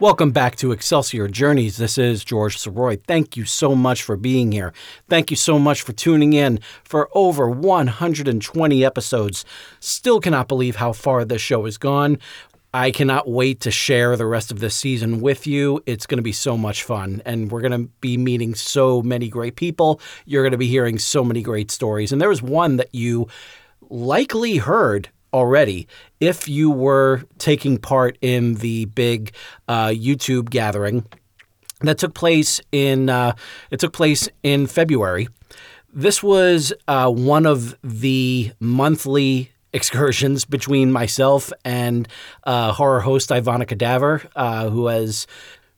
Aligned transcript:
Welcome 0.00 0.32
back 0.32 0.56
to 0.56 0.72
Excelsior 0.72 1.28
Journeys. 1.28 1.76
This 1.76 1.98
is 1.98 2.24
George 2.24 2.58
Sirois. 2.58 3.00
Thank 3.06 3.36
you 3.36 3.44
so 3.44 3.76
much 3.76 4.02
for 4.02 4.16
being 4.16 4.50
here. 4.50 4.72
Thank 5.08 5.30
you 5.30 5.36
so 5.36 5.56
much 5.56 5.82
for 5.82 5.92
tuning 5.92 6.32
in 6.32 6.58
for 6.82 7.08
over 7.14 7.48
120 7.48 8.84
episodes. 8.84 9.44
Still 9.78 10.18
cannot 10.18 10.48
believe 10.48 10.76
how 10.76 10.92
far 10.92 11.24
this 11.24 11.40
show 11.40 11.64
has 11.64 11.78
gone. 11.78 12.18
I 12.74 12.90
cannot 12.90 13.30
wait 13.30 13.60
to 13.60 13.70
share 13.70 14.16
the 14.16 14.26
rest 14.26 14.50
of 14.50 14.58
this 14.58 14.74
season 14.74 15.20
with 15.20 15.46
you. 15.46 15.80
It's 15.86 16.06
going 16.06 16.18
to 16.18 16.22
be 16.24 16.32
so 16.32 16.58
much 16.58 16.82
fun, 16.82 17.22
and 17.24 17.52
we're 17.52 17.60
going 17.60 17.84
to 17.84 17.88
be 18.00 18.16
meeting 18.16 18.56
so 18.56 19.00
many 19.00 19.28
great 19.28 19.54
people. 19.54 20.00
You're 20.26 20.42
going 20.42 20.50
to 20.50 20.58
be 20.58 20.66
hearing 20.66 20.98
so 20.98 21.22
many 21.22 21.40
great 21.40 21.70
stories. 21.70 22.10
And 22.10 22.20
there 22.20 22.28
was 22.28 22.42
one 22.42 22.78
that 22.78 22.92
you 22.92 23.28
likely 23.90 24.56
heard 24.56 25.08
already 25.34 25.86
if 26.20 26.48
you 26.48 26.70
were 26.70 27.24
taking 27.38 27.76
part 27.76 28.16
in 28.22 28.54
the 28.54 28.84
big 28.86 29.32
uh, 29.68 29.88
YouTube 29.88 30.48
gathering 30.48 31.04
that 31.80 31.98
took 31.98 32.14
place 32.14 32.60
in 32.72 33.10
uh, 33.10 33.34
it 33.70 33.80
took 33.80 33.92
place 33.92 34.28
in 34.42 34.66
February. 34.66 35.28
This 35.92 36.22
was 36.22 36.72
uh, 36.88 37.10
one 37.10 37.46
of 37.46 37.76
the 37.82 38.52
monthly 38.60 39.50
excursions 39.72 40.44
between 40.44 40.90
myself 40.92 41.52
and 41.64 42.08
uh, 42.44 42.72
horror 42.72 43.00
host 43.00 43.30
Ivana 43.30 43.66
Cadaver, 43.66 44.22
uh, 44.36 44.70
who 44.70 44.86
has 44.86 45.26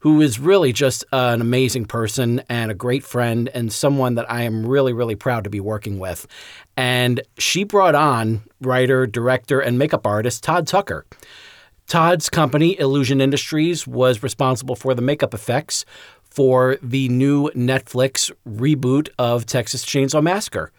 who 0.07 0.21
is 0.21 0.39
really 0.39 0.73
just 0.73 1.05
an 1.11 1.41
amazing 1.41 1.85
person 1.85 2.41
and 2.49 2.71
a 2.71 2.75
great 2.75 3.03
friend 3.03 3.51
and 3.53 3.73
someone 3.73 4.15
that 4.15 4.31
I 4.31 4.43
am 4.43 4.65
really, 4.65 4.93
really 4.93 5.17
proud 5.17 5.43
to 5.43 5.51
be 5.51 5.59
working 5.59 5.99
with. 5.99 6.29
And 6.77 7.21
she 7.39 7.65
brought 7.65 7.97
on 7.97 8.43
writer, 8.61 9.09
director, 9.09 9.59
and 9.59 9.81
makeup 9.81 10.07
artist 10.07 10.45
Todd 10.45 10.69
Tucker. 10.69 11.07
Todd's 11.89 12.31
company, 12.31 12.79
Illusion 12.79 13.21
Industries, 13.21 13.85
was 13.85 14.23
responsible 14.23 14.77
for 14.77 14.95
the 14.95 15.03
makeup 15.03 15.35
effects 15.35 15.85
for 16.23 16.77
the 16.81 17.09
new 17.09 17.51
Netflix 17.57 18.31
reboot 18.49 19.09
of 19.19 19.45
Texas 19.45 19.85
Chainsaw 19.85 20.23
Massacre. 20.23 20.71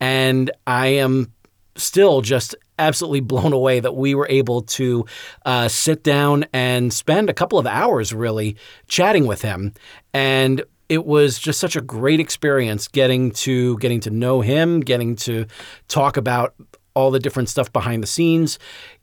And 0.00 0.50
I 0.66 0.88
am 0.88 1.32
still 1.76 2.20
just 2.20 2.54
absolutely 2.78 3.20
blown 3.20 3.52
away 3.52 3.80
that 3.80 3.96
we 3.96 4.14
were 4.14 4.26
able 4.28 4.62
to 4.62 5.06
uh, 5.44 5.68
sit 5.68 6.02
down 6.02 6.44
and 6.52 6.92
spend 6.92 7.30
a 7.30 7.34
couple 7.34 7.58
of 7.58 7.66
hours 7.66 8.12
really 8.12 8.56
chatting 8.88 9.26
with 9.26 9.42
him. 9.42 9.72
And 10.12 10.62
it 10.88 11.04
was 11.04 11.38
just 11.38 11.58
such 11.58 11.76
a 11.76 11.80
great 11.80 12.20
experience 12.20 12.88
getting 12.88 13.32
to 13.32 13.76
getting 13.78 14.00
to 14.00 14.10
know 14.10 14.40
him, 14.40 14.80
getting 14.80 15.16
to 15.16 15.46
talk 15.88 16.16
about 16.16 16.54
all 16.94 17.10
the 17.10 17.20
different 17.20 17.48
stuff 17.50 17.70
behind 17.74 18.02
the 18.02 18.06
scenes, 18.06 18.58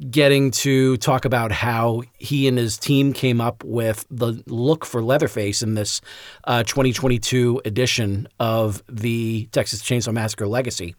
getting 0.10 0.50
to 0.50 0.98
talk 0.98 1.26
about 1.26 1.52
how 1.52 2.02
he 2.18 2.48
and 2.48 2.58
his 2.58 2.76
team 2.76 3.14
came 3.14 3.40
up 3.40 3.64
with 3.64 4.06
the 4.10 4.44
look 4.48 4.84
for 4.84 5.04
Leatherface 5.04 5.62
in 5.62 5.76
this 5.76 6.02
uh, 6.46 6.64
2022 6.64 7.62
edition 7.66 8.28
of 8.40 8.84
the 8.90 9.48
Texas 9.52 9.84
Chainsaw 9.84 10.12
Massacre 10.12 10.48
Legacy. 10.48 10.96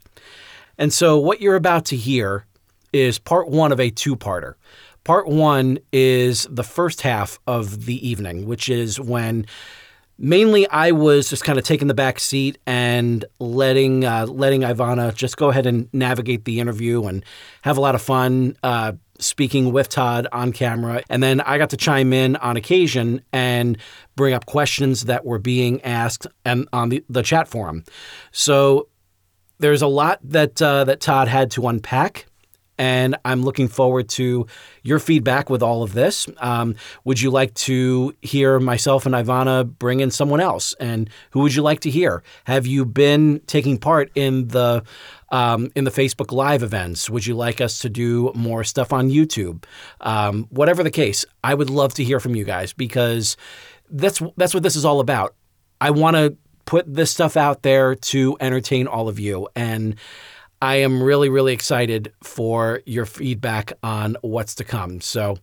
And 0.78 0.92
so, 0.92 1.18
what 1.18 1.40
you're 1.40 1.56
about 1.56 1.86
to 1.86 1.96
hear 1.96 2.46
is 2.94 3.18
part 3.18 3.48
one 3.48 3.72
of 3.72 3.80
a 3.80 3.90
two 3.90 4.16
parter. 4.16 4.54
Part 5.04 5.28
one 5.28 5.78
is 5.92 6.46
the 6.50 6.64
first 6.64 7.02
half 7.02 7.38
of 7.46 7.84
the 7.84 8.08
evening, 8.08 8.46
which 8.46 8.70
is 8.70 8.98
when 8.98 9.44
mainly 10.18 10.66
I 10.68 10.92
was 10.92 11.28
just 11.28 11.44
kind 11.44 11.58
of 11.58 11.64
taking 11.64 11.88
the 11.88 11.94
back 11.94 12.20
seat 12.20 12.56
and 12.66 13.24
letting 13.38 14.04
uh, 14.04 14.26
letting 14.26 14.62
Ivana 14.62 15.14
just 15.14 15.36
go 15.36 15.50
ahead 15.50 15.66
and 15.66 15.88
navigate 15.92 16.44
the 16.44 16.60
interview 16.60 17.04
and 17.04 17.24
have 17.62 17.76
a 17.76 17.80
lot 17.80 17.94
of 17.94 18.00
fun 18.00 18.56
uh, 18.62 18.92
speaking 19.18 19.72
with 19.72 19.88
Todd 19.88 20.26
on 20.32 20.52
camera. 20.52 21.02
And 21.10 21.22
then 21.22 21.40
I 21.40 21.58
got 21.58 21.70
to 21.70 21.76
chime 21.76 22.12
in 22.12 22.36
on 22.36 22.56
occasion 22.56 23.22
and 23.32 23.76
bring 24.16 24.34
up 24.34 24.46
questions 24.46 25.04
that 25.04 25.24
were 25.24 25.38
being 25.38 25.82
asked 25.82 26.26
and 26.44 26.68
on 26.72 26.88
the, 26.88 27.04
the 27.08 27.22
chat 27.22 27.48
forum. 27.48 27.84
So 28.32 28.88
there's 29.58 29.82
a 29.82 29.86
lot 29.86 30.20
that 30.22 30.60
uh, 30.60 30.84
that 30.84 31.00
Todd 31.00 31.28
had 31.28 31.50
to 31.52 31.68
unpack. 31.68 32.26
And 32.78 33.16
I'm 33.24 33.42
looking 33.42 33.68
forward 33.68 34.08
to 34.10 34.46
your 34.82 34.98
feedback 34.98 35.48
with 35.48 35.62
all 35.62 35.82
of 35.82 35.92
this. 35.92 36.28
Um, 36.38 36.74
would 37.04 37.20
you 37.20 37.30
like 37.30 37.54
to 37.54 38.14
hear 38.22 38.58
myself 38.58 39.06
and 39.06 39.14
Ivana 39.14 39.64
bring 39.64 40.00
in 40.00 40.10
someone 40.10 40.40
else? 40.40 40.74
And 40.80 41.08
who 41.30 41.40
would 41.40 41.54
you 41.54 41.62
like 41.62 41.80
to 41.80 41.90
hear? 41.90 42.22
Have 42.44 42.66
you 42.66 42.84
been 42.84 43.40
taking 43.46 43.78
part 43.78 44.10
in 44.14 44.48
the 44.48 44.82
um, 45.30 45.70
in 45.74 45.84
the 45.84 45.90
Facebook 45.90 46.32
Live 46.32 46.62
events? 46.62 47.08
Would 47.10 47.26
you 47.26 47.34
like 47.34 47.60
us 47.60 47.78
to 47.80 47.88
do 47.88 48.32
more 48.34 48.64
stuff 48.64 48.92
on 48.92 49.10
YouTube? 49.10 49.64
Um, 50.00 50.46
whatever 50.50 50.82
the 50.82 50.90
case, 50.90 51.24
I 51.42 51.54
would 51.54 51.70
love 51.70 51.94
to 51.94 52.04
hear 52.04 52.20
from 52.20 52.34
you 52.34 52.44
guys 52.44 52.72
because 52.72 53.36
that's 53.90 54.20
that's 54.36 54.54
what 54.54 54.62
this 54.62 54.76
is 54.76 54.84
all 54.84 55.00
about. 55.00 55.34
I 55.80 55.90
want 55.90 56.16
to 56.16 56.36
put 56.66 56.92
this 56.92 57.10
stuff 57.10 57.36
out 57.36 57.62
there 57.62 57.94
to 57.94 58.36
entertain 58.40 58.86
all 58.86 59.08
of 59.08 59.18
you 59.18 59.48
and. 59.54 59.96
I 60.64 60.76
am 60.76 61.02
really, 61.02 61.28
really 61.28 61.52
excited 61.52 62.10
for 62.22 62.80
your 62.86 63.04
feedback 63.04 63.74
on 63.82 64.16
what's 64.22 64.54
to 64.54 64.64
come. 64.64 65.02
So, 65.02 65.36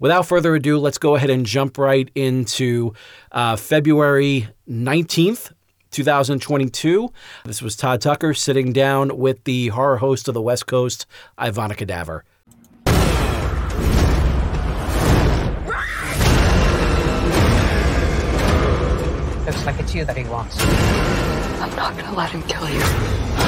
without 0.00 0.26
further 0.26 0.52
ado, 0.56 0.78
let's 0.78 0.98
go 0.98 1.14
ahead 1.14 1.30
and 1.30 1.46
jump 1.46 1.78
right 1.78 2.10
into 2.16 2.92
uh, 3.30 3.54
February 3.54 4.48
19th. 4.68 5.52
2022. 5.92 7.08
This 7.44 7.62
was 7.62 7.76
Todd 7.76 8.00
Tucker 8.00 8.34
sitting 8.34 8.72
down 8.72 9.16
with 9.16 9.44
the 9.44 9.68
horror 9.68 9.98
host 9.98 10.26
of 10.26 10.34
the 10.34 10.42
West 10.42 10.66
Coast, 10.66 11.06
Ivana 11.38 11.76
Cadaver. 11.76 12.24
Looks 19.46 19.66
like 19.66 19.78
it's 19.78 19.94
you 19.94 20.04
that 20.04 20.16
he 20.16 20.24
wants. 20.24 20.56
I'm 20.58 21.76
not 21.76 21.96
gonna 21.96 22.16
let 22.16 22.30
him 22.30 22.42
kill 22.42 22.68
you. 22.68 23.43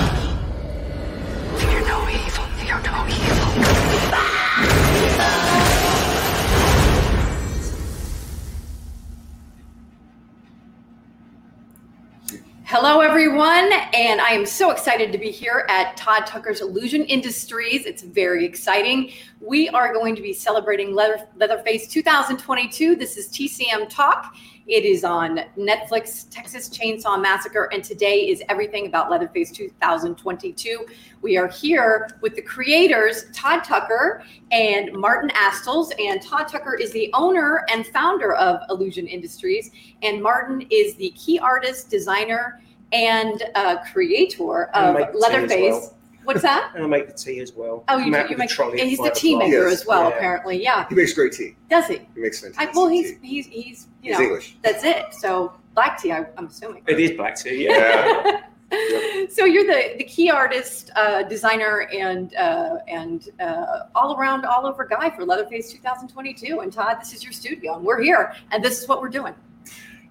Hello, 12.69 13.00
everyone, 13.00 13.72
and 13.94 14.20
I 14.20 14.32
am 14.32 14.44
so 14.44 14.70
excited 14.70 15.10
to 15.12 15.19
be 15.19 15.31
here 15.31 15.64
at 15.70 15.97
Todd 15.97 16.26
Tucker's 16.26 16.60
Illusion 16.60 17.04
Industries. 17.04 17.87
It's 17.87 18.03
very 18.03 18.44
exciting. 18.44 19.10
We 19.41 19.70
are 19.70 19.94
going 19.94 20.14
to 20.14 20.20
be 20.20 20.34
celebrating 20.34 20.94
Leather, 20.94 21.26
Leatherface 21.37 21.88
2022. 21.88 22.97
This 22.97 23.16
is 23.16 23.28
TCM 23.28 23.88
Talk. 23.88 24.34
It 24.66 24.84
is 24.84 25.04
on 25.04 25.43
Netflix, 25.56 26.27
Texas 26.28 26.69
Chainsaw 26.69 27.22
Massacre, 27.22 27.69
and 27.72 27.84
today 27.84 28.28
is 28.28 28.43
everything 28.49 28.87
about 28.87 29.12
Leatherface 29.12 29.53
2022. 29.53 30.85
We 31.23 31.37
are 31.37 31.46
here 31.46 32.08
with 32.20 32.35
the 32.35 32.43
creators, 32.43 33.26
Todd 33.32 33.62
Tucker 33.62 34.25
and 34.50 34.93
Martin 34.93 35.31
Astles. 35.31 35.93
And 36.00 36.20
Todd 36.20 36.49
Tucker 36.49 36.75
is 36.75 36.90
the 36.90 37.11
owner 37.14 37.64
and 37.70 37.87
founder 37.87 38.35
of 38.35 38.58
Illusion 38.69 39.06
Industries, 39.06 39.70
and 40.02 40.20
Martin 40.20 40.67
is 40.70 40.96
the 40.96 41.11
key 41.11 41.38
artist, 41.38 41.88
designer, 41.88 42.61
and 42.90 43.44
uh, 43.55 43.76
creator 43.93 44.64
of 44.75 45.14
Leatherface. 45.14 45.90
Well. 46.26 46.34
What's 46.34 46.43
that? 46.43 46.73
And 46.75 46.84
I 46.84 46.87
make 46.87 47.06
the 47.06 47.12
tea 47.14 47.40
as 47.40 47.52
well. 47.52 47.84
Oh, 47.88 47.99
you, 47.99 48.06
I'm 48.14 48.26
do, 48.26 48.32
you 48.32 48.37
make. 48.37 48.49
the 48.49 48.55
trolley 48.55 48.78
yeah, 48.78 48.84
he's 48.84 48.99
the 48.99 49.11
tea 49.11 49.34
o'clock. 49.34 49.49
maker 49.49 49.69
Yes, 49.69 49.81
as 49.81 49.87
well, 49.87 50.08
yeah. 50.11 50.17
apparently. 50.17 50.62
Yeah. 50.62 50.88
He 50.88 50.94
makes 50.94 51.12
great 51.12 51.32
tea. 51.32 51.56
Does 51.70 51.87
he? 51.87 52.00
He 52.14 52.20
makes 52.20 52.43
I, 52.43 52.49
fantastic 52.49 52.75
well, 52.75 52.88
he's 52.88 53.12
tea. 53.12 53.19
he's 53.23 53.46
he's 53.46 53.87
you 54.02 54.11
He's 54.12 54.19
know 54.19 54.25
English. 54.25 54.56
that's 54.62 54.84
it. 54.84 55.14
So 55.14 55.55
black 55.75 56.00
tea, 56.00 56.12
I, 56.12 56.26
I'm 56.37 56.46
assuming. 56.46 56.82
It 56.87 56.99
is 57.00 57.12
black 57.12 57.37
tea, 57.37 57.64
yeah. 57.67 58.43
so 59.31 59.44
you're 59.44 59.64
the 59.67 59.94
the 59.99 60.05
key 60.05 60.31
artist, 60.31 60.90
uh, 60.96 61.23
designer, 61.23 61.88
and 61.94 62.34
uh, 62.34 62.78
and 62.88 63.28
uh, 63.40 63.84
all 63.94 64.17
around, 64.19 64.44
all 64.44 64.67
over 64.67 64.84
guy 64.84 65.08
for 65.11 65.25
Leatherface 65.25 65.70
2022. 65.73 66.61
And 66.61 66.73
Todd, 66.73 66.99
this 67.00 67.12
is 67.14 67.23
your 67.23 67.32
studio, 67.32 67.76
and 67.76 67.84
we're 67.84 68.00
here, 68.02 68.34
and 68.50 68.64
this 68.64 68.82
is 68.82 68.88
what 68.88 69.00
we're 69.00 69.08
doing. 69.08 69.34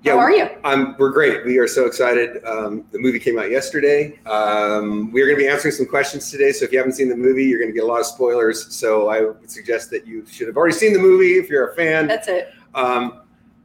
How 0.05 0.19
are 0.19 0.31
you? 0.31 0.47
Um, 0.63 0.95
we're 0.99 1.09
great. 1.09 1.43
We 1.45 1.57
are 1.57 1.67
so 1.67 1.85
excited. 1.87 2.43
Um, 2.45 2.85
the 2.91 2.99
movie 2.99 3.19
came 3.19 3.39
out 3.39 3.49
yesterday. 3.49 4.19
Um, 4.27 5.11
we're 5.11 5.25
going 5.25 5.37
to 5.37 5.43
be 5.43 5.47
answering 5.47 5.73
some 5.73 5.87
questions 5.87 6.29
today. 6.29 6.51
So 6.51 6.63
if 6.65 6.71
you 6.71 6.77
haven't 6.77 6.93
seen 6.93 7.09
the 7.09 7.17
movie, 7.17 7.45
you're 7.45 7.57
going 7.59 7.71
to 7.71 7.73
get 7.73 7.83
a 7.83 7.87
lot 7.87 8.01
of 8.01 8.05
spoilers. 8.05 8.73
So 8.75 9.09
I 9.09 9.21
would 9.21 9.49
suggest 9.49 9.89
that 9.91 10.05
you 10.05 10.23
should 10.27 10.47
have 10.47 10.57
already 10.57 10.75
seen 10.75 10.93
the 10.93 10.99
movie 10.99 11.39
if 11.39 11.49
you're 11.49 11.69
a 11.69 11.75
fan. 11.75 12.07
That's 12.07 12.27
it. 12.27 12.53
Um, 12.75 13.21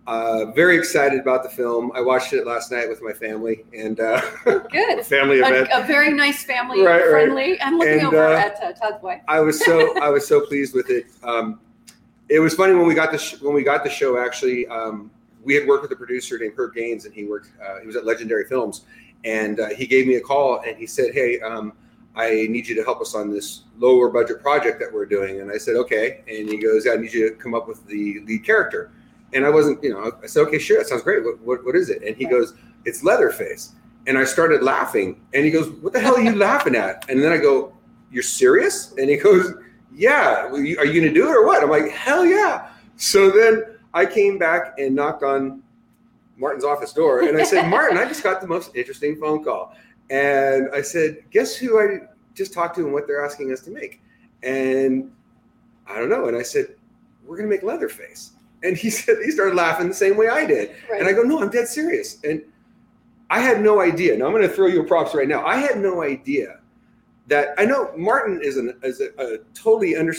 uh, 0.07 0.47
very 0.53 0.79
excited 0.79 1.21
about 1.21 1.43
the 1.43 1.51
film. 1.51 1.93
I 1.95 2.01
watched 2.01 2.33
it 2.33 2.47
last 2.47 2.73
night 2.73 2.89
with 2.89 3.03
my 3.03 3.13
family 3.13 3.65
and 3.77 4.01
uh, 4.01 4.23
Good. 4.45 5.05
family 5.07 5.41
event. 5.41 5.69
A, 5.71 5.85
a 5.85 5.87
very 5.87 6.11
nice 6.13 6.43
family 6.43 6.81
Right, 6.81 7.01
right. 7.03 7.11
friendly. 7.11 7.61
I'm 7.61 7.77
looking 7.77 7.99
And, 7.99 8.07
over 8.07 8.27
uh, 8.27 8.39
at 8.41 8.63
uh, 8.63 8.73
Todd's 8.73 9.03
wife. 9.03 9.21
I 9.29 9.41
was 9.41 9.63
so 9.63 9.97
I 10.03 10.09
was 10.09 10.27
so 10.27 10.41
pleased 10.47 10.75
with 10.75 10.89
it. 10.89 11.05
Um, 11.23 11.61
it 12.31 12.41
was 12.41 12.55
funny 12.55 12.75
when 12.75 12.87
we 12.87 12.95
got 12.95 13.13
the 13.13 13.19
sh- 13.19 13.41
when 13.43 13.55
we 13.55 13.63
got 13.63 13.85
the 13.85 13.91
show. 13.91 14.19
Actually, 14.19 14.67
um, 14.69 15.11
we 15.43 15.55
had 15.55 15.67
worked 15.67 15.83
with 15.83 15.93
a 15.93 15.97
producer 15.97 16.39
named 16.39 16.57
Kurt 16.57 16.75
Gaines, 16.75 17.05
and 17.05 17.15
he 17.15 17.25
worked. 17.25 17.51
Uh, 17.65 17.81
he 17.81 17.87
was 17.87 17.97
at 17.97 18.05
Legendary 18.05 18.45
Films, 18.45 18.85
and 19.25 19.61
uh, 19.61 19.69
he 19.71 19.87
gave 19.87 20.07
me 20.07 20.17
a 20.17 20.21
call 20.21 20.61
and 20.67 20.77
he 20.77 20.87
said, 20.87 21.13
"Hey, 21.13 21.41
um, 21.41 21.73
I 22.17 22.47
need 22.51 22.67
you 22.67 22.75
to 22.75 22.83
help 22.83 23.01
us 23.01 23.15
on 23.15 23.31
this 23.31 23.63
lower 23.79 24.09
budget 24.11 24.43
project 24.43 24.81
that 24.81 24.93
we're 24.93 25.07
doing." 25.07 25.41
And 25.41 25.51
I 25.51 25.59
said, 25.59 25.77
"Okay." 25.77 26.23
And 26.29 26.49
he 26.49 26.59
goes, 26.59 26.87
"I 26.87 26.97
need 26.97 27.13
you 27.13 27.31
to 27.31 27.35
come 27.37 27.55
up 27.55 27.69
with 27.69 27.87
the 27.87 28.21
lead 28.27 28.45
character." 28.45 28.91
And 29.33 29.47
I 29.47 29.51
wasn't, 29.51 29.83
you 29.83 29.91
know, 29.91 30.13
I 30.23 30.27
said, 30.27 30.43
"Okay, 30.49 30.59
sure, 30.59 30.79
that 30.79 30.89
sounds 30.89 31.03
great. 31.03 31.25
What 31.25 31.41
what, 31.41 31.65
what 31.65 31.77
is 31.77 31.91
it?" 31.91 32.03
And 32.03 32.17
he 32.17 32.27
goes, 32.27 32.55
"It's 32.85 33.03
Leatherface." 33.03 33.75
And 34.07 34.17
I 34.17 34.25
started 34.25 34.63
laughing, 34.63 35.21
and 35.35 35.45
he 35.45 35.51
goes, 35.51 35.71
"What 35.83 35.93
the 35.93 36.01
hell 36.01 36.17
are 36.17 36.23
you 36.23 36.35
laughing 36.35 36.75
at?" 36.75 37.09
And 37.09 37.23
then 37.23 37.33
I 37.33 37.37
go, 37.37 37.73
"You're 38.11 38.23
serious?" 38.23 38.93
And 38.97 39.09
he 39.11 39.17
goes, 39.17 39.53
"Yeah. 39.93 40.47
Are 40.47 40.59
you 40.59 40.77
going 40.77 41.03
to 41.03 41.13
do 41.13 41.29
it 41.29 41.33
or 41.33 41.47
what?" 41.47 41.63
I'm 41.63 41.71
like, 41.71 41.91
"Hell 41.91 42.25
yeah!" 42.25 42.69
So 42.97 43.31
then 43.31 43.65
I 43.93 44.07
came 44.07 44.39
back 44.39 44.79
and 44.79 44.95
knocked 44.95 45.23
on 45.23 45.63
Martin's 46.37 46.65
office 46.65 46.93
door, 46.93 47.21
and 47.21 47.37
I 47.37 47.43
said, 47.43 47.69
"Martin, 47.69 47.99
I 47.99 48.07
just 48.07 48.23
got 48.23 48.41
the 48.41 48.47
most 48.47 48.75
interesting 48.75 49.17
phone 49.17 49.45
call." 49.45 49.75
And 50.09 50.69
I 50.73 50.83
said, 50.83 51.23
"Guess 51.31 51.57
who 51.57 51.79
I 51.79 52.09
just 52.35 52.53
talked 52.53 52.77
to 52.77 52.85
and 52.85 52.93
what 52.93 53.07
they're 53.07 53.25
asking 53.25 53.53
us 53.53 53.61
to 53.63 53.71
make?" 53.71 54.01
And 54.43 55.11
I 55.87 55.99
don't 55.99 56.09
know. 56.09 56.27
And 56.27 56.37
I 56.37 56.43
said, 56.43 56.75
"We're 57.25 57.37
going 57.37 57.49
to 57.49 57.55
make 57.55 57.63
Leatherface." 57.63 58.33
And 58.63 58.77
he 58.77 58.91
said 58.99 59.19
he 59.25 59.31
started 59.31 59.55
laughing 59.55 59.89
the 59.89 59.95
same 59.95 60.17
way 60.17 60.29
I 60.29 60.47
did. 60.47 60.71
And 60.95 61.07
I 61.07 61.13
go, 61.13 61.23
"No, 61.23 61.41
I'm 61.41 61.51
dead 61.51 61.69
serious." 61.69 62.19
And 62.25 62.43
I 63.29 63.41
had 63.41 63.61
no 63.61 63.81
idea. 63.81 64.17
Now 64.17 64.27
I'm 64.27 64.33
going 64.33 64.43
to 64.43 64.49
throw 64.49 64.67
you 64.67 64.83
a 64.83 64.85
props 64.85 65.15
right 65.15 65.29
now. 65.29 65.45
I 65.45 65.57
had 65.57 65.79
no 65.79 66.03
idea 66.03 66.59
that 67.29 67.55
I 67.59 67.65
know 67.65 67.93
Martin 67.97 68.41
is 68.43 68.57
an 68.57 68.77
is 68.83 69.01
a, 69.01 69.11
a 69.19 69.39
totally 69.55 69.97
under 69.97 70.15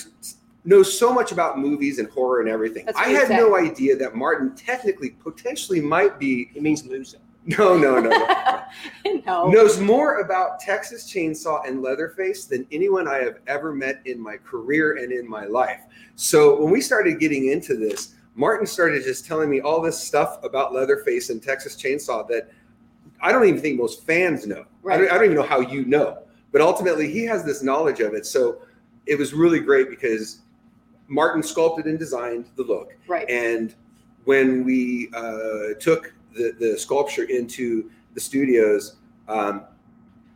knows 0.64 0.98
so 0.98 1.14
much 1.14 1.32
about 1.32 1.58
movies 1.60 2.00
and 2.00 2.10
horror 2.10 2.42
and 2.42 2.50
everything. 2.50 2.88
I 2.96 3.10
had 3.10 3.28
said. 3.28 3.38
no 3.38 3.56
idea 3.56 3.96
that 3.98 4.16
Martin 4.16 4.56
technically 4.56 5.12
potentially 5.12 5.82
might 5.82 6.20
be. 6.20 6.52
It 6.56 6.62
means 6.62 6.86
loser. 6.86 7.18
No, 7.44 7.76
no, 7.76 8.00
no, 8.00 8.10
no. 8.10 8.64
no. 9.26 9.48
knows 9.50 9.80
more 9.80 10.20
about 10.20 10.60
Texas 10.60 11.12
Chainsaw 11.12 11.68
and 11.68 11.82
Leatherface 11.82 12.46
than 12.46 12.68
anyone 12.72 13.08
I 13.08 13.18
have 13.18 13.40
ever 13.48 13.74
met 13.74 14.02
in 14.06 14.20
my 14.20 14.38
career 14.38 14.98
and 14.98 15.12
in 15.12 15.28
my 15.28 15.46
life. 15.46 15.82
So 16.16 16.62
when 16.62 16.72
we 16.72 16.82
started 16.82 17.20
getting 17.20 17.48
into 17.48 17.76
this, 17.76 18.14
Martin 18.36 18.68
started 18.68 19.04
just 19.04 19.26
telling 19.26 19.50
me 19.50 19.60
all 19.60 19.82
this 19.82 20.00
stuff 20.00 20.38
about 20.44 20.72
Leatherface 20.72 21.32
and 21.32 21.42
Texas 21.42 21.76
Chainsaw 21.76 22.28
that 22.28 22.52
I 23.22 23.32
don't 23.32 23.46
even 23.46 23.60
think 23.60 23.80
most 23.80 24.06
fans 24.06 24.46
know. 24.46 24.66
I, 24.88 24.98
don't, 24.98 25.12
I 25.12 25.16
don't 25.16 25.26
even 25.26 25.36
know 25.36 25.44
how 25.44 25.62
you 25.62 25.86
know, 25.86 26.20
but 26.52 26.62
ultimately 26.62 27.12
he 27.12 27.24
has 27.26 27.44
this 27.44 27.64
knowledge 27.64 28.02
of 28.02 28.14
it. 28.14 28.26
So 28.26 28.62
it 29.08 29.18
was 29.18 29.34
really 29.34 29.60
great 29.60 29.90
because 29.90 30.42
Martin 31.12 31.44
sculpted 31.44 31.86
and 31.86 32.00
designed 32.00 32.46
the 32.56 32.64
look. 32.64 32.96
Right. 33.06 33.30
And 33.30 33.76
when 34.24 34.64
we 34.64 35.10
uh, 35.14 35.74
took 35.80 36.14
the, 36.34 36.56
the 36.58 36.80
sculpture 36.80 37.24
into 37.26 37.92
the 38.14 38.20
studios, 38.22 38.96
um, 39.28 39.66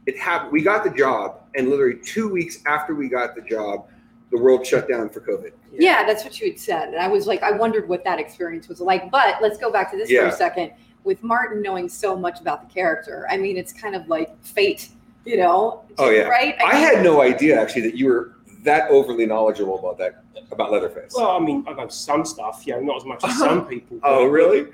it 0.05 0.19
happened. 0.19 0.51
We 0.51 0.61
got 0.61 0.83
the 0.83 0.89
job, 0.89 1.43
and 1.55 1.69
literally 1.69 1.99
two 2.03 2.27
weeks 2.27 2.59
after 2.67 2.93
we 2.93 3.07
got 3.07 3.35
the 3.35 3.41
job, 3.41 3.87
the 4.31 4.37
world 4.37 4.67
shut 4.67 4.89
down 4.89 5.09
for 5.09 5.21
COVID. 5.21 5.53
Yeah, 5.71 6.05
that's 6.05 6.25
what 6.25 6.39
you 6.41 6.51
had 6.51 6.59
said. 6.59 6.89
And 6.89 6.97
I 6.97 7.07
was 7.07 7.25
like, 7.25 7.41
I 7.41 7.51
wondered 7.51 7.87
what 7.87 8.03
that 8.03 8.19
experience 8.19 8.67
was 8.67 8.81
like. 8.81 9.09
But 9.09 9.41
let's 9.41 9.57
go 9.57 9.71
back 9.71 9.91
to 9.91 9.97
this 9.97 10.11
for 10.11 10.25
a 10.25 10.31
second. 10.31 10.73
With 11.05 11.23
Martin 11.23 11.61
knowing 11.61 11.87
so 11.87 12.17
much 12.17 12.41
about 12.41 12.67
the 12.67 12.73
character, 12.73 13.27
I 13.29 13.37
mean, 13.37 13.55
it's 13.57 13.71
kind 13.71 13.95
of 13.95 14.07
like 14.09 14.35
fate, 14.43 14.89
you 15.23 15.37
know? 15.37 15.83
Oh 15.99 16.09
yeah, 16.09 16.23
Right? 16.23 16.55
I 16.65 16.75
had 16.75 17.03
no 17.03 17.21
idea 17.21 17.61
actually 17.61 17.83
that 17.83 17.95
you 17.95 18.07
were 18.07 18.34
that 18.65 18.89
overly 18.89 19.25
knowledgeable 19.25 19.79
about 19.79 19.97
that 19.97 20.23
about 20.51 20.71
Leatherface. 20.71 21.13
Well, 21.15 21.31
I 21.31 21.39
mean, 21.39 21.63
I 21.67 21.73
know 21.73 21.87
some 21.87 22.25
stuff, 22.25 22.63
yeah, 22.65 22.79
not 22.79 22.97
as 22.97 23.05
much 23.05 23.23
as 23.23 23.37
some 23.37 23.65
people. 23.69 23.99
oh 24.03 24.25
really? 24.25 24.67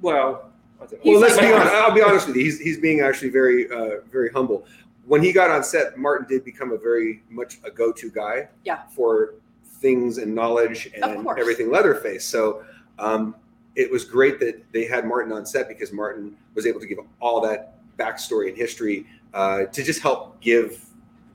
Well, 0.00 0.50
I 0.80 0.86
don't 0.86 1.04
know. 1.04 1.12
Well, 1.12 1.20
let's 1.20 1.38
be 1.38 1.46
honest. 1.52 1.74
I'll 1.74 1.94
be 1.94 2.02
honest 2.02 2.26
with 2.28 2.36
you. 2.36 2.44
He's 2.44 2.60
he's 2.60 2.78
being 2.78 3.00
actually 3.00 3.30
very 3.30 3.70
uh, 3.70 4.00
very 4.10 4.30
humble. 4.30 4.64
When 5.06 5.22
he 5.22 5.32
got 5.32 5.50
on 5.50 5.64
set, 5.64 5.98
Martin 5.98 6.26
did 6.28 6.44
become 6.44 6.70
a 6.70 6.78
very 6.78 7.22
much 7.28 7.58
a 7.64 7.70
go 7.70 7.90
to 7.92 8.10
guy. 8.10 8.48
Yeah. 8.64 8.82
For 8.94 9.34
things 9.80 10.18
and 10.18 10.34
knowledge 10.34 10.90
and 10.94 11.26
everything 11.38 11.70
Leatherface. 11.70 12.24
So 12.24 12.62
um, 12.98 13.34
it 13.76 13.90
was 13.90 14.04
great 14.04 14.38
that 14.40 14.62
they 14.72 14.84
had 14.84 15.06
Martin 15.06 15.32
on 15.32 15.46
set 15.46 15.68
because 15.68 15.92
Martin 15.92 16.36
was 16.54 16.66
able 16.66 16.80
to 16.80 16.86
give 16.86 16.98
all 17.18 17.40
that 17.40 17.78
backstory 17.96 18.48
and 18.48 18.56
history 18.56 19.06
uh, 19.32 19.64
to 19.64 19.82
just 19.82 20.00
help 20.00 20.40
give 20.40 20.84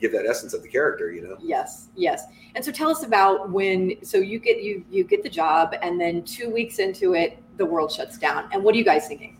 give 0.05 0.11
that 0.13 0.29
essence 0.29 0.53
of 0.53 0.61
the 0.61 0.67
character. 0.67 1.11
You 1.11 1.21
know. 1.27 1.37
Yes, 1.41 1.87
yes. 1.95 2.25
And 2.55 2.63
so 2.63 2.71
tell 2.71 2.89
us 2.89 3.03
about 3.03 3.49
when 3.49 3.93
so 4.03 4.17
you 4.17 4.39
get 4.39 4.61
you 4.61 4.83
you 4.89 5.03
get 5.03 5.23
the 5.23 5.29
job 5.29 5.75
and 5.81 5.99
then 5.99 6.23
two 6.23 6.49
weeks 6.49 6.79
into 6.79 7.13
it, 7.13 7.41
the 7.57 7.65
world 7.65 7.91
shuts 7.91 8.17
down. 8.17 8.47
And 8.51 8.63
what 8.63 8.75
are 8.75 8.77
you 8.77 8.85
guys 8.85 9.07
thinking? 9.07 9.37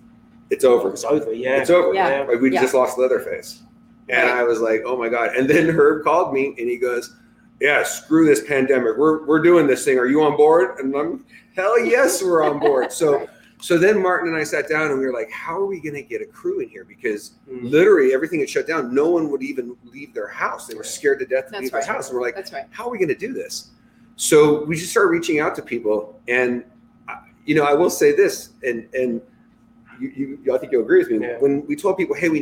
It's 0.50 0.63
over. 0.63 0.89
It's 0.91 1.03
over, 1.03 1.33
yeah. 1.33 1.57
It's 1.62 1.69
over. 1.71 1.94
Yeah. 1.94 2.25
Like, 2.27 2.39
we 2.39 2.51
Yeah. 2.53 2.62
just 2.62 2.75
lost 2.75 2.97
Leatherface. 3.00 3.62
And 4.09 4.29
Right. 4.29 4.38
I 4.39 4.44
was 4.44 4.59
like, 4.62 4.83
oh 4.85 4.95
my 4.95 5.09
God. 5.09 5.35
And 5.35 5.50
then 5.50 5.67
Herb 5.69 6.03
called 6.03 6.33
me 6.33 6.53
and 6.59 6.69
he 6.69 6.77
goes, 6.77 7.15
Yeah, 7.59 7.83
screw 7.83 8.25
this 8.25 8.44
pandemic. 8.44 8.97
We're 8.97 9.25
we're 9.25 9.41
doing 9.41 9.65
this 9.68 9.85
thing. 9.85 9.97
Are 9.97 10.06
you 10.07 10.21
on 10.23 10.35
board? 10.38 10.79
And 10.79 10.94
I'm 10.95 11.25
hell 11.56 11.79
yes, 11.79 12.21
we're 12.23 12.44
on 12.44 12.59
board. 12.59 12.91
So 12.91 13.27
so 13.65 13.79
then 13.79 14.00
Martin 14.00 14.27
and 14.29 14.38
I 14.38 14.44
sat 14.44 14.69
down 14.69 14.91
and 14.91 15.00
we 15.00 15.07
were 15.07 15.12
like, 15.12 15.31
How 15.31 15.57
are 15.59 15.65
we 15.65 15.79
gonna 15.79 16.03
get 16.03 16.21
a 16.21 16.25
crew 16.25 16.59
in 16.59 16.69
here? 16.69 16.83
Because 16.83 17.31
Mm. 17.51 17.71
literally 17.71 18.13
everything 18.13 18.39
had 18.39 18.47
shut 18.50 18.67
down. 18.67 18.94
No 18.94 19.09
one 19.09 19.31
would 19.31 19.41
even 19.41 19.75
leave 19.85 20.13
their 20.13 20.27
house. 20.27 20.67
They 20.67 20.75
were 20.75 20.83
scared 20.83 21.17
to 21.19 21.25
death 21.25 21.45
to 21.47 21.51
That's 21.53 21.63
leave 21.63 21.73
right. 21.73 21.83
their 21.83 21.94
house. 21.95 22.09
And 22.09 22.15
we're 22.15 22.21
like, 22.23 22.35
That's 22.35 22.53
right. 22.53 22.65
how 22.69 22.85
are 22.85 22.91
we 22.91 23.00
going 23.00 23.09
to 23.09 23.15
do 23.27 23.33
this? 23.33 23.71
So 24.17 24.63
we 24.65 24.75
just 24.75 24.91
started 24.91 25.09
reaching 25.09 25.39
out 25.39 25.56
to 25.56 25.63
people, 25.63 26.21
and 26.27 26.63
uh, 27.09 27.15
you 27.45 27.56
know, 27.56 27.63
I 27.63 27.73
will 27.73 27.89
say 27.89 28.15
this, 28.15 28.51
and 28.63 28.88
and 28.94 29.19
you, 30.00 30.38
you 30.44 30.53
I 30.53 30.59
think 30.59 30.71
you'll 30.71 30.83
agree 30.83 31.00
with 31.00 31.09
me. 31.09 31.18
Yeah. 31.25 31.38
When 31.39 31.65
we 31.65 31.75
told 31.75 31.97
people, 31.97 32.15
"Hey, 32.15 32.29
we 32.29 32.39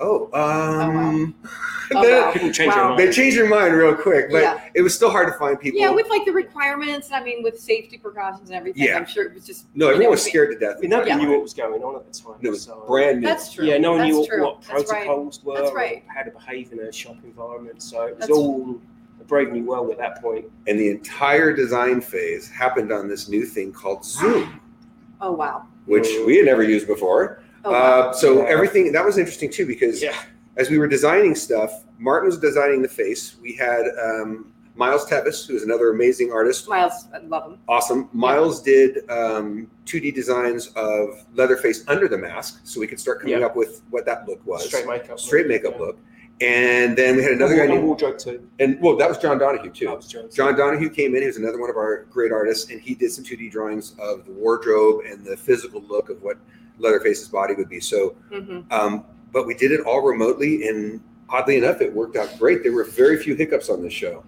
need 0.00 0.04
you 0.04 0.18
to 0.18 0.30
come 0.30 0.42
into 0.42 0.48
the 0.48 0.54
studio. 0.54 0.54
We're 0.54 0.68
starting 0.74 0.96
on 0.98 1.14
a 1.14 1.18
film," 1.18 1.24
they're 1.24 1.40
like, 1.40 1.44
"Hell 1.44 1.48
no!" 1.48 1.48
Yeah, 1.48 1.50
yeah. 1.50 1.50
And 1.50 1.56
then 1.56 1.58
we 1.58 1.58
went, 1.58 1.58
"We're 1.58 1.58
making 1.58 1.58
Leatherface." 1.58 1.58
They 1.58 1.58
went, 1.58 1.60
"Oh, 1.60 1.64
um." 1.64 1.94
Oh, 1.94 2.02
then 2.02 2.22
wow. 2.22 2.32
People 2.32 2.50
change 2.50 2.74
their 2.74 2.82
Wow. 2.82 2.88
mind. 2.88 2.98
They 2.98 3.12
changed 3.12 3.36
their 3.36 3.48
mind 3.48 3.74
real 3.74 3.94
quick, 3.94 4.30
but 4.30 4.42
Yeah. 4.42 4.58
it 4.74 4.82
was 4.82 4.94
still 4.94 5.10
hard 5.10 5.26
to 5.30 5.34
find 5.38 5.60
people. 5.60 5.78
Yeah, 5.80 5.90
with 5.90 6.08
like 6.08 6.24
the 6.24 6.32
requirements, 6.32 7.10
I 7.12 7.22
mean, 7.22 7.42
with 7.42 7.60
safety 7.60 7.98
precautions 7.98 8.48
and 8.48 8.56
everything, 8.58 8.82
Yeah. 8.84 8.96
I'm 8.96 9.04
sure 9.04 9.24
it 9.26 9.34
was 9.34 9.44
just 9.44 9.66
no, 9.74 9.88
you 9.88 9.92
everyone 9.92 10.12
was 10.12 10.22
scared 10.24 10.50
to 10.52 10.58
death. 10.58 10.76
I 10.78 10.80
mean, 10.80 10.90
nobody 10.90 11.10
Yeah. 11.10 11.16
knew 11.18 11.30
what 11.32 11.42
was 11.42 11.52
going 11.52 11.82
on 11.84 11.94
at 11.96 12.10
the 12.10 12.18
time. 12.18 12.36
It 12.40 12.48
was 12.48 12.62
so- 12.62 12.84
brand 12.88 13.20
new. 13.20 13.26
That's 13.26 13.52
true. 13.52 13.66
Yeah, 13.66 13.76
no 13.76 13.90
one 13.90 13.98
That's 14.00 14.10
knew 14.12 14.20
what, 14.20 14.28
true. 14.28 14.42
what 14.44 14.62
That's 14.62 14.90
right. 14.90 15.04
protocols 15.04 15.44
were, 15.44 15.56
That's 15.60 15.72
right. 15.74 16.02
how 16.06 16.22
to 16.22 16.30
behave 16.30 16.72
in 16.72 16.80
a 16.80 16.90
shop 16.90 17.16
environment. 17.22 17.82
So 17.82 18.02
it 18.06 18.16
was 18.16 18.20
That's- 18.28 18.30
all 18.38 18.80
a 19.20 19.24
brave 19.24 19.52
new 19.52 19.64
world 19.64 19.90
at 19.90 19.98
that 19.98 20.22
point. 20.22 20.46
and 20.66 20.80
the 20.80 20.88
entire 20.88 21.52
design 21.52 22.00
phase 22.00 22.48
happened 22.48 22.92
on 22.92 23.08
this 23.08 23.28
new 23.28 23.44
thing 23.44 23.72
called 23.72 24.04
Zoom. 24.06 24.58
Oh 25.20 25.32
wow. 25.32 25.64
which 25.86 26.08
we 26.26 26.36
had 26.38 26.46
never 26.46 26.62
used 26.62 26.86
before. 26.86 27.40
Oh, 27.64 27.72
wow. 27.72 27.78
uh, 28.10 28.12
so 28.12 28.42
Yeah. 28.42 28.48
everything 28.50 28.92
that 28.92 29.04
was 29.04 29.18
interesting 29.18 29.50
too 29.50 29.66
because 29.66 30.02
Yeah. 30.02 30.14
as 30.56 30.70
we 30.70 30.78
were 30.78 30.86
designing 30.86 31.34
stuff, 31.34 31.84
Martin 31.98 32.26
was 32.28 32.38
designing 32.38 32.82
the 32.82 32.88
face. 32.88 33.36
We 33.40 33.52
had 33.54 33.86
um, 34.02 34.52
Miles 34.76 35.06
Teves, 35.08 35.46
who 35.46 35.54
is 35.54 35.62
another 35.62 35.90
amazing 35.90 36.32
artist. 36.32 36.68
Miles, 36.68 37.06
I 37.14 37.18
love 37.18 37.52
him. 37.52 37.58
Awesome. 37.68 38.08
Miles 38.12 38.60
did 38.60 39.08
um, 39.08 39.70
2D 39.86 40.12
designs 40.14 40.68
of 40.74 41.24
Leatherface 41.34 41.84
under 41.88 42.08
the 42.08 42.18
mask, 42.18 42.60
so 42.64 42.80
we 42.80 42.86
could 42.88 42.98
start 43.00 43.20
coming 43.20 43.38
Yeah. 43.38 43.46
up 43.46 43.54
with 43.56 43.82
what 43.90 44.04
that 44.06 44.26
look 44.28 44.44
was. 44.44 44.66
Straight 44.66 44.86
makeup. 44.86 45.18
Straight 45.20 45.46
makeup 45.46 45.78
look. 45.78 45.96
And 46.40 46.98
then 46.98 47.16
we 47.16 47.22
had 47.22 47.30
another 47.32 47.54
guy 47.54 47.62
And 47.62 47.74
named, 47.74 47.84
wardrobe 47.84 48.18
too. 48.18 48.42
and 48.58 48.76
well, 48.80 48.96
that 48.96 49.08
was 49.08 49.18
John 49.18 49.38
Donahue 49.38 49.70
too. 49.70 49.86
That 49.86 49.96
was 49.98 50.08
John. 50.08 50.28
John 50.34 50.56
Donahue 50.56 50.90
came 50.90 51.14
in. 51.14 51.20
He 51.22 51.28
was 51.28 51.36
another 51.36 51.60
one 51.60 51.70
of 51.70 51.76
our 51.76 52.06
great 52.10 52.32
artists, 52.32 52.72
and 52.72 52.80
he 52.80 52.94
did 52.96 53.12
some 53.12 53.22
2D 53.24 53.48
drawings 53.52 53.94
of 54.00 54.26
the 54.26 54.32
wardrobe 54.32 55.02
and 55.08 55.24
the 55.24 55.36
physical 55.36 55.80
look 55.88 56.10
of 56.10 56.20
what 56.24 56.36
Leatherface's 56.78 57.28
body 57.28 57.54
would 57.54 57.68
be. 57.68 57.80
So, 57.80 58.16
hmm 58.32 58.60
um, 58.70 59.04
but 59.32 59.46
we 59.46 59.54
did 59.54 59.72
it 59.72 59.80
all 59.80 60.00
remotely, 60.00 60.68
and 60.68 61.00
oddly 61.28 61.56
enough, 61.56 61.80
it 61.80 61.92
worked 61.92 62.16
out 62.16 62.38
great. 62.38 62.62
There 62.62 62.72
were 62.72 62.84
very 62.84 63.16
few 63.22 63.34
hiccups 63.34 63.68
on 63.68 63.82
this 63.82 63.92
show. 63.92 64.24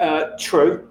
Uh, 0.00 0.30
true. 0.38 0.88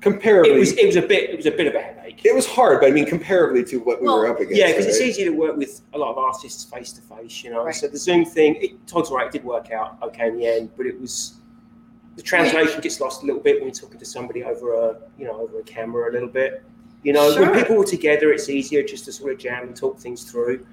Comparably, 0.00 0.46
It 0.48 0.58
was 0.58 0.72
it 0.72 0.86
was 0.86 0.96
a 0.96 1.02
bit 1.02 1.30
it 1.30 1.36
was 1.36 1.46
a 1.46 1.50
bit 1.50 1.66
of 1.66 1.74
a 1.74 1.80
headache. 1.80 2.20
it 2.26 2.34
was 2.34 2.46
hard, 2.46 2.80
but 2.80 2.88
I 2.88 2.92
mean, 2.92 3.06
comparably 3.06 3.66
to 3.70 3.78
what 3.78 4.00
we 4.02 4.06
Well, 4.06 4.18
were 4.18 4.26
up 4.26 4.38
against. 4.38 4.56
Yeah, 4.58 4.66
because 4.68 4.84
it's 4.86 5.00
right? 5.00 5.08
easier 5.08 5.26
to 5.30 5.36
work 5.36 5.56
with 5.56 5.80
a 5.94 5.98
lot 5.98 6.10
of 6.10 6.18
artists 6.18 6.62
face 6.64 6.92
to 6.92 7.00
face, 7.00 7.42
you 7.42 7.50
know. 7.50 7.64
Right. 7.64 7.74
So 7.74 7.88
the 7.88 7.96
Zoom 7.96 8.24
thing, 8.26 8.56
it, 8.56 8.86
Todd's 8.86 9.10
right, 9.10 9.26
it 9.26 9.32
did 9.32 9.44
work 9.44 9.70
out 9.70 9.96
okay 10.02 10.28
in 10.28 10.36
the 10.36 10.46
end, 10.46 10.70
but 10.76 10.84
it 10.86 11.00
was 11.00 11.38
the 12.16 12.22
translation 12.22 12.80
gets 12.82 13.00
lost 13.00 13.22
a 13.22 13.26
little 13.26 13.40
bit 13.40 13.56
when 13.56 13.64
you're 13.68 13.74
talking 13.74 13.98
to 13.98 14.04
somebody 14.04 14.44
over 14.44 14.74
a 14.74 14.96
you 15.18 15.24
know 15.24 15.40
over 15.40 15.60
a 15.60 15.62
camera 15.62 16.10
a 16.10 16.12
little 16.12 16.28
bit. 16.28 16.62
You 17.04 17.12
know, 17.12 17.30
Sure. 17.32 17.42
when 17.42 17.54
people 17.54 17.80
are 17.80 17.84
together, 17.84 18.32
it's 18.32 18.48
easier 18.48 18.82
just 18.82 19.04
to 19.04 19.12
sort 19.12 19.32
of 19.32 19.38
jam 19.38 19.62
and 19.64 19.76
talk 19.76 19.98
things 20.00 20.24
through. 20.24 20.66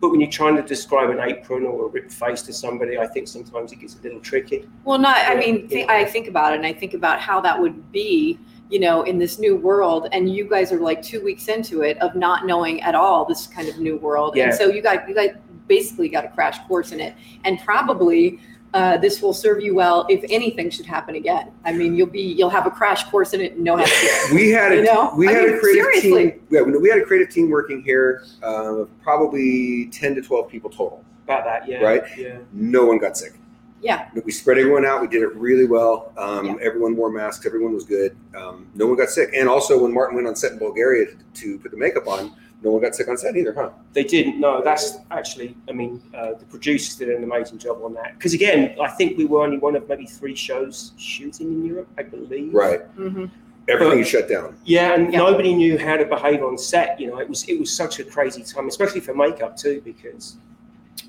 But 0.00 0.10
when 0.10 0.20
you're 0.20 0.30
trying 0.30 0.54
to 0.56 0.62
describe 0.62 1.10
an 1.10 1.18
apron 1.18 1.64
or 1.64 1.86
a 1.86 1.88
ripped 1.88 2.12
face 2.12 2.42
to 2.42 2.52
somebody, 2.52 2.98
I 2.98 3.06
think 3.08 3.26
sometimes 3.26 3.72
it 3.72 3.80
gets 3.80 3.96
a 3.98 4.02
little 4.02 4.20
tricky. 4.20 4.68
Well, 4.84 4.98
not. 4.98 5.16
I 5.26 5.34
mean, 5.34 5.66
th- 5.66 5.88
I 5.88 6.04
think 6.04 6.28
about 6.28 6.52
it, 6.52 6.56
and 6.58 6.66
I 6.66 6.72
think 6.72 6.94
about 6.94 7.18
how 7.18 7.40
that 7.40 7.60
would 7.60 7.90
be, 7.90 8.38
you 8.70 8.78
know, 8.78 9.02
in 9.02 9.18
this 9.18 9.40
new 9.40 9.56
world. 9.56 10.08
And 10.12 10.32
you 10.32 10.44
guys 10.48 10.70
are 10.70 10.78
like 10.78 11.02
two 11.02 11.20
weeks 11.24 11.48
into 11.48 11.82
it 11.82 12.00
of 12.00 12.14
not 12.14 12.46
knowing 12.46 12.80
at 12.82 12.94
all 12.94 13.24
this 13.24 13.48
kind 13.48 13.68
of 13.68 13.80
new 13.80 13.96
world. 13.96 14.36
Yeah. 14.36 14.44
And 14.44 14.54
so 14.54 14.68
you 14.68 14.82
got 14.82 15.08
you 15.08 15.14
guys 15.16 15.30
basically 15.66 16.08
got 16.08 16.24
a 16.24 16.28
crash 16.28 16.58
course 16.68 16.92
in 16.92 17.00
it, 17.00 17.14
and 17.44 17.58
probably. 17.60 18.38
Uh, 18.74 18.98
this 18.98 19.22
will 19.22 19.32
serve 19.32 19.62
you 19.62 19.74
well 19.74 20.04
if 20.10 20.22
anything 20.28 20.68
should 20.68 20.84
happen 20.84 21.14
again. 21.14 21.50
I 21.64 21.72
mean, 21.72 21.94
you'll 21.96 22.06
be 22.06 22.20
you'll 22.20 22.50
have 22.50 22.66
a 22.66 22.70
crash 22.70 23.04
course 23.04 23.32
in 23.32 23.40
it 23.40 23.52
and 23.54 23.64
know 23.64 23.76
how 23.76 23.84
to 23.84 23.90
do. 24.28 24.34
We 24.34 24.50
had 24.50 24.72
a 24.72 24.76
You 24.76 24.82
know? 24.84 25.12
we 25.16 25.26
I 25.28 25.32
had 25.32 25.44
mean, 25.46 25.54
a 25.56 25.58
creative 25.58 25.84
seriously. 25.84 26.30
team. 26.32 26.46
Yeah, 26.50 26.60
we 26.62 26.88
had 26.90 26.98
a 26.98 27.04
creative 27.04 27.30
team 27.32 27.48
working 27.50 27.82
here 27.82 28.24
uh, 28.42 28.84
probably 29.02 29.86
ten 29.86 30.14
to 30.16 30.22
twelve 30.22 30.48
people 30.50 30.68
total. 30.70 31.02
About 31.24 31.44
that, 31.44 31.68
yeah. 31.68 31.78
Right. 31.78 32.02
Yeah. 32.16 32.38
No 32.52 32.84
one 32.86 32.98
got 32.98 33.16
sick. 33.16 33.34
Yeah. 33.80 34.08
We 34.24 34.32
spread 34.32 34.58
everyone 34.58 34.84
out. 34.84 35.00
We 35.00 35.08
did 35.08 35.22
it 35.22 35.34
really 35.36 35.64
well. 35.66 36.12
Um, 36.16 36.46
Yeah. 36.46 36.54
Everyone 36.62 36.96
wore 36.96 37.10
masks. 37.10 37.46
Everyone 37.46 37.72
was 37.72 37.84
good. 37.84 38.16
Um, 38.34 38.66
no 38.74 38.86
one 38.86 38.96
got 38.96 39.08
sick. 39.08 39.30
And 39.34 39.48
also, 39.48 39.82
when 39.82 39.92
Martin 39.94 40.16
went 40.16 40.26
on 40.26 40.34
set 40.36 40.52
in 40.52 40.58
Bulgaria 40.58 41.06
to, 41.06 41.16
to 41.34 41.58
put 41.58 41.70
the 41.70 41.76
makeup 41.76 42.08
on, 42.08 42.34
no 42.62 42.72
one 42.72 42.82
got 42.82 42.94
sick 42.94 43.06
on 43.08 43.16
set 43.16 43.36
either, 43.36 43.54
huh? 43.54 43.70
They 43.92 44.02
didn't. 44.04 44.40
No, 44.40 44.60
that's 44.62 44.98
actually. 45.10 45.56
I 45.68 45.72
mean, 45.72 46.02
uh, 46.14 46.34
the 46.34 46.44
producers 46.46 46.96
did 46.96 47.08
an 47.10 47.22
amazing 47.22 47.58
job 47.58 47.80
on 47.82 47.94
that. 47.94 48.14
Because 48.14 48.34
again, 48.34 48.74
I 48.80 48.88
think 48.88 49.16
we 49.16 49.26
were 49.26 49.42
only 49.42 49.58
one 49.58 49.76
of 49.76 49.88
maybe 49.88 50.06
three 50.06 50.34
shows 50.34 50.92
shooting 50.96 51.52
in 51.52 51.64
Europe. 51.64 51.88
I 51.96 52.02
believe. 52.02 52.52
Right. 52.52 52.80
Mm-hmm. 52.96 53.26
Everything 53.68 53.98
But- 53.98 54.08
shut 54.08 54.28
down. 54.28 54.56
Yeah, 54.64 54.94
and 54.94 55.12
Yeah. 55.12 55.18
nobody 55.20 55.54
knew 55.54 55.78
how 55.78 55.96
to 55.96 56.04
behave 56.04 56.42
on 56.42 56.56
set. 56.58 56.98
You 57.00 57.08
know, 57.10 57.18
it 57.20 57.28
was 57.28 57.44
it 57.48 57.60
was 57.60 57.72
such 57.72 58.00
a 58.00 58.04
crazy 58.04 58.42
time, 58.42 58.66
especially 58.66 59.00
for 59.02 59.14
makeup 59.14 59.56
too, 59.56 59.80
because 59.84 60.36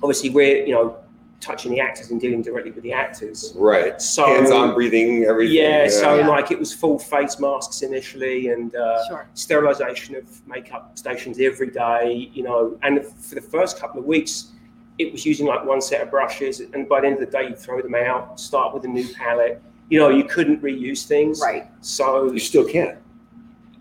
obviously 0.03 0.29
we're 0.29 0.65
you 0.65 0.73
know 0.73 0.97
touching 1.39 1.71
the 1.71 1.79
actors 1.79 2.11
and 2.11 2.19
dealing 2.19 2.41
directly 2.41 2.71
with 2.71 2.83
the 2.83 2.91
actors. 2.93 3.53
Right. 3.55 4.01
So 4.01 4.25
Hands 4.25 4.51
on 4.51 4.73
breathing, 4.73 5.23
everything. 5.23 5.55
Yeah, 5.55 5.87
so 5.87 6.15
Yeah. 6.15 6.27
like 6.27 6.51
it 6.51 6.59
was 6.59 6.73
full 6.73 6.99
face 6.99 7.39
masks 7.39 7.81
initially, 7.81 8.49
and 8.49 8.75
uh, 8.75 9.07
Sure. 9.07 9.27
sterilization 9.33 10.15
of 10.15 10.25
makeup 10.47 10.97
stations 10.97 11.39
every 11.39 11.69
day. 11.69 12.29
You 12.33 12.43
know, 12.43 12.77
and 12.83 13.05
for 13.05 13.35
the 13.35 13.41
first 13.41 13.79
couple 13.79 13.99
of 13.99 14.05
weeks, 14.05 14.49
it 14.97 15.11
was 15.11 15.25
using 15.25 15.47
like 15.47 15.63
one 15.65 15.81
set 15.81 16.01
of 16.01 16.11
brushes, 16.11 16.59
and 16.59 16.87
by 16.89 17.01
the 17.01 17.07
end 17.07 17.15
of 17.15 17.21
the 17.21 17.37
day, 17.37 17.47
you 17.49 17.55
throw 17.55 17.81
them 17.81 17.95
out, 17.95 18.39
start 18.39 18.73
with 18.73 18.83
a 18.83 18.87
new 18.87 19.07
palette. 19.13 19.61
You 19.89 19.97
know, 19.99 20.09
you 20.09 20.25
couldn't 20.25 20.61
reuse 20.61 21.07
things, 21.07 21.41
Right. 21.41 21.67
So 21.81 22.31
You 22.31 22.39
still 22.39 22.65
can't. 22.65 22.97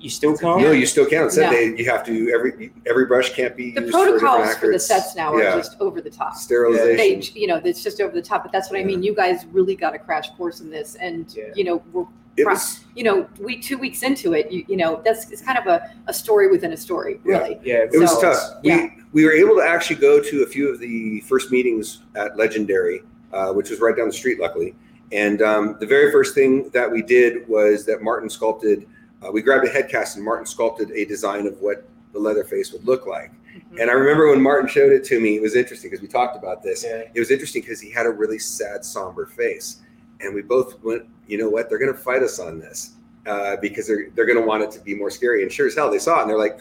You 0.00 0.11
still 0.11 0.37
can't. 0.37 0.61
No, 0.61 0.71
you 0.71 0.87
still 0.87 1.07
can't. 1.07 1.25
On 1.25 1.31
set, 1.31 1.50
No. 1.50 1.57
they, 1.57 1.76
you 1.76 1.90
have 1.90 2.05
to 2.07 2.31
every 2.33 2.71
every 2.87 3.07
brush 3.07 3.33
can't 3.35 3.57
be 3.57 3.73
The 3.73 3.81
used 3.83 3.93
for 3.93 4.05
different 4.05 4.21
protocols 4.21 4.55
for 4.55 4.67
the 4.69 4.75
actors. 4.75 4.87
sets 4.87 5.17
now 5.17 5.35
are 5.35 5.43
Yeah. 5.43 5.57
just 5.57 5.76
over 5.81 6.00
the 6.00 6.11
top. 6.11 6.37
sterilization. 6.37 6.97
they 7.35 7.40
you 7.40 7.47
know 7.47 7.61
it's 7.64 7.83
just 7.83 8.00
over 8.00 8.14
the 8.14 8.23
top 8.23 8.43
but 8.45 8.52
that's 8.52 8.71
what 8.71 8.78
i 8.81 8.85
mean 8.85 9.02
you 9.02 9.14
guys 9.14 9.45
really 9.52 9.75
got 9.75 9.95
a 9.95 9.99
crash 9.99 10.31
course 10.37 10.61
in 10.61 10.71
this 10.71 10.95
and 10.97 11.35
Yeah. 11.37 11.45
you 11.57 11.64
know 11.64 11.83
we're 11.93 12.05
It 12.37 12.45
pro- 12.45 12.52
was- 12.55 12.85
you 12.95 13.02
know 13.02 13.26
we 13.40 13.59
two 13.59 13.76
weeks 13.78 14.02
into 14.05 14.35
it 14.35 14.52
you, 14.52 14.64
you 14.69 14.76
know 14.76 15.02
that's 15.05 15.31
it's 15.33 15.43
kind 15.43 15.59
of 15.59 15.67
a, 15.67 15.90
a 16.07 16.14
story 16.14 16.49
within 16.49 16.73
a 16.73 16.76
story 16.76 17.21
Yeah. 17.25 17.38
really 17.38 17.59
Yeah, 17.64 17.87
It 17.93 17.99
was 17.99 18.12
So, 18.12 18.21
tough. 18.21 18.38
yeah. 18.62 18.76
We 19.12 19.23
we 19.23 19.25
were 19.25 19.33
able 19.33 19.57
to 19.57 19.62
actually 19.62 19.97
go 19.97 20.21
to 20.23 20.43
a 20.43 20.47
few 20.47 20.69
of 20.73 20.78
the 20.78 21.21
first 21.23 21.50
meetings 21.50 22.02
at 22.14 22.37
Legendary, 22.37 23.02
uh, 23.33 23.52
which 23.52 23.71
was 23.71 23.81
right 23.81 23.97
down 23.97 24.07
the 24.09 24.12
street, 24.12 24.38
luckily. 24.38 24.75
And 25.12 25.40
um, 25.40 25.76
the 25.81 25.87
very 25.87 26.12
first 26.12 26.35
thing 26.35 26.69
that 26.75 26.88
we 26.93 27.00
did 27.00 27.49
was 27.49 27.87
that 27.87 28.02
Martin 28.02 28.28
sculpted. 28.28 28.87
Uh, 29.23 29.31
we 29.33 29.43
grabbed 29.43 29.67
a 29.67 29.69
head 29.71 29.89
cast 29.89 30.17
and 30.17 30.25
Martin 30.25 30.47
sculpted 30.47 30.91
a 30.93 31.05
design 31.05 31.47
of 31.47 31.61
what 31.61 31.89
the 32.13 32.19
leather 32.19 32.45
face 32.45 32.73
would 32.73 32.85
look 32.87 33.07
like. 33.07 33.31
Mhm. 33.55 33.81
And 33.81 33.91
I 33.91 33.95
remember 33.95 34.29
when 34.29 34.41
Martin 34.41 34.69
showed 34.69 34.93
it 34.93 35.05
to 35.05 35.21
me, 35.21 35.37
it 35.37 35.43
was 35.43 35.57
interesting 35.57 35.91
because 35.91 36.01
we 36.03 36.09
talked 36.09 36.37
about 36.37 36.63
this. 36.63 36.85
Yeah. 36.85 37.03
It 37.13 37.19
was 37.19 37.31
interesting 37.31 37.63
because 37.63 37.81
he 37.81 37.91
had 37.91 38.07
a 38.07 38.11
really 38.11 38.39
sad, 38.39 38.85
somber 38.85 39.27
face, 39.27 39.79
and 40.21 40.35
we 40.35 40.43
both 40.43 40.83
went, 40.83 41.05
you 41.27 41.39
know 41.39 41.49
what? 41.49 41.69
They're 41.69 41.79
going 41.79 41.93
to 41.93 41.99
fight 41.99 42.23
us 42.23 42.39
on 42.39 42.59
this 42.61 42.91
uh, 43.27 43.57
because 43.57 43.87
they're 43.87 44.09
they're 44.15 44.27
going 44.27 44.39
to 44.41 44.47
want 44.47 44.63
it 44.63 44.71
to 44.73 44.81
be 44.81 44.95
more 44.95 45.11
scary. 45.11 45.43
And 45.43 45.53
sure 45.53 45.67
as 45.67 45.75
hell, 45.75 45.91
they 45.91 45.99
saw 45.99 46.19
it 46.21 46.23
and 46.23 46.31
they're 46.31 46.39
like, 46.39 46.61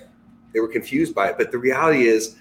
they 0.53 0.59
were 0.59 0.67
confused 0.67 1.13
by 1.13 1.29
it. 1.29 1.37
But 1.37 1.51
the 1.51 1.57
reality 1.59 2.07
is, 2.07 2.35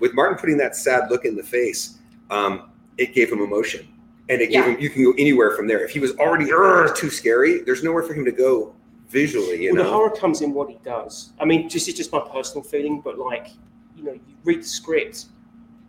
with 0.00 0.12
Martin 0.14 0.36
putting 0.36 0.56
that 0.58 0.74
sad 0.76 1.10
look 1.10 1.24
in 1.24 1.36
the 1.36 1.42
face, 1.42 1.98
um, 2.30 2.70
it 2.98 3.14
gave 3.14 3.30
him 3.30 3.40
emotion, 3.40 3.86
and 4.28 4.40
it 4.42 4.50
Yeah. 4.50 4.62
gave 4.66 4.76
him. 4.76 4.80
You 4.82 4.90
can 4.90 5.04
go 5.04 5.14
anywhere 5.16 5.52
from 5.52 5.66
there. 5.68 5.84
If 5.84 5.90
he 5.90 6.00
was 6.00 6.12
already 6.16 6.46
too 6.94 7.10
scary, 7.10 7.60
there's 7.60 7.82
nowhere 7.84 8.02
for 8.02 8.12
him 8.14 8.24
to 8.24 8.32
go 8.32 8.74
visually. 9.08 9.64
You 9.64 9.74
well, 9.74 9.84
the 9.84 9.90
horror 9.90 10.10
comes 10.10 10.40
in 10.42 10.52
what 10.52 10.68
he 10.70 10.78
does. 10.84 11.30
I 11.40 11.44
mean, 11.44 11.68
this 11.68 11.88
is 11.88 11.94
just 11.94 12.12
my 12.12 12.20
personal 12.20 12.62
feeling, 12.62 13.00
but 13.00 13.18
like, 13.18 13.48
you 13.96 14.04
know, 14.04 14.12
you 14.12 14.20
read 14.44 14.60
the 14.60 14.66
script 14.66 15.26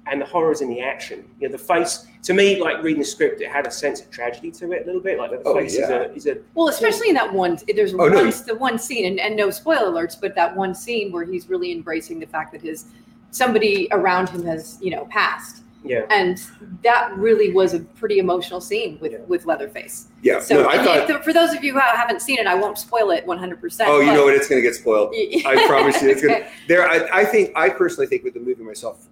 and 0.10 0.22
the 0.22 0.26
horror 0.26 0.52
is 0.52 0.62
in 0.62 0.70
the 0.70 0.80
action. 0.82 1.26
You 1.40 1.50
know, 1.50 1.52
the 1.52 1.58
face, 1.58 2.06
to 2.24 2.34
me, 2.34 2.62
like 2.62 2.82
reading 2.82 3.00
the 3.02 3.06
script, 3.06 3.42
it 3.42 3.50
had 3.50 3.68
a 3.68 3.72
sense 3.72 4.00
of 4.00 4.10
tragedy 4.10 4.52
to 4.52 4.72
it 4.72 4.84
a 4.84 4.86
little 4.86 5.02
bit. 5.02 5.18
Like 5.18 5.32
the 5.32 5.42
Oh, 5.46 5.54
face 5.56 5.74
is, 5.76 5.90
a, 5.90 6.14
is 6.14 6.28
a, 6.28 6.38
well 6.54 6.70
especially 6.70 7.10
in 7.10 7.16
that 7.16 7.32
one 7.34 7.58
there's 7.76 7.94
Oh, 7.94 7.98
one 7.98 8.12
no. 8.14 8.32
the 8.32 8.56
one 8.56 8.80
scene 8.80 9.06
and, 9.06 9.20
and 9.20 9.36
no 9.36 9.50
spoiler 9.52 9.92
alerts 9.92 10.16
but 10.20 10.34
that 10.36 10.56
one 10.56 10.74
scene 10.74 11.12
where 11.12 11.26
he's 11.26 11.50
really 11.50 11.72
embracing 11.74 12.20
the 12.20 12.26
fact 12.28 12.52
that 12.54 12.62
his 12.62 12.86
somebody 13.32 13.88
around 13.92 14.30
him 14.30 14.46
has 14.46 14.78
you 14.82 14.90
know 14.92 15.06
passed 15.08 15.64
yeah. 15.84 16.06
and 16.10 16.42
that 16.84 17.16
really 17.16 17.52
was 17.52 17.74
a 17.74 17.80
pretty 17.80 18.20
emotional 18.20 18.60
scene 18.60 18.98
with 19.00 19.20
with 19.28 19.46
leatherface 19.46 20.08
yeah. 20.22 20.40
so 20.40 20.64
no, 20.64 20.70
I 20.70 20.84
thought. 20.84 21.10
if- 21.10 21.24
for 21.24 21.34
those 21.34 21.54
of 21.54 21.64
you 21.64 21.74
who 21.74 21.80
haven't 21.80 22.22
seen 22.22 22.40
it 22.40 22.48
i 22.48 22.56
won't 22.56 22.78
spoil 22.78 23.12
it 23.12 23.26
100% 23.26 23.86
Oh, 23.88 24.00
you 24.00 24.14
know 24.14 24.26
what? 24.26 24.34
It's 24.34 24.48
going 24.48 24.62
to 24.62 24.68
get 24.68 24.76
spoiled. 24.76 25.14
I 25.46 25.66
promise 25.68 26.02
you, 26.02 26.10
it's 26.10 26.22
gonna. 26.22 26.48
There, 26.68 26.88
I, 26.88 27.22
I 27.22 27.26
think 27.26 27.52
I 27.56 27.70
personally 27.70 28.08
think 28.08 28.24
with 28.24 28.34
the 28.34 28.40
movie 28.40 28.64
myself, 28.64 29.08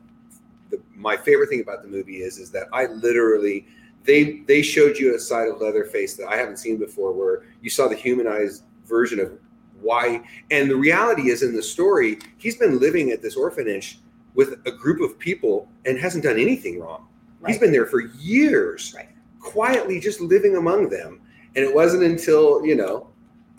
the, 0.69 0.81
my 0.95 1.15
favorite 1.15 1.49
thing 1.49 1.61
about 1.61 1.83
the 1.83 1.87
movie 1.87 2.17
is 2.17 2.37
is 2.37 2.51
that 2.51 2.67
I 2.73 2.87
literally 2.87 3.67
they 4.03 4.39
they 4.47 4.61
showed 4.61 4.97
you 4.97 5.15
a 5.15 5.19
side 5.19 5.49
of 5.49 5.59
Leatherface 5.59 6.15
that 6.15 6.27
I 6.27 6.37
haven't 6.37 6.57
seen 6.57 6.77
before, 6.77 7.11
where 7.11 7.43
you 7.61 7.69
saw 7.69 7.87
the 7.87 7.95
humanized 7.95 8.63
version 8.85 9.19
of 9.19 9.37
why. 9.81 10.21
And 10.51 10.69
the 10.69 10.75
reality 10.75 11.29
is, 11.29 11.43
in 11.43 11.55
the 11.55 11.63
story, 11.63 12.19
he's 12.37 12.57
been 12.57 12.79
living 12.79 13.11
at 13.11 13.21
this 13.21 13.35
orphanage 13.35 13.99
with 14.35 14.59
a 14.65 14.71
group 14.71 15.01
of 15.01 15.17
people 15.17 15.67
and 15.85 15.97
hasn't 15.97 16.23
done 16.23 16.37
anything 16.37 16.79
wrong. 16.79 17.07
He's 17.47 17.59
been 17.59 17.71
there 17.71 17.85
for 17.85 18.01
years, 18.01 18.93
Right. 18.95 19.09
quietly 19.39 19.99
just 19.99 20.19
living 20.19 20.55
among 20.55 20.89
them. 20.89 21.21
And 21.55 21.63
it 21.63 21.73
wasn't 21.73 22.03
until 22.03 22.65
you 22.65 22.75
know 22.75 23.07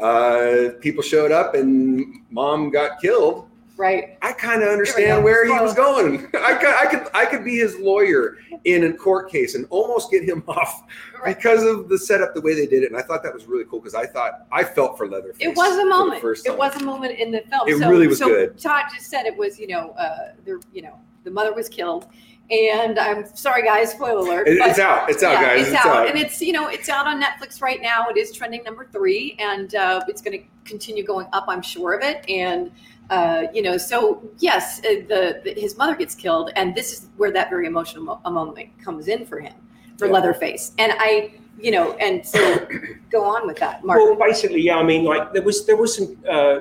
uh, 0.00 0.70
people 0.80 1.02
showed 1.02 1.32
up 1.32 1.54
and 1.54 2.16
mom 2.30 2.70
got 2.70 3.00
killed. 3.00 3.48
Right 3.76 4.18
I 4.22 4.32
kind 4.32 4.62
of 4.62 4.68
understand 4.68 5.22
where 5.22 5.44
he 5.44 5.52
was 5.52 5.74
going. 5.74 6.26
I 6.34 6.54
could, 6.54 6.74
I 6.74 6.86
could, 6.86 7.08
I 7.14 7.26
could 7.26 7.44
be 7.44 7.56
his 7.56 7.78
lawyer 7.78 8.38
in 8.64 8.84
a 8.84 8.92
court 8.92 9.30
case 9.30 9.54
and 9.54 9.66
almost 9.70 10.10
get 10.10 10.24
him 10.24 10.42
off 10.48 10.84
Right. 11.22 11.36
because 11.36 11.62
of 11.62 11.88
the 11.88 11.98
setup, 11.98 12.34
the 12.34 12.40
way 12.40 12.54
they 12.54 12.66
did 12.66 12.82
it. 12.82 12.90
And 12.90 12.96
I 12.96 13.02
thought 13.02 13.22
that 13.22 13.32
was 13.32 13.46
really 13.46 13.64
cool 13.64 13.80
because 13.80 13.94
I 13.94 14.06
thought 14.06 14.46
I 14.52 14.64
felt 14.64 14.98
for 14.98 15.08
Leatherface. 15.08 15.38
It 15.40 15.56
was 15.56 15.78
a 15.78 15.86
moment. 15.86 16.22
It 16.22 16.56
was 16.56 16.76
a 16.76 16.84
moment 16.84 17.18
in 17.18 17.30
the 17.30 17.40
film. 17.48 17.68
It 17.68 17.78
so, 17.78 17.88
really 17.88 18.06
was 18.06 18.18
so 18.18 18.28
good. 18.28 18.58
Todd 18.58 18.84
just 18.94 19.10
said 19.10 19.26
it 19.26 19.36
was, 19.36 19.58
you 19.58 19.66
know, 19.68 19.90
uh, 19.92 20.32
the, 20.44 20.62
you 20.72 20.82
know, 20.82 20.98
the 21.24 21.30
mother 21.30 21.52
was 21.52 21.68
killed, 21.68 22.06
and 22.50 22.98
I'm 22.98 23.26
sorry, 23.34 23.62
guys, 23.64 23.90
spoiler 23.92 24.18
alert. 24.20 24.48
It- 24.48 24.58
it's 24.58 24.78
out. 24.78 25.10
It's 25.10 25.22
out, 25.22 25.32
yeah, 25.32 25.42
guys. 25.42 25.60
It's, 25.60 25.68
It's 25.76 25.76
out. 25.84 25.96
out. 25.96 26.08
and 26.08 26.18
it's 26.18 26.40
you 26.40 26.52
know 26.52 26.68
it's 26.68 26.88
out 26.88 27.06
on 27.06 27.20
Netflix 27.22 27.60
right 27.60 27.80
now. 27.82 28.06
It 28.08 28.16
is 28.16 28.32
trending 28.32 28.62
number 28.64 28.86
three, 28.92 29.36
and 29.38 29.74
uh, 29.74 30.02
it's 30.08 30.22
going 30.22 30.38
to 30.38 30.44
continue 30.64 31.04
going 31.04 31.26
up. 31.32 31.44
I'm 31.48 31.62
sure 31.62 31.92
of 31.94 32.02
it. 32.02 32.28
And 32.28 32.70
uh, 33.10 33.44
you 33.54 33.62
know, 33.62 33.76
so 33.76 34.22
yes, 34.38 34.80
uh, 34.80 35.02
the, 35.08 35.40
the 35.44 35.54
his 35.60 35.76
mother 35.76 35.94
gets 35.94 36.14
killed, 36.14 36.50
and 36.56 36.74
this 36.74 36.92
is 36.92 37.08
where 37.16 37.30
that 37.32 37.50
very 37.50 37.66
emotional 37.66 38.04
mo- 38.04 38.30
moment 38.30 38.68
comes 38.82 39.08
in 39.08 39.26
for 39.26 39.38
him, 39.40 39.54
for 39.98 40.06
Yeah. 40.06 40.12
Leatherface. 40.12 40.72
And 40.78 40.92
I, 40.98 41.34
you 41.58 41.70
know, 41.70 41.92
and 41.94 42.24
so 42.26 42.66
go 43.10 43.24
on 43.24 43.46
with 43.46 43.58
that, 43.58 43.84
Mark. 43.84 43.98
Well, 43.98 44.14
basically, 44.16 44.60
yeah. 44.60 44.76
I 44.78 44.82
mean, 44.82 45.04
like 45.04 45.32
there 45.32 45.42
was 45.42 45.66
there 45.66 45.76
was 45.76 45.96
some 45.96 46.16
uh, 46.28 46.58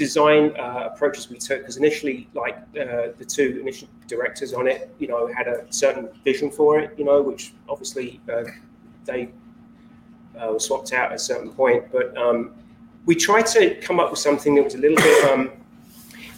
design 0.00 0.54
uh, 0.58 0.88
approaches 0.90 1.28
we 1.28 1.36
took 1.36 1.58
because 1.58 1.76
initially, 1.76 2.26
like 2.32 2.56
uh, 2.56 3.12
the 3.18 3.26
two 3.36 3.58
initial 3.60 3.86
directors 4.08 4.54
on 4.54 4.66
it, 4.66 4.92
you 4.98 5.06
know, 5.06 5.30
had 5.30 5.46
a 5.46 5.70
certain 5.70 6.08
vision 6.24 6.50
for 6.50 6.78
it, 6.80 6.98
you 6.98 7.04
know, 7.04 7.20
which 7.20 7.52
obviously 7.68 8.18
uh, 8.32 8.44
they 9.04 9.28
uh, 10.40 10.52
were 10.52 10.58
swapped 10.58 10.94
out 10.94 11.10
at 11.10 11.16
a 11.16 11.18
certain 11.18 11.50
point. 11.50 11.84
But 11.92 12.16
um, 12.16 12.54
we 13.04 13.14
tried 13.14 13.44
to 13.56 13.74
come 13.82 14.00
up 14.00 14.10
with 14.10 14.20
something 14.20 14.54
that 14.54 14.64
was 14.64 14.74
a 14.74 14.78
little 14.78 14.96
bit. 14.96 15.30
Um, 15.30 15.52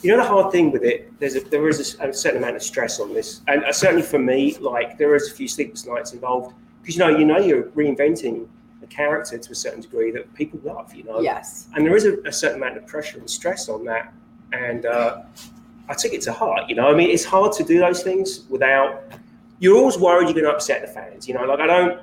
you 0.03 0.11
know 0.11 0.17
the 0.17 0.29
hard 0.29 0.51
thing 0.51 0.73
with 0.73 0.83
it, 0.83 1.17
there's 1.21 1.37
a, 1.37 1.41
there 1.41 1.69
is 1.69 1.79
a, 2.01 2.09
a 2.09 2.13
certain 2.13 2.39
amount 2.43 2.57
of 2.57 2.63
stress 2.65 2.99
on 2.99 3.15
this, 3.15 3.43
and 3.47 3.63
uh, 3.65 3.73
certainly 3.73 4.03
for 4.03 4.19
me, 4.19 4.57
like 4.59 4.99
there 4.99 5.15
is 5.15 5.31
a 5.31 5.33
few 5.33 5.47
sleepless 5.47 5.87
nights 5.87 6.13
involved 6.13 6.57
because 6.81 6.97
you 6.97 7.05
know 7.05 7.17
you 7.17 7.25
know 7.25 7.39
you're 7.39 7.67
reinventing 7.81 8.49
character 8.93 9.39
to 9.39 9.53
a 9.53 9.55
certain 9.55 9.81
degree 9.81 10.11
that 10.13 10.33
people 10.35 10.61
love, 10.65 10.95
you 10.95 11.05
know. 11.05 11.21
yes. 11.21 11.69
And 11.75 11.85
there 11.87 11.97
is 11.97 12.05
a, 12.05 12.15
a 12.25 12.33
certain 12.33 12.59
amount 12.59 12.77
of 12.77 12.87
pressure 12.87 13.19
and 13.19 13.29
stress 13.29 13.69
on 13.69 13.85
that, 13.87 14.13
and 14.53 14.87
uh, 14.87 15.23
I 15.89 15.95
took 15.95 16.13
it 16.13 16.21
to 16.23 16.33
heart. 16.33 16.69
You 16.69 16.77
know, 16.77 16.89
I 16.89 16.95
mean, 16.95 17.11
it's 17.11 17.25
hard 17.25 17.53
to 17.55 17.65
do 17.65 17.79
those 17.79 18.03
things 18.03 18.45
without. 18.49 19.03
You're 19.59 19.77
always 19.77 19.97
worried 19.99 20.25
you're 20.25 20.35
going 20.35 20.45
to 20.47 20.51
upset 20.53 20.81
the 20.85 20.89
fans. 20.93 21.29
You 21.29 21.35
know, 21.35 21.45
like 21.45 21.61
I 21.61 21.67
don't. 21.67 22.01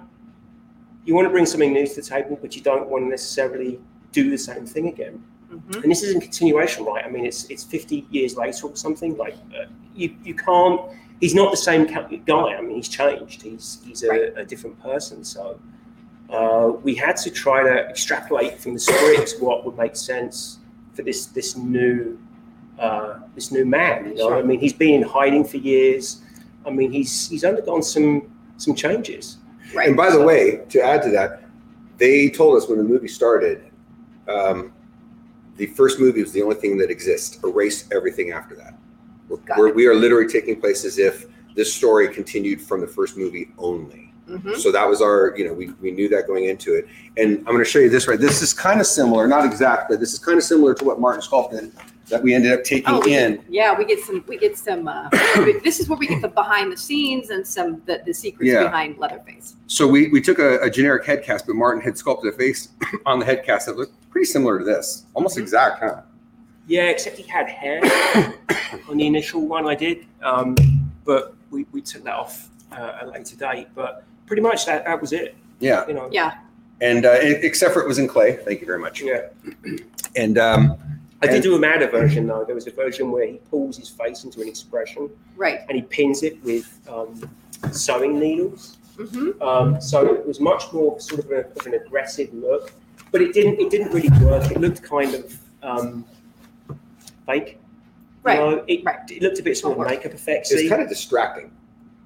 you 1.06 1.14
want 1.16 1.26
to 1.26 1.30
bring 1.30 1.46
something 1.46 1.74
new 1.74 1.86
to 1.88 1.96
the 1.96 2.02
table, 2.02 2.38
but 2.42 2.56
you 2.56 2.62
don't 2.62 2.88
want 2.90 3.04
to 3.06 3.10
necessarily 3.10 3.80
do 4.12 4.30
the 4.30 4.38
same 4.38 4.66
thing 4.66 4.88
again. 4.88 5.24
Mhm. 5.52 5.82
And 5.84 5.92
this 5.92 6.04
is 6.04 6.14
in 6.14 6.22
continuation, 6.22 6.86
right? 6.86 7.04
I 7.06 7.10
mean, 7.10 7.26
it's 7.26 7.46
it's 7.50 7.64
50 7.64 8.06
years 8.12 8.36
later 8.38 8.68
or 8.68 8.76
something. 8.76 9.18
Like 9.18 9.36
uh, 9.58 9.66
you 9.96 10.16
you 10.24 10.36
can't. 10.36 10.80
He's 11.20 11.36
not 11.36 11.52
the 11.52 11.58
same 11.58 11.84
guy. 11.86 12.48
I 12.58 12.62
mean, 12.62 12.76
he's 12.76 12.88
changed. 12.88 13.42
He's 13.42 13.80
he's 13.86 14.04
a, 14.04 14.34
a 14.38 14.46
different 14.46 14.80
person. 14.82 15.24
So 15.24 15.60
uh, 16.30 16.74
we 16.84 16.94
had 16.96 17.18
to 17.18 17.32
try 17.32 17.64
to 17.64 17.90
extrapolate 17.90 18.60
from 18.60 18.74
the 18.74 18.80
script 18.80 19.36
what 19.40 19.66
would 19.66 19.78
make 19.78 19.96
sense 19.96 20.60
for 20.94 21.02
this 21.02 21.28
this 21.28 21.56
new 21.56 22.20
uh, 22.78 23.20
this 23.36 23.52
new 23.52 23.66
man. 23.66 24.06
You 24.08 24.16
know, 24.16 24.38
I 24.38 24.42
mean, 24.42 24.60
he's 24.60 24.74
been 24.74 24.96
in 24.96 25.04
hiding 25.04 25.44
for 25.44 25.58
years. 25.58 26.22
I 26.66 26.70
mean, 26.70 26.92
he's 26.92 27.30
he's 27.30 27.44
undergone 27.44 27.84
some 27.84 28.32
some 28.58 28.76
changes. 28.76 29.38
And 29.82 29.96
by 29.96 30.12
the 30.12 30.22
way, 30.22 30.62
to 30.70 30.82
add 30.82 31.02
to 31.04 31.10
that, 31.12 31.44
they 31.98 32.30
told 32.30 32.58
us 32.58 32.68
when 32.68 32.78
the 32.78 32.84
movie 32.84 33.08
started, 33.08 33.70
um, 34.28 34.72
the 35.58 35.68
first 35.68 36.00
movie 36.00 36.22
was 36.22 36.32
the 36.32 36.42
only 36.42 36.56
thing 36.56 36.78
that 36.78 36.90
exists. 36.90 37.40
Erase 37.44 37.88
everything 37.92 38.32
after 38.32 38.56
that. 38.56 38.76
We're, 39.28 39.40
we're, 39.58 39.74
we 39.74 39.86
are 39.86 39.94
literally 39.94 40.28
taking 40.28 40.60
place 40.60 40.86
as 40.86 40.98
if 40.98 41.26
this 41.56 41.74
story 41.74 42.08
continued 42.08 42.62
from 42.62 42.82
the 42.82 42.88
first 42.88 43.18
movie 43.18 43.52
only. 43.58 44.09
Mhm. 44.30 44.56
So 44.58 44.72
that 44.72 44.88
was 44.88 45.02
our, 45.02 45.34
you 45.36 45.46
know, 45.46 45.54
we, 45.54 45.72
we 45.82 45.92
knew 45.92 46.08
that 46.10 46.28
going 46.28 46.46
into 46.46 46.76
it. 46.76 46.88
And 47.18 47.40
I'm 47.40 47.46
going 47.46 47.58
to 47.60 47.66
show 47.66 47.80
you 47.80 47.90
this 47.90 48.08
right. 48.08 48.20
This 48.20 48.42
is 48.42 48.54
kind 48.54 48.80
of 48.80 48.86
similar, 48.86 49.28
not 49.28 49.46
exact, 49.46 49.90
but 49.90 50.00
this 50.00 50.14
is 50.14 50.20
kind 50.20 50.38
of 50.38 50.44
similar 50.44 50.74
to 50.76 50.86
what 50.86 51.00
Martin 51.00 51.22
Sculpted 51.22 51.72
that 52.10 52.22
we 52.24 52.34
ended 52.34 52.52
up 52.54 52.64
taking 52.64 52.86
Oh, 52.94 53.02
in. 53.02 53.36
get- 53.36 53.46
yeah, 53.50 53.78
we 53.78 53.86
get 53.86 54.00
some. 54.00 54.24
We 54.28 54.38
get 54.38 54.58
some. 54.58 54.88
Uh, 54.88 55.10
this 55.64 55.80
is 55.80 55.88
where 55.90 55.98
we 55.98 56.08
get 56.08 56.22
the 56.22 56.28
behind 56.28 56.72
the 56.72 56.78
scenes 56.78 57.30
and 57.30 57.46
some 57.46 57.82
the, 57.86 58.02
the 58.06 58.14
secrets 58.14 58.52
Yeah. 58.52 58.64
behind 58.64 58.98
Leatherface. 58.98 59.56
So 59.68 59.88
we, 59.88 60.08
we 60.10 60.20
took 60.22 60.40
a, 60.40 60.60
a 60.62 60.70
generic 60.70 61.06
head 61.06 61.24
cast, 61.24 61.46
but 61.46 61.56
Martin 61.56 61.82
had 61.82 61.98
sculpted 61.98 62.34
a 62.34 62.38
face 62.38 62.70
on 63.06 63.20
the 63.20 63.26
head 63.26 63.44
cast 63.44 63.66
that 63.68 63.78
looked 63.78 63.94
pretty 64.10 64.26
similar 64.26 64.58
to 64.60 64.66
this, 64.66 65.06
almost 65.14 65.38
exact, 65.38 65.82
huh? 65.84 66.02
Yeah, 66.68 66.84
except 66.86 67.18
he 67.18 67.24
had 67.24 67.48
hair 67.50 67.80
on 68.90 68.98
the 68.98 69.06
initial 69.08 69.46
one 69.48 69.68
I 69.68 69.76
did, 69.76 70.06
um, 70.24 70.56
but 71.06 71.36
we, 71.52 71.66
we 71.72 71.82
took 71.82 72.04
that 72.04 72.14
off 72.16 72.50
uh, 72.72 72.98
at 73.02 73.04
a 73.06 73.10
later 73.10 73.36
date. 73.36 73.68
But 73.76 74.04
pretty 74.30 74.42
much 74.44 74.66
that, 74.68 74.86
that 74.86 75.02
was 75.02 75.12
it. 75.12 75.36
Yeah. 75.60 75.86
You 75.88 75.94
know. 75.96 76.08
Yeah. 76.12 76.38
And 76.80 77.06
uh, 77.06 77.18
except 77.22 77.74
for 77.74 77.82
it 77.82 77.88
was 77.88 77.98
in 78.00 78.08
clay. 78.08 78.38
Thank 78.38 78.62
you 78.62 78.66
very 78.68 78.80
much. 78.80 79.02
Yeah. 79.02 79.28
And 80.16 80.40
um, 80.40 80.76
I 81.22 81.28
did 81.28 81.36
and- 81.36 81.44
do 81.44 81.56
a 81.56 81.60
madder 81.60 81.88
version 81.88 82.26
though. 82.26 82.44
There 82.44 82.56
was 82.56 82.66
a 82.66 82.72
version 82.72 83.12
where 83.12 83.28
he 83.28 83.38
pulls 83.52 83.78
his 83.78 83.90
face 83.90 84.24
into 84.24 84.42
an 84.42 84.48
expression 84.48 85.08
Right. 85.38 85.60
and 85.70 85.76
he 85.76 85.84
pins 85.84 86.24
it 86.24 86.44
with 86.44 86.80
um, 86.90 87.30
sewing 87.72 88.20
needles. 88.20 88.78
Mm-hmm. 88.98 89.40
Um, 89.42 89.80
so 89.80 90.12
it 90.12 90.26
was 90.26 90.40
much 90.40 90.74
more 90.74 91.00
sort 91.00 91.24
of, 91.24 91.30
a, 91.32 91.46
of 91.60 91.68
an 91.68 91.76
aggressive 91.76 92.34
look, 92.34 92.72
but 93.12 93.22
it 93.22 93.34
didn't 93.34 93.60
it 93.60 93.70
didn't 93.70 93.94
really 93.94 94.10
work. 94.26 94.50
It 94.52 94.60
looked 94.60 94.82
kind 94.82 95.14
of 95.14 95.38
um, 95.62 96.06
fake. 97.28 97.60
Right. 98.24 98.40
You 98.40 98.40
know, 98.40 98.64
it, 98.68 98.84
it 99.12 99.22
looked 99.22 99.40
a 99.40 99.44
bit 99.44 99.58
sort 99.58 99.78
of 99.78 99.86
makeup 99.86 100.14
effects. 100.14 100.52
it's 100.52 100.68
kind 100.68 100.82
of 100.82 100.90
distracting. 100.90 101.52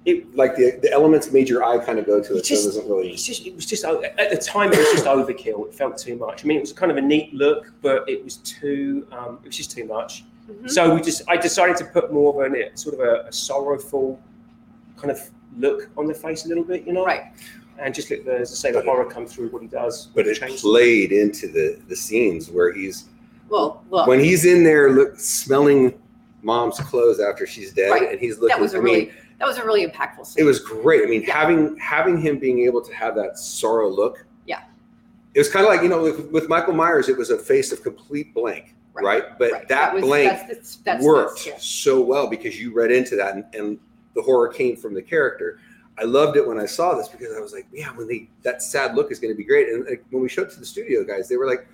It 0.06 0.36
like 0.36 0.56
the, 0.58 0.78
the 0.82 0.92
elements 0.92 1.32
made 1.32 1.48
your 1.48 1.64
eye 1.64 1.78
kind 1.84 1.98
of 1.98 2.06
go 2.06 2.22
to 2.22 2.36
it, 2.38 2.46
so 2.46 2.54
it 2.56 2.66
wasn't 2.66 2.88
really. 2.90 3.12
It's 3.14 3.24
just, 3.24 3.46
it 3.48 3.56
was 3.56 3.66
just 3.66 3.86
at 3.86 4.30
the 4.30 4.36
time 4.38 4.74
it 4.74 4.78
was 4.80 4.92
just 4.92 5.06
overkill. 5.06 5.68
It 5.68 5.74
felt 5.76 5.98
too 5.98 6.18
much. 6.18 6.44
I 6.44 6.48
mean, 6.48 6.58
it 6.58 6.62
was 6.62 6.74
kind 6.74 6.92
of 6.92 6.98
a 6.98 7.02
neat 7.02 7.34
look, 7.34 7.72
but 7.82 8.08
it 8.10 8.22
was 8.24 8.38
too. 8.38 9.08
Um, 9.14 9.40
it 9.44 9.48
was 9.48 9.56
just 9.58 9.72
too 9.72 9.86
much. 9.86 10.26
Mhm. 10.52 10.70
So 10.70 10.94
we 10.94 11.00
just, 11.02 11.22
I 11.30 11.38
decided 11.38 11.78
to 11.78 11.86
put 11.86 12.12
more 12.12 12.46
of 12.46 12.54
a 12.54 12.78
sort 12.78 12.96
of 12.96 13.00
a, 13.00 13.28
a 13.30 13.32
sorrowful 13.32 14.20
kind 14.98 15.10
of 15.10 15.22
look 15.58 15.90
on 15.98 16.06
the 16.08 16.14
face 16.14 16.44
a 16.46 16.50
little 16.50 16.66
bit, 16.66 16.86
you 16.86 16.92
know. 16.92 17.06
Right. 17.06 17.32
And 17.80 17.96
just 17.96 18.12
let 18.12 18.26
the, 18.26 18.40
as 18.40 18.52
I 18.52 18.56
say, 18.56 18.72
the 18.74 18.82
horror 18.82 19.06
come 19.06 19.26
through 19.26 19.50
what 19.50 19.62
he 19.62 19.70
does. 19.70 20.08
But 20.14 20.28
it 20.28 20.36
Change- 20.38 20.60
played 20.62 21.14
into 21.14 21.48
the 21.48 21.80
the 21.88 21.96
scenes 21.96 22.50
where 22.52 22.74
he's 22.74 23.06
Well, 23.48 23.86
look. 23.90 24.08
when 24.08 24.20
he's 24.20 24.44
in 24.44 24.66
there, 24.66 24.92
look 24.92 25.18
smelling 25.18 25.94
mom's 26.42 26.78
clothes 26.80 27.22
after 27.22 27.48
she's 27.48 27.72
dead, 27.72 27.90
Right. 27.90 28.12
and 28.12 28.20
he's 28.20 28.36
looking. 28.38 28.50
that 28.50 28.60
was 28.60 28.74
a 28.74 28.78
I 28.78 28.80
really 28.82 29.06
mean, 29.06 29.14
that 29.40 29.48
was 29.48 29.58
a 29.58 29.66
really 29.66 29.86
impactful 29.86 30.26
scene. 30.26 30.44
it 30.44 30.46
was 30.48 30.60
great. 30.60 31.04
I 31.04 31.06
mean, 31.06 31.24
having 31.24 31.76
having 31.78 32.20
him 32.20 32.40
being 32.40 32.60
able 32.66 32.82
to 32.82 32.94
have 32.94 33.16
that 33.16 33.38
sorrow 33.38 33.90
look. 33.90 34.26
Yeah. 34.46 34.64
It 35.34 35.40
was 35.40 35.50
kind 35.50 35.66
of 35.66 35.72
like 35.72 35.82
you 35.82 35.90
know 35.90 36.02
with, 36.04 36.30
with 36.32 36.50
Michael 36.50 36.74
Myers, 36.74 37.10
it 37.10 37.18
was 37.18 37.30
a 37.30 37.38
face 37.38 37.72
of 37.72 37.82
complete 37.84 38.34
blank, 38.34 38.76
right? 38.94 39.38
But 39.40 39.52
that, 39.52 39.68
That 39.68 39.94
was- 39.96 40.04
blank 40.04 40.48
that's 40.48 40.76
that's 40.78 41.04
worked 41.06 41.46
yeah. 41.48 41.56
so 41.58 42.02
well 42.02 42.28
because 42.30 42.60
you 42.60 42.74
read 42.74 42.92
into 42.92 43.16
that, 43.16 43.36
and, 43.36 43.46
and 43.54 43.80
the 44.16 44.22
horror 44.22 44.48
came 44.50 44.76
from 44.76 44.94
the 44.94 45.02
character. 45.02 45.60
I 45.98 46.04
loved 46.06 46.38
it 46.38 46.48
when 46.48 46.60
I 46.60 46.66
saw 46.66 46.96
this 46.96 47.08
because 47.08 47.36
I 47.38 47.40
was 47.40 47.54
like, 47.54 47.68
yeah, 47.72 47.90
when 47.96 48.08
they 48.08 48.28
that 48.44 48.64
sad 48.64 48.96
look 48.96 49.12
is 49.12 49.20
going 49.20 49.32
to 49.34 49.38
be 49.38 49.44
great. 49.44 49.70
And 49.70 49.86
like, 49.86 50.04
when 50.10 50.24
we 50.24 50.30
showed 50.30 50.48
it 50.48 50.54
to 50.54 50.60
the 50.60 50.66
studio 50.66 51.04
guys, 51.04 51.30
they 51.30 51.38
were 51.38 51.46
like, 51.48 51.68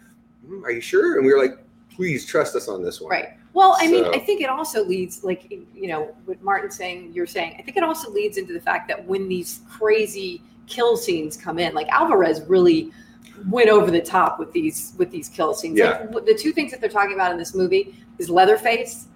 "Hmm, 0.45 0.63
"Are 0.65 0.71
you 0.71 0.81
sure?" 0.81 1.17
And 1.17 1.25
we 1.25 1.31
were 1.33 1.39
like, 1.39 1.57
"Please 1.89 2.25
trust 2.25 2.53
us 2.55 2.67
on 2.67 2.83
this 2.83 2.99
one." 2.99 3.11
Right. 3.11 3.29
Well, 3.53 3.75
I 3.79 3.87
mean, 3.87 4.03
So- 4.03 4.13
I 4.13 4.19
think 4.19 4.41
it 4.41 4.49
also 4.49 4.83
leads, 4.83 5.23
like 5.23 5.49
you 5.49 5.87
know, 5.87 6.15
what 6.25 6.41
Martin 6.41 6.69
saying, 6.71 7.11
you're 7.13 7.27
saying. 7.27 7.55
I 7.59 7.61
think 7.63 7.77
it 7.77 7.83
also 7.83 8.09
leads 8.11 8.37
into 8.37 8.53
the 8.53 8.61
fact 8.61 8.87
that 8.89 9.05
when 9.05 9.27
these 9.27 9.61
crazy 9.69 10.41
kill 10.67 10.95
scenes 10.97 11.35
come 11.35 11.59
in, 11.59 11.73
like 11.73 11.87
Alvarez 11.89 12.41
really 12.47 12.91
went 13.49 13.69
over 13.69 13.89
the 13.89 14.01
top 14.01 14.37
with 14.39 14.51
these 14.51 14.93
with 14.97 15.11
these 15.11 15.29
kill 15.29 15.53
scenes. 15.53 15.77
Yeah. 15.79 16.07
Like, 16.11 16.25
the 16.25 16.35
two 16.35 16.51
things 16.51 16.71
that 16.71 16.81
they're 16.81 16.89
talking 16.89 17.13
about 17.13 17.31
in 17.31 17.37
this 17.37 17.55
movie 17.55 17.95
is 18.17 18.29
Leatherface 18.29 19.07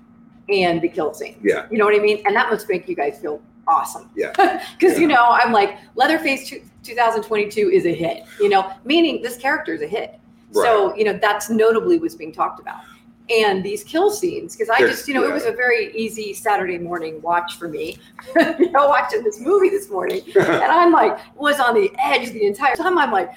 and 0.50 0.82
the 0.82 0.90
kill 0.90 1.14
scene. 1.14 1.40
Yeah. 1.44 1.68
You 1.70 1.78
know 1.78 1.86
what 1.86 1.96
I 1.96 2.00
mean? 2.00 2.22
And 2.26 2.36
that 2.36 2.50
must 2.50 2.68
make 2.70 2.88
you 2.88 2.96
guys 2.96 3.20
feel 3.20 3.42
awesome. 3.68 4.10
Yeah. 4.16 4.32
Because 4.80 5.00
you 5.00 5.08
know, 5.08 5.26
I'm 5.30 5.52
like 5.52 5.78
Leatherface 5.96 6.50
2022 6.84 7.70
is 7.70 7.86
a 7.86 7.94
hit. 7.94 8.24
You 8.40 8.50
know, 8.50 8.74
meaning 8.84 9.22
this 9.22 9.38
character 9.38 9.74
is 9.74 9.82
a 9.82 9.88
hit. 9.88 10.20
Right. 10.54 10.66
So 10.66 10.96
you 10.96 11.04
know 11.04 11.14
that's 11.14 11.50
notably 11.50 12.00
what's 12.00 12.16
being 12.16 12.32
talked 12.32 12.60
about. 12.60 12.82
And 13.30 13.64
these 13.64 13.84
kill 13.86 14.12
scenes, 14.12 14.56
because 14.56 14.70
I 14.70 14.80
just, 14.80 15.08
you 15.08 15.14
know, 15.14 15.24
it 15.24 15.32
was 15.32 15.46
a 15.46 15.52
very 15.52 15.96
easy 15.96 16.34
Saturday 16.34 16.78
morning 16.78 17.22
watch 17.22 17.58
for 17.58 17.70
me. 17.70 17.98
you 18.36 18.72
know, 18.72 18.88
watching 18.90 19.24
this 19.24 19.40
movie 19.40 19.70
this 19.70 19.90
morning, 19.90 20.22
and 20.36 20.64
I'm 20.64 20.92
like, 20.92 21.18
was 21.36 21.60
on 21.60 21.74
the 21.74 21.90
edge 22.04 22.32
the 22.32 22.46
entire 22.46 22.76
time. 22.76 22.98
I'm 22.98 23.12
like, 23.12 23.32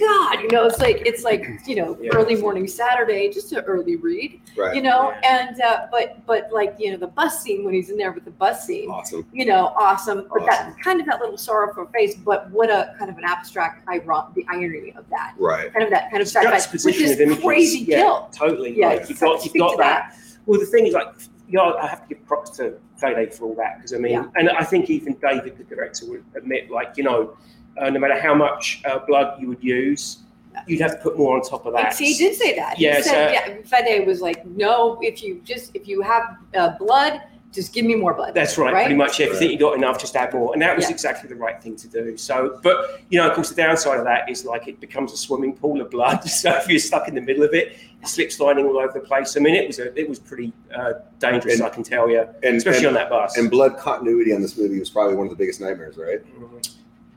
God, 0.00 0.40
you 0.40 0.48
know, 0.48 0.64
it's 0.64 0.78
like 0.80 1.02
it's 1.04 1.22
like 1.24 1.46
you 1.66 1.76
know, 1.76 1.98
early 2.14 2.34
morning 2.36 2.66
Saturday, 2.66 3.30
just 3.30 3.52
an 3.52 3.60
early 3.66 3.96
read, 3.96 4.40
Right. 4.56 4.74
you 4.74 4.80
know. 4.82 5.10
And 5.22 5.60
uh, 5.60 5.86
but 5.90 6.24
but 6.26 6.50
like 6.50 6.74
you 6.78 6.90
know, 6.90 6.96
the 6.96 7.06
bus 7.08 7.42
scene 7.42 7.64
when 7.64 7.74
he's 7.74 7.90
in 7.90 7.98
there 7.98 8.10
with 8.12 8.24
the 8.24 8.30
bus 8.30 8.66
scene, 8.66 8.88
Awesome. 8.88 9.26
you 9.32 9.44
know, 9.44 9.66
awesome. 9.78 10.26
But 10.32 10.46
that 10.46 10.74
kind 10.82 11.00
of 11.00 11.06
that 11.06 11.20
little 11.20 11.36
sorrowful 11.36 11.86
face, 11.94 12.14
but 12.16 12.50
what 12.50 12.70
a 12.70 12.94
kind 12.98 13.10
of 13.10 13.18
an 13.18 13.24
abstract 13.24 13.84
iron, 13.86 14.32
the 14.34 14.46
irony 14.48 14.92
of 14.96 15.08
that. 15.10 15.34
Right. 15.38 15.72
Kind 15.72 15.84
of 15.84 15.90
that 15.90 16.10
kind 16.10 16.22
of 16.22 16.26
sci-fi 16.28 16.44
with 16.46 16.54
juxtaposition 16.54 17.02
of 17.04 17.08
this 17.10 17.20
images. 17.20 17.44
crazy 17.44 17.78
yeah, 17.80 18.00
kill. 18.02 18.28
Totally. 18.32 18.78
Yeah, 18.78 18.88
like, 18.88 19.08
you've 19.08 19.20
got, 19.20 19.44
you've 19.44 19.54
got 19.54 19.70
to 19.72 19.76
that. 19.78 20.16
Well, 20.46 20.58
the 20.58 20.66
thing 20.66 20.86
is, 20.86 20.94
like, 20.94 21.08
you 21.48 21.58
know, 21.58 21.76
I 21.76 21.86
have 21.86 22.02
to 22.08 22.14
give 22.14 22.24
props 22.26 22.50
to 22.56 22.74
Fede 22.96 23.34
for 23.34 23.44
all 23.44 23.54
that 23.56 23.76
because 23.78 23.92
I 23.92 23.98
mean, 23.98 24.12
Yeah. 24.12 24.24
and 24.36 24.48
I 24.50 24.64
think 24.64 24.88
even 24.88 25.14
David, 25.20 25.58
the 25.58 25.64
director, 25.64 26.06
would 26.06 26.24
admit, 26.34 26.70
like, 26.70 26.96
you 26.96 27.04
know, 27.04 27.36
uh, 27.78 27.90
no 27.90 27.98
matter 27.98 28.20
how 28.20 28.34
much 28.34 28.82
uh, 28.84 28.98
blood 29.06 29.40
you 29.40 29.48
would 29.48 29.62
use, 29.62 30.18
you'd 30.66 30.80
have 30.80 30.92
to 30.92 30.98
put 30.98 31.16
more 31.18 31.36
on 31.36 31.42
top 31.42 31.66
of 31.66 31.72
that. 31.74 31.96
He 31.96 32.14
did 32.14 32.34
say 32.34 32.54
that. 32.56 32.76
He 32.76 32.84
said, 33.02 33.28
uh, 33.28 33.32
yeah, 33.32 33.56
Fede 33.64 34.06
was 34.06 34.20
like, 34.20 34.44
no, 34.46 34.98
if 35.02 35.22
you 35.22 35.40
just 35.44 35.70
if 35.74 35.86
you 35.88 36.02
have 36.02 36.36
uh, 36.54 36.70
blood, 36.78 37.22
just 37.52 37.72
give 37.74 37.84
me 37.84 37.96
more 37.96 38.14
blood. 38.14 38.32
That's 38.32 38.56
right, 38.58 38.72
pretty 38.72 38.94
much. 38.94 39.18
Yeah, 39.18 39.26
if 39.26 39.32
you 39.32 39.38
think 39.40 39.52
you 39.52 39.58
got 39.58 39.74
enough, 39.76 39.98
just 39.98 40.14
add 40.14 40.32
more, 40.32 40.52
and 40.52 40.62
that 40.62 40.76
was 40.76 40.84
Yeah. 40.86 40.92
exactly 40.94 41.28
the 41.28 41.34
right 41.34 41.60
thing 41.60 41.74
to 41.76 41.88
do. 41.88 42.16
So, 42.16 42.60
but 42.62 43.00
you 43.08 43.18
know, 43.18 43.28
of 43.28 43.34
course, 43.34 43.48
the 43.48 43.56
downside 43.56 43.98
of 43.98 44.04
that 44.04 44.28
is 44.30 44.44
like 44.44 44.68
it 44.68 44.78
becomes 44.80 45.12
a 45.12 45.16
swimming 45.16 45.54
pool 45.56 45.80
of 45.80 45.90
blood. 45.90 46.20
So 46.28 46.50
if 46.56 46.68
you're 46.68 46.78
stuck 46.78 47.08
in 47.08 47.14
the 47.16 47.20
middle 47.20 47.42
of 47.42 47.52
it, 47.54 47.76
it 48.02 48.08
slips 48.08 48.38
lining 48.38 48.66
all 48.66 48.78
over 48.78 48.92
the 48.92 49.00
place. 49.00 49.36
I 49.36 49.40
mean, 49.40 49.54
it 49.56 49.66
was 49.66 49.78
a, 49.80 49.98
it 49.98 50.08
was 50.08 50.18
pretty 50.20 50.52
uh, 50.74 50.92
dangerous, 51.18 51.54
And- 51.58 51.64
I 51.64 51.70
can 51.70 51.82
tell 51.82 52.08
you, 52.08 52.24
And 52.44 52.56
especially 52.56 52.86
and- 52.86 52.88
on 52.88 52.94
that 52.94 53.10
bus. 53.10 53.36
And 53.36 53.50
blood 53.50 53.76
continuity 53.78 54.32
on 54.32 54.42
this 54.42 54.56
movie 54.56 54.78
was 54.78 54.88
probably 54.90 55.16
one 55.16 55.26
of 55.26 55.30
the 55.30 55.36
biggest 55.36 55.60
nightmares, 55.60 55.96
right? 55.96 56.20
That's 56.54 56.68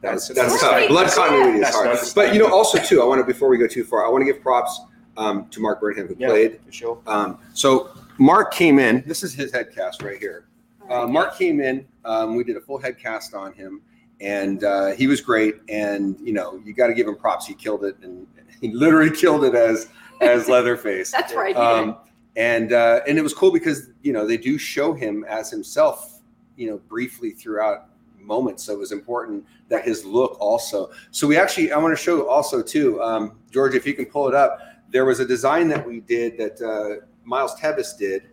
That's- 0.03 0.27
that's 0.27 0.61
Right. 0.61 0.81
tough. 0.81 0.87
Blood 0.89 1.07
Yeah. 1.07 1.13
continuity 1.15 1.59
is 1.59 1.69
hard. 1.69 1.97
But 2.13 2.33
you 2.33 2.39
know, 2.39 2.51
also 2.53 2.77
too, 2.77 3.01
I 3.01 3.05
want 3.05 3.19
to 3.21 3.25
before 3.25 3.47
we 3.49 3.57
go 3.57 3.67
too 3.67 3.83
far, 3.85 4.05
I 4.05 4.09
want 4.09 4.21
to 4.21 4.25
give 4.31 4.41
props 4.41 4.79
um, 5.15 5.47
to 5.51 5.61
Mark 5.61 5.79
Burnham 5.79 6.07
who 6.07 6.15
Yeah, 6.17 6.27
played. 6.29 6.59
for 6.65 6.71
sure. 6.71 6.97
Um, 7.07 7.37
so 7.53 7.89
Mark 8.17 8.51
came 8.53 8.79
in. 8.79 9.03
This 9.07 9.23
is 9.23 9.33
his 9.33 9.51
head 9.51 9.73
cast 9.73 10.01
right 10.01 10.17
here. 10.17 10.45
Uh, 10.89 11.05
Mark 11.07 11.37
came 11.37 11.61
in. 11.61 11.85
Um, 12.03 12.35
we 12.35 12.43
did 12.43 12.57
a 12.57 12.61
full 12.61 12.77
head 12.79 12.97
cast 12.99 13.33
on 13.35 13.53
him, 13.53 13.81
and 14.19 14.63
uh, 14.63 14.87
he 14.93 15.05
was 15.07 15.21
great. 15.21 15.55
And 15.69 16.17
you 16.19 16.33
know, 16.33 16.59
you 16.65 16.73
got 16.73 16.87
to 16.87 16.93
give 16.93 17.07
him 17.07 17.15
props. 17.15 17.45
He 17.47 17.53
killed 17.53 17.85
it, 17.85 17.95
and 18.01 18.27
he 18.61 18.71
literally 18.73 19.11
killed 19.11 19.45
it 19.45 19.55
as 19.55 19.87
as 20.19 20.49
Leatherface. 20.49 21.11
That's 21.11 21.33
right. 21.33 21.55
Um, 21.55 21.95
and 22.35 22.73
uh, 22.73 23.01
and 23.07 23.17
it 23.17 23.21
was 23.21 23.33
cool 23.35 23.51
because 23.51 23.89
you 24.01 24.11
know 24.11 24.25
they 24.27 24.37
do 24.37 24.57
show 24.57 24.93
him 24.93 25.23
as 25.29 25.49
himself, 25.51 26.19
you 26.57 26.69
know, 26.71 26.77
briefly 26.89 27.29
throughout 27.31 27.85
moments. 28.23 28.63
So 28.63 28.73
it 28.73 28.79
was 28.79 28.91
important 28.91 29.45
that 29.69 29.85
his 29.85 30.05
look 30.05 30.37
also. 30.39 30.91
So 31.11 31.27
we 31.27 31.37
actually, 31.37 31.71
I 31.71 31.77
want 31.77 31.97
to 31.97 32.01
show 32.01 32.27
also 32.27 32.61
too, 32.61 33.01
um, 33.01 33.37
George, 33.51 33.75
if 33.75 33.85
you 33.85 33.93
can 33.93 34.05
pull 34.05 34.27
it 34.27 34.35
up. 34.35 34.59
There 34.89 35.05
was 35.05 35.19
a 35.19 35.25
design 35.25 35.67
that 35.69 35.85
we 35.85 36.01
did 36.01 36.37
that 36.37 36.61
uh, 36.61 37.05
Miles 37.23 37.55
Teves 37.59 37.97
did 37.97 38.29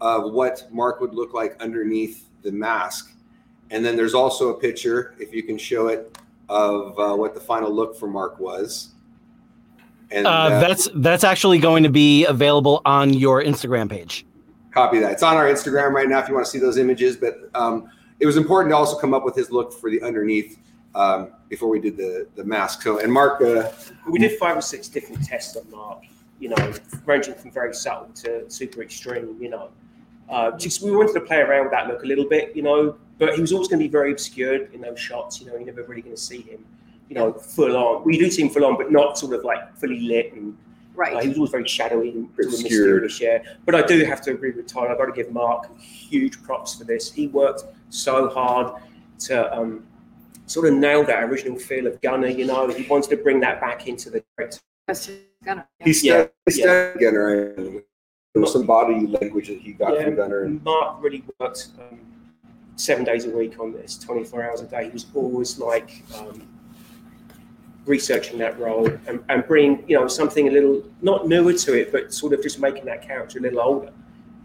of 0.00 0.32
what 0.32 0.66
Mark 0.70 1.00
would 1.00 1.14
look 1.14 1.34
like 1.34 1.60
underneath 1.60 2.28
the 2.42 2.52
mask. 2.52 3.12
And 3.70 3.84
then 3.84 3.96
there's 3.96 4.14
also 4.14 4.50
a 4.50 4.58
picture, 4.58 5.14
if 5.18 5.32
you 5.32 5.42
can 5.42 5.58
show 5.58 5.88
it, 5.88 6.16
of 6.48 6.98
uh, 6.98 7.16
what 7.16 7.34
the 7.34 7.40
final 7.40 7.72
look 7.72 7.96
for 7.96 8.06
Mark 8.06 8.38
was. 8.38 8.90
And 10.10 10.26
Uh, 10.26 10.30
uh, 10.30 10.60
that's 10.60 10.88
that's 10.94 11.24
actually 11.24 11.58
going 11.58 11.82
to 11.82 11.88
be 11.88 12.26
available 12.26 12.82
on 12.84 13.14
your 13.14 13.42
Instagram 13.42 13.88
page. 13.88 14.26
copy 14.70 14.98
that. 14.98 15.12
It's 15.12 15.22
on 15.22 15.36
our 15.36 15.46
Instagram 15.46 15.92
right 15.92 16.08
now 16.08 16.18
if 16.18 16.28
you 16.28 16.34
want 16.34 16.46
to 16.46 16.50
see 16.50 16.58
those 16.58 16.76
images. 16.76 17.16
But 17.16 17.48
um, 17.54 17.88
it 18.20 18.26
was 18.26 18.36
important 18.36 18.72
to 18.72 18.76
also 18.76 18.98
come 18.98 19.14
up 19.14 19.24
with 19.24 19.34
his 19.34 19.50
look 19.50 19.72
for 19.72 19.90
the 19.90 20.00
underneath 20.02 20.58
um, 20.94 21.32
before 21.48 21.68
we 21.68 21.80
did 21.80 21.96
the 21.96 22.26
the 22.36 22.44
mask. 22.44 22.82
So 22.82 22.98
and 22.98 23.12
Mark, 23.12 23.40
uh, 23.42 23.70
We 24.08 24.18
did 24.18 24.38
five 24.38 24.56
or 24.56 24.62
six 24.62 24.88
different 24.88 25.24
tests 25.24 25.56
on 25.56 25.68
Mark, 25.70 26.02
you 26.38 26.48
know, 26.48 26.72
ranging 27.06 27.34
from 27.34 27.50
very 27.50 27.74
subtle 27.74 28.08
to 28.22 28.48
super 28.50 28.82
extreme, 28.82 29.36
you 29.40 29.50
know. 29.50 29.70
Uh, 30.28 30.56
just 30.56 30.82
we 30.82 30.90
wanted 30.90 31.12
to 31.12 31.20
play 31.20 31.38
around 31.38 31.64
with 31.64 31.72
that 31.72 31.86
look 31.86 32.02
a 32.02 32.06
little 32.06 32.26
bit, 32.26 32.56
you 32.56 32.62
know, 32.62 32.96
but 33.18 33.34
he 33.34 33.40
was 33.40 33.52
always 33.52 33.68
going 33.68 33.78
to 33.78 33.84
be 33.84 33.90
very 33.90 34.10
obscured 34.10 34.72
in 34.72 34.80
those 34.80 34.98
shots, 34.98 35.40
you 35.40 35.46
know, 35.46 35.54
you're 35.54 35.66
never 35.66 35.82
really 35.82 36.00
going 36.00 36.14
to 36.14 36.20
see 36.20 36.40
him, 36.40 36.64
you 37.10 37.14
know, 37.14 37.32
full 37.32 37.76
on. 37.76 38.04
We 38.04 38.16
do 38.18 38.30
see 38.30 38.42
him 38.42 38.48
full 38.48 38.64
on, 38.64 38.76
but 38.78 38.90
not 38.90 39.18
sort 39.18 39.34
of 39.34 39.44
like 39.44 39.76
fully 39.76 40.00
lit 40.00 40.32
and 40.32 40.56
Right. 40.94 41.14
uh, 41.14 41.20
he 41.20 41.28
was 41.28 41.36
always 41.38 41.50
very 41.50 41.66
shadowy 41.66 42.10
and 42.10 42.28
sort 42.36 42.46
of 42.46 42.52
Obscured. 42.60 43.02
mysterious, 43.02 43.20
yeah. 43.20 43.54
But 43.66 43.74
I 43.74 43.82
do 43.82 44.04
have 44.04 44.20
to 44.22 44.30
agree 44.32 44.52
with 44.52 44.66
Tyler. 44.66 44.90
I've 44.90 44.98
got 44.98 45.06
to 45.06 45.12
give 45.12 45.32
Mark 45.32 45.76
huge 45.80 46.40
props 46.42 46.74
for 46.76 46.84
this. 46.84 47.10
He 47.12 47.26
worked 47.28 47.64
so 47.90 48.28
hard 48.28 48.80
to 49.20 49.52
um, 49.56 49.84
sort 50.46 50.68
of 50.68 50.74
nail 50.74 51.04
that 51.04 51.24
original 51.24 51.58
feel 51.58 51.86
of 51.86 52.00
Gunnar. 52.00 52.28
You 52.28 52.46
know, 52.46 52.68
he 52.68 52.86
wanted 52.86 53.10
to 53.10 53.16
bring 53.16 53.40
that 53.40 53.60
back 53.60 53.88
into 53.88 54.10
the 54.10 54.22
character. 54.36 54.60
he's 55.80 56.04
Yeah, 56.04 56.26
still 56.48 56.66
yeah. 56.66 56.72
again, 56.94 57.14
right? 57.14 57.56
There 58.34 58.40
was 58.42 58.52
some 58.52 58.66
body 58.66 59.06
language 59.06 59.48
that 59.48 59.58
he 59.60 59.72
got 59.72 59.94
Yeah, 59.94 60.04
from 60.04 60.16
Gunnar. 60.16 60.42
And, 60.44 60.62
Mark 60.62 61.02
really 61.02 61.24
worked 61.40 61.68
um, 61.78 61.98
seven 62.76 63.04
days 63.04 63.24
a 63.26 63.30
week 63.30 63.58
on 63.58 63.72
this, 63.72 63.96
24 63.98 64.44
hours 64.44 64.60
a 64.60 64.66
day. 64.66 64.84
He 64.84 64.90
was 64.90 65.06
always 65.14 65.58
like 65.58 66.02
um, 66.18 66.46
researching 67.86 68.38
that 68.38 68.58
role 68.58 68.86
and, 69.06 69.22
and 69.28 69.46
bringing, 69.46 69.84
you 69.88 69.98
know, 69.98 70.08
something 70.08 70.48
a 70.48 70.50
little 70.50 70.82
not 71.02 71.28
newer 71.28 71.52
to 71.52 71.74
it, 71.78 71.92
but 71.92 72.12
sort 72.12 72.32
of 72.32 72.42
just 72.42 72.58
making 72.58 72.84
that 72.86 73.02
character 73.02 73.38
a 73.38 73.42
little 73.42 73.60
older. 73.60 73.92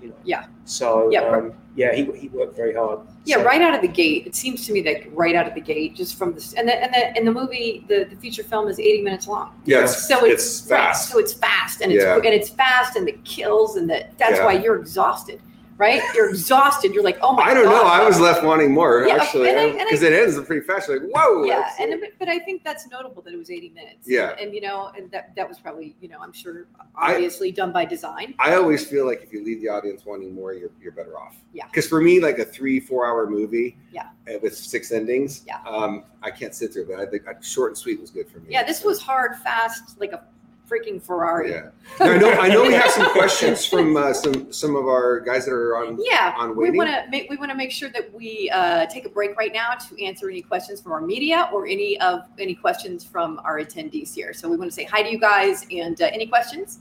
You 0.01 0.09
know. 0.09 0.15
Yeah. 0.23 0.45
So 0.65 1.09
Yeah, 1.11 1.21
um, 1.23 1.53
yeah, 1.75 1.93
he, 1.93 2.05
he 2.17 2.27
worked 2.29 2.55
very 2.55 2.73
hard. 2.73 2.99
Yeah, 3.25 3.37
So- 3.37 3.43
right 3.43 3.61
out 3.61 3.73
of 3.75 3.81
the 3.81 3.87
gate. 3.87 4.25
It 4.27 4.35
seems 4.35 4.65
to 4.67 4.73
me 4.73 4.81
that 4.83 5.13
right 5.13 5.35
out 5.35 5.47
of 5.47 5.53
the 5.55 5.61
gate, 5.61 5.95
just 5.95 6.17
from 6.17 6.33
this, 6.33 6.53
and 6.53 6.67
the 6.67 6.75
and 6.83 6.93
the 6.93 7.17
and 7.17 7.27
the 7.27 7.31
movie, 7.33 7.85
the, 7.87 8.05
the 8.09 8.15
feature 8.15 8.43
film 8.43 8.67
is 8.69 8.79
eighty 8.79 9.01
minutes 9.01 9.27
long. 9.27 9.51
Yeah, 9.65 9.77
it's- 9.79 10.07
so 10.07 10.25
it's, 10.25 10.61
it's 10.61 10.71
right, 10.71 10.79
fast. 10.87 11.09
so 11.09 11.19
it's 11.19 11.33
fast, 11.33 11.81
and 11.81 11.91
it's 11.91 12.03
Yeah. 12.03 12.15
and 12.15 12.25
it's 12.27 12.49
fast, 12.49 12.95
and 12.95 13.05
the 13.07 13.17
kills, 13.25 13.75
and 13.75 13.89
the 13.89 14.05
that's 14.17 14.37
Yeah. 14.37 14.45
why 14.45 14.53
you're 14.53 14.77
exhausted, 14.79 15.41
right? 15.79 16.01
You're 16.13 16.29
exhausted. 16.29 16.93
You're 16.93 17.03
like, 17.03 17.17
oh 17.21 17.31
my. 17.33 17.43
God. 17.45 17.49
I 17.49 17.53
don't 17.55 17.65
know. 17.65 17.83
I 17.83 18.05
was 18.05 18.19
left 18.19 18.43
wanting 18.43 18.71
more 18.73 19.05
Yeah, 19.07 19.15
actually 19.15 19.49
and 19.49 19.57
I- 19.57 19.63
and 19.63 19.79
I- 19.81 19.83
because 19.85 20.03
it 20.03 20.11
ends 20.13 20.39
pretty 20.45 20.65
fast. 20.65 20.89
You're 20.89 20.99
like, 20.99 21.09
whoa. 21.15 21.45
Yeah, 21.45 21.71
and 21.79 21.99
but- 22.01 22.09
but 22.19 22.27
I 22.27 22.37
think 22.37 22.63
that's 22.65 22.85
notable 22.89 23.21
that 23.23 23.33
it 23.33 23.37
was 23.37 23.49
eighty 23.49 23.69
minutes. 23.69 24.05
Yeah. 24.05 24.35
and, 24.39 24.53
you 24.53 24.59
know, 24.61 24.91
and 24.95 25.09
that 25.11 25.33
that 25.37 25.47
was 25.47 25.57
probably 25.57 25.95
you 26.01 26.09
know 26.09 26.17
I'm 26.21 26.33
sure 26.33 26.67
I- 26.95 27.13
obviously 27.13 27.51
done 27.51 27.71
by 27.71 27.85
design. 27.85 28.35
I 28.39 28.55
always 28.55 28.85
feel 28.85 29.05
like 29.07 29.23
if 29.23 29.31
you 29.33 29.43
leave 29.43 29.61
the 29.61 29.69
audience 29.69 30.05
wanting 30.05 30.35
more, 30.35 30.53
you're, 30.53 30.71
you're 30.81 30.91
better 30.91 31.17
off. 31.17 31.37
Yeah. 31.53 31.65
Because 31.67 31.87
for 31.87 32.01
me, 32.01 32.19
like 32.19 32.37
a 32.39 32.45
three, 32.45 32.79
four 32.81 33.07
hour 33.07 33.27
movie 33.27 33.77
Yeah. 33.91 34.09
uh, 34.27 34.37
with 34.41 34.55
six 34.57 34.91
endings, 34.91 35.43
Yeah. 35.47 35.61
um, 35.65 36.03
I 36.21 36.29
can't 36.29 36.53
sit 36.53 36.73
through 36.73 36.87
but 36.87 36.99
I 36.99 37.05
think 37.05 37.25
uh, 37.27 37.33
short 37.41 37.71
and 37.71 37.77
sweet 37.77 38.01
was 38.01 38.11
good 38.11 38.29
for 38.29 38.39
me. 38.39 38.47
Yeah, 38.49 38.63
this 38.63 38.83
was 38.83 39.01
hard, 39.01 39.37
fast, 39.37 39.97
like 39.99 40.11
a 40.11 40.25
freaking 40.69 41.01
Ferrari. 41.01 41.51
Yeah. 41.51 41.69
Now, 41.99 42.11
I 42.11 42.17
know. 42.17 42.31
I 42.31 42.47
know 42.47 42.61
we 42.61 42.73
have 42.73 42.91
some 42.91 43.09
questions 43.11 43.65
from 43.65 43.97
uh, 43.97 44.13
some 44.13 44.51
some 44.53 44.75
of 44.75 44.85
our 44.85 45.19
guys 45.19 45.45
that 45.45 45.53
are 45.53 45.77
on. 45.77 45.97
Yeah, 46.01 46.33
On 46.37 46.55
we 46.55 46.71
want 46.71 46.89
to 46.89 47.05
make 47.09 47.29
we 47.29 47.37
want 47.37 47.51
to 47.51 47.57
make 47.57 47.71
sure 47.71 47.89
that 47.89 48.13
we 48.13 48.49
uh, 48.53 48.85
take 48.85 49.05
a 49.05 49.09
break 49.09 49.35
right 49.37 49.53
now 49.53 49.73
to 49.73 50.03
answer 50.03 50.29
any 50.29 50.41
questions 50.41 50.81
from 50.81 50.91
our 50.91 51.01
media 51.01 51.49
or 51.51 51.65
any 51.65 51.99
of 52.01 52.21
any 52.37 52.55
questions 52.55 53.03
from 53.03 53.39
our 53.43 53.59
attendees 53.59 54.13
here. 54.13 54.33
So 54.33 54.47
we 54.49 54.57
want 54.57 54.69
to 54.71 54.75
say 54.75 54.83
hi 54.83 55.01
to 55.01 55.11
you 55.11 55.19
guys 55.19 55.65
and 55.71 55.99
uh, 56.01 56.05
any 56.05 56.27
questions. 56.27 56.79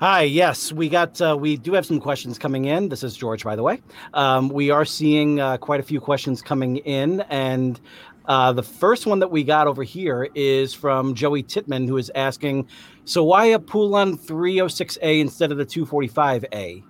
Hi, 0.00 0.22
yes, 0.22 0.70
we 0.70 0.88
got 0.88 1.20
uh, 1.20 1.36
we 1.36 1.56
do 1.56 1.72
have 1.72 1.84
some 1.84 1.98
questions 1.98 2.38
coming 2.38 2.66
in. 2.66 2.88
This 2.88 3.02
is 3.02 3.16
George, 3.16 3.42
by 3.42 3.56
the 3.56 3.64
way. 3.64 3.82
Um, 4.14 4.48
we 4.48 4.70
are 4.70 4.84
seeing 4.84 5.40
uh, 5.40 5.56
quite 5.56 5.80
a 5.80 5.82
few 5.82 6.00
questions 6.00 6.40
coming 6.40 6.76
in, 6.76 7.22
and 7.22 7.80
uh, 8.28 8.52
the 8.52 8.62
first 8.62 9.06
one 9.06 9.18
that 9.20 9.30
we 9.30 9.42
got 9.42 9.66
over 9.66 9.82
here 9.82 10.28
is 10.34 10.74
from 10.74 11.14
Joey 11.14 11.42
Titman, 11.42 11.88
who 11.88 11.96
is 11.96 12.12
asking, 12.14 12.68
"So 13.06 13.24
why 13.24 13.46
a 13.46 13.58
Poulan 13.58 14.18
306A 14.20 15.20
instead 15.20 15.50
of 15.50 15.56
the 15.58 15.66
245A?" 15.66 16.84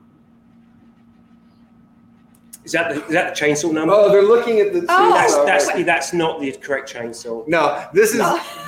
Is 2.65 2.73
that 2.73 2.95
the, 2.95 3.03
is 3.07 3.13
that 3.13 3.35
the 3.35 3.47
chainsaw 3.47 3.73
number? 3.73 3.95
Oh, 3.95 4.11
they're 4.11 4.21
looking 4.21 4.59
at 4.59 4.73
the. 4.73 4.85
Oh. 4.89 5.13
that's 5.15 5.35
chainsaw. 5.35 5.47
that's 5.47 5.85
that's 5.85 6.13
not 6.13 6.41
the 6.41 6.53
correct 6.53 6.93
chainsaw. 6.93 7.47
no, 7.49 7.89
this 7.95 8.11
is. 8.11 8.19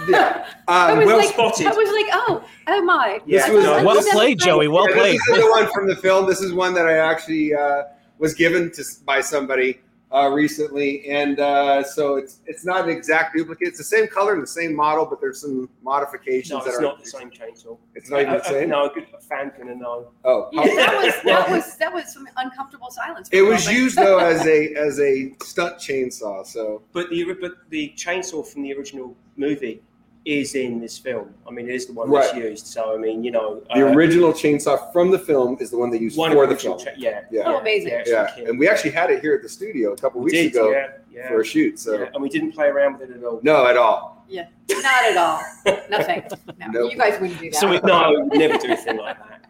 Yeah. 0.09 0.46
Um, 0.68 0.98
well 0.98 1.16
like, 1.18 1.28
spotted. 1.30 1.66
I 1.66 1.70
was 1.70 1.88
like, 1.88 2.06
oh, 2.12 2.44
oh 2.68 2.83
my. 2.83 3.20
Yeah, 3.26 3.44
I 3.44 3.50
was 3.50 3.64
no, 3.64 3.85
well 3.85 3.96
this 3.96 4.09
played, 4.12 4.38
Joey. 4.38 4.68
Well 4.68 4.88
Yeah, 4.88 4.94
played. 4.94 5.20
This 5.26 5.37
is 5.38 5.44
the 5.44 5.50
one 5.50 5.68
from 5.74 5.88
the 5.88 5.96
film. 5.96 6.28
This 6.28 6.40
is 6.40 6.52
one 6.52 6.74
that 6.74 6.87
I 6.87 6.98
actually 6.98 7.52
uh, 7.52 7.83
was 8.18 8.33
given 8.35 8.70
to 8.72 8.85
by 9.04 9.20
somebody 9.20 9.80
uh, 10.12 10.29
recently, 10.29 11.09
and 11.09 11.38
uh, 11.38 11.83
so 11.85 12.16
it's 12.16 12.40
it's 12.46 12.64
not 12.64 12.85
an 12.85 12.90
exact 12.90 13.37
duplicate. 13.37 13.68
It's 13.68 13.79
the 13.79 13.85
same 13.85 14.09
color 14.09 14.35
and 14.35 14.42
the 14.42 14.46
same 14.46 14.75
model, 14.75 15.07
but 15.07 15.20
there's 15.20 15.40
some 15.40 15.68
modifications 15.83 16.51
No, 16.51 16.59
that 16.61 16.68
it's 16.70 16.79
are. 16.79 16.83
not 16.83 16.99
the 17.05 17.09
same 17.11 17.31
chainsaw. 17.31 17.79
It's 17.94 18.11
not 18.11 18.20
even 18.23 18.35
the 18.35 18.44
same. 18.44 18.68
No, 18.70 18.87
a 18.87 18.92
good 18.92 19.07
fan 19.29 19.53
gonna 19.57 19.75
know. 19.77 20.11
Oh, 20.25 20.49
Yeah, 20.53 20.64
that 20.64 21.03
was 21.05 21.14
that 21.25 21.51
was 21.51 21.77
that 21.77 21.92
was 21.94 22.12
some 22.12 22.27
uncomfortable 22.37 22.90
silence. 22.90 23.29
it 23.33 23.42
was 23.42 23.66
moment. 23.66 23.83
used 23.83 23.96
though 23.96 24.18
as 24.18 24.44
a 24.46 24.75
as 24.87 24.99
a 25.01 25.33
stunt 25.42 25.77
chainsaw. 25.79 26.44
So 26.44 26.83
But 26.92 27.11
the 27.11 27.33
but 27.40 27.53
the 27.70 27.92
chainsaw 27.96 28.46
from 28.46 28.62
the 28.62 28.73
original 28.75 29.16
movie 29.37 29.83
is 30.31 30.55
in 30.55 30.81
this 30.81 30.97
film. 30.99 31.35
I 31.47 31.51
mean, 31.51 31.69
it 31.69 31.75
is 31.75 31.87
the 31.87 31.93
one 31.93 32.11
that's 32.11 32.35
used. 32.35 32.66
So 32.66 32.95
I 32.95 32.97
mean, 32.99 33.23
you 33.25 33.31
know, 33.31 33.62
the 33.75 33.87
uh, 33.88 33.93
original 33.95 34.33
chainsaw 34.33 34.93
from 34.93 35.11
the 35.11 35.19
film 35.19 35.57
is 35.61 35.71
the 35.71 35.79
one 35.79 35.90
they 35.90 35.99
used 35.99 36.16
one 36.16 36.31
for 36.33 36.47
the 36.47 36.53
original 36.53 36.79
film. 36.79 36.95
cha- 36.95 37.01
yeah, 37.01 37.23
Yeah. 37.31 37.43
Oh, 37.47 37.59
amazing. 37.59 37.88
Yeah, 37.90 38.03
Yeah, 38.07 38.29
it's 38.37 38.49
and 38.51 38.59
we 38.59 38.69
actually 38.69 38.90
had 38.93 39.11
it 39.11 39.21
here 39.21 39.35
at 39.35 39.43
the 39.43 39.49
studio 39.49 39.93
a 39.93 39.97
couple 39.97 40.21
we 40.21 40.27
weeks 40.27 40.37
did, 40.37 40.53
ago 40.53 40.71
yeah, 40.71 40.88
yeah, 41.11 41.29
for 41.29 41.40
a 41.40 41.45
shoot. 41.45 41.79
So 41.79 41.99
yeah, 41.99 42.07
and 42.14 42.23
we 42.23 42.29
didn't 42.29 42.53
play 42.53 42.66
around 42.69 42.99
with 42.99 43.11
it 43.11 43.16
at 43.16 43.25
all. 43.25 43.40
no, 43.43 43.66
at 43.66 43.77
all. 43.77 44.25
Yeah, 44.29 44.47
not 44.71 45.05
at 45.05 45.16
all. 45.16 45.43
Nothing. 45.90 46.23
No, 46.61 46.66
Nope. 46.71 46.93
you 46.93 46.99
guys 46.99 47.21
wouldn't 47.21 47.40
do 47.40 47.51
that. 47.51 47.59
So 47.59 47.69
we- 47.69 47.81
No, 47.81 48.29
we 48.31 48.38
never 48.38 48.57
do 48.59 48.69
anything 48.69 48.97
like 48.99 49.19
that. 49.19 49.47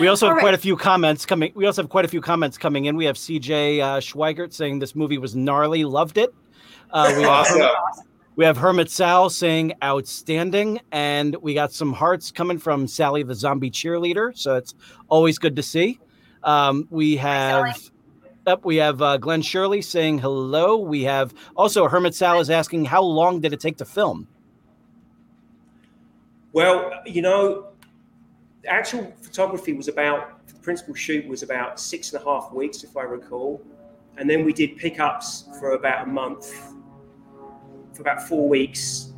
We 0.00 0.08
also 0.08 0.26
have 0.26 0.32
All 0.32 0.36
right. 0.36 0.42
quite 0.42 0.54
a 0.54 0.58
few 0.58 0.76
comments 0.76 1.24
coming. 1.24 1.52
We 1.54 1.64
also 1.66 1.82
have 1.82 1.88
quite 1.90 2.04
a 2.04 2.08
few 2.08 2.20
comments 2.20 2.58
coming 2.58 2.86
in. 2.86 2.96
We 2.96 3.04
have 3.04 3.16
CJ 3.16 3.78
uh, 3.80 4.00
Schweigert 4.00 4.52
saying 4.52 4.80
this 4.80 4.96
movie 4.96 5.18
was 5.18 5.36
gnarly, 5.36 5.84
loved 5.84 6.18
it. 6.18 6.34
Uh, 6.92 7.12
we 7.16 7.22
have 7.22 7.30
Awesome. 7.30 8.04
We 8.36 8.44
have 8.44 8.56
Hermit 8.56 8.90
Sal 8.90 9.28
saying 9.28 9.72
outstanding, 9.82 10.80
and 10.92 11.36
we 11.42 11.52
got 11.52 11.72
some 11.72 11.92
hearts 11.92 12.30
coming 12.30 12.58
from 12.58 12.86
Sally 12.86 13.22
the 13.22 13.34
zombie 13.34 13.70
cheerleader, 13.70 14.36
so 14.36 14.56
it's 14.56 14.74
always 15.08 15.38
good 15.38 15.56
to 15.56 15.62
see. 15.62 15.98
Um, 16.42 16.86
we 16.90 17.16
have 17.16 17.90
up. 18.46 18.64
We 18.64 18.76
have 18.76 19.02
uh, 19.02 19.16
Glenn 19.18 19.42
Shirley 19.42 19.82
saying 19.82 20.18
hello. 20.18 20.76
We 20.76 21.02
have 21.02 21.34
also 21.56 21.88
Hermit 21.88 22.14
Sal 22.14 22.40
is 22.40 22.50
asking 22.50 22.86
how 22.86 23.02
long 23.02 23.40
did 23.40 23.52
it 23.52 23.60
take 23.60 23.76
to 23.78 23.84
film? 23.84 24.26
Well, 26.52 26.92
you 27.06 27.22
know, 27.22 27.68
the 28.62 28.68
actual 28.68 29.12
photography 29.20 29.72
was 29.72 29.88
about 29.88 30.46
the 30.48 30.54
principal 30.54 30.94
shoot 30.94 31.26
was 31.26 31.42
about 31.42 31.78
six 31.78 32.12
and 32.12 32.22
a 32.22 32.24
half 32.24 32.52
weeks, 32.52 32.82
if 32.84 32.96
I 32.96 33.02
recall, 33.02 33.62
and 34.16 34.28
then 34.28 34.44
we 34.44 34.52
did 34.52 34.76
pickups 34.76 35.44
for 35.58 35.72
about 35.72 36.08
a 36.08 36.10
month, 36.10 36.54
for 37.92 38.02
about 38.02 38.22
four 38.22 38.48
weeks 38.48 39.12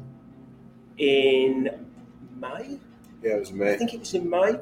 in 0.98 1.86
May. 2.38 2.78
Yeah, 3.22 3.34
it 3.36 3.40
was 3.40 3.52
May. 3.52 3.74
I 3.74 3.76
think 3.76 3.94
it 3.94 4.00
was 4.00 4.14
in 4.14 4.28
May. 4.28 4.54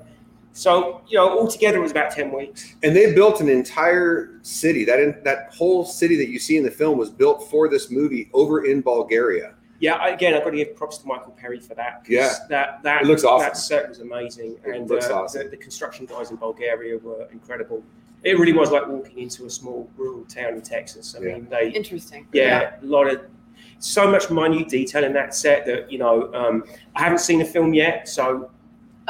So 0.53 1.01
you 1.09 1.17
know, 1.17 1.39
altogether 1.39 1.79
it 1.79 1.83
was 1.83 1.93
about 1.93 2.11
ten 2.11 2.33
weeks. 2.33 2.75
And 2.83 2.95
they 2.95 3.15
built 3.15 3.41
an 3.41 3.49
entire 3.49 4.39
city. 4.43 4.85
That 4.85 5.01
in, 5.01 5.17
that 5.25 5.55
whole 5.55 5.85
city 5.85 6.17
that 6.17 6.29
you 6.29 6.39
see 6.39 6.57
in 6.57 6.65
the 6.65 6.71
film 6.71 6.99
was 6.99 7.11
built 7.11 7.49
for 7.49 7.69
this 7.69 7.91
movie 7.91 8.29
over 8.33 8.65
in 8.67 8.81
Bulgaria. 8.81 9.55
Yeah, 9.79 10.07
again, 10.13 10.35
I've 10.35 10.45
got 10.45 10.51
to 10.51 10.57
give 10.57 10.77
props 10.77 10.99
to 10.99 11.07
Michael 11.07 11.33
Perry 11.33 11.59
for 11.59 11.75
that. 11.75 12.01
'cause 12.05 12.11
Yeah. 12.11 12.33
that 12.51 12.83
that 12.83 13.03
It 13.03 13.07
looks 13.07 13.25
awesome. 13.25 13.47
That 13.49 13.57
set 13.57 13.89
was 13.89 14.01
amazing, 14.01 14.59
It 14.67 14.75
and 14.75 14.91
looks 14.91 15.09
uh, 15.09 15.21
awesome. 15.23 15.45
the, 15.45 15.51
the 15.51 15.57
construction 15.57 16.05
guys 16.05 16.31
in 16.31 16.37
Bulgaria 16.37 16.99
were 16.99 17.29
incredible. 17.33 17.83
It 18.23 18.39
really 18.39 18.53
was 18.53 18.71
like 18.71 18.87
walking 18.89 19.19
into 19.21 19.47
a 19.47 19.51
small 19.51 19.89
rural 19.97 20.25
town 20.25 20.53
in 20.55 20.61
Texas. 20.61 21.15
I 21.19 21.23
Yeah. 21.23 21.35
mean, 21.35 21.47
they 21.49 21.71
Interesting. 21.71 22.27
yeah, 22.33 22.75
a 22.83 22.85
lot 22.85 23.07
of 23.07 23.23
so 23.81 24.09
much 24.11 24.31
minute 24.31 24.69
detail 24.69 25.03
in 25.05 25.13
that 25.15 25.35
set 25.35 25.65
that 25.67 25.91
you 25.91 25.99
know 25.99 26.33
um, 26.35 26.65
I 26.95 27.03
haven't 27.03 27.19
seen 27.19 27.39
the 27.41 27.45
film 27.45 27.75
yet, 27.75 28.09
so 28.09 28.51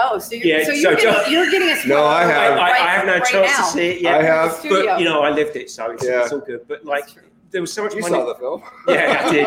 Oh, 0.03 0.19
so 0.19 0.35
you're, 0.35 0.47
Yeah, 0.61 0.65
so 0.65 0.71
so 0.71 0.77
you're, 0.77 0.95
getting, 0.97 1.13
John- 1.13 1.31
you're 1.33 1.51
getting 1.51 1.69
a 1.69 1.87
No, 1.87 2.05
I 2.05 2.23
I, 2.23 2.25
have. 2.25 2.53
I, 2.53 2.57
I 2.57 2.71
Right- 2.71 2.81
have 2.81 3.07
no 3.07 3.13
right 3.19 3.25
chance 3.27 3.51
now. 3.59 3.67
to 3.67 3.71
see 3.73 3.89
it 3.91 4.01
yet. 4.01 4.15
I 4.15 4.23
have. 4.23 4.63
But 4.67 4.99
you 4.99 5.05
know, 5.05 5.21
I 5.21 5.29
lived 5.31 5.57
it, 5.57 5.69
so 5.71 5.91
it's, 5.91 6.03
Yeah. 6.07 6.23
it's 6.23 6.33
all 6.33 6.39
good. 6.39 6.67
But 6.67 6.87
like, 6.87 7.05
there 7.51 7.61
was 7.61 7.71
so 7.71 7.83
much 7.83 7.95
You 7.95 8.01
minute- 8.01 8.17
saw 8.17 8.25
the 8.25 8.35
film. 8.37 8.63
Yeah, 8.89 9.25
I 9.27 9.31
did. 9.31 9.47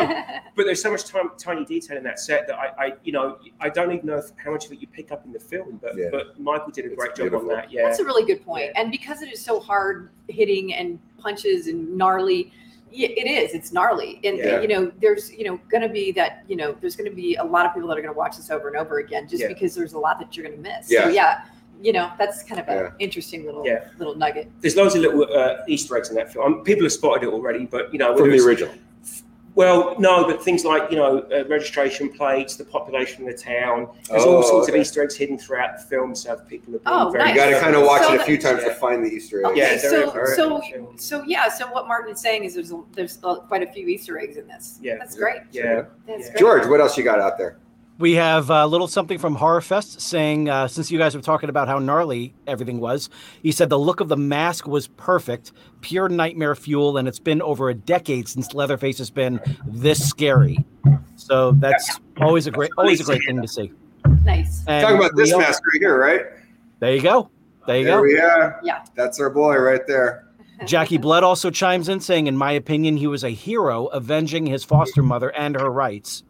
but 0.54 0.64
there's 0.66 0.80
so 0.80 0.92
much 0.92 1.06
time, 1.06 1.30
tiny 1.38 1.64
detail 1.64 1.96
in 1.96 2.04
that 2.04 2.20
set 2.20 2.46
that 2.46 2.56
I, 2.56 2.66
I, 2.86 2.92
you 3.02 3.10
know, 3.10 3.38
I 3.58 3.68
don't 3.68 3.90
even 3.90 4.06
know 4.06 4.22
how 4.36 4.52
much 4.52 4.66
of 4.66 4.72
it 4.72 4.78
you 4.80 4.86
pick 4.86 5.10
up 5.10 5.24
in 5.24 5.32
the 5.32 5.40
film. 5.40 5.80
But 5.82 5.96
Yeah. 5.96 6.08
but 6.12 6.38
Michael 6.38 6.70
did 6.70 6.84
a 6.84 6.88
It's 6.92 6.96
great 7.02 7.16
job 7.16 7.34
on 7.34 7.48
that. 7.48 7.72
Yeah, 7.72 7.88
That's 7.88 7.98
a 7.98 8.04
really 8.04 8.24
good 8.24 8.44
point. 8.44 8.70
And 8.76 8.92
because 8.92 9.22
it 9.22 9.32
is 9.32 9.40
so 9.44 9.58
hard 9.58 10.10
hitting 10.28 10.72
and 10.74 11.00
punches 11.18 11.66
and 11.66 11.96
gnarly, 11.96 12.52
Yeah, 12.94 13.08
it 13.08 13.26
is. 13.26 13.54
It's 13.54 13.72
gnarly, 13.72 14.20
and 14.22 14.38
Yeah. 14.38 14.60
you 14.60 14.68
know, 14.68 14.92
there's 15.00 15.32
you 15.32 15.44
know 15.44 15.58
going 15.68 15.82
to 15.82 15.88
be 15.88 16.12
that 16.12 16.44
you 16.48 16.54
know, 16.56 16.76
there's 16.80 16.94
going 16.94 17.10
to 17.10 17.14
be 17.16 17.34
a 17.34 17.44
lot 17.44 17.66
of 17.66 17.74
people 17.74 17.88
that 17.88 17.98
are 17.98 18.02
going 18.02 18.14
to 18.14 18.18
watch 18.18 18.36
this 18.36 18.50
over 18.50 18.68
and 18.68 18.76
over 18.76 18.98
again, 18.98 19.26
just 19.28 19.42
Yeah. 19.42 19.48
because 19.48 19.74
there's 19.74 19.94
a 19.94 19.98
lot 19.98 20.18
that 20.20 20.36
you're 20.36 20.46
going 20.46 20.56
to 20.56 20.62
miss. 20.62 20.90
Yeah. 20.90 21.04
So 21.04 21.08
yeah, 21.10 21.44
you 21.82 21.92
know, 21.92 22.10
that's 22.18 22.44
kind 22.44 22.60
of 22.60 22.68
an 22.68 22.76
Yeah. 22.76 22.90
interesting 23.00 23.44
little 23.44 23.66
Yeah. 23.66 23.84
little 23.98 24.14
nugget. 24.14 24.48
There's 24.60 24.76
loads 24.76 24.94
of 24.94 25.02
little 25.02 25.26
uh, 25.32 25.56
Easter 25.66 25.96
eggs 25.96 26.08
in 26.10 26.14
that 26.16 26.32
film. 26.32 26.44
Um, 26.54 26.62
people 26.62 26.84
have 26.84 26.92
spotted 26.92 27.24
it 27.26 27.32
already, 27.32 27.66
but 27.66 27.92
you 27.92 27.98
know, 27.98 28.16
From 28.16 28.30
the 28.30 28.38
original. 28.38 28.72
Well, 29.56 29.94
no, 30.00 30.24
but 30.26 30.42
things 30.42 30.64
like 30.64 30.90
you 30.90 30.96
know 30.96 31.18
uh, 31.32 31.44
registration 31.46 32.08
plates, 32.08 32.56
the 32.56 32.64
population 32.64 33.26
of 33.26 33.36
the 33.36 33.40
town. 33.40 33.88
There's 34.10 34.24
all 34.24 34.38
Oh, 34.38 34.42
sorts 34.42 34.68
okay. 34.68 34.76
of 34.78 34.82
Easter 34.82 35.02
eggs 35.04 35.14
hidden 35.16 35.38
throughout 35.38 35.78
the 35.78 35.84
film, 35.84 36.14
so 36.16 36.34
people 36.48 36.72
have 36.72 36.82
been 36.82 36.92
Oh, 36.92 37.10
very. 37.10 37.24
nice. 37.24 37.34
You 37.36 37.40
got 37.40 37.50
to 37.50 37.60
kind 37.60 37.76
of 37.76 37.84
watch 37.84 38.02
So 38.02 38.12
it 38.12 38.14
a 38.16 38.18
the- 38.18 38.24
few 38.24 38.38
times 38.38 38.62
Yeah. 38.62 38.68
to 38.70 38.74
find 38.74 39.04
the 39.04 39.10
Easter 39.10 39.38
eggs. 39.38 39.48
Okay, 39.50 39.60
Yeah, 39.60 39.76
so 39.78 39.90
very- 39.90 40.10
very 40.10 40.34
so 40.36 40.92
so 40.96 41.22
yeah, 41.24 41.48
so 41.48 41.70
what 41.70 41.86
Martin 41.86 42.12
is 42.12 42.20
saying 42.20 42.42
is 42.42 42.54
there's 42.54 42.72
a, 42.72 42.82
there's 42.94 43.18
uh 43.22 43.36
quite 43.36 43.62
a 43.62 43.70
few 43.72 43.86
Easter 43.86 44.18
eggs 44.18 44.36
in 44.36 44.48
this. 44.48 44.78
Yeah. 44.82 44.96
that's 44.98 45.14
great. 45.16 45.42
Yeah. 45.52 45.82
That's 46.06 46.24
Yeah. 46.26 46.30
great. 46.30 46.36
George, 46.36 46.66
what 46.66 46.80
else 46.80 46.98
you 46.98 47.04
got 47.04 47.20
out 47.20 47.38
there? 47.38 47.58
We 47.96 48.14
have 48.14 48.50
a 48.50 48.66
little 48.66 48.88
something 48.88 49.18
from 49.18 49.36
Horrorfest 49.36 50.00
saying, 50.00 50.48
uh, 50.48 50.66
since 50.66 50.90
you 50.90 50.98
guys 50.98 51.14
were 51.14 51.22
talking 51.22 51.48
about 51.48 51.68
how 51.68 51.78
gnarly 51.78 52.34
everything 52.46 52.80
was, 52.80 53.08
he 53.40 53.52
said 53.52 53.68
the 53.68 53.78
look 53.78 54.00
of 54.00 54.08
the 54.08 54.16
mask 54.16 54.66
was 54.66 54.88
perfect, 54.88 55.52
pure 55.80 56.08
nightmare 56.08 56.56
fuel, 56.56 56.96
and 56.96 57.06
it's 57.06 57.20
been 57.20 57.40
over 57.40 57.68
a 57.68 57.74
decade 57.74 58.26
since 58.28 58.52
Leatherface 58.52 58.98
has 58.98 59.10
been 59.10 59.40
this 59.64 60.08
scary. 60.08 60.58
So 61.14 61.52
that's 61.52 62.00
always 62.20 62.48
a 62.48 62.50
great, 62.50 62.72
always 62.76 63.00
a 63.00 63.04
great 63.04 63.22
thing 63.26 63.40
to 63.40 63.46
see. 63.46 63.70
Nice. 64.24 64.64
And 64.66 64.82
Talking 64.82 64.98
about 64.98 65.12
this 65.14 65.28
we 65.28 65.34
al- 65.34 65.38
mask 65.40 65.62
right 65.72 65.80
here, 65.80 65.96
right? 65.98 66.22
There 66.80 66.92
you 66.94 67.00
go. 67.00 67.30
There 67.68 67.78
you 67.78 67.84
There 67.84 67.96
go. 67.98 68.02
we 68.02 68.18
are. 68.18 68.60
Yeah. 68.64 68.84
That's 68.96 69.20
our 69.20 69.30
boy 69.30 69.56
right 69.58 69.86
there. 69.86 70.26
Jackie 70.66 70.98
Blood 70.98 71.22
also 71.22 71.48
chimes 71.48 71.88
in 71.88 72.00
saying, 72.00 72.26
in 72.26 72.36
my 72.36 72.50
opinion, 72.52 72.96
he 72.96 73.06
was 73.06 73.22
a 73.22 73.30
hero 73.30 73.86
avenging 73.86 74.46
his 74.46 74.64
foster 74.64 75.02
mother 75.02 75.30
and 75.30 75.54
her 75.54 75.70
rights. 75.70 76.24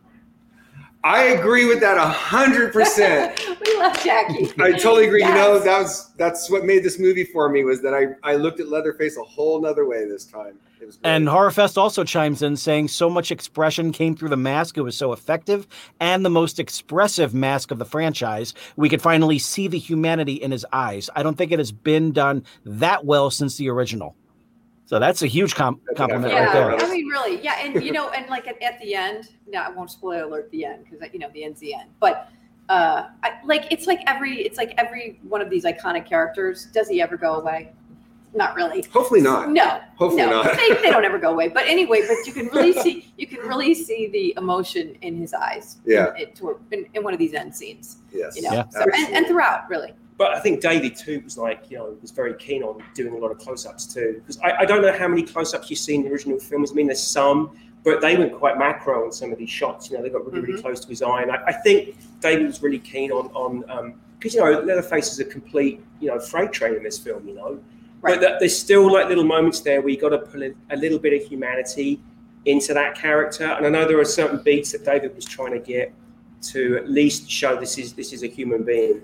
I 1.04 1.24
agree 1.24 1.66
with 1.66 1.80
that 1.80 1.98
a 1.98 2.08
hundred 2.08 2.72
percent. 2.72 3.38
we 3.66 3.76
love 3.76 4.02
Jackie. 4.02 4.50
I 4.58 4.72
totally 4.72 5.04
agree. 5.06 5.22
You 5.22 5.34
know, 5.34 5.58
that 5.58 5.82
was 5.82 6.10
that's 6.16 6.50
what 6.50 6.64
made 6.64 6.82
this 6.82 6.98
movie 6.98 7.24
for 7.24 7.50
me 7.50 7.62
was 7.62 7.82
that 7.82 7.92
I 7.92 8.06
I 8.22 8.36
looked 8.36 8.58
at 8.58 8.68
Leatherface 8.68 9.18
a 9.18 9.22
whole 9.22 9.60
nother 9.60 9.86
way 9.86 10.08
this 10.08 10.24
time. 10.24 10.58
It 10.80 10.86
was 10.86 10.96
great. 10.96 11.10
And 11.10 11.28
Horrorfest 11.28 11.76
also 11.76 12.04
chimes 12.04 12.40
in 12.40 12.56
saying 12.56 12.88
so 12.88 13.10
much 13.10 13.30
expression 13.30 13.92
came 13.92 14.16
through 14.16 14.30
the 14.30 14.38
mask. 14.38 14.78
It 14.78 14.82
was 14.82 14.96
so 14.96 15.12
effective 15.12 15.66
and 16.00 16.24
the 16.24 16.30
most 16.30 16.58
expressive 16.58 17.34
mask 17.34 17.70
of 17.70 17.78
the 17.78 17.84
franchise. 17.84 18.54
We 18.76 18.88
could 18.88 19.02
finally 19.02 19.38
see 19.38 19.68
the 19.68 19.78
humanity 19.78 20.34
in 20.34 20.52
his 20.52 20.64
eyes. 20.72 21.10
I 21.14 21.22
don't 21.22 21.36
think 21.36 21.52
it 21.52 21.58
has 21.58 21.70
been 21.70 22.12
done 22.12 22.44
that 22.64 23.04
well 23.04 23.30
since 23.30 23.58
the 23.58 23.68
original. 23.68 24.16
So 24.86 24.98
that's 24.98 25.22
a 25.22 25.26
huge 25.26 25.54
com- 25.54 25.80
compliment 25.96 26.32
yeah, 26.32 26.44
right 26.44 26.52
there. 26.52 26.76
I 26.76 26.90
mean, 26.90 27.06
really, 27.06 27.42
yeah, 27.42 27.58
and 27.64 27.82
you 27.82 27.90
know, 27.90 28.10
and 28.10 28.28
like 28.28 28.46
at, 28.46 28.62
at 28.62 28.78
the 28.80 28.94
end, 28.94 29.30
no, 29.46 29.60
I 29.60 29.70
won't 29.70 29.90
spoil 29.90 30.28
alert 30.28 30.50
the 30.50 30.66
end 30.66 30.84
because 30.90 31.08
you 31.12 31.18
know 31.18 31.30
the 31.32 31.42
end's 31.44 31.60
the 31.60 31.74
end. 31.74 31.88
But 32.00 32.28
uh, 32.68 33.08
I, 33.22 33.38
like 33.44 33.66
it's 33.70 33.86
like 33.86 34.00
every 34.06 34.42
it's 34.42 34.58
like 34.58 34.74
every 34.76 35.20
one 35.26 35.40
of 35.40 35.48
these 35.48 35.64
iconic 35.64 36.06
characters. 36.06 36.66
Does 36.66 36.88
he 36.88 37.00
ever 37.00 37.16
go 37.16 37.36
away? 37.36 37.72
Not 38.34 38.56
really. 38.56 38.82
Hopefully 38.92 39.20
not. 39.20 39.48
No, 39.50 39.80
Hopefully 39.96 40.22
no, 40.22 40.42
not. 40.42 40.56
they, 40.56 40.74
they 40.74 40.90
don't 40.90 41.04
ever 41.04 41.18
go 41.18 41.30
away. 41.30 41.48
But 41.48 41.66
anyway, 41.66 42.02
but 42.06 42.26
you 42.26 42.32
can 42.32 42.48
really 42.48 42.72
see 42.72 43.10
you 43.16 43.26
can 43.26 43.38
really 43.40 43.74
see 43.74 44.08
the 44.08 44.34
emotion 44.36 44.96
in 45.02 45.16
his 45.16 45.32
eyes. 45.32 45.78
Yeah. 45.86 46.14
In, 46.16 46.28
in, 46.28 46.56
in, 46.72 46.86
in 46.94 47.04
one 47.04 47.12
of 47.12 47.18
these 47.18 47.32
end 47.32 47.54
scenes. 47.54 47.98
Yes. 48.12 48.36
You 48.36 48.42
know, 48.42 48.52
Yeah. 48.52 48.68
so, 48.70 48.82
and, 48.82 49.14
and 49.14 49.26
throughout, 49.26 49.70
really. 49.70 49.94
But 50.16 50.30
I 50.32 50.38
think 50.40 50.60
David 50.60 50.94
too 50.96 51.20
was 51.24 51.36
like, 51.36 51.70
you 51.70 51.78
know, 51.78 51.96
was 52.00 52.12
very 52.12 52.34
keen 52.34 52.62
on 52.62 52.82
doing 52.94 53.14
a 53.14 53.16
lot 53.16 53.32
of 53.32 53.38
close-ups 53.38 53.92
too. 53.92 54.14
Because 54.20 54.38
I, 54.42 54.58
I 54.60 54.64
don't 54.64 54.80
know 54.82 54.92
how 54.96 55.08
many 55.08 55.22
close-ups 55.24 55.68
you 55.70 55.76
see 55.76 55.96
in 55.96 56.04
the 56.04 56.10
original 56.10 56.38
films. 56.38 56.70
I 56.70 56.74
mean, 56.74 56.86
there's 56.86 57.02
some, 57.02 57.56
but 57.82 58.00
they 58.00 58.16
went 58.16 58.32
quite 58.32 58.56
macro 58.56 59.04
on 59.04 59.12
some 59.12 59.32
of 59.32 59.38
these 59.38 59.50
shots. 59.50 59.90
You 59.90 59.96
know, 59.96 60.02
they 60.04 60.10
got 60.10 60.24
really, 60.24 60.40
really 60.40 60.58
Mhm. 60.58 60.62
close 60.62 60.80
to 60.80 60.88
his 60.88 61.02
eye. 61.02 61.22
And 61.22 61.32
I, 61.32 61.42
I 61.48 61.52
think 61.52 61.96
David 62.20 62.46
was 62.46 62.62
really 62.62 62.78
keen 62.78 63.10
on 63.10 63.26
on 63.34 63.94
because 64.18 64.34
you 64.34 64.40
know 64.40 64.60
Leatherface 64.60 65.12
is 65.12 65.18
a 65.18 65.24
complete 65.24 65.80
you 66.00 66.08
know 66.08 66.18
freight 66.20 66.52
train 66.52 66.74
in 66.76 66.82
this 66.84 66.96
film. 66.98 67.26
You 67.26 67.34
know, 67.34 67.60
Right. 68.00 68.20
but 68.20 68.38
there's 68.38 68.56
still 68.56 68.90
like 68.92 69.08
little 69.08 69.24
moments 69.24 69.60
there 69.60 69.80
where 69.80 69.88
you 69.90 69.98
got 70.00 70.10
to 70.10 70.18
put 70.18 70.42
a, 70.42 70.54
a 70.70 70.76
little 70.76 70.98
bit 71.00 71.12
of 71.20 71.28
humanity 71.28 72.00
into 72.44 72.72
that 72.74 72.94
character. 72.94 73.44
And 73.46 73.66
I 73.66 73.68
know 73.68 73.86
there 73.88 73.98
are 73.98 74.04
certain 74.04 74.40
beats 74.44 74.70
that 74.72 74.84
David 74.84 75.14
was 75.16 75.24
trying 75.24 75.52
to 75.52 75.58
get 75.58 75.92
to 76.52 76.76
at 76.76 76.88
least 76.88 77.28
show 77.28 77.58
this 77.58 77.78
is 77.78 77.94
this 77.94 78.12
is 78.12 78.22
a 78.22 78.28
human 78.28 78.62
being. 78.62 79.00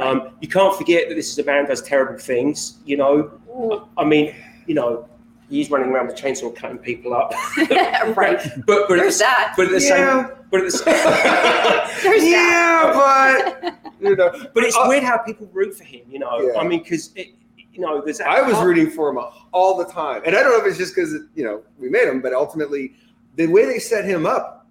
Um, 0.00 0.30
you 0.40 0.48
can't 0.48 0.74
forget 0.76 1.08
that 1.08 1.14
this 1.14 1.30
is 1.30 1.38
a 1.38 1.44
man 1.44 1.62
who 1.64 1.68
does 1.68 1.82
terrible 1.82 2.18
things. 2.18 2.78
You 2.84 2.96
know, 2.96 3.88
I 3.98 4.04
mean, 4.04 4.34
you 4.66 4.74
know, 4.74 5.08
he's 5.48 5.70
running 5.70 5.90
around 5.90 6.06
with 6.08 6.18
a 6.18 6.22
chainsaw 6.22 6.54
cutting 6.54 6.78
people 6.78 7.12
up. 7.14 7.32
right. 8.16 8.40
But 8.66 8.88
but 8.88 8.96
There's 8.96 9.20
at 9.20 9.26
that. 9.26 9.54
the, 9.56 9.62
but 9.64 9.66
at 9.74 9.80
the 9.80 9.86
Yeah. 9.86 10.26
same 10.26 10.36
but 10.50 10.60
at 10.60 10.64
the 10.64 10.70
same, 10.70 12.02
There's 12.02 12.24
yeah, 12.24 12.92
but 12.94 13.74
you 14.00 14.16
know, 14.16 14.30
but 14.54 14.64
it's 14.64 14.76
Uh, 14.76 14.84
weird 14.88 15.02
how 15.04 15.18
people 15.18 15.48
root 15.52 15.76
for 15.76 15.84
him. 15.84 16.02
You 16.10 16.18
know, 16.20 16.40
Yeah. 16.40 16.58
I 16.60 16.66
mean, 16.66 16.82
because 16.82 17.10
it 17.14 17.28
you 17.72 17.80
know 17.80 18.00
there's 18.00 18.20
I 18.20 18.40
was 18.42 18.58
rooting 18.62 18.90
for 18.90 19.10
him 19.10 19.18
all 19.52 19.76
the 19.76 19.84
time, 19.84 20.22
and 20.24 20.34
I 20.34 20.42
don't 20.42 20.52
know 20.52 20.60
if 20.60 20.66
it's 20.66 20.78
just 20.78 20.94
because 20.94 21.12
you 21.34 21.44
know 21.44 21.62
we 21.78 21.88
made 21.88 22.08
him, 22.08 22.20
but 22.20 22.32
ultimately, 22.32 22.94
the 23.36 23.46
way 23.46 23.64
they 23.66 23.78
set 23.78 24.04
him 24.04 24.26
up, 24.26 24.66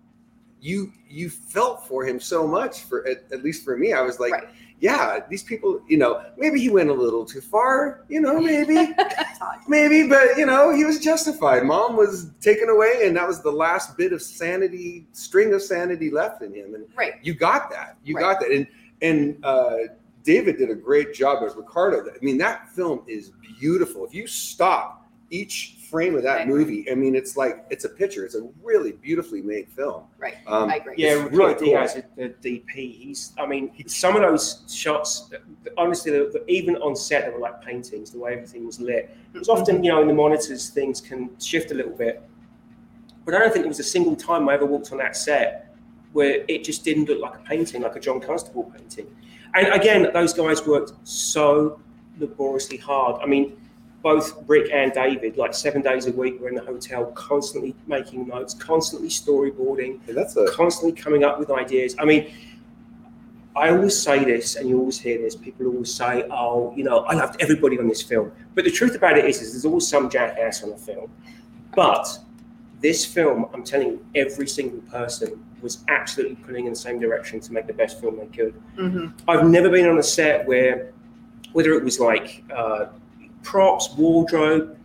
you 0.59 0.91
you 1.09 1.29
felt 1.29 1.87
for 1.87 2.03
him 2.05 2.19
so 2.19 2.45
much. 2.47 2.81
For 2.81 3.07
at, 3.07 3.23
at 3.31 3.43
least 3.43 3.63
for 3.63 3.77
me, 3.77 3.93
I 3.93 4.01
was 4.01 4.19
like, 4.19 4.33
Right. 4.33 4.47
Yeah, 4.79 5.19
these 5.29 5.43
people, 5.43 5.81
you 5.87 5.97
know, 5.97 6.21
maybe 6.37 6.59
he 6.59 6.69
went 6.69 6.89
a 6.89 6.93
little 6.93 7.25
too 7.25 7.41
far, 7.41 8.05
you 8.07 8.21
know, 8.21 8.39
maybe, 8.39 8.93
maybe, 9.67 10.07
but 10.07 10.37
you 10.37 10.45
know, 10.45 10.73
he 10.73 10.85
was 10.85 10.99
justified. 10.99 11.63
Mom 11.65 11.95
was 11.97 12.31
taken 12.41 12.69
away, 12.69 13.01
and 13.03 13.15
that 13.17 13.27
was 13.27 13.41
the 13.41 13.51
last 13.51 13.97
bit 13.97 14.13
of 14.13 14.21
sanity, 14.21 15.05
string 15.13 15.53
of 15.53 15.61
sanity 15.61 16.09
left 16.09 16.41
in 16.41 16.53
him, 16.53 16.75
and 16.75 16.85
Right. 16.95 17.13
you 17.21 17.33
got 17.33 17.69
that, 17.71 17.97
you 18.03 18.15
Right. 18.15 18.21
got 18.21 18.39
that, 18.41 18.51
and 18.51 18.67
and 19.01 19.37
uh, 19.45 19.77
David 20.23 20.57
did 20.57 20.69
a 20.69 20.75
great 20.75 21.13
job 21.13 21.43
as 21.43 21.55
Ricardo. 21.55 22.05
I 22.09 22.23
mean, 22.23 22.37
that 22.39 22.69
film 22.73 23.01
is 23.07 23.31
beautiful. 23.59 24.05
If 24.05 24.13
you 24.13 24.27
stop 24.27 25.07
each 25.29 25.75
frame 25.89 26.15
of 26.15 26.23
that 26.23 26.39
I 26.39 26.41
agree. 26.43 26.53
movie, 26.53 26.91
I 26.91 26.95
mean, 26.95 27.15
it's 27.15 27.35
like 27.35 27.65
it's 27.69 27.85
a 27.85 27.89
picture. 27.89 28.25
It's 28.25 28.35
a 28.35 28.47
really 28.61 28.91
beautifully 28.91 29.41
made 29.41 29.67
film. 29.69 30.03
Right. 30.17 30.35
Um, 30.47 30.69
I 30.69 30.75
agree. 30.75 30.95
Yeah, 30.97 31.23
It's 31.25 31.33
really 31.35 31.53
cool. 31.55 31.65
Diaz, 31.65 32.01
the 32.15 32.29
DP. 32.43 32.73
He's, 32.75 33.33
I 33.39 33.45
mean, 33.45 33.71
some 33.87 34.15
of 34.15 34.21
those 34.21 34.63
shots, 34.71 35.31
honestly, 35.77 36.11
the- 36.11 36.29
the- 36.31 36.45
even 36.51 36.75
on 36.77 36.95
set, 36.95 37.25
they 37.25 37.31
were 37.31 37.39
like 37.39 37.61
paintings. 37.61 38.11
The 38.11 38.19
way 38.19 38.33
everything 38.33 38.65
was 38.65 38.79
lit. 38.79 39.09
It 39.33 39.37
was 39.39 39.49
often, 39.49 39.83
you 39.83 39.91
know, 39.91 40.01
in 40.01 40.07
the 40.07 40.13
monitors, 40.13 40.69
things 40.69 41.01
can 41.01 41.29
shift 41.39 41.71
a 41.71 41.73
little 41.73 41.95
bit. 41.95 42.21
But 43.25 43.35
I 43.35 43.39
don't 43.39 43.51
think 43.51 43.63
there 43.63 43.69
was 43.69 43.79
a 43.79 43.83
single 43.83 44.15
time 44.15 44.47
I 44.49 44.53
ever 44.55 44.65
walked 44.65 44.91
on 44.91 44.97
that 44.99 45.15
set 45.15 45.75
where 46.13 46.43
it 46.47 46.63
just 46.63 46.83
didn't 46.83 47.05
look 47.09 47.19
like 47.19 47.35
a 47.35 47.43
painting, 47.43 47.81
like 47.83 47.95
a 47.95 47.99
John 47.99 48.19
Constable 48.19 48.63
painting. 48.75 49.07
And 49.53 49.67
again, 49.73 50.09
those 50.13 50.33
guys 50.33 50.65
worked 50.65 50.93
so 51.03 51.79
laboriously 52.19 52.77
hard. 52.77 53.21
I 53.21 53.27
mean, 53.27 53.55
both 54.01 54.43
Rick 54.47 54.71
and 54.71 54.93
David, 54.93 55.37
like 55.37 55.53
seven 55.53 55.81
days 55.81 56.07
a 56.07 56.11
week, 56.11 56.39
were 56.39 56.49
in 56.49 56.55
the 56.55 56.63
hotel, 56.63 57.07
constantly 57.07 57.75
making 57.87 58.27
notes, 58.27 58.53
constantly 58.53 59.09
storyboarding, 59.09 59.99
And 60.07 60.15
that's 60.15 60.37
a 60.37 60.49
constantly 60.51 60.99
coming 60.99 61.23
up 61.23 61.37
with 61.39 61.51
ideas. 61.51 61.95
I 61.99 62.05
mean, 62.05 62.31
I 63.55 63.69
always 63.71 63.99
say 63.99 64.23
this, 64.23 64.55
and 64.55 64.69
you 64.69 64.79
always 64.79 64.99
hear 64.99 65.17
this. 65.17 65.35
People 65.35 65.67
always 65.67 65.93
say, 65.93 66.23
"Oh, 66.31 66.73
you 66.77 66.83
know, 66.83 66.99
I 66.99 67.13
loved 67.13 67.41
everybody 67.41 67.77
on 67.77 67.87
this 67.87 68.01
film." 68.01 68.31
But 68.55 68.63
the 68.63 68.71
truth 68.71 68.95
about 68.95 69.17
it 69.17 69.25
is, 69.25 69.41
is 69.41 69.51
there's 69.51 69.65
always 69.65 69.87
some 69.87 70.09
jackass 70.09 70.63
on 70.63 70.69
the 70.69 70.77
film. 70.77 71.11
But 71.75 72.19
this 72.79 73.05
film, 73.05 73.47
I'm 73.53 73.63
telling 73.63 73.89
you, 73.89 74.05
every 74.15 74.47
single 74.47 74.79
person 74.89 75.43
was 75.61 75.83
absolutely 75.89 76.35
pulling 76.35 76.65
in 76.65 76.71
the 76.71 76.79
same 76.79 76.99
direction 76.99 77.41
to 77.41 77.51
make 77.51 77.67
the 77.67 77.73
best 77.73 77.99
film 77.99 78.17
they 78.17 78.27
could. 78.27 78.53
Mm-hmm. 78.77 79.07
I've 79.27 79.45
never 79.45 79.69
been 79.69 79.89
on 79.89 79.97
a 79.97 80.03
set 80.03 80.47
where, 80.47 80.93
whether 81.51 81.73
it 81.73 81.83
was 81.83 81.99
like 81.99 82.43
uh, 82.55 82.85
props, 83.43 83.89
wardrobe, 83.97 84.77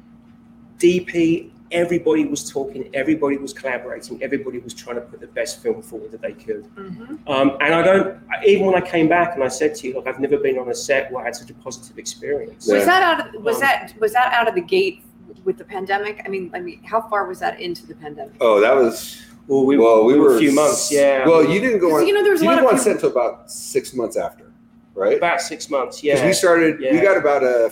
DP, 0.79 1.51
everybody 1.75 2.25
was 2.25 2.51
talking, 2.51 2.89
everybody 2.95 3.37
was 3.37 3.53
collaborating, 3.53 4.23
everybody 4.23 4.59
was 4.59 4.73
trying 4.73 4.97
to 4.97 5.03
put 5.03 5.21
the 5.21 5.27
best 5.27 5.63
film 5.63 5.83
forward 5.83 6.13
that 6.13 6.23
they 6.23 6.33
could. 6.33 6.65
Mm-hmm. 6.77 7.29
Um, 7.29 7.57
and 7.61 7.75
I 7.75 7.83
don't, 7.83 8.21
even 8.47 8.67
when 8.67 8.75
I 8.75 8.81
came 8.81 9.09
back 9.09 9.35
and 9.35 9.43
I 9.43 9.49
said 9.49 9.75
to 9.77 9.89
you, 9.89 9.95
look, 9.95 10.07
I've 10.07 10.21
never 10.21 10.39
been 10.39 10.59
on 10.59 10.69
a 10.69 10.75
set 10.75 11.11
where 11.11 11.23
I 11.23 11.27
had 11.27 11.37
such 11.37 11.51
a 11.51 11.55
positive 11.55 11.99
experience. 11.99 12.69
Was 12.69 12.87
that 12.87 13.03
out 13.03 13.35
of 13.35 13.43
was 13.43 13.57
Um, 13.57 13.63
that 13.63 13.95
was 14.01 14.13
that 14.13 14.33
out 14.33 14.49
of 14.49 14.55
the 14.55 14.61
gate 14.61 15.03
with 15.45 15.59
the 15.59 15.65
pandemic? 15.65 16.23
I 16.25 16.29
mean, 16.29 16.51
I 16.55 16.61
mean, 16.61 16.83
how 16.85 17.03
far 17.03 17.27
was 17.27 17.41
that 17.41 17.61
into 17.61 17.87
the 17.87 17.95
pandemic? 17.95 18.35
oh, 18.41 18.61
that 18.61 18.75
was 18.75 19.21
Well, 19.47 19.67
we, 19.67 19.77
well, 19.77 20.05
we, 20.05 20.15
we 20.15 20.21
were 20.21 20.37
a 20.37 20.39
few 20.39 20.53
months, 20.55 20.91
yeah. 20.93 21.27
Well, 21.27 21.45
you 21.45 21.61
didn't 21.61 21.81
go 21.81 21.97
on. 21.97 22.07
you 22.07 22.15
know, 22.15 22.23
there 22.23 22.33
was 22.33 22.41
a 22.41 22.45
you 22.45 22.51
lot 22.51 22.57
didn't 22.57 22.67
of 22.67 22.71
go 22.73 22.77
on 22.79 22.83
set 22.83 22.93
until 22.95 23.11
about 23.11 23.51
six 23.51 23.95
months 23.95 24.17
after, 24.17 24.51
right? 24.95 25.17
about 25.17 25.41
six 25.41 25.69
months, 25.69 26.01
Because 26.01 26.21
yeah. 26.21 26.27
we 26.27 26.33
started, 26.33 26.79
we 26.79 27.01
got 27.01 27.17
about 27.17 27.43
a 27.43 27.71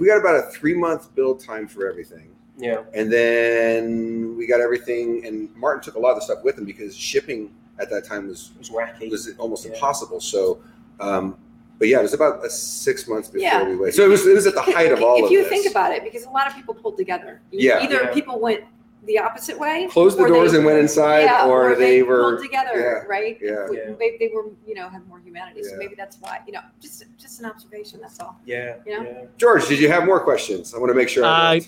we 0.00 0.06
got 0.08 0.18
about 0.18 0.34
a 0.36 0.42
three 0.50 0.74
month 0.74 1.14
build 1.14 1.38
time 1.44 1.68
for 1.68 1.88
everything. 1.88 2.34
yeah. 2.58 2.82
And 2.94 3.10
then 3.12 4.34
we 4.36 4.46
got 4.46 4.60
everything, 4.60 5.24
and 5.26 5.54
Martin 5.56 5.82
took 5.82 5.94
a 5.94 5.98
lot 6.00 6.10
of 6.12 6.16
the 6.16 6.22
stuff 6.22 6.42
with 6.42 6.58
him 6.58 6.64
because 6.64 6.96
shipping 6.96 7.52
at 7.78 7.88
that 7.90 8.04
time 8.04 8.26
was 8.28 8.50
was 8.58 8.70
wacky. 8.70 9.10
was 9.10 9.30
almost 9.38 9.64
Yeah. 9.66 9.72
impossible. 9.74 10.20
So, 10.20 10.60
um, 10.98 11.36
but 11.78 11.88
yeah, 11.88 12.00
it 12.00 12.02
was 12.02 12.12
about 12.14 12.44
uh, 12.44 12.48
six 12.48 13.06
months 13.08 13.28
before 13.28 13.42
Yeah. 13.48 13.68
we 13.68 13.76
waited. 13.76 13.94
So 13.94 14.04
it 14.04 14.08
was 14.08 14.26
it 14.26 14.34
was 14.34 14.46
at 14.46 14.54
the 14.54 14.62
height 14.76 14.92
of 14.92 15.02
all 15.02 15.18
of. 15.18 15.24
if 15.26 15.30
you 15.30 15.40
this. 15.40 15.48
think 15.48 15.70
about 15.70 15.92
it, 15.92 16.02
because 16.04 16.24
a 16.24 16.30
lot 16.30 16.46
of 16.46 16.54
people 16.54 16.74
pulled 16.74 16.96
together. 16.98 17.40
Yeah. 17.50 17.80
Either 17.82 18.02
Yeah. 18.04 18.12
people 18.12 18.38
went 18.40 18.64
the 19.06 19.18
opposite 19.18 19.58
way. 19.58 19.88
Closed 19.90 20.18
the 20.18 20.24
or 20.24 20.28
doors 20.28 20.52
they- 20.52 20.58
and 20.58 20.66
went 20.66 20.78
inside, 20.78 21.22
yeah, 21.22 21.46
or 21.46 21.74
they 21.74 22.02
were- 22.02 22.32
pulled 22.36 22.42
together, 22.42 22.70
yeah, 22.74 23.06
right? 23.08 23.38
yeah. 23.40 23.66
We- 23.68 23.78
Yeah. 23.78 23.92
They, 23.98 24.16
they 24.18 24.30
were, 24.34 24.46
you 24.66 24.74
know, 24.74 24.88
have 24.90 25.06
more 25.08 25.18
humanity. 25.20 25.62
So 25.62 25.70
Yeah. 25.70 25.76
maybe 25.78 25.94
that's 25.94 26.18
why, 26.20 26.40
you 26.46 26.52
know, 26.52 26.60
just 26.80 27.04
just 27.18 27.40
an 27.40 27.46
observation. 27.46 28.00
That's 28.02 28.20
all. 28.20 28.36
Yeah. 28.44 28.76
You 28.86 28.98
know? 28.98 29.02
yeah. 29.08 29.24
George, 29.38 29.66
did 29.68 29.78
you 29.80 29.88
have 29.90 30.04
more 30.04 30.20
questions? 30.20 30.74
I 30.74 30.78
want 30.78 30.90
to 30.90 30.94
make 30.94 31.08
sure. 31.08 31.24
I 31.24 31.60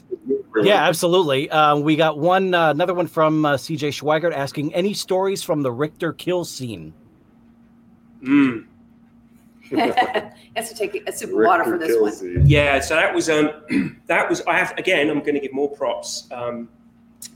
Uh, 0.54 0.62
Yeah, 0.62 0.86
absolutely. 0.86 1.48
Uh, 1.50 1.76
we 1.76 1.96
got 1.96 2.18
one, 2.18 2.52
uh, 2.52 2.70
another 2.70 2.92
one 2.92 3.06
from 3.06 3.46
uh, 3.46 3.56
CJ 3.56 3.88
Schweigert 3.90 4.34
asking 4.34 4.74
any 4.74 4.92
stories 4.92 5.42
from 5.42 5.62
the 5.62 5.72
Richter 5.72 6.12
kill 6.12 6.44
scene. 6.44 6.92
Mm. 8.22 8.66
has 9.72 10.68
to 10.68 10.74
take 10.74 11.08
a 11.08 11.12
sip 11.12 11.30
of 11.30 11.36
water 11.36 11.64
for 11.64 11.78
this 11.78 11.98
one. 11.98 12.46
Yeah, 12.46 12.78
so 12.80 12.94
that 12.94 13.14
was 13.14 13.30
um 13.30 13.50
that 14.06 14.28
was 14.28 14.42
I 14.46 14.58
have 14.58 14.76
again 14.76 15.08
I'm 15.08 15.20
going 15.20 15.34
to 15.34 15.40
give 15.40 15.54
more 15.54 15.70
props 15.70 16.28
um 16.30 16.68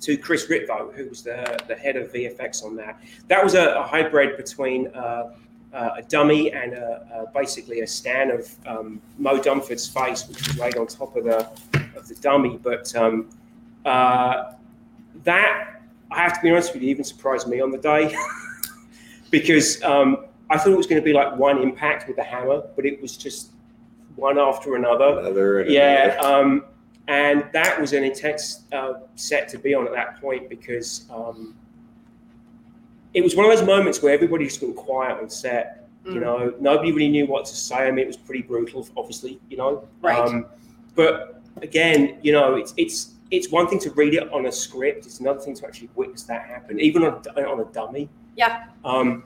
to 0.01 0.17
Chris 0.17 0.47
Ritvo 0.47 0.95
who 0.95 1.09
was 1.09 1.23
the 1.23 1.59
the 1.69 1.75
head 1.75 1.97
of 1.97 2.13
VFX 2.13 2.65
on 2.65 2.77
that. 2.77 3.01
That 3.29 3.43
was 3.43 3.55
a, 3.55 3.75
a 3.75 3.83
hybrid 3.83 4.37
between 4.37 4.89
uh, 4.89 5.35
uh, 5.73 5.91
a 5.99 6.03
dummy 6.03 6.53
and 6.53 6.73
a, 6.73 7.27
a, 7.29 7.39
basically 7.39 7.81
a 7.81 7.87
scan 7.87 8.31
of 8.31 8.51
um, 8.67 9.01
Moe 9.19 9.39
Dunford's 9.39 9.89
face, 9.89 10.27
which 10.27 10.47
was 10.49 10.59
laid 10.59 10.77
on 10.77 10.87
top 10.87 11.17
of 11.17 11.25
the 11.25 11.49
of 11.97 12.09
the 12.09 12.15
dummy. 12.17 12.59
But 12.63 12.95
um, 12.97 13.29
uh, 13.85 14.53
that 15.25 15.81
I 16.11 16.23
have 16.23 16.35
to 16.35 16.41
be 16.41 16.51
honest 16.51 16.73
with 16.73 16.83
you, 16.83 16.91
even 16.91 17.05
surprised 17.05 17.47
me 17.49 17.61
on 17.61 17.71
the 17.71 17.79
day 17.79 18.17
because 19.31 19.83
um, 19.83 20.27
I 20.49 20.59
thought 20.59 20.73
it 20.73 20.77
was 20.77 20.87
going 20.87 21.01
to 21.01 21.05
be 21.05 21.13
like 21.13 21.37
one 21.37 21.61
impact 21.63 22.07
with 22.07 22.17
the 22.17 22.23
hammer, 22.25 22.63
but 22.75 22.87
it 22.87 23.01
was 23.03 23.17
just 23.17 23.51
one 24.15 24.39
after 24.39 24.77
another. 24.77 25.19
Another 25.21 25.67
yeah, 25.69 26.15
another. 26.15 26.65
And 27.09 27.45
that 27.53 27.81
was 27.81 27.93
an 27.93 28.03
intense 28.05 28.65
uh, 28.73 28.95
set 29.15 29.49
to 29.51 29.59
be 29.59 29.75
on 29.75 29.87
at 29.87 29.93
that 29.93 30.21
point 30.21 30.49
because 30.49 31.07
um, 31.11 31.55
it 33.15 33.23
was 33.23 33.35
one 33.37 33.47
of 33.51 33.57
those 33.57 33.67
moments 33.67 34.03
where 34.03 34.13
everybody 34.13 34.45
just 34.45 34.61
went 34.63 34.77
quiet 34.77 35.19
on 35.21 35.29
set. 35.31 35.83
You 36.05 36.13
Mm. 36.13 36.21
know, 36.21 36.55
nobody 36.61 36.93
really 36.93 37.09
knew 37.09 37.27
what 37.27 37.45
to 37.47 37.55
say. 37.57 37.75
I 37.89 37.91
mean, 37.91 37.99
it 38.05 38.07
was 38.07 38.17
pretty 38.17 38.43
brutal, 38.43 38.87
obviously. 38.97 39.41
You 39.51 39.57
know, 39.57 39.89
Right. 40.03 40.19
Um, 40.19 40.47
but 40.95 41.43
again, 41.63 42.19
you 42.23 42.33
know, 42.33 42.55
it's 42.55 42.73
it's 42.77 43.13
it's 43.33 43.51
one 43.51 43.67
thing 43.67 43.81
to 43.81 43.91
read 43.93 44.15
it 44.15 44.33
on 44.33 44.47
a 44.47 44.53
script. 44.53 45.05
It's 45.07 45.19
another 45.19 45.41
thing 45.41 45.55
to 45.57 45.67
actually 45.67 45.89
witness 45.97 46.23
that 46.25 46.43
happen, 46.47 46.79
even 46.79 47.03
on, 47.05 47.15
on 47.37 47.59
a 47.61 47.65
dummy. 47.73 48.09
Yeah. 48.37 48.67
Um, 48.85 49.25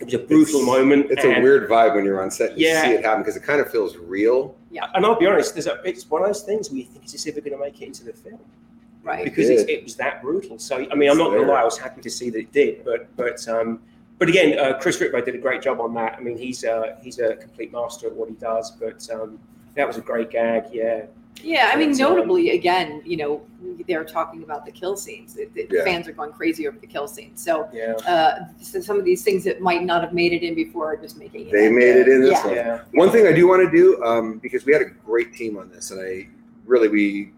it 0.00 0.06
was 0.06 0.14
a 0.14 0.18
brutal 0.18 0.62
moment. 0.62 1.06
It's 1.10 1.24
a 1.24 1.40
weird 1.40 1.68
vibe 1.70 1.94
when 1.94 2.04
you're 2.04 2.20
on 2.20 2.32
set. 2.32 2.50
And 2.52 2.58
Yeah. 2.60 2.82
You 2.86 2.90
see 2.94 2.98
it 2.98 3.04
happen 3.04 3.22
because 3.22 3.36
it 3.36 3.44
kind 3.44 3.60
of 3.60 3.70
feels 3.70 3.96
real. 3.96 4.56
Yeah. 4.70 4.86
And 4.94 5.04
I'll 5.04 5.18
be 5.18 5.26
honest, 5.26 5.54
there's 5.54 5.66
a, 5.66 5.80
it's 5.84 6.08
one 6.08 6.22
of 6.22 6.28
those 6.28 6.42
things 6.42 6.70
where 6.70 6.78
you 6.78 6.84
think, 6.84 7.04
is 7.04 7.12
this 7.12 7.26
ever 7.26 7.40
going 7.40 7.52
to 7.52 7.58
make 7.58 7.80
it 7.80 7.86
into 7.86 8.04
the 8.04 8.12
film? 8.12 8.40
Right. 9.02 9.24
Because 9.24 9.48
it's, 9.48 9.64
did. 9.64 9.78
it 9.78 9.84
was 9.84 9.96
that 9.96 10.22
brutal. 10.22 10.58
So, 10.58 10.86
I 10.90 10.94
mean, 10.94 11.10
I'm 11.10 11.18
not 11.18 11.30
going 11.30 11.46
to 11.46 11.50
lie, 11.50 11.60
I 11.60 11.64
was 11.64 11.78
happy 11.78 12.02
to 12.02 12.10
see 12.10 12.30
that 12.30 12.38
it 12.38 12.52
did. 12.52 12.84
But, 12.84 13.14
but, 13.16 13.46
um, 13.48 13.80
but 14.18 14.28
again, 14.28 14.58
uh, 14.58 14.78
Chris 14.78 14.98
Ritvo 14.98 15.24
did 15.24 15.36
a 15.36 15.38
great 15.38 15.62
job 15.62 15.80
on 15.80 15.94
that. 15.94 16.14
I 16.14 16.20
mean, 16.20 16.36
he's 16.36 16.64
uh, 16.64 16.96
he's 17.00 17.20
a 17.20 17.36
complete 17.36 17.72
master 17.72 18.08
at 18.08 18.12
what 18.12 18.28
he 18.28 18.34
does. 18.34 18.72
But 18.72 19.08
um, 19.12 19.38
that 19.78 19.86
was 19.86 19.96
a 19.96 20.00
great 20.00 20.30
gag. 20.30 20.64
Yeah. 20.72 21.06
Yeah, 21.40 21.70
I 21.72 21.76
mean, 21.76 21.90
That's, 21.90 22.00
notably, 22.00 22.50
again, 22.50 23.00
you 23.04 23.16
know, 23.16 23.42
they're 23.86 24.02
talking 24.02 24.42
about 24.42 24.66
the 24.66 24.72
kill 24.72 24.96
scenes. 24.96 25.34
The, 25.34 25.44
the 25.54 25.68
Yeah. 25.70 25.84
fans 25.84 26.08
are 26.08 26.12
going 26.12 26.32
crazy 26.32 26.66
over 26.66 26.76
the 26.80 26.86
kill 26.88 27.06
scenes. 27.06 27.40
So, 27.40 27.68
Yeah. 27.72 27.92
uh, 28.08 28.46
so 28.60 28.80
some 28.80 28.98
of 28.98 29.04
these 29.04 29.22
things 29.22 29.44
that 29.44 29.60
might 29.60 29.84
not 29.84 30.02
have 30.02 30.12
made 30.12 30.32
it 30.32 30.42
in 30.42 30.56
before 30.56 30.92
are 30.92 30.96
just 30.96 31.16
making 31.16 31.46
it. 31.46 31.52
They 31.52 31.68
in. 31.68 31.76
made 31.76 31.94
it 31.94 32.08
in 32.08 32.22
this 32.22 32.32
Yeah. 32.32 32.46
one. 32.46 32.54
Yeah. 32.56 32.80
One 32.92 33.10
thing 33.10 33.28
I 33.28 33.32
do 33.32 33.46
want 33.46 33.64
to 33.64 33.70
do, 33.70 34.02
um, 34.02 34.38
because 34.38 34.66
we 34.66 34.72
had 34.72 34.82
a 34.82 34.86
great 34.86 35.32
team 35.32 35.56
on 35.56 35.70
this, 35.70 35.92
and 35.92 36.00
I 36.00 36.26
really 36.66 36.88
we 36.88 37.30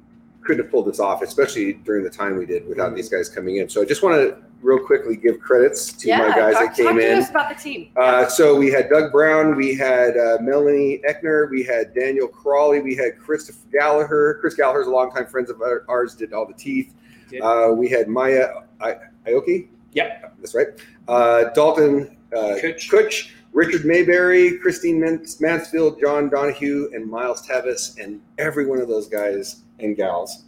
couldn't 0.51 0.65
have 0.65 0.73
pulled 0.73 0.87
this 0.87 0.99
off, 0.99 1.23
especially 1.23 1.75
during 1.75 2.03
the 2.03 2.11
time 2.11 2.37
we 2.37 2.45
did 2.45 2.67
without 2.67 2.93
these 2.97 3.09
guys 3.09 3.29
coming 3.29 3.59
in. 3.59 3.69
So 3.69 3.81
I 3.81 3.85
just 3.85 4.03
want 4.03 4.17
to 4.17 4.37
real 4.63 4.85
quickly 4.85 5.15
give 5.15 5.39
credits 5.39 5.93
to 5.93 6.09
yeah, 6.09 6.19
my 6.19 6.29
guys 6.31 6.55
talk, 6.55 6.65
that 6.65 6.77
came 6.77 6.87
talk 6.87 6.97
to 6.97 7.13
in. 7.13 7.19
us 7.19 7.31
about 7.31 7.57
the 7.57 7.63
team. 7.63 7.93
Uh, 7.97 8.27
so 8.27 8.57
we 8.57 8.69
had 8.69 8.91
Doug 8.91 9.13
Brown, 9.13 9.55
we 9.55 9.77
had 9.77 10.17
uh, 10.17 10.39
Melanie 10.41 11.03
Eckner, 11.09 11.49
we 11.51 11.63
had 11.63 11.95
Daniel 11.95 12.27
Crawley, 12.27 12.81
we 12.81 12.97
had 12.97 13.17
Christopher 13.17 13.65
Gallagher. 13.71 14.39
Chris 14.41 14.55
Gallagher's 14.55 14.89
a 14.89 14.91
longtime 14.91 15.27
friends 15.27 15.51
of 15.51 15.63
ours, 15.89 16.17
did 16.17 16.33
all 16.33 16.47
the 16.47 16.55
teeth. 16.55 16.95
Uh, 17.41 17.69
we 17.73 17.89
had 17.89 18.09
Maya 18.09 18.49
I- 18.81 18.97
Aoki. 19.29 19.69
Yep. 19.93 20.35
That's 20.41 20.57
right. 20.57 20.67
Uh, 21.07 21.45
Dalton 21.51 22.17
uh, 22.35 22.59
Kutch. 22.61 22.91
Kutch, 22.91 23.31
Richard 23.53 23.85
Mayberry, 23.85 24.59
Christine 24.59 25.01
Mansfield, 25.39 26.01
John 26.01 26.29
Donahue, 26.29 26.91
and 26.93 27.09
Miles 27.09 27.47
Teves, 27.47 28.03
and 28.03 28.21
every 28.39 28.67
one 28.67 28.81
of 28.81 28.89
those 28.89 29.07
guys 29.07 29.63
and 29.83 29.97
gals 29.97 30.45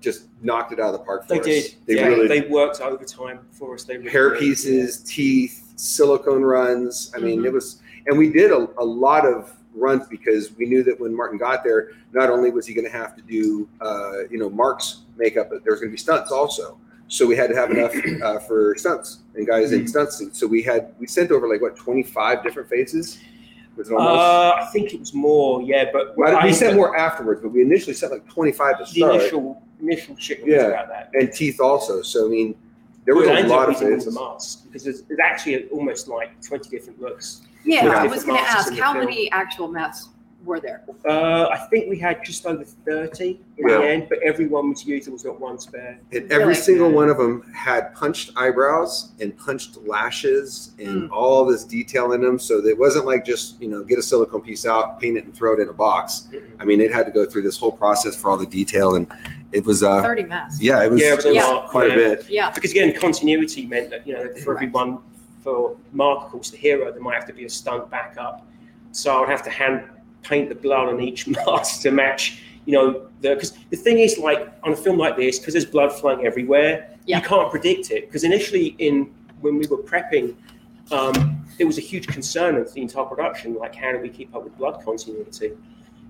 just 0.00 0.24
knocked 0.42 0.72
it 0.72 0.78
out 0.80 0.92
of 0.94 1.00
the 1.00 1.04
park 1.04 1.22
for 1.26 1.34
They 1.34 1.40
us. 1.40 1.46
did. 1.46 1.74
They 1.86 1.96
yeah, 1.96 2.06
really 2.06 2.28
they 2.28 2.42
worked 2.42 2.80
overtime 2.80 3.40
for 3.50 3.74
us. 3.74 3.84
They 3.84 3.96
really 3.96 4.10
hair 4.10 4.30
did. 4.30 4.40
pieces, 4.40 4.98
teeth, 4.98 5.72
silicone 5.76 6.42
runs. 6.42 7.12
I 7.14 7.18
mean, 7.18 7.40
Mhm. 7.42 7.46
it 7.46 7.52
was, 7.52 7.80
and 8.06 8.16
we 8.18 8.30
did 8.30 8.50
a, 8.52 8.68
a 8.78 8.84
lot 8.84 9.26
of 9.26 9.52
runs 9.74 10.06
because 10.06 10.54
we 10.56 10.66
knew 10.66 10.82
that 10.84 10.98
when 11.00 11.14
Martin 11.14 11.38
got 11.38 11.64
there, 11.64 11.90
not 12.12 12.30
only 12.30 12.50
was 12.50 12.66
he 12.66 12.74
going 12.74 12.84
to 12.86 12.90
have 12.90 13.16
to 13.16 13.22
do, 13.22 13.68
uh, 13.80 14.24
you 14.30 14.38
know, 14.38 14.48
Mark's 14.50 15.00
makeup, 15.16 15.48
but 15.50 15.64
there 15.64 15.72
was 15.72 15.80
going 15.80 15.90
to 15.90 15.94
be 15.94 15.98
stunts 15.98 16.30
also. 16.30 16.78
So 17.08 17.26
we 17.26 17.36
had 17.36 17.50
to 17.50 17.56
have 17.56 17.70
enough 17.70 17.94
uh, 18.22 18.38
for 18.40 18.74
stunts 18.76 19.18
and 19.34 19.46
guys 19.46 19.72
in 19.72 19.86
stunt 19.88 20.12
suits. 20.12 20.38
So 20.38 20.46
we 20.46 20.62
had 20.62 20.94
we 20.98 21.06
sent 21.06 21.30
over 21.30 21.48
like 21.48 21.62
what 21.62 21.76
twenty 21.76 22.02
five 22.02 22.42
different 22.42 22.68
faces. 22.68 23.18
Was 23.76 23.90
it 23.90 23.94
almost? 23.94 24.18
Uh, 24.20 24.54
I 24.62 24.66
think 24.72 24.94
it 24.94 25.00
was 25.00 25.12
more, 25.14 25.60
yeah, 25.62 25.84
but 25.92 26.16
Well, 26.16 26.32
we 26.42 26.48
I- 26.48 26.52
sent 26.52 26.76
more 26.76 26.96
afterwards, 26.96 27.40
but 27.42 27.50
we 27.50 27.62
initially 27.62 27.94
sent 27.94 28.12
like 28.12 28.26
twenty 28.28 28.52
five 28.52 28.78
to 28.78 28.84
The 28.84 28.90
start, 28.90 29.14
initial 29.16 29.62
initial 29.80 30.16
shit 30.16 30.42
was 30.42 30.48
Yeah. 30.52 30.68
about 30.68 30.88
that. 30.88 31.10
and 31.14 31.30
teeth 31.32 31.60
also. 31.60 32.00
So 32.02 32.26
I 32.26 32.28
mean, 32.30 32.54
there 33.04 33.14
was 33.14 33.26
Well, 33.28 33.44
a 33.44 33.46
lot 33.46 33.68
of 33.68 33.78
being 33.78 33.92
all 33.92 34.04
the 34.04 34.10
masks 34.10 34.62
because 34.62 34.84
there's, 34.84 35.02
there's 35.02 35.20
actually 35.22 35.68
almost 35.68 36.08
like 36.08 36.30
20 36.42 36.70
different 36.70 37.00
looks. 37.00 37.42
Yeah, 37.64 37.86
I 37.88 38.06
was 38.06 38.24
going 38.24 38.38
to 38.38 38.48
ask, 38.48 38.72
how 38.74 38.92
film. 38.94 39.04
many 39.04 39.30
actual 39.32 39.68
masks 39.68 40.08
were 40.46 40.60
there? 40.60 40.82
Uh, 41.06 41.48
I 41.50 41.58
think 41.68 41.90
we 41.90 41.98
had 41.98 42.24
just 42.24 42.46
over 42.46 42.64
30 42.64 43.40
in 43.58 43.68
Yeah. 43.68 43.78
the 43.78 43.84
end, 43.84 44.06
but 44.08 44.18
everyone 44.22 44.70
was 44.70 44.84
used. 44.86 45.06
There 45.06 45.12
was 45.12 45.24
not 45.24 45.40
one 45.40 45.58
spare. 45.58 45.98
And 46.12 46.30
every 46.32 46.46
Really? 46.48 46.54
single 46.54 46.90
one 46.90 47.08
of 47.10 47.18
them 47.18 47.42
had 47.52 47.94
punched 47.94 48.30
eyebrows 48.36 49.10
and 49.20 49.36
punched 49.36 49.76
lashes 49.86 50.70
and 50.78 51.10
Mm. 51.10 51.12
all 51.12 51.44
this 51.44 51.64
detail 51.64 52.12
in 52.12 52.22
them. 52.22 52.38
So 52.38 52.64
it 52.64 52.78
wasn't 52.78 53.04
like 53.06 53.24
just, 53.24 53.60
you 53.60 53.68
know, 53.68 53.82
get 53.82 53.98
a 53.98 54.02
silicone 54.02 54.40
piece 54.40 54.64
out, 54.64 55.00
paint 55.00 55.18
it, 55.18 55.24
and 55.24 55.34
throw 55.34 55.52
it 55.54 55.60
in 55.60 55.68
a 55.68 55.72
box. 55.72 56.28
I 56.60 56.64
mean, 56.64 56.80
it 56.80 56.92
had 56.92 57.04
to 57.06 57.12
go 57.12 57.26
through 57.26 57.42
this 57.42 57.58
whole 57.58 57.72
process 57.72 58.14
for 58.16 58.30
all 58.30 58.36
the 58.36 58.46
detail. 58.46 58.94
And 58.94 59.06
it 59.52 59.64
was, 59.66 59.82
uh, 59.82 60.00
30 60.02 60.22
masks. 60.24 60.62
yeah, 60.62 60.82
it 60.84 60.90
was, 60.90 61.00
Yeah, 61.00 61.12
it 61.12 61.16
was 61.16 61.24
a 61.24 61.28
it 61.30 61.34
was 61.34 61.44
lot, 61.44 61.68
quite 61.68 61.88
yeah. 61.88 61.94
a 61.94 61.96
bit. 62.16 62.30
Yeah. 62.30 62.50
Because 62.50 62.70
again, 62.70 62.94
continuity 62.98 63.66
meant 63.66 63.90
that, 63.90 64.06
you 64.06 64.14
know, 64.14 64.28
for 64.44 64.54
Right. 64.54 64.62
everyone, 64.64 64.98
for 65.42 65.76
Mark, 65.92 66.24
of 66.24 66.30
course, 66.30 66.50
the 66.50 66.56
hero, 66.56 66.90
there 66.92 67.00
might 67.02 67.14
have 67.14 67.26
to 67.26 67.32
be 67.32 67.44
a 67.44 67.48
stunt 67.50 67.90
backup. 67.90 68.46
So 68.92 69.14
I 69.14 69.20
would 69.20 69.28
have 69.28 69.42
to 69.42 69.50
hand 69.50 69.82
paint 70.28 70.48
the 70.48 70.54
blood 70.54 70.88
on 70.88 71.00
each 71.00 71.26
mask 71.46 71.82
to 71.82 71.90
match, 71.90 72.42
you 72.64 72.72
know, 72.72 73.08
the, 73.20 73.30
because 73.34 73.52
the 73.70 73.76
thing 73.76 73.98
is 73.98 74.18
like 74.18 74.52
on 74.62 74.72
a 74.72 74.76
film 74.76 74.98
like 74.98 75.16
this, 75.16 75.38
because 75.38 75.54
there's 75.54 75.64
blood 75.66 75.92
flowing 75.92 76.26
everywhere, 76.26 76.90
Yeah. 77.06 77.18
you 77.18 77.24
can't 77.24 77.50
predict 77.50 77.90
it. 77.90 78.06
Because 78.06 78.24
initially 78.24 78.74
in, 78.78 79.12
when 79.40 79.58
we 79.58 79.66
were 79.66 79.78
prepping, 79.78 80.34
um, 80.90 81.44
there 81.58 81.66
was 81.66 81.78
a 81.78 81.82
huge 81.82 82.06
concern 82.06 82.56
of 82.56 82.72
the 82.74 82.80
entire 82.82 83.04
production, 83.04 83.54
like 83.54 83.74
how 83.74 83.92
do 83.92 83.98
we 83.98 84.08
keep 84.08 84.34
up 84.34 84.44
with 84.44 84.56
blood 84.58 84.82
continuity? 84.84 85.52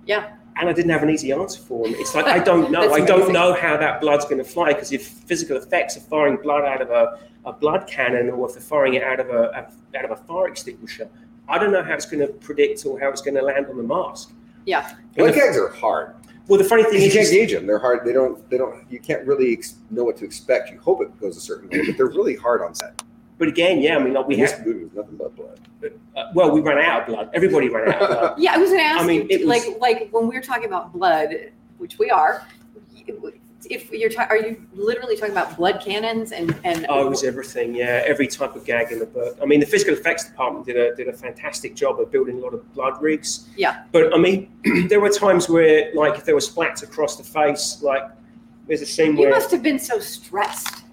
Yeah. 0.07 0.33
And 0.59 0.69
I 0.71 0.73
didn't 0.73 0.91
have 0.91 1.03
an 1.03 1.11
easy 1.11 1.33
answer 1.33 1.61
for 1.61 1.85
them. 1.85 1.95
It's 1.99 2.15
like 2.15 2.27
I 2.27 2.39
don't 2.51 2.71
know. 2.71 2.93
I 2.93 3.01
don't 3.01 3.17
amazing. 3.17 3.33
know 3.35 3.53
how 3.55 3.77
that 3.77 4.01
blood's 4.01 4.25
going 4.25 4.39
to 4.39 4.45
fly 4.45 4.73
because 4.73 4.91
if 4.93 5.07
physical 5.07 5.57
effects 5.59 5.97
are 5.97 6.01
firing 6.01 6.39
blood 6.43 6.65
out 6.65 6.81
of 6.81 6.91
a, 6.91 7.19
a 7.45 7.53
blood 7.53 7.87
cannon 7.87 8.31
or 8.31 8.49
if 8.49 8.55
they're 8.55 8.63
firing 8.63 8.95
it 8.95 9.03
out 9.03 9.21
of 9.21 9.29
a 9.29 9.69
out 9.97 10.05
of 10.05 10.11
a 10.13 10.17
fire 10.17 10.49
extinguisher, 10.49 11.09
I 11.49 11.59
don't 11.59 11.73
know 11.73 11.83
how 11.83 11.95
it's 11.95 12.07
going 12.07 12.27
to 12.27 12.33
predict 12.33 12.85
or 12.87 12.99
how 12.99 13.09
it's 13.11 13.21
going 13.23 13.35
to 13.37 13.43
land 13.43 13.67
on 13.67 13.77
the 13.77 13.83
mask. 13.83 14.33
Yeah. 14.65 14.95
Blood 15.17 15.35
gags 15.35 15.57
are 15.57 15.69
hard. 15.69 16.15
Well, 16.49 16.59
the 16.59 16.65
funny 16.65 16.85
thing 16.85 16.95
You 17.01 17.07
is, 17.09 17.13
can't 17.13 17.31
gauge 17.31 17.53
them. 17.53 17.67
They're 17.67 17.79
hard. 17.79 18.05
They 18.05 18.13
don't, 18.13 18.49
they 18.51 18.59
don't, 18.59 18.89
you 18.91 19.01
can't 19.01 19.27
really 19.27 19.53
ex- 19.53 19.77
know 19.91 20.05
what 20.05 20.17
to 20.19 20.25
expect. 20.25 20.71
You 20.71 20.79
hope 20.81 21.03
it 21.03 21.21
goes 21.21 21.37
a 21.37 21.41
certain 21.41 21.69
way, 21.69 21.85
but 21.87 21.97
they're 21.97 22.07
really 22.07 22.37
hard 22.37 22.63
on 22.63 22.75
set. 22.75 23.03
but 23.39 23.49
again, 23.49 23.81
yeah, 23.81 23.97
I 23.97 23.99
mean, 24.03 24.15
like 24.15 24.27
we 24.29 24.35
In 24.41 24.47
had, 24.47 24.65
movie 24.67 24.85
was 24.85 24.93
nothing 24.95 25.17
but 25.17 25.35
blood. 25.37 25.61
uh, 26.17 26.25
well, 26.35 26.51
we 26.53 26.61
ran 26.61 26.79
out 26.79 27.03
of 27.03 27.07
blood. 27.09 27.31
Everybody 27.35 27.69
ran 27.69 27.93
out 27.93 28.03
of 28.03 28.09
blood. 28.09 28.35
Yeah, 28.39 28.55
I 28.55 28.59
was 28.59 28.71
going 28.71 28.81
to 28.81 28.87
ask 28.87 29.03
I 29.03 29.07
mean, 29.07 29.23
you, 29.23 29.27
it 29.31 29.47
was- 29.47 29.49
like, 29.67 29.81
like 29.81 30.09
when 30.13 30.29
we're 30.29 30.43
talking 30.43 30.67
about 30.67 30.93
blood, 30.93 31.31
which 31.79 31.99
we 31.99 32.11
are, 32.11 32.47
if 33.71 33.91
you're, 33.91 34.11
ta- 34.11 34.27
are 34.31 34.37
you 34.37 34.61
literally 34.75 35.17
talking 35.17 35.33
about 35.33 35.57
blood 35.57 35.81
cannons 35.81 36.33
and, 36.33 36.55
and 36.65 36.87
Oh, 36.89 37.07
it 37.07 37.11
was 37.11 37.25
everything. 37.25 37.75
Yeah, 37.75 38.03
every 38.07 38.27
type 38.27 38.57
of 38.57 38.65
gag 38.65 38.93
in 38.93 38.99
the 38.99 39.07
book. 39.07 39.37
I 39.43 39.47
mean, 39.47 39.61
the 39.61 39.67
physical 39.67 39.95
effects 39.95 40.25
department 40.25 40.67
did 40.67 40.77
a 40.77 40.95
did 40.95 41.09
a 41.09 41.13
fantastic 41.13 41.75
job 41.75 42.01
of 42.01 42.11
building 42.11 42.39
a 42.39 42.41
lot 42.41 42.55
of 42.55 42.73
blood 42.75 43.01
rigs. 43.03 43.49
Yeah. 43.57 43.85
But 43.93 44.15
I 44.15 44.19
mean, 44.19 44.51
there 44.89 45.01
were 45.01 45.11
times 45.11 45.49
where, 45.49 45.91
like, 45.95 46.17
if 46.19 46.25
there 46.25 46.35
were 46.35 46.41
splats 46.41 46.83
across 46.83 47.17
the 47.17 47.25
face, 47.25 47.83
like, 47.83 48.03
there's 48.67 48.83
a 48.83 48.87
scene 48.87 49.13
You 49.13 49.21
where 49.21 49.29
you 49.29 49.35
must 49.35 49.51
have 49.51 49.63
been 49.63 49.79
so 49.79 49.99
stressed. 49.99 50.85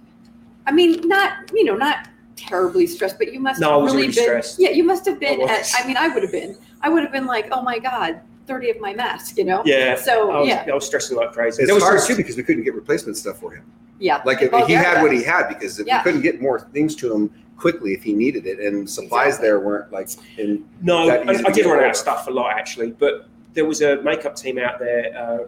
I 0.66 0.72
mean, 0.72 1.08
not 1.08 1.52
you 1.54 1.64
know, 1.66 1.76
not 1.76 2.08
terribly 2.36 2.88
stressed, 2.88 3.18
but 3.18 3.34
you 3.34 3.40
must 3.40 3.60
No, 3.60 3.70
I 3.70 3.74
have 3.74 3.82
was 3.84 3.94
really 3.94 4.08
really 4.08 4.16
been. 4.16 4.24
stressed. 4.24 4.60
Yeah, 4.60 4.70
you 4.70 4.84
must 4.84 5.06
have 5.06 5.20
been. 5.20 5.42
I 5.42 5.46
At. 5.60 5.72
I 5.80 5.88
mean, 5.88 5.98
I 5.98 6.08
would 6.10 6.24
have 6.24 6.32
been. 6.32 6.58
I 6.82 6.90
would 6.90 7.04
have 7.04 7.12
been 7.12 7.26
like, 7.26 7.48
oh 7.52 7.62
my 7.62 7.80
god, 7.80 8.20
thirty 8.46 8.70
of 8.70 8.80
my 8.80 8.94
mask. 8.94 9.38
You 9.38 9.46
know. 9.46 9.62
yeah, 9.66 9.96
So 9.96 10.32
I 10.32 10.40
was, 10.40 10.48
yeah, 10.48 10.66
I 10.70 10.74
was 10.74 10.86
stressing 10.86 11.18
like 11.18 11.32
crazy. 11.34 11.62
It's 11.64 11.68
there 11.68 11.76
was 11.76 11.84
hard 11.84 12.00
some- 12.00 12.10
too 12.10 12.16
because 12.16 12.36
we 12.38 12.44
couldn't 12.44 12.64
get 12.64 12.74
replacement 12.76 13.18
stuff 13.18 13.40
for 13.40 13.52
him. 13.54 13.64
Yeah. 14.00 14.22
Like 14.26 14.42
if 14.42 14.54
Oh, 14.54 14.66
he 14.66 14.74
yeah, 14.74 14.82
had 14.84 15.02
what 15.02 15.14
he 15.14 15.24
had 15.24 15.48
because 15.48 15.80
if 15.80 15.88
Yeah. 15.88 15.98
you 16.00 16.04
couldn't 16.04 16.22
get 16.22 16.42
more 16.42 16.60
things 16.60 16.96
to 16.98 17.14
him 17.14 17.30
quickly 17.58 17.94
if 17.94 18.04
he 18.04 18.14
needed 18.14 18.46
it, 18.46 18.60
and 18.60 18.90
supplies 18.90 19.40
there 19.40 19.60
weren't 19.60 19.92
like 19.92 20.10
in 20.38 20.66
No, 20.82 21.08
that 21.08 21.28
I, 21.30 21.34
easy 21.34 21.46
I 21.46 21.50
to 21.50 21.54
did 21.54 21.64
get 21.64 21.66
run 21.70 21.76
out 21.78 21.82
hold 21.84 21.92
of 21.92 21.96
stuff 21.98 22.28
a 22.28 22.32
lot 22.32 22.52
actually, 22.58 22.92
but 22.92 23.28
there 23.54 23.66
was 23.66 23.82
a 23.82 24.02
makeup 24.02 24.36
team 24.36 24.58
out 24.58 24.80
there 24.80 25.16
uh, 25.18 25.48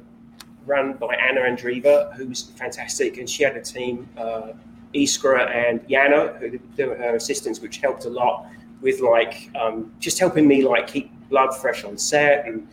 run 0.65 0.93
by 0.93 1.15
Anna 1.15 1.41
Andreeva, 1.41 2.13
who's 2.15 2.43
fantastic, 2.55 3.17
and 3.17 3.29
she 3.29 3.43
had 3.43 3.57
a 3.57 3.61
team, 3.61 4.07
uh, 4.17 4.53
Iskra 4.93 5.49
and 5.53 5.81
Yana, 5.89 6.37
who 6.39 6.59
they 6.75 6.85
were 6.85 6.95
her 6.95 7.15
assistants, 7.15 7.59
which 7.59 7.77
helped 7.77 8.05
a 8.05 8.09
lot 8.09 8.45
with 8.81 9.01
like 9.01 9.49
um, 9.59 9.91
just 9.99 10.19
helping 10.19 10.47
me 10.47 10.63
like 10.63 10.87
keep 10.87 11.11
blood 11.29 11.51
fresh 11.57 11.83
on 11.83 11.97
set 11.97 12.45
and 12.45 12.67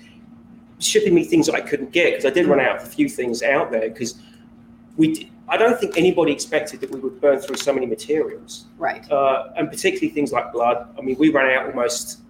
shipping 0.82 1.14
me 1.14 1.24
things 1.24 1.46
that 1.46 1.54
I 1.54 1.60
couldn't 1.60 1.92
get 1.92 2.10
because 2.10 2.24
I 2.24 2.30
did 2.30 2.46
run 2.46 2.60
out 2.60 2.76
of 2.76 2.82
a 2.82 2.86
few 2.86 3.08
things 3.08 3.42
out 3.42 3.70
there 3.70 3.88
because 3.88 4.16
we. 4.96 5.14
d- 5.14 5.28
I 5.48 5.56
don't 5.58 5.78
think 5.78 5.98
anybody 5.98 6.32
expected 6.32 6.80
that 6.80 6.90
we 6.90 6.98
would 7.00 7.20
burn 7.20 7.38
through 7.38 7.56
so 7.56 7.74
many 7.74 7.84
materials 7.84 8.66
Right. 8.78 9.10
uh, 9.10 9.48
and 9.56 9.68
particularly 9.68 10.08
things 10.08 10.32
like 10.32 10.50
blood. 10.52 10.88
I 10.96 11.02
mean, 11.02 11.16
we 11.18 11.28
ran 11.30 11.50
out 11.58 11.66
almost 11.66 12.20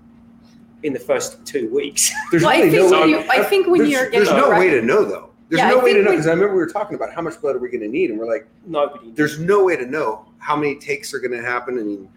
in 0.83 0.93
the 0.93 0.99
first 0.99 1.45
two 1.47 1.73
weeks. 1.73 2.11
There's 2.33 2.43
Well, 2.43 2.51
I 2.53 2.63
think 2.69 2.91
no 2.91 3.01
when 3.01 3.09
you- 3.11 3.25
I 3.31 3.45
think 3.45 3.67
when 3.69 3.81
there's, 3.81 3.91
you're 3.93 4.11
there's 4.11 4.31
no 4.31 4.51
a 4.51 4.59
way 4.59 4.71
to 4.71 4.83
know 4.83 5.05
though. 5.05 5.31
There's 5.51 5.61
Yeah, 5.61 5.69
I 5.69 5.71
no 5.73 5.81
way 5.81 5.93
to 5.93 6.03
know 6.03 6.11
because 6.11 6.27
I 6.27 6.31
remember 6.31 6.55
we 6.55 6.63
were 6.63 6.67
talking 6.71 6.97
about 6.97 7.13
how 7.13 7.21
much 7.23 7.41
blood 7.41 7.55
are 7.55 7.59
we 7.61 7.69
going 7.69 7.83
to 7.83 7.89
need, 7.89 8.11
and 8.11 8.19
we're 8.19 8.27
like, 8.27 8.49
Nobody. 8.67 9.13
there's 9.13 9.39
no 9.39 9.63
way 9.65 9.77
to 9.77 9.87
know 9.87 10.25
how 10.39 10.57
many 10.57 10.75
takes 10.77 11.13
are 11.15 11.21
going 11.21 11.33
to 11.39 11.43
happen. 11.43 11.79
I 11.79 11.83
mean, 11.83 12.09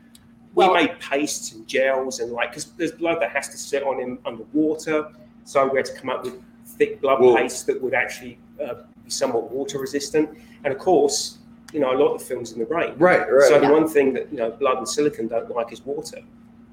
we 0.55 0.67
made 0.73 0.97
pastes 1.01 1.51
and 1.51 1.67
gels 1.67 2.21
and 2.21 2.31
like 2.31 2.49
because 2.51 2.65
there's 2.77 2.93
blood 2.93 3.21
that 3.21 3.29
has 3.31 3.49
to 3.49 3.57
sit 3.57 3.83
on 3.83 3.99
him 3.99 4.17
underwater, 4.25 5.09
so 5.45 5.67
we 5.67 5.77
had 5.77 5.85
to 5.85 5.93
come 5.93 6.09
up 6.09 6.23
with 6.23 6.41
thick 6.65 6.99
blood 6.99 7.21
Well- 7.21 7.35
paste 7.35 7.65
that 7.67 7.81
would 7.81 7.93
actually 7.93 8.37
uh, 8.61 8.73
be 9.03 9.09
somewhat 9.09 9.51
water 9.51 9.79
resistant. 9.79 10.29
And 10.63 10.73
of 10.73 10.79
course, 10.79 11.37
you 11.71 11.79
know, 11.79 11.93
a 11.93 11.97
lot 11.97 12.13
of 12.13 12.19
the 12.19 12.25
films 12.25 12.51
in 12.51 12.59
the 12.59 12.65
rain. 12.65 12.93
Right, 12.97 13.29
right. 13.31 13.47
So 13.47 13.59
the 13.59 13.69
one 13.69 13.87
thing 13.87 14.13
that 14.13 14.31
you 14.31 14.37
know, 14.37 14.51
blood 14.51 14.77
and 14.77 14.87
silicon 14.87 15.27
don't 15.27 15.49
like 15.49 15.71
is 15.71 15.85
water. 15.85 16.19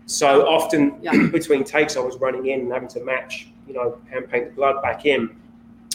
So 0.07 0.47
often 0.47 1.01
between 1.33 1.65
takes, 1.65 1.97
I 1.97 2.01
was 2.01 2.17
running 2.17 2.47
in 2.47 2.61
and 2.61 2.73
having 2.73 2.89
to 2.89 3.01
match, 3.05 3.49
you 3.67 3.75
know, 3.75 3.99
hand 4.11 4.31
paint 4.31 4.51
the 4.51 4.55
blood 4.55 4.83
back 4.83 5.07
in. 5.07 5.31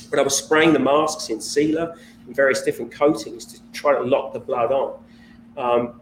But 0.09 0.19
I 0.19 0.21
was 0.21 0.37
spraying 0.37 0.73
the 0.73 0.79
masks 0.79 1.29
in 1.29 1.41
sealer 1.41 1.95
and 2.25 2.35
various 2.35 2.61
different 2.61 2.91
coatings 2.91 3.45
to 3.45 3.59
try 3.73 3.93
to 3.93 4.03
lock 4.03 4.33
the 4.33 4.39
blood 4.39 4.71
on. 4.71 4.99
Um, 5.57 6.01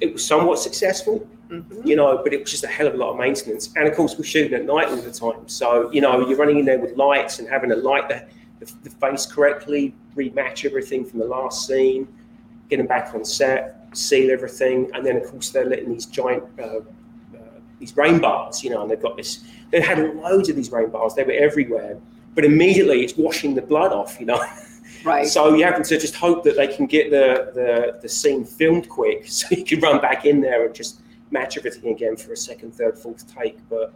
it 0.00 0.12
was 0.12 0.24
somewhat 0.24 0.58
successful, 0.58 1.26
you 1.84 1.96
know, 1.96 2.20
but 2.22 2.32
it 2.32 2.40
was 2.40 2.50
just 2.50 2.64
a 2.64 2.68
hell 2.68 2.86
of 2.86 2.94
a 2.94 2.96
lot 2.96 3.10
of 3.10 3.18
maintenance. 3.18 3.70
And 3.76 3.86
of 3.86 3.94
course, 3.94 4.16
we're 4.16 4.24
shooting 4.24 4.54
at 4.54 4.64
night 4.64 4.88
all 4.88 4.96
the 4.96 5.12
time. 5.12 5.48
So, 5.48 5.90
you 5.92 6.00
know, 6.00 6.26
you're 6.26 6.38
running 6.38 6.58
in 6.58 6.64
there 6.64 6.78
with 6.78 6.96
lights 6.96 7.38
and 7.38 7.48
having 7.48 7.70
to 7.70 7.76
light 7.76 8.08
the, 8.08 8.24
the, 8.60 8.72
the 8.84 8.90
face 8.90 9.26
correctly, 9.26 9.94
rematch 10.16 10.64
everything 10.64 11.04
from 11.04 11.18
the 11.18 11.26
last 11.26 11.66
scene, 11.66 12.08
get 12.68 12.78
them 12.78 12.86
back 12.86 13.14
on 13.14 13.24
set, 13.24 13.86
seal 13.92 14.30
everything. 14.30 14.90
And 14.94 15.04
then, 15.04 15.16
of 15.16 15.24
course, 15.24 15.50
they're 15.50 15.66
letting 15.66 15.92
these 15.92 16.06
giant, 16.06 16.44
uh, 16.58 16.78
uh, 16.78 16.80
these 17.78 17.96
rain 17.96 18.18
bars, 18.18 18.64
you 18.64 18.70
know, 18.70 18.82
and 18.82 18.90
they've 18.90 19.02
got 19.02 19.16
this, 19.16 19.44
they 19.70 19.80
had 19.80 19.98
loads 20.16 20.48
of 20.48 20.56
these 20.56 20.72
rain 20.72 20.90
bars. 20.90 21.14
They 21.14 21.24
were 21.24 21.32
everywhere. 21.32 21.98
But 22.34 22.46
immediately 22.46 23.04
it's 23.04 23.16
washing 23.16 23.54
the 23.54 23.62
blood 23.62 23.92
off, 23.92 24.18
you 24.18 24.24
know. 24.24 24.42
Right. 25.04 25.26
So 25.26 25.54
you 25.54 25.64
have 25.64 25.82
to 25.82 25.98
just 25.98 26.14
hope 26.14 26.44
that 26.44 26.56
they 26.56 26.66
can 26.66 26.86
get 26.86 27.10
the, 27.10 27.50
the, 27.54 27.98
the 28.00 28.08
scene 28.08 28.44
filmed 28.44 28.88
quick 28.88 29.26
so 29.28 29.48
you 29.50 29.64
can 29.64 29.80
run 29.80 30.00
back 30.00 30.24
in 30.24 30.40
there 30.40 30.64
and 30.64 30.74
just 30.74 31.01
match 31.32 31.56
everything 31.58 31.92
again 31.92 32.16
for 32.16 32.32
a 32.32 32.36
second, 32.36 32.72
third, 32.74 32.96
fourth 32.98 33.24
take. 33.34 33.58
But 33.68 33.92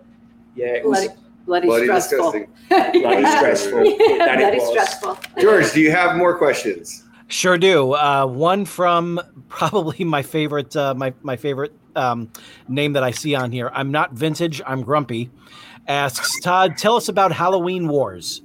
yeah, 0.54 0.68
it 0.68 0.84
was 0.84 1.06
Bloody, 1.44 1.66
bloody, 1.66 1.66
Bloody 1.86 2.00
stressful. 2.00 2.32
disgusting. 2.32 3.02
bloody 3.02 3.26
stressful. 3.26 3.84
Yeah, 3.84 4.18
that 4.26 4.38
it 4.38 4.40
bloody 4.40 4.58
was. 4.58 4.68
stressful. 4.70 5.18
George, 5.40 5.72
do 5.72 5.80
you 5.80 5.90
have 5.92 6.16
more 6.16 6.36
questions? 6.36 7.04
Sure 7.28 7.58
do. 7.58 7.92
Uh, 7.94 8.24
one 8.26 8.64
from 8.64 9.20
probably 9.48 10.04
my 10.04 10.22
favorite, 10.22 10.74
uh, 10.76 10.94
my 10.94 11.12
my 11.22 11.36
favorite 11.36 11.72
um, 11.96 12.30
name 12.68 12.92
that 12.94 13.02
I 13.02 13.10
see 13.10 13.34
on 13.34 13.50
here. 13.52 13.70
I'm 13.74 13.90
not 13.90 14.12
vintage. 14.12 14.62
I'm 14.66 14.82
grumpy. 14.82 15.30
Asks 15.88 16.40
Todd, 16.40 16.76
tell 16.78 16.96
us 16.96 17.08
about 17.08 17.32
Halloween 17.32 17.86
Wars. 17.88 18.42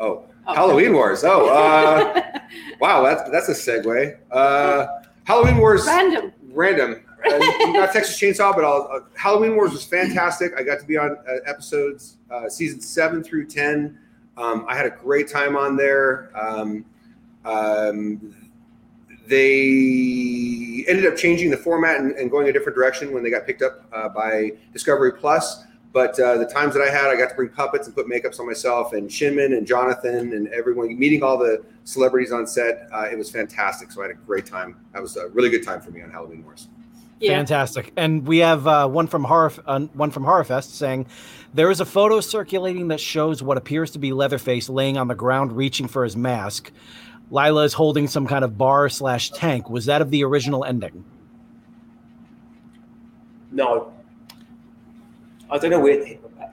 Oh, 0.00 0.24
Halloween 0.46 0.92
Wars. 0.94 1.22
Oh, 1.24 1.48
uh, 1.48 2.22
wow, 2.80 3.02
that's 3.02 3.28
that's 3.30 3.48
a 3.48 3.52
segue. 3.52 4.16
Uh, 4.30 4.86
Halloween 5.24 5.58
Wars. 5.58 5.84
Random. 5.86 6.32
Random. 6.52 7.02
Uh, 7.24 7.38
not 7.72 7.92
Texas 7.92 8.18
Chainsaw, 8.18 8.54
but 8.54 8.64
uh, 8.64 9.00
Halloween 9.16 9.56
Wars 9.56 9.72
was 9.72 9.84
fantastic. 9.84 10.52
I 10.56 10.62
got 10.62 10.78
to 10.80 10.86
be 10.86 10.96
on 10.96 11.16
uh, 11.28 11.36
episodes 11.46 12.16
uh, 12.30 12.48
season 12.48 12.80
seven 12.80 13.24
through 13.24 13.46
ten. 13.46 13.98
Um, 14.36 14.64
I 14.68 14.76
had 14.76 14.86
a 14.86 14.90
great 14.90 15.28
time 15.28 15.56
on 15.56 15.76
there. 15.76 16.30
Um, 16.34 16.84
um, 17.44 18.34
they 19.26 20.84
ended 20.86 21.06
up 21.06 21.16
changing 21.16 21.50
the 21.50 21.56
format 21.56 22.00
and, 22.00 22.12
and 22.12 22.30
going 22.30 22.48
a 22.48 22.52
different 22.52 22.76
direction 22.76 23.12
when 23.12 23.22
they 23.22 23.30
got 23.30 23.46
picked 23.46 23.62
up 23.62 23.84
uh, 23.92 24.08
by 24.08 24.52
Discovery 24.72 25.12
Plus. 25.12 25.64
But 25.92 26.18
uh, 26.20 26.38
the 26.38 26.46
times 26.46 26.74
that 26.74 26.82
I 26.82 26.90
had, 26.90 27.06
I 27.10 27.16
got 27.16 27.30
to 27.30 27.34
bring 27.34 27.48
puppets 27.48 27.86
and 27.88 27.96
put 27.96 28.06
makeups 28.06 28.38
on 28.38 28.46
myself, 28.46 28.92
and 28.92 29.08
Shinmin 29.08 29.56
and 29.56 29.66
Jonathan 29.66 30.34
and 30.34 30.46
everyone, 30.48 30.96
meeting 30.98 31.22
all 31.22 31.36
the 31.36 31.64
celebrities 31.84 32.30
on 32.30 32.46
set. 32.46 32.88
It 33.10 33.18
was 33.18 33.30
fantastic. 33.30 33.90
So 33.90 34.02
I 34.02 34.04
had 34.04 34.12
a 34.12 34.20
great 34.20 34.46
time. 34.46 34.76
That 34.92 35.02
was 35.02 35.16
a 35.16 35.28
really 35.28 35.50
good 35.50 35.64
time 35.64 35.80
for 35.80 35.90
me 35.90 36.02
on 36.02 36.10
Halloween 36.10 36.44
Wars. 36.44 36.68
Fantastic. 37.26 37.92
And 37.96 38.26
we 38.26 38.38
have 38.38 38.66
uh, 38.66 38.86
one 38.88 39.06
from 39.08 39.24
Horror, 39.24 39.52
uh, 39.66 39.80
one 39.94 40.10
from 40.10 40.24
Horrorfest 40.24 40.70
saying 40.70 41.06
there 41.52 41.70
is 41.70 41.80
a 41.80 41.84
photo 41.84 42.20
circulating 42.20 42.88
that 42.88 43.00
shows 43.00 43.42
what 43.42 43.56
appears 43.56 43.90
to 43.92 43.98
be 43.98 44.12
Leatherface 44.12 44.68
laying 44.68 44.96
on 44.96 45.08
the 45.08 45.14
ground, 45.14 45.52
reaching 45.52 45.88
for 45.88 46.04
his 46.04 46.16
mask. 46.16 46.70
Lila 47.30 47.64
is 47.64 47.72
holding 47.74 48.06
some 48.06 48.26
kind 48.26 48.44
of 48.44 48.56
bar 48.56 48.88
slash 48.88 49.30
tank. 49.30 49.68
Was 49.68 49.86
that 49.86 50.00
of 50.00 50.10
the 50.10 50.22
original 50.24 50.64
ending? 50.64 51.04
No. 53.50 53.92
I 55.50 55.58
don't 55.58 55.70
know 55.70 55.80
where. 55.80 56.04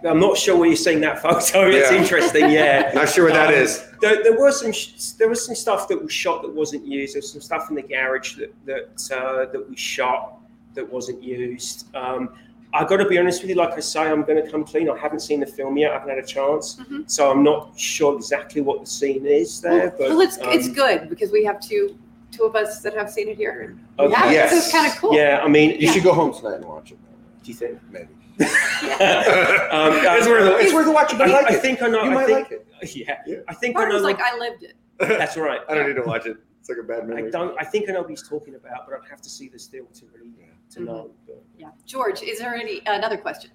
I'm 0.07 0.19
not 0.19 0.37
sure 0.37 0.55
where 0.57 0.67
you're 0.67 0.75
seeing 0.77 1.01
that 1.01 1.21
photo. 1.21 1.37
It's 1.69 1.91
Yeah. 1.91 1.97
interesting. 1.97 2.49
Yeah. 2.51 2.91
Not 2.95 3.09
sure 3.09 3.25
what 3.25 3.33
that 3.33 3.53
is. 3.53 3.83
There, 4.01 4.21
there 4.23 4.37
was 4.37 4.59
some. 4.61 4.71
sh- 4.71 5.11
There 5.17 5.27
was 5.27 5.43
some 5.45 5.55
stuff 5.55 5.87
that 5.87 6.01
was 6.01 6.11
shot 6.13 6.43
that 6.43 6.53
wasn't 6.53 6.85
used. 6.85 7.15
There's 7.15 7.31
some 7.31 7.41
stuff 7.41 7.69
in 7.69 7.75
the 7.75 7.81
garage 7.81 8.35
that 8.35 8.53
that 8.65 9.11
uh, 9.17 9.51
that 9.51 9.69
we 9.69 9.75
shot 9.75 10.34
that 10.75 10.89
wasn't 10.91 11.21
used. 11.23 11.93
Um, 11.95 12.29
I 12.73 12.83
got 12.83 12.97
to 12.97 13.05
be 13.07 13.17
honest 13.17 13.41
with 13.41 13.49
you. 13.49 13.55
Like 13.55 13.73
I 13.73 13.79
say, 13.79 14.01
I'm 14.01 14.23
going 14.23 14.43
to 14.43 14.49
come 14.51 14.65
clean. 14.65 14.89
I 14.89 14.97
haven't 14.97 15.21
seen 15.21 15.39
the 15.39 15.45
film 15.45 15.77
yet. 15.77 15.91
I 15.91 15.93
haven't 15.95 16.09
had 16.09 16.17
a 16.19 16.25
chance, 16.27 16.79
so 17.07 17.31
I'm 17.31 17.41
not 17.43 17.79
sure 17.79 18.15
exactly 18.15 18.61
what 18.61 18.81
the 18.81 18.85
scene 18.85 19.25
is 19.25 19.61
there. 19.61 19.91
but 19.91 20.09
well, 20.09 20.21
it's 20.21 20.37
it's 20.41 20.67
um, 20.67 20.73
good 20.73 21.09
because 21.09 21.31
we 21.31 21.43
have 21.45 21.59
two 21.61 21.97
two 22.31 22.43
of 22.43 22.55
us 22.55 22.81
that 22.81 22.93
have 22.93 23.09
seen 23.09 23.29
it 23.29 23.37
here. 23.37 23.61
And 23.61 23.79
Okay. 23.97 24.11
yeah, 24.25 24.31
Yes. 24.31 24.49
so 24.51 24.57
it's 24.57 24.71
kind 24.71 24.91
of 24.91 24.97
cool. 24.99 25.13
Yeah, 25.15 25.39
I 25.41 25.47
mean, 25.47 25.79
You 25.79 25.87
should 25.89 26.03
go 26.03 26.13
home 26.13 26.33
tonight 26.33 26.55
and 26.55 26.65
watch 26.65 26.91
it. 26.91 26.97
Do 27.43 27.51
you 27.51 27.57
think? 27.57 27.79
Maybe. 27.89 28.07
um, 28.39 28.47
it's 28.99 30.27
worth 30.27 30.59
it. 30.59 30.65
It's 30.65 30.73
worth 30.73 30.87
a 30.87 30.91
watch. 30.91 31.13
You 31.13 31.17
might 31.19 31.29
like 31.29 31.49
I 31.51 31.55
think 31.55 31.81
I 31.81 31.87
know. 31.87 32.03
You 32.03 32.11
I 32.11 32.13
might 32.13 32.25
think, 32.25 32.49
like 32.49 32.51
it. 32.51 32.95
Yeah, 33.27 33.37
I 33.47 33.53
think 33.53 33.75
I 33.77 33.79
Part 33.79 33.89
know. 33.89 33.95
was 33.95 34.03
like, 34.03 34.19
I 34.19 34.37
lived 34.37 34.63
it. 34.63 34.73
that's 34.99 35.37
right. 35.37 35.61
I 35.69 35.75
don't 35.75 35.87
need 35.87 35.95
to 35.95 36.01
watch 36.03 36.25
it. 36.25 36.37
It's 36.59 36.67
like 36.69 36.77
a 36.79 36.83
bad 36.83 37.07
movie. 37.07 37.27
I 37.27 37.29
don't. 37.29 37.55
I 37.59 37.63
think 37.63 37.89
I 37.89 37.93
know 37.93 38.01
what 38.01 38.09
he's 38.09 38.27
talking 38.27 38.55
about, 38.55 38.85
but 38.89 38.99
I'd 39.01 39.09
have 39.09 39.21
to 39.21 39.29
see 39.29 39.47
the 39.47 39.57
still 39.59 39.85
to 39.93 40.05
really 40.13 40.31
to 40.75 40.83
know. 40.83 41.11
But 41.25 41.43
Yeah. 41.57 41.69
George, 41.85 42.21
is 42.21 42.39
there 42.39 42.55
any 42.55 42.81
another 42.85 43.17
question? 43.17 43.51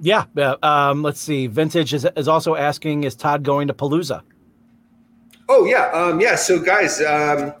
Yeah. 0.00 0.24
Uh, 0.36 0.56
um, 0.62 1.02
let's 1.02 1.20
see. 1.20 1.46
Vintage 1.46 1.94
is, 1.94 2.06
is 2.16 2.28
also 2.28 2.56
asking, 2.56 3.04
is 3.04 3.14
Todd 3.14 3.42
going 3.42 3.68
to 3.68 3.74
Palooza? 3.74 4.22
Oh 5.48 5.64
yeah, 5.66 5.90
um, 5.90 6.20
yeah. 6.20 6.34
So 6.34 6.58
guys, 6.58 7.02
um, 7.02 7.52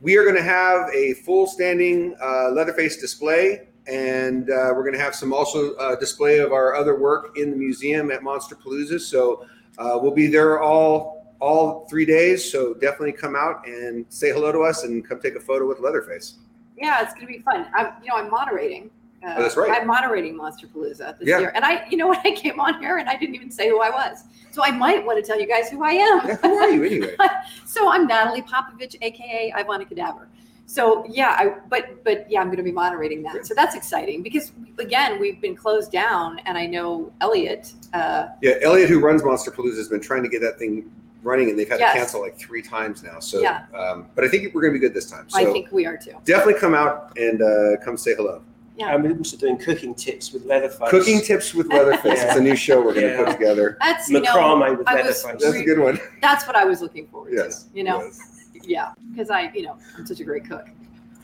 we 0.00 0.16
are 0.16 0.22
going 0.22 0.36
to 0.36 0.42
have 0.42 0.88
a 0.94 1.14
full 1.14 1.46
standing 1.46 2.14
uh, 2.22 2.50
Leatherface 2.50 2.98
display, 2.98 3.68
and 3.88 4.50
uh, 4.50 4.70
we're 4.74 4.82
going 4.82 4.94
to 4.94 5.00
have 5.00 5.14
some 5.14 5.32
also 5.32 5.74
uh, 5.74 5.96
display 5.96 6.38
of 6.38 6.52
our 6.52 6.76
other 6.76 6.98
work 7.00 7.36
in 7.36 7.50
the 7.50 7.56
museum 7.56 8.10
at 8.10 8.22
Monster 8.22 8.54
Palooza. 8.54 9.00
So 9.00 9.46
uh, 9.78 9.98
we'll 10.00 10.14
be 10.14 10.26
there 10.28 10.60
all 10.60 11.34
all 11.40 11.86
three 11.88 12.04
days. 12.04 12.50
So 12.50 12.74
definitely 12.74 13.12
come 13.12 13.34
out 13.34 13.66
and 13.66 14.06
say 14.08 14.30
hello 14.30 14.52
to 14.52 14.60
us 14.60 14.84
and 14.84 15.06
come 15.06 15.20
take 15.20 15.34
a 15.34 15.40
photo 15.40 15.66
with 15.66 15.80
Leatherface. 15.80 16.36
Yeah, 16.76 17.02
it's 17.02 17.14
gonna 17.14 17.26
be 17.26 17.38
fun. 17.38 17.66
I'm, 17.74 17.92
you 18.02 18.08
know, 18.08 18.16
I'm 18.16 18.30
moderating. 18.30 18.90
Uh, 19.26 19.34
Oh, 19.38 19.42
that's 19.42 19.56
right. 19.56 19.70
I'm 19.80 19.86
moderating 19.86 20.36
Monster 20.36 20.66
Palooza 20.68 21.18
this 21.18 21.26
Yeah. 21.28 21.38
year, 21.40 21.52
and 21.54 21.64
I, 21.64 21.86
you 21.88 21.96
know, 21.96 22.08
when 22.08 22.18
I 22.24 22.32
came 22.32 22.60
on 22.60 22.80
here 22.80 22.98
and 22.98 23.08
I 23.08 23.16
didn't 23.16 23.34
even 23.34 23.50
say 23.50 23.68
who 23.68 23.80
I 23.80 23.90
was, 23.90 24.24
so 24.50 24.62
I 24.62 24.70
might 24.70 25.04
want 25.04 25.18
to 25.22 25.26
tell 25.26 25.40
you 25.40 25.48
guys 25.48 25.68
who 25.70 25.82
I 25.82 25.92
am. 25.92 26.26
Yeah, 26.28 26.36
who 26.36 26.54
are 26.58 26.70
you 26.70 26.84
anyway? 26.84 27.16
so 27.64 27.90
I'm 27.90 28.06
Natalie 28.06 28.42
Popovich, 28.42 28.94
aka 29.00 29.52
Ivana 29.56 29.88
Cadaver. 29.88 30.28
So 30.66 31.04
yeah, 31.08 31.34
I, 31.38 31.54
but 31.70 32.04
but 32.04 32.30
yeah, 32.30 32.40
I'm 32.40 32.48
going 32.48 32.56
to 32.58 32.62
be 32.62 32.72
moderating 32.72 33.22
that. 33.22 33.46
So 33.46 33.54
that's 33.54 33.74
exciting 33.74 34.22
because 34.22 34.52
again, 34.78 35.18
we've 35.20 35.40
been 35.40 35.56
closed 35.56 35.90
down, 35.92 36.40
and 36.44 36.58
I 36.58 36.66
know 36.66 37.12
Elliot. 37.20 37.72
Uh, 37.94 38.28
Yeah, 38.42 38.54
Elliot, 38.62 38.90
who 38.90 39.00
runs 39.00 39.24
Monster 39.24 39.50
Palooza, 39.50 39.76
has 39.78 39.88
been 39.88 40.00
trying 40.00 40.24
to 40.24 40.28
get 40.28 40.40
that 40.42 40.58
thing 40.58 40.90
running, 41.26 41.50
and 41.50 41.58
they've 41.58 41.68
had 41.68 41.80
Yes. 41.80 41.92
to 41.92 41.98
cancel 41.98 42.20
like 42.22 42.38
three 42.38 42.62
times 42.62 43.02
now. 43.02 43.18
So, 43.18 43.40
Yeah. 43.40 43.64
um, 43.74 44.06
but 44.14 44.24
I 44.24 44.28
think 44.28 44.54
we're 44.54 44.62
going 44.62 44.72
to 44.72 44.78
be 44.78 44.86
good 44.86 44.94
this 44.94 45.10
time. 45.10 45.28
So 45.28 45.38
I 45.38 45.44
think 45.52 45.70
we 45.72 45.84
are 45.84 45.96
too. 45.96 46.12
definitely 46.24 46.60
come 46.60 46.74
out 46.74 47.12
and 47.18 47.42
uh, 47.42 47.76
come 47.84 47.96
say 47.96 48.14
hello. 48.14 48.42
Yeah. 48.78 48.94
And 48.94 49.02
we're 49.02 49.16
also 49.16 49.36
doing 49.38 49.56
cooking 49.56 49.94
tips 49.94 50.32
with 50.32 50.44
Leatherface. 50.44 50.90
Cooking 50.90 51.20
tips 51.22 51.54
with 51.54 51.66
Leatherface. 51.68 52.22
It's 52.22 52.36
a 52.36 52.40
new 52.40 52.54
show 52.54 52.76
we're 52.80 52.92
going 52.94 53.06
to 53.06 53.12
Yeah. 53.12 53.24
put 53.24 53.32
together. 53.32 53.78
That's 53.80 54.08
you 54.10 54.20
know, 54.20 54.30
Macrame 54.34 54.78
with 54.78 54.86
I 54.88 54.94
was 54.96 55.24
Leatherface. 55.24 55.42
That's 55.42 55.56
a 55.56 55.64
good 55.64 55.78
one. 55.78 55.98
That's 56.22 56.46
what 56.46 56.56
I 56.56 56.64
was 56.64 56.80
looking 56.82 57.06
forward 57.08 57.32
Yes. 57.34 57.64
to. 57.64 57.76
You 57.76 57.84
know, 57.84 58.02
yes. 58.02 58.20
Yeah, 58.62 58.92
because 59.10 59.30
I, 59.30 59.50
you 59.54 59.62
know, 59.62 59.76
I'm 59.96 60.04
such 60.06 60.20
a 60.20 60.24
great 60.24 60.48
cook. 60.48 60.66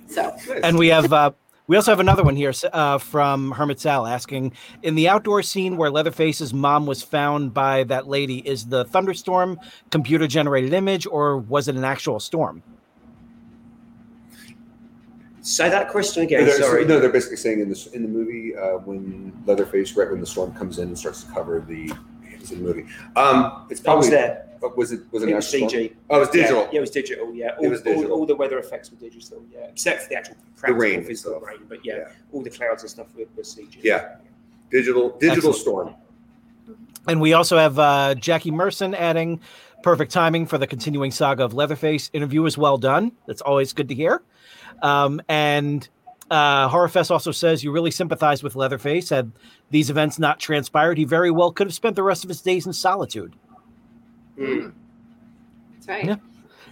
So 0.08 0.34
And 0.62 0.78
we 0.78 0.88
have 0.88 1.12
uh, 1.12 1.32
we 1.72 1.76
also 1.76 1.90
have 1.90 2.00
another 2.00 2.22
one 2.22 2.36
here 2.36 2.52
uh, 2.74 2.98
from 2.98 3.50
Hermit 3.52 3.80
Sal 3.80 4.06
asking 4.06 4.52
in 4.82 4.94
the 4.94 5.08
outdoor 5.08 5.42
scene 5.42 5.78
where 5.78 5.90
Leatherface's 5.90 6.52
mom 6.52 6.84
was 6.84 7.02
found 7.02 7.54
by 7.54 7.84
that 7.84 8.06
lady, 8.06 8.46
is 8.46 8.66
the 8.66 8.84
thunderstorm 8.84 9.58
computer 9.90 10.26
generated 10.26 10.74
image 10.74 11.06
or 11.06 11.38
was 11.38 11.68
it 11.68 11.74
an 11.74 11.82
actual 11.82 12.20
storm? 12.20 12.62
Say 15.40 15.70
that 15.70 15.88
question 15.88 16.24
again. 16.24 16.44
They're- 16.44 16.60
Sorry. 16.60 16.84
No, 16.84 17.00
they're 17.00 17.08
basically 17.08 17.38
saying 17.38 17.60
in 17.60 17.70
this 17.70 17.86
in 17.86 18.02
the 18.02 18.08
movie 18.08 18.54
uh, 18.54 18.76
when 18.76 19.32
Leatherface, 19.46 19.96
right 19.96 20.10
when 20.10 20.20
the 20.20 20.26
storm 20.26 20.52
comes 20.52 20.78
in 20.78 20.88
and 20.88 20.98
starts 20.98 21.24
to 21.24 21.32
cover 21.32 21.58
the, 21.66 21.90
it 22.30 22.38
was 22.38 22.52
in 22.52 22.62
the 22.62 22.64
movie. 22.68 22.84
Um, 23.16 23.64
it's 23.70 23.80
probably 23.80 24.00
was 24.00 24.10
there. 24.10 24.46
uh, 24.46 24.51
Was 24.76 24.92
it 24.92 25.00
was 25.10 25.22
it, 25.22 25.28
It 25.30 25.34
was 25.34 25.52
actual 25.54 25.68
CG. 25.68 25.70
storm? 25.70 25.88
Oh, 26.10 26.16
it 26.16 26.20
was 26.20 26.28
digital. 26.30 26.62
Yeah, 26.62 26.68
yeah, 26.72 26.76
it 26.78 26.80
was 26.80 26.90
digital. 26.90 27.34
Yeah, 27.34 27.48
all, 27.58 27.64
It 27.64 27.68
was 27.68 27.82
digital. 27.82 28.12
All, 28.12 28.26
the 28.26 28.36
weather 28.36 28.58
effects 28.58 28.90
were 28.90 28.96
digital. 28.98 29.42
Yeah, 29.52 29.66
except 29.70 30.02
for 30.02 30.08
the 30.10 30.16
actual 30.16 30.36
practical 30.56 30.80
rain 30.80 31.04
physical 31.04 31.40
stuff. 31.40 31.48
rain. 31.48 31.58
But 31.68 31.84
yeah, 31.84 32.08
all 32.32 32.42
the 32.42 32.50
clouds 32.50 32.82
and 32.82 32.90
stuff 32.90 33.08
were, 33.16 33.24
were 33.36 33.42
CG. 33.42 33.78
Yeah, 33.82 34.16
digital 34.70 35.10
digital 35.18 35.50
Excellent. 35.50 35.56
storm. 35.56 35.94
And 37.08 37.20
we 37.20 37.32
also 37.32 37.58
have 37.58 37.78
uh, 37.78 38.14
Jackie 38.14 38.52
Merson 38.52 38.94
adding 38.94 39.40
perfect 39.82 40.12
timing 40.12 40.46
for 40.46 40.58
the 40.58 40.66
continuing 40.68 41.10
saga 41.10 41.44
of 41.44 41.52
Leatherface. 41.52 42.08
Interview 42.12 42.44
is 42.44 42.56
well 42.56 42.78
done. 42.78 43.10
That's 43.26 43.42
always 43.42 43.72
good 43.72 43.88
to 43.88 43.94
hear. 43.94 44.22
Um, 44.82 45.20
and 45.28 45.88
uh, 46.30 46.68
Horrorfest 46.68 47.10
also 47.10 47.32
says 47.32 47.64
you 47.64 47.72
really 47.72 47.90
sympathize 47.90 48.44
with 48.44 48.54
Leatherface. 48.54 49.10
Had 49.10 49.32
these 49.70 49.90
events 49.90 50.20
not 50.20 50.38
transpired, 50.38 50.96
he 50.98 51.04
very 51.04 51.32
well 51.32 51.50
could 51.50 51.66
have 51.66 51.74
spent 51.74 51.96
the 51.96 52.02
rest 52.04 52.22
of 52.24 52.28
his 52.28 52.40
days 52.40 52.66
in 52.66 52.72
solitude. 52.72 53.34
Mm. 54.42 54.72
that's 55.74 55.88
right. 55.88 56.04
Yeah. 56.04 56.16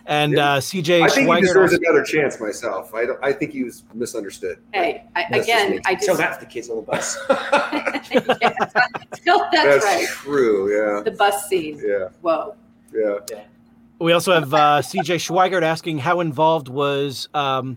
And 0.07 0.39
uh, 0.39 0.57
CJ 0.59 1.03
I 1.03 1.09
think 1.09 1.27
he 1.29 1.33
Schweigert 1.33 1.41
deserves 1.43 1.73
also- 1.73 1.83
another 1.85 2.05
chance 2.05 2.41
myself. 2.41 2.93
I 2.95 3.07
I 3.23 3.33
think 3.33 3.53
he 3.53 3.65
was 3.65 3.85
misunderstood. 3.95 4.59
Hey, 4.73 5.05
I, 5.15 5.27
That's 5.31 5.45
again. 5.45 5.81
I 5.87 5.95
just 5.95 6.07
Tell 6.07 6.17
that 6.17 6.41
to 6.41 6.47
the 6.47 6.51
kids 6.51 6.71
on 6.71 6.77
the 6.77 6.83
bus. 6.83 7.17
Tell 9.25 9.49
that's, 9.53 9.85
right. 9.85 10.07
true. 10.09 10.73
Yeah. 10.75 11.03
The 11.03 11.11
bus 11.13 11.49
scene. 11.49 11.81
Yeah. 11.85 12.09
Whoa. 12.23 12.55
Yeah. 12.93 13.19
We 13.99 14.13
also 14.13 14.33
have 14.33 14.53
uh, 14.55 14.81
CJ 14.81 15.17
Schweigert 15.17 15.63
asking 15.63 15.99
how 15.99 16.21
involved 16.21 16.69
was 16.69 17.29
um, 17.35 17.77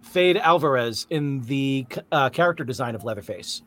Fede 0.00 0.38
Alvarez 0.38 1.06
in 1.10 1.42
the 1.42 1.86
uh, 2.10 2.30
character 2.30 2.64
design 2.64 2.94
of 2.94 3.04
Leatherface. 3.04 3.62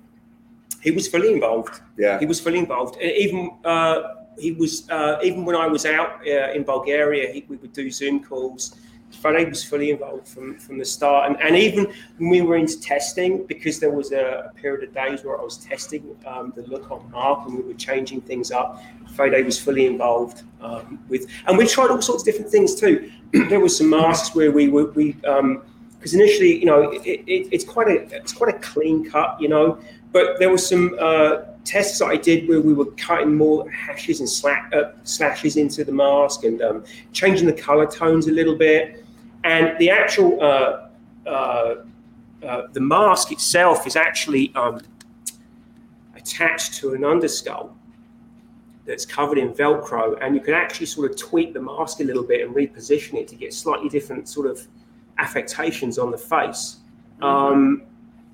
He 0.81 0.91
was 0.91 1.07
fully 1.07 1.31
involved. 1.31 1.79
Yeah. 1.97 2.19
He 2.19 2.25
was 2.25 2.39
fully 2.39 2.57
involved. 2.57 2.95
And 2.99 3.11
even 3.11 3.51
uh, 3.63 4.01
he 4.37 4.51
was 4.51 4.89
uh, 4.89 5.19
even 5.23 5.45
when 5.45 5.55
I 5.55 5.67
was 5.67 5.85
out 5.85 6.21
uh, 6.27 6.51
in 6.51 6.63
Bulgaria, 6.63 7.31
he, 7.31 7.45
we 7.47 7.57
would 7.57 7.73
do 7.73 7.89
Zoom 7.91 8.23
calls. 8.23 8.75
Fede 9.11 9.47
was 9.47 9.63
fully 9.63 9.91
involved 9.91 10.27
from, 10.27 10.57
from 10.57 10.79
the 10.79 10.85
start, 10.85 11.29
and, 11.29 11.39
and 11.39 11.55
even 11.55 11.85
when 12.17 12.29
we 12.29 12.41
were 12.41 12.55
into 12.55 12.79
testing, 12.81 13.45
because 13.45 13.79
there 13.79 13.91
was 13.91 14.11
a, 14.11 14.49
a 14.49 14.53
period 14.55 14.83
of 14.87 14.93
days 14.93 15.23
where 15.23 15.39
I 15.39 15.43
was 15.43 15.57
testing 15.57 16.15
um, 16.25 16.51
the 16.55 16.63
look 16.63 16.89
on 16.89 17.09
Mark, 17.11 17.45
and 17.45 17.57
we 17.57 17.63
were 17.63 17.75
changing 17.75 18.21
things 18.21 18.51
up. 18.51 18.81
Fede 19.15 19.45
was 19.45 19.59
fully 19.59 19.85
involved 19.85 20.43
um, 20.61 20.99
with, 21.09 21.27
and 21.45 21.57
we 21.57 21.67
tried 21.67 21.91
all 21.91 22.01
sorts 22.01 22.23
of 22.23 22.25
different 22.25 22.49
things 22.49 22.75
too. 22.75 23.11
there 23.49 23.59
was 23.59 23.77
some 23.77 23.89
masks 23.89 24.35
where 24.35 24.51
we 24.51 24.67
were 24.69 24.91
we 24.91 25.11
because 25.11 26.13
initially, 26.13 26.59
you 26.59 26.65
know, 26.65 26.91
it, 26.91 27.05
it, 27.05 27.47
it's 27.51 27.63
quite 27.63 27.87
a 27.87 28.15
it's 28.15 28.33
quite 28.33 28.53
a 28.53 28.59
clean 28.59 29.09
cut, 29.09 29.39
you 29.39 29.47
know, 29.47 29.79
but 30.11 30.37
there 30.39 30.49
was 30.49 30.67
some 30.67 30.97
uh, 30.99 31.43
tests 31.63 31.99
that 31.99 32.07
I 32.07 32.17
did 32.17 32.47
where 32.47 32.61
we 32.61 32.73
were 32.73 32.91
cutting 32.97 33.35
more 33.35 33.69
hashes 33.69 34.19
and 34.19 34.29
slack, 34.29 34.71
uh, 34.75 34.91
slashes 35.03 35.57
into 35.57 35.83
the 35.83 35.91
mask 35.91 36.43
and 36.43 36.61
um, 36.61 36.83
changing 37.11 37.47
the 37.47 37.53
color 37.53 37.85
tones 37.85 38.27
a 38.27 38.31
little 38.31 38.55
bit. 38.55 39.05
And 39.43 39.77
the 39.77 39.89
actual 39.89 40.41
uh, 40.41 40.89
uh, 41.27 41.75
uh, 42.43 42.67
the 42.73 42.79
mask 42.79 43.31
itself 43.31 43.87
is 43.87 43.95
actually 43.95 44.53
um, 44.55 44.81
attached 46.15 46.75
to 46.75 46.93
an 46.93 47.01
underskull 47.01 47.71
that's 48.85 49.05
covered 49.05 49.37
in 49.37 49.53
Velcro, 49.53 50.17
and 50.21 50.35
you 50.35 50.41
can 50.41 50.53
actually 50.53 50.85
sort 50.85 51.09
of 51.09 51.17
tweak 51.17 51.53
the 51.53 51.61
mask 51.61 52.01
a 52.01 52.03
little 52.03 52.23
bit 52.23 52.45
and 52.45 52.53
reposition 52.53 53.13
it 53.13 53.27
to 53.29 53.35
get 53.35 53.53
slightly 53.53 53.87
different 53.87 54.27
sort 54.27 54.45
of 54.45 54.67
affectations 55.19 55.97
on 55.97 56.11
the 56.11 56.17
face. 56.17 56.77
Um, 57.21 57.83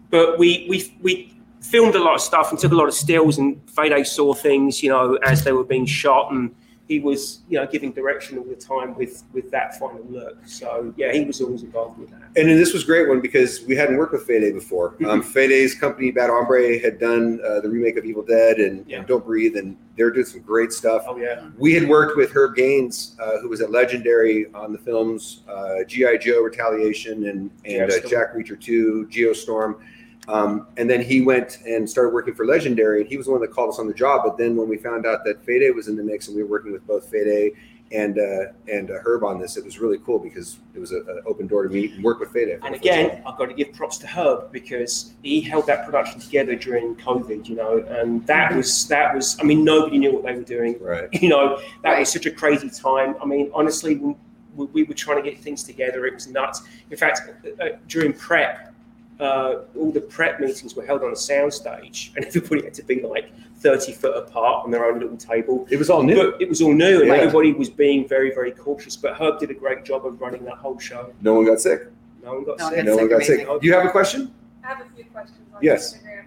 but 0.10 0.40
we 0.40 0.66
we 0.68 0.98
we 1.02 1.39
filmed 1.62 1.96
a 1.96 2.04
lot 2.04 2.16
of 2.16 2.22
stuff 2.22 2.52
and 2.52 2.60
took 2.60 2.72
a 2.72 2.76
lot 2.76 2.88
of 2.88 2.94
stills, 2.94 3.38
and 3.38 3.60
Fede 3.70 4.06
saw 4.08 4.34
things, 4.34 4.82
you 4.82 4.90
know, 4.90 5.16
as 5.24 5.44
they 5.44 5.52
were 5.52 5.64
being 5.64 5.86
shot, 5.86 6.32
and 6.32 6.56
he 6.90 7.00
was, 7.00 7.42
you 7.48 7.60
know, 7.60 7.68
giving 7.68 7.92
direction 7.92 8.40
all 8.40 8.44
the 8.44 8.56
time 8.56 8.96
with 8.96 9.24
with 9.32 9.52
that 9.52 9.78
final 9.78 10.04
look. 10.10 10.38
So 10.48 10.92
yeah, 10.98 11.14
he 11.14 11.24
was 11.24 11.40
always 11.40 11.62
involved 11.62 12.00
with 12.00 12.10
that. 12.10 12.24
And 12.36 12.50
then 12.50 12.58
this 12.58 12.74
was 12.74 12.82
a 12.84 12.86
great 12.86 13.08
one 13.08 13.22
because 13.22 13.62
we 13.62 13.76
hadn't 13.76 13.98
worked 13.98 14.12
with 14.12 14.24
Fede 14.24 14.54
before. 14.56 14.96
Um, 15.08 15.22
Fede's 15.22 15.76
company, 15.76 16.10
Bad 16.10 16.32
Hombre, 16.32 16.80
had 16.80 17.00
done 17.00 17.40
uh, 17.46 17.60
the 17.60 17.70
remake 17.70 17.98
of 17.98 18.06
Evil 18.06 18.24
Dead 18.24 18.58
and, 18.58 18.90
and 18.92 19.06
Don't 19.06 19.24
Breathe, 19.24 19.56
and 19.56 19.78
they're 19.96 20.10
doing 20.10 20.26
some 20.26 20.42
great 20.42 20.72
stuff. 20.72 21.04
Oh 21.08 21.16
yeah. 21.18 21.50
We 21.60 21.76
had 21.76 21.88
worked 21.88 22.18
with 22.18 22.32
Herb 22.32 22.56
Gains, 22.56 23.16
uh, 23.22 23.38
who 23.40 23.50
was 23.50 23.62
at 23.62 23.70
Legendary 23.70 24.52
on 24.56 24.74
the 24.74 24.80
films 24.80 25.44
uh, 25.48 25.84
GI 25.88 26.18
Joe, 26.18 26.42
Retaliation, 26.42 27.28
and 27.28 27.52
and 27.66 27.92
uh, 27.92 28.00
Jack 28.08 28.34
Reacher 28.34 28.60
Two, 28.60 29.08
Geostorm. 29.12 29.80
Um, 30.28 30.68
and 30.78 30.90
then 30.90 31.02
he 31.02 31.22
went 31.22 31.60
and 31.66 31.90
started 31.90 32.14
working 32.14 32.36
for 32.36 32.46
Legendary, 32.46 33.02
and 33.02 33.10
he 33.10 33.18
was 33.18 33.26
the 33.26 33.32
one 33.32 33.42
that 33.42 33.52
called 33.52 33.70
us 33.70 33.80
on 33.80 33.88
the 33.88 33.94
job. 33.94 34.22
But 34.24 34.38
then 34.38 34.56
when 34.56 34.68
we 34.68 34.78
found 34.78 35.06
out 35.06 35.24
that 35.26 35.44
Fede 35.44 35.74
was 35.76 35.88
in 35.88 35.96
the 35.96 36.04
mix, 36.04 36.28
and 36.28 36.36
we 36.36 36.44
were 36.44 36.50
working 36.50 36.72
with 36.72 36.86
both 36.86 37.10
Fede 37.10 37.54
and 37.92 38.20
uh, 38.20 38.52
and 38.72 38.92
uh, 38.92 39.00
Herb 39.04 39.24
on 39.24 39.40
this, 39.40 39.58
it 39.58 39.66
was 39.66 39.80
really 39.80 39.98
cool 40.06 40.20
because 40.20 40.60
it 40.76 40.80
was 40.80 40.92
an 40.92 41.22
open 41.26 41.48
door 41.48 41.64
to 41.64 41.70
meet 41.70 41.94
and 41.94 42.04
work 42.04 42.20
with 42.20 42.32
Fede. 42.32 42.60
And 42.64 42.76
again, 42.76 43.24
I've 43.26 43.38
got 43.38 43.48
to 43.48 43.56
give 43.56 43.74
props 43.74 43.98
to 44.00 44.08
Herb 44.08 44.52
because 44.52 45.14
he 45.24 45.42
held 45.42 45.66
that 45.66 45.86
production 45.86 46.20
together 46.20 46.56
during 46.56 46.96
COVID, 46.98 47.48
you 47.48 47.56
know, 47.56 47.84
and 47.88 48.26
that 48.28 48.56
was 48.56 48.88
that 48.90 49.16
was. 49.16 49.38
I 49.40 49.44
mean, 49.44 49.64
nobody 49.64 49.98
knew 49.98 50.14
what 50.14 50.24
they 50.24 50.34
were 50.34 50.44
doing. 50.44 50.78
Right. 50.80 51.10
You 51.20 51.28
know, 51.28 51.60
that 51.84 52.00
was 52.00 52.12
such 52.12 52.26
a 52.28 52.32
crazy 52.32 52.70
time. 52.70 53.16
I 53.22 53.26
mean, 53.26 53.52
honestly, 53.54 53.98
when 53.98 54.16
we, 54.56 54.66
we 54.68 54.84
were 54.84 54.94
trying 54.94 55.24
to 55.24 55.30
get 55.30 55.40
things 55.40 55.64
together. 55.64 56.06
It 56.06 56.14
was 56.14 56.28
nuts. 56.28 56.62
In 56.90 56.98
fact, 56.98 57.22
uh, 57.60 57.66
during 57.88 58.14
prep, 58.14 58.74
uh, 59.20 59.62
all 59.78 59.92
the 59.92 60.02
prep 60.02 60.40
meetings 60.40 60.76
were 60.76 60.86
held 60.86 61.04
on 61.04 61.10
a 61.10 61.16
soundstage, 61.16 62.16
and 62.16 62.26
everybody 62.36 62.64
had 62.64 62.74
to 62.76 62.84
be 62.84 63.02
like 63.02 63.32
30 63.58 63.92
foot 63.94 64.16
apart 64.18 64.64
on 64.66 64.72
their 64.72 64.86
own 64.86 65.00
little 65.00 65.18
table. 65.18 65.68
It 65.70 65.78
was 65.78 65.90
all 65.90 66.04
new. 66.04 66.32
But 66.32 66.42
it 66.42 66.48
was 66.48 66.62
all 66.62 66.74
new, 66.74 67.00
and 67.00 67.08
Yeah. 67.08 67.16
everybody 67.16 67.52
was 67.54 67.70
being 67.70 68.08
very, 68.08 68.34
very 68.34 68.52
cautious. 68.52 68.96
But 68.96 69.16
Herb 69.20 69.40
did 69.40 69.52
a 69.52 69.54
great 69.54 69.84
job 69.84 70.06
of 70.06 70.20
running 70.22 70.46
that 70.46 70.56
whole 70.56 70.80
show. 70.80 71.14
No 71.22 71.34
one 71.34 71.46
got 71.46 71.60
sick. 71.60 71.88
No 72.24 72.36
one 72.36 72.44
got 72.46 72.60
No 72.60 72.66
one 72.66 72.74
sick. 72.76 72.86
No 72.86 72.96
one 72.96 73.10
got 73.10 73.24
sick. 73.24 73.48
Do 73.48 73.60
you 73.68 73.74
have 73.74 73.86
a 73.86 73.90
question? 73.92 74.34
I 74.64 74.68
have 74.68 74.82
a 74.82 74.90
few 74.96 75.04
questions 75.06 75.40
on 75.54 75.60
Yes. 75.62 75.94
Instagram. 75.98 76.26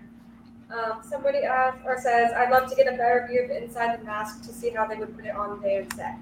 Um, 0.70 1.03
somebody 1.03 1.38
asked 1.38 1.78
or 1.84 1.99
says, 2.01 2.32
I'd 2.32 2.51
love 2.51 2.68
to 2.70 2.74
get 2.74 2.86
a 2.86 2.97
better 2.97 3.26
view 3.30 3.43
of 3.43 3.51
inside 3.51 4.01
the 4.01 4.05
mask 4.05 4.43
to 4.45 4.49
see 4.53 4.70
how 4.70 4.86
they 4.86 4.97
would 4.97 5.14
put 5.14 5.26
it 5.26 5.34
on 5.34 5.61
day 5.61 5.78
of 5.78 5.93
set. 5.95 6.16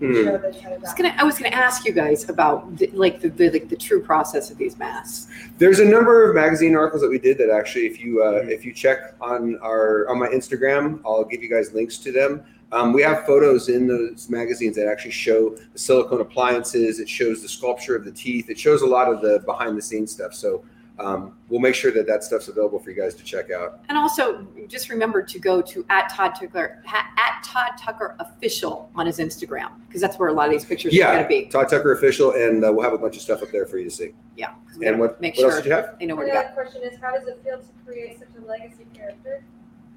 You 0.00 0.08
can 0.08 0.16
Hmm. 0.16 0.24
show 0.24 0.38
this 0.38 0.56
kind 0.60 0.74
of 0.74 0.80
I 0.82 0.84
was 0.84 0.94
gonna, 0.94 1.14
I 1.18 1.24
was 1.24 1.38
gonna 1.38 1.54
ask 1.54 1.84
you 1.86 1.92
guys 1.92 2.28
about 2.28 2.76
the, 2.76 2.88
like 2.92 3.20
the, 3.20 3.28
the 3.28 3.50
like 3.50 3.68
the 3.68 3.76
true 3.76 4.02
process 4.02 4.50
of 4.50 4.58
these 4.58 4.76
masks. 4.76 5.28
There's 5.58 5.78
a 5.78 5.84
number 5.84 6.28
of 6.28 6.34
magazine 6.34 6.74
articles 6.74 7.02
that 7.02 7.10
we 7.10 7.18
did 7.18 7.38
that 7.38 7.50
actually, 7.50 7.86
if 7.86 8.00
you 8.00 8.22
uh, 8.22 8.42
if 8.48 8.64
you 8.64 8.72
check 8.72 9.14
on 9.20 9.56
our 9.62 10.08
on 10.08 10.18
my 10.18 10.28
Instagram, 10.28 11.00
I'll 11.06 11.24
give 11.24 11.42
you 11.42 11.48
guys 11.48 11.72
links 11.72 11.98
to 11.98 12.12
them. 12.12 12.42
Um, 12.72 12.92
we 12.92 13.02
have 13.02 13.24
photos 13.24 13.68
in 13.68 13.86
those 13.86 14.28
magazines 14.28 14.74
that 14.76 14.88
actually 14.88 15.12
show 15.12 15.50
the 15.72 15.78
silicone 15.78 16.20
appliances. 16.20 16.98
It 16.98 17.08
shows 17.08 17.40
the 17.40 17.48
sculpture 17.48 17.94
of 17.94 18.04
the 18.04 18.10
teeth. 18.10 18.50
It 18.50 18.58
shows 18.58 18.82
a 18.82 18.86
lot 18.86 19.06
of 19.12 19.20
the 19.22 19.40
behind 19.46 19.76
the 19.76 19.82
scenes 19.82 20.10
stuff. 20.10 20.34
So 20.34 20.64
um, 20.98 21.36
we'll 21.48 21.60
make 21.60 21.74
sure 21.74 21.90
that 21.90 22.06
that 22.06 22.22
stuff's 22.22 22.46
available 22.48 22.78
for 22.78 22.90
you 22.90 22.96
guys 23.00 23.14
to 23.16 23.24
check 23.24 23.50
out. 23.50 23.80
And 23.88 23.98
also, 23.98 24.46
just 24.68 24.88
remember 24.90 25.22
to 25.22 25.38
go 25.40 25.60
to 25.62 25.84
at 25.90 26.08
Todd 26.08 26.34
Tucker 26.38 26.82
at 26.86 27.42
Todd 27.44 27.72
Tucker 27.78 28.14
official 28.20 28.90
on 28.94 29.06
his 29.06 29.18
Instagram 29.18 29.70
because 29.88 30.00
that's 30.00 30.18
where 30.18 30.28
a 30.28 30.32
lot 30.32 30.46
of 30.46 30.52
these 30.52 30.64
pictures 30.64 30.94
are 30.94 30.98
going 30.98 31.22
to 31.22 31.28
be. 31.28 31.46
Todd 31.46 31.68
Tucker 31.68 31.92
official, 31.92 32.32
and 32.32 32.64
uh, 32.64 32.72
we'll 32.72 32.84
have 32.84 32.92
a 32.92 32.98
bunch 32.98 33.16
of 33.16 33.22
stuff 33.22 33.42
up 33.42 33.50
there 33.50 33.66
for 33.66 33.78
you 33.78 33.84
to 33.84 33.90
see. 33.90 34.12
Yeah, 34.36 34.54
And 34.72 34.82
gotta 34.82 34.96
what, 34.96 35.20
make 35.20 35.34
what 35.34 35.40
sure 35.40 35.50
else 35.50 35.62
did 35.62 35.68
you 35.68 35.74
have? 35.74 35.98
they 35.98 36.06
know 36.06 36.14
where 36.16 36.26
to 36.26 36.30
Another 36.32 36.48
go. 36.48 36.54
question 36.62 36.82
is, 36.84 36.98
how 37.00 37.12
does 37.12 37.26
it 37.26 37.40
feel 37.42 37.58
to 37.58 37.66
create 37.84 38.18
such 38.20 38.28
a 38.40 38.46
legacy 38.46 38.86
character? 38.94 39.42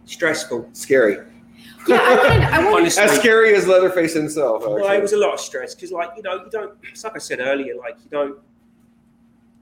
Stressful. 0.06 0.70
Scary. 0.74 1.18
Yeah, 1.88 1.98
I 2.02 2.16
wanted, 2.16 2.44
I 2.44 2.58
wanted 2.60 2.74
Honestly. 2.82 3.04
As 3.04 3.12
scary 3.12 3.56
as 3.56 3.68
Leatherface 3.68 4.14
himself. 4.14 4.62
Well, 4.64 4.78
it 4.92 5.02
was 5.02 5.14
a 5.14 5.18
lot 5.18 5.34
of 5.34 5.40
stress 5.40 5.74
because, 5.76 5.92
like, 5.92 6.10
you 6.18 6.24
know, 6.24 6.36
you 6.44 6.50
don't. 6.52 6.74
It's 6.84 7.04
like 7.04 7.16
I 7.16 7.20
said 7.20 7.40
earlier, 7.40 7.76
like 7.76 7.96
you 8.04 8.10
don't. 8.10 8.38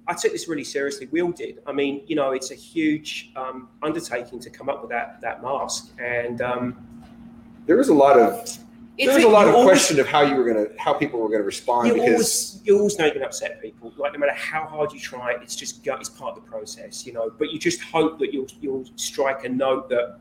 I 0.08 0.14
took 0.14 0.32
this 0.32 0.47
really 0.47 0.64
seriously. 0.64 1.08
We 1.12 1.22
all 1.22 1.32
did. 1.32 1.60
I 1.66 1.72
mean, 1.72 2.03
you 2.08 2.16
know, 2.16 2.32
it's 2.32 2.51
a 2.51 2.56
huge 2.56 3.32
um, 3.36 3.70
undertaking 3.82 4.39
to 4.39 4.49
come 4.49 4.70
up 4.70 4.82
with 4.82 4.91
that 4.91 5.20
that 5.22 5.41
mask, 5.41 5.91
and 5.99 6.41
um, 6.41 6.78
there 7.66 7.78
was 7.78 7.89
a 7.89 7.93
lot 7.93 8.20
of 8.20 8.39
It's 8.41 8.60
there 8.97 9.16
was 9.16 9.24
a 9.24 9.28
a- 9.28 9.30
lot 9.30 9.47
of 9.47 9.56
always- 9.56 9.68
question 9.70 9.99
of 9.99 10.08
how 10.08 10.22
you 10.22 10.36
were 10.36 10.43
gonna 10.45 10.68
how 10.78 10.93
people 10.93 11.20
were 11.20 11.30
gonna 11.30 11.43
respond 11.43 11.88
you 11.88 11.93
because 11.95 12.10
always 12.12 12.62
you 12.66 12.78
always 12.78 12.97
know 12.99 13.06
you're 13.06 13.16
gonna 13.16 13.26
upset 13.26 13.62
people. 13.62 13.91
Like 13.97 14.14
no 14.14 14.20
matter 14.20 14.34
how 14.34 14.66
hard 14.66 14.93
you 14.93 14.99
try, 14.99 15.34
it's 15.41 15.56
just. 15.56 15.86
It's 15.86 16.10
part 16.10 16.38
of 16.38 16.43
the 16.43 16.49
process, 16.49 17.06
you 17.06 17.14
know. 17.14 17.32
But 17.39 17.51
you 17.51 17.58
just 17.60 17.82
hope 17.82 18.20
that 18.20 18.32
you'll 18.32 18.47
you'll 18.62 18.86
strike 18.95 19.43
a 19.45 19.49
note 19.49 19.89
that 19.89 20.20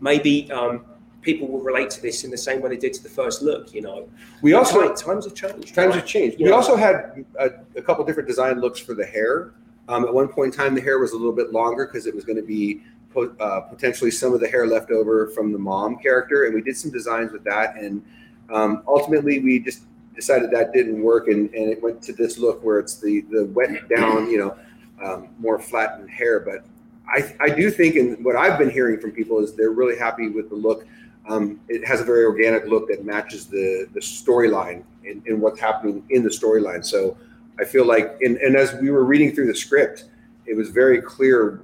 maybe 0.00 0.50
um, 0.52 0.84
people 1.22 1.48
will 1.48 1.60
relate 1.60 1.90
to 1.90 2.00
this 2.02 2.24
in 2.24 2.30
the 2.30 2.38
same 2.38 2.60
way 2.60 2.70
they 2.70 2.76
did 2.76 2.94
to 2.94 3.02
the 3.02 3.08
first 3.08 3.42
look. 3.42 3.74
You 3.74 3.82
know, 3.82 4.08
We 4.42 4.52
But 4.52 4.58
also- 4.58 4.86
time- 4.86 4.94
times 4.96 5.24
have 5.24 5.34
changed. 5.34 5.74
Times 5.74 5.94
have 5.94 6.06
changed. 6.06 6.38
We 6.38 6.44
know, 6.46 6.54
also 6.54 6.76
had 6.76 7.24
a, 7.38 7.50
a 7.76 7.82
couple 7.82 8.04
different 8.04 8.28
design 8.28 8.60
looks 8.60 8.78
for 8.78 8.94
the 8.94 9.04
hair. 9.04 9.52
Um, 9.88 10.04
at 10.04 10.12
one 10.12 10.28
point 10.28 10.52
in 10.54 10.58
time, 10.58 10.74
the 10.74 10.80
hair 10.80 10.98
was 10.98 11.12
a 11.12 11.16
little 11.16 11.32
bit 11.32 11.52
longer 11.52 11.86
because 11.86 12.06
it 12.06 12.14
was 12.14 12.24
going 12.24 12.36
to 12.36 12.42
be 12.42 12.82
po- 13.12 13.34
uh, 13.40 13.60
potentially 13.60 14.10
some 14.10 14.32
of 14.34 14.40
the 14.40 14.46
hair 14.48 14.66
left 14.66 14.90
over 14.90 15.28
from 15.28 15.50
the 15.52 15.58
mom 15.58 15.96
character, 15.98 16.44
and 16.44 16.54
we 16.54 16.60
did 16.60 16.76
some 16.76 16.90
designs 16.90 17.32
with 17.32 17.42
that. 17.44 17.76
And 17.76 18.02
um, 18.50 18.82
ultimately, 18.86 19.38
we 19.40 19.58
just 19.58 19.82
decided 20.14 20.50
that 20.50 20.72
didn't 20.72 21.00
work, 21.02 21.28
and, 21.28 21.52
and 21.54 21.70
it 21.70 21.82
went 21.82 22.02
to 22.02 22.12
this 22.12 22.38
look 22.38 22.62
where 22.62 22.78
it's 22.78 22.96
the 23.00 23.22
the 23.30 23.46
wet 23.46 23.88
down, 23.88 24.30
you 24.30 24.38
know, 24.38 24.56
um, 25.02 25.28
more 25.38 25.58
flattened 25.58 26.10
hair. 26.10 26.38
But 26.40 26.64
I 27.08 27.34
I 27.40 27.48
do 27.48 27.70
think, 27.70 27.96
and 27.96 28.22
what 28.24 28.36
I've 28.36 28.58
been 28.58 28.70
hearing 28.70 29.00
from 29.00 29.12
people 29.12 29.38
is 29.42 29.54
they're 29.54 29.70
really 29.72 29.96
happy 29.98 30.28
with 30.28 30.50
the 30.50 30.56
look. 30.56 30.86
Um, 31.28 31.60
it 31.68 31.86
has 31.86 32.00
a 32.00 32.04
very 32.04 32.24
organic 32.24 32.66
look 32.66 32.88
that 32.88 33.04
matches 33.04 33.46
the 33.46 33.86
the 33.92 34.00
storyline 34.00 34.82
and, 35.06 35.24
and 35.26 35.40
what's 35.40 35.60
happening 35.60 36.02
in 36.10 36.22
the 36.22 36.30
storyline. 36.30 36.84
So 36.84 37.16
I 37.60 37.64
feel 37.64 37.86
like, 37.86 38.16
and, 38.20 38.36
and 38.38 38.56
as 38.56 38.74
we 38.74 38.90
were 38.90 39.04
reading 39.04 39.34
through 39.34 39.48
the 39.48 39.54
script, 39.54 40.04
it 40.46 40.54
was 40.54 40.70
very 40.70 41.02
clear, 41.02 41.60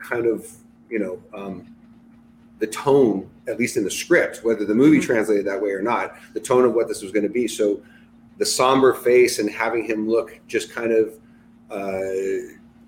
kind 0.00 0.26
of, 0.26 0.46
you 0.90 0.98
know, 0.98 1.22
um, 1.34 1.74
the 2.58 2.66
tone, 2.66 3.30
at 3.46 3.58
least 3.58 3.76
in 3.76 3.84
the 3.84 3.90
script, 3.90 4.40
whether 4.42 4.64
the 4.64 4.74
movie 4.74 5.00
translated 5.00 5.46
that 5.46 5.60
way 5.60 5.70
or 5.70 5.80
not, 5.80 6.16
the 6.34 6.40
tone 6.40 6.64
of 6.64 6.74
what 6.74 6.86
this 6.86 7.02
was 7.02 7.12
going 7.12 7.22
to 7.22 7.30
be. 7.30 7.48
So 7.48 7.80
the 8.36 8.44
somber 8.44 8.92
face 8.92 9.38
and 9.38 9.48
having 9.48 9.84
him 9.84 10.08
look 10.08 10.38
just 10.46 10.70
kind 10.70 10.92
of, 10.92 11.14
uh, 11.70 12.12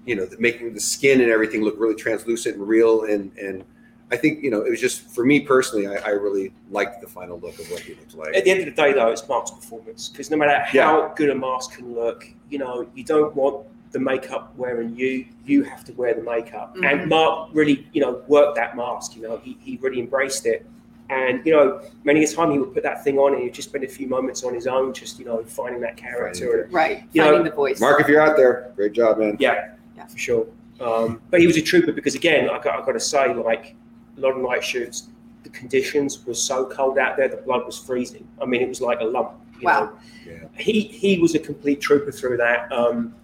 you 0.04 0.16
know, 0.16 0.28
making 0.38 0.74
the 0.74 0.80
skin 0.80 1.20
and 1.20 1.30
everything 1.30 1.62
look 1.62 1.76
really 1.78 1.94
translucent 1.94 2.56
and 2.56 2.66
real. 2.66 3.04
And, 3.04 3.36
and 3.38 3.64
I 4.12 4.16
think, 4.16 4.42
you 4.42 4.50
know, 4.50 4.62
it 4.62 4.70
was 4.70 4.80
just, 4.80 5.02
for 5.10 5.24
me 5.24 5.40
personally, 5.40 5.86
I, 5.86 5.94
I 6.04 6.08
really 6.10 6.52
liked 6.70 7.00
the 7.00 7.06
final 7.06 7.38
look 7.38 7.58
of 7.60 7.70
what 7.70 7.80
he 7.80 7.94
looked 7.94 8.14
like. 8.14 8.34
At 8.34 8.44
the 8.44 8.50
end 8.50 8.60
of 8.60 8.66
the 8.66 8.72
day, 8.72 8.92
though, 8.92 9.08
it's 9.12 9.26
Mark's 9.28 9.52
performance 9.52 10.08
because 10.08 10.30
no 10.30 10.36
matter 10.36 10.58
how 10.64 10.72
Yeah. 11.02 11.12
good 11.14 11.30
a 11.30 11.34
mask 11.34 11.76
can 11.76 11.94
look, 11.94 12.26
you 12.48 12.58
know, 12.58 12.88
you 12.94 13.04
don't 13.04 13.34
want 13.36 13.66
the 13.92 14.00
makeup 14.00 14.52
wearing 14.56 14.96
you. 14.96 15.26
You 15.44 15.62
have 15.62 15.84
to 15.84 15.92
wear 15.92 16.14
the 16.14 16.22
makeup. 16.22 16.76
Mhm. 16.76 16.90
And 17.02 17.08
Mark 17.08 17.50
really, 17.52 17.86
you 17.92 18.00
know, 18.00 18.22
worked 18.26 18.56
that 18.56 18.76
mask. 18.76 19.14
You 19.16 19.22
know, 19.22 19.36
he, 19.44 19.56
he 19.60 19.76
really 19.80 20.00
embraced 20.00 20.44
it. 20.46 20.66
And 21.08 21.44
you 21.44 21.52
know, 21.52 21.80
many 22.04 22.22
a 22.22 22.26
time 22.28 22.52
he 22.52 22.58
would 22.58 22.72
put 22.72 22.84
that 22.84 23.02
thing 23.02 23.18
on, 23.18 23.34
and 23.34 23.42
he'd 23.42 23.52
just 23.54 23.68
spend 23.68 23.82
a 23.82 23.88
few 23.88 24.06
moments 24.06 24.44
on 24.44 24.54
his 24.54 24.68
own, 24.68 24.92
just 24.92 25.18
you 25.18 25.24
know, 25.24 25.42
finding 25.44 25.80
that 25.82 25.96
character. 25.96 26.62
And, 26.62 26.72
Right. 26.72 27.02
You 27.12 27.22
Finding 27.22 27.42
know- 27.44 27.50
the 27.50 27.56
voice. 27.56 27.80
Mark, 27.80 28.00
if 28.00 28.06
you're 28.08 28.20
out 28.20 28.36
there, 28.36 28.72
great 28.76 28.92
job, 28.92 29.18
man. 29.18 29.36
Yeah, 29.40 29.72
for 30.08 30.18
sure. 30.18 30.46
Um, 30.80 31.20
but 31.30 31.40
he 31.40 31.46
was 31.48 31.56
a 31.56 31.62
trooper 31.62 31.92
because, 31.92 32.14
again, 32.14 32.48
I 32.48 32.58
got, 32.60 32.80
I 32.80 32.86
got 32.86 32.92
to 32.92 33.00
say, 33.00 33.34
like 33.34 33.74
a 34.16 34.20
lot 34.20 34.32
of 34.36 34.42
night 34.42 34.62
shoots, 34.64 35.08
the 35.42 35.50
conditions 35.50 36.24
were 36.26 36.34
so 36.34 36.66
cold 36.66 36.98
out 36.98 37.16
there, 37.16 37.28
the 37.28 37.36
blood 37.38 37.64
was 37.64 37.78
freezing. 37.78 38.26
I 38.40 38.44
mean, 38.44 38.60
it 38.62 38.68
was 38.68 38.80
like 38.80 39.00
a 39.00 39.04
lump. 39.04 39.32
You 39.60 39.66
Wow. 39.66 39.80
Know? 40.26 40.48
He 40.56 40.82
he 40.82 41.18
was 41.18 41.34
a 41.34 41.38
complete 41.38 41.80
trooper 41.80 42.12
through 42.12 42.36
that. 42.38 42.70
Um, 42.72 43.14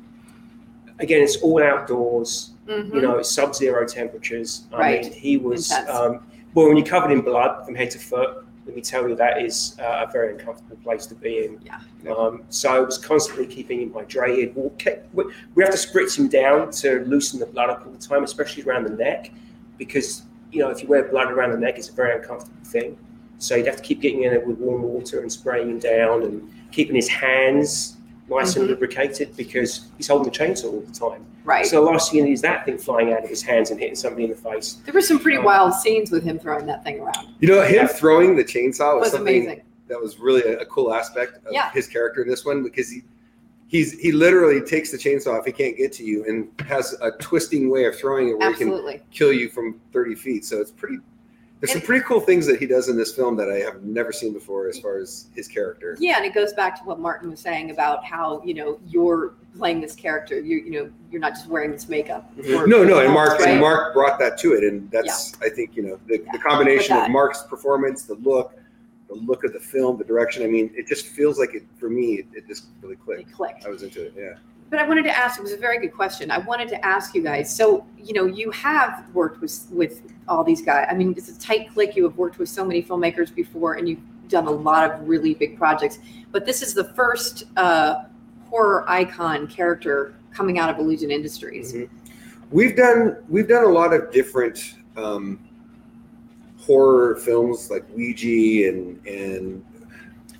again, 0.98 1.22
it's 1.22 1.36
all 1.42 1.62
outdoors. 1.62 2.50
Mhm. 2.66 2.94
You 2.94 3.00
know, 3.00 3.18
it's 3.18 3.30
sub-zero 3.30 3.86
temperatures. 3.86 4.64
I 4.72 4.78
Right. 4.78 5.02
mean, 5.04 5.12
he 5.12 5.36
was. 5.36 5.70
Um, 5.88 6.20
well, 6.54 6.66
when 6.68 6.76
you're 6.76 6.86
covered 6.86 7.12
in 7.12 7.20
blood 7.20 7.64
from 7.64 7.74
head 7.74 7.90
to 7.92 7.98
foot, 7.98 8.44
let 8.66 8.74
me 8.74 8.82
tell 8.82 9.08
you, 9.08 9.14
that 9.14 9.40
is 9.42 9.76
uh, 9.78 10.04
a 10.08 10.10
very 10.10 10.32
uncomfortable 10.32 10.76
place 10.82 11.06
to 11.06 11.14
be 11.14 11.44
in. 11.44 11.60
Yeah. 11.64 12.12
Um, 12.12 12.42
so 12.48 12.74
I 12.74 12.80
was 12.80 12.98
constantly 12.98 13.46
keeping 13.46 13.80
him 13.82 13.90
hydrated. 13.90 14.54
We'll 14.54 14.70
ke- 14.70 15.04
we 15.12 15.24
we 15.54 15.62
have 15.62 15.72
to 15.72 15.78
spritz 15.78 16.18
him 16.18 16.28
down 16.28 16.70
to 16.82 17.00
loosen 17.04 17.38
the 17.38 17.46
blood 17.46 17.70
up 17.70 17.84
all 17.86 17.92
the 17.92 17.98
time, 17.98 18.24
especially 18.24 18.64
around 18.64 18.84
the 18.84 18.90
neck, 18.96 19.30
because 19.78 20.22
you 20.52 20.60
know 20.60 20.70
if 20.70 20.82
you 20.82 20.88
wear 20.88 21.04
blood 21.04 21.30
around 21.30 21.52
the 21.52 21.58
neck, 21.58 21.78
it's 21.78 21.88
a 21.88 21.92
very 21.92 22.16
uncomfortable 22.16 22.54
thing. 22.64 22.96
So 23.38 23.54
you'd 23.54 23.66
have 23.66 23.76
to 23.76 23.82
keep 23.82 24.00
getting 24.00 24.22
in 24.22 24.32
it 24.32 24.46
with 24.46 24.58
warm 24.58 24.82
water 24.82 25.20
and 25.20 25.30
spraying 25.30 25.68
him 25.68 25.78
down 25.78 26.22
and 26.22 26.50
keeping 26.72 26.96
his 26.96 27.08
hands 27.08 27.96
nice 28.28 28.54
Mhm. 28.54 28.60
and 28.60 28.66
lubricated 28.68 29.36
because 29.36 29.88
he's 29.96 30.08
holding 30.08 30.30
the 30.32 30.36
chainsaw 30.36 30.64
all 30.72 30.80
the 30.80 30.92
time. 30.92 31.24
Right. 31.44 31.64
So 31.64 31.84
the 31.84 31.90
last 31.92 32.10
thing 32.10 32.18
you 32.20 32.24
need 32.24 32.32
is 32.32 32.40
that 32.42 32.64
thing 32.64 32.76
flying 32.76 33.12
out 33.12 33.22
of 33.22 33.28
his 33.30 33.40
hands 33.42 33.70
and 33.70 33.78
hitting 33.78 33.94
somebody 33.94 34.24
in 34.24 34.30
the 34.30 34.36
face. 34.36 34.78
There 34.84 34.92
were 34.94 35.00
some 35.00 35.20
pretty 35.20 35.38
Um, 35.38 35.44
wild 35.44 35.74
scenes 35.74 36.10
with 36.10 36.24
him 36.24 36.38
throwing 36.40 36.66
that 36.66 36.82
thing 36.82 36.98
around. 37.00 37.28
You 37.38 37.48
know, 37.48 37.62
him 37.62 37.86
throwing 37.86 38.34
the 38.34 38.42
chainsaw 38.42 38.94
was, 38.96 39.02
Was 39.02 39.10
something 39.12 39.42
amazing. 39.44 39.62
that 39.86 40.00
was 40.00 40.18
really 40.18 40.42
a, 40.42 40.58
a 40.60 40.64
cool 40.66 40.92
aspect 40.92 41.36
of 41.46 41.52
Yeah. 41.52 41.70
his 41.70 41.86
character 41.86 42.22
in 42.22 42.28
this 42.28 42.44
one 42.44 42.64
because 42.64 42.90
he 42.90 43.02
he's 43.66 43.98
he 43.98 44.12
literally 44.12 44.60
takes 44.60 44.90
the 44.90 44.98
chainsaw 44.98 45.38
if 45.38 45.44
he 45.44 45.52
can't 45.52 45.76
get 45.76 45.92
to 45.94 46.04
you 46.04 46.24
and 46.24 46.48
has 46.68 46.94
a 47.02 47.10
twisting 47.12 47.70
way 47.70 47.84
of 47.84 47.96
throwing 47.98 48.28
it 48.28 48.38
where 48.38 48.52
he 48.52 48.58
can 48.58 49.00
kill 49.10 49.32
you 49.32 49.48
from 49.48 49.80
30 49.92 50.14
feet. 50.14 50.44
So 50.44 50.60
it's 50.60 50.70
pretty 50.70 50.98
there's 51.60 51.72
some 51.72 51.80
pretty 51.80 52.04
cool 52.04 52.20
things 52.20 52.46
that 52.46 52.58
he 52.60 52.66
does 52.66 52.90
in 52.90 52.98
this 52.98 53.14
film 53.14 53.34
that 53.36 53.50
I 53.50 53.56
have 53.60 53.82
never 53.82 54.12
seen 54.12 54.34
before 54.34 54.68
as 54.68 54.78
far 54.78 54.98
as 54.98 55.28
his 55.34 55.48
character. 55.48 55.96
Yeah, 55.98 56.18
and 56.18 56.26
it 56.26 56.34
goes 56.34 56.52
back 56.52 56.78
to 56.78 56.84
what 56.84 57.00
Martin 57.00 57.30
was 57.30 57.40
saying 57.40 57.70
about 57.70 58.04
how 58.04 58.42
you 58.44 58.52
know 58.52 58.78
you're 58.86 59.34
playing 59.56 59.80
this 59.80 59.94
character. 59.94 60.38
You 60.38 60.58
you 60.58 60.70
know 60.70 60.90
you're 61.10 61.20
not 61.20 61.32
just 61.32 61.46
wearing 61.48 61.70
this 61.70 61.88
makeup. 61.88 62.30
Mm-hmm. 62.36 62.58
for- 62.58 62.66
No, 62.66 62.84
no, 62.84 62.98
and 62.98 63.12
Mark 63.12 63.38
right? 63.40 63.48
and 63.48 63.60
Mark 63.60 63.94
brought 63.94 64.18
that 64.18 64.36
to 64.38 64.52
it, 64.52 64.64
and 64.64 64.90
that's 64.90 65.32
I 65.40 65.48
think 65.48 65.76
you 65.76 65.82
know 65.82 65.98
the, 66.06 66.22
the 66.30 66.38
combination 66.38 66.94
of 66.94 67.04
uh, 67.04 67.08
Mark's 67.08 67.42
performance, 67.44 68.02
the 68.02 68.16
look, 68.16 68.52
the 69.08 69.14
look 69.14 69.44
of 69.44 69.52
the 69.52 69.60
film, 69.60 69.98
the 69.98 70.04
direction. 70.04 70.42
I 70.42 70.46
mean, 70.46 70.70
it 70.74 70.86
just 70.86 71.06
feels 71.06 71.38
like 71.38 71.54
it 71.54 71.64
for 71.78 71.88
me. 71.88 72.14
It, 72.14 72.26
it 72.32 72.46
just 72.46 72.66
really 72.82 72.96
clicked. 72.96 73.32
clicked. 73.32 73.64
I 73.64 73.68
was 73.68 73.82
into 73.82 74.04
it. 74.04 74.14
Yeah. 74.16 74.34
But 74.68 74.80
I 74.80 74.88
wanted 74.88 75.04
to 75.04 75.16
ask. 75.16 75.38
It 75.38 75.42
was 75.42 75.52
a 75.52 75.56
very 75.56 75.78
good 75.78 75.94
question. 75.94 76.30
I 76.30 76.38
wanted 76.38 76.68
to 76.70 76.84
ask 76.84 77.14
you 77.14 77.22
guys. 77.22 77.54
So 77.54 77.86
you 77.96 78.14
know 78.14 78.26
you 78.26 78.50
have 78.50 79.04
worked 79.14 79.40
with 79.40 79.66
with 79.70 80.02
all 80.28 80.42
these 80.42 80.62
guys. 80.62 80.88
I 80.90 80.94
mean, 80.94 81.14
it's 81.16 81.28
a 81.28 81.38
tight 81.38 81.72
click. 81.72 81.94
You 81.94 82.04
have 82.04 82.16
worked 82.16 82.38
with 82.38 82.48
so 82.48 82.64
many 82.64 82.82
filmmakers 82.82 83.32
before, 83.32 83.74
and 83.74 83.88
you've 83.88 84.00
done 84.28 84.46
a 84.46 84.50
lot 84.50 84.90
of 84.90 85.08
really 85.08 85.34
big 85.34 85.56
projects. 85.56 86.00
But 86.32 86.44
this 86.44 86.62
is 86.62 86.74
the 86.74 86.92
first 86.94 87.44
uh, 87.56 88.04
horror 88.50 88.84
icon 88.88 89.46
character 89.46 90.16
coming 90.32 90.58
out 90.58 90.68
of 90.68 90.78
Illusion 90.78 91.10
Industries. 91.10 91.74
We've 92.50 92.76
done 92.76 93.18
we've 93.28 93.48
done 93.48 93.64
a 93.64 93.68
lot 93.68 93.92
of 93.92 94.12
different 94.12 94.74
um, 94.96 95.38
horror 96.66 97.16
films 97.16 97.70
like 97.70 97.84
Ouija 97.94 98.68
and 98.68 99.06
and 99.06 99.64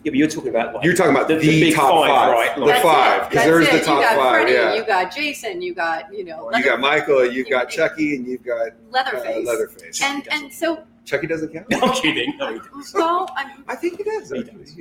Yeah, 0.02 0.10
but 0.10 0.14
you're 0.14 0.28
talking 0.28 0.50
about 0.50 0.74
like 0.74 0.84
you're 0.84 0.94
talking 0.94 1.14
about 1.14 1.28
the, 1.28 1.36
big 1.36 1.74
top 1.74 2.06
five, 2.06 2.32
right? 2.32 2.56
the 2.56 2.74
five 2.82 3.30
because 3.30 3.44
there's 3.44 3.68
it. 3.68 3.72
the 3.72 3.80
top 3.80 3.98
you 3.98 4.02
got 4.02 4.16
five. 4.16 4.32
Freddy, 4.42 4.52
yeah, 4.52 4.74
you 4.74 4.84
got 4.84 5.14
Jason, 5.14 5.62
you 5.62 5.74
got 5.74 6.12
you 6.12 6.24
know 6.24 6.50
you 6.54 6.64
got 6.64 6.80
Michael, 6.80 7.30
you've 7.30 7.48
got 7.48 7.68
Chucky, 7.70 8.16
and 8.16 8.26
you've 8.26 8.44
got 8.44 8.72
Leatherface. 8.90 9.36
Uh, 9.36 9.50
Leatherface. 9.50 10.02
And 10.02 10.26
and 10.30 10.52
so 10.52 10.84
Chucky 11.04 11.28
doesn't 11.28 11.52
count. 11.52 11.70
No, 11.70 11.80
I'm 11.80 12.02
kidding. 12.02 12.36
No, 12.36 12.52
he 12.52 12.58
does. 12.58 12.92
well, 12.94 13.28
I'm, 13.36 13.64
I 13.68 13.76
think 13.76 13.98
he 13.98 14.02
does. 14.02 14.30
He 14.30 14.42
does. 14.42 14.74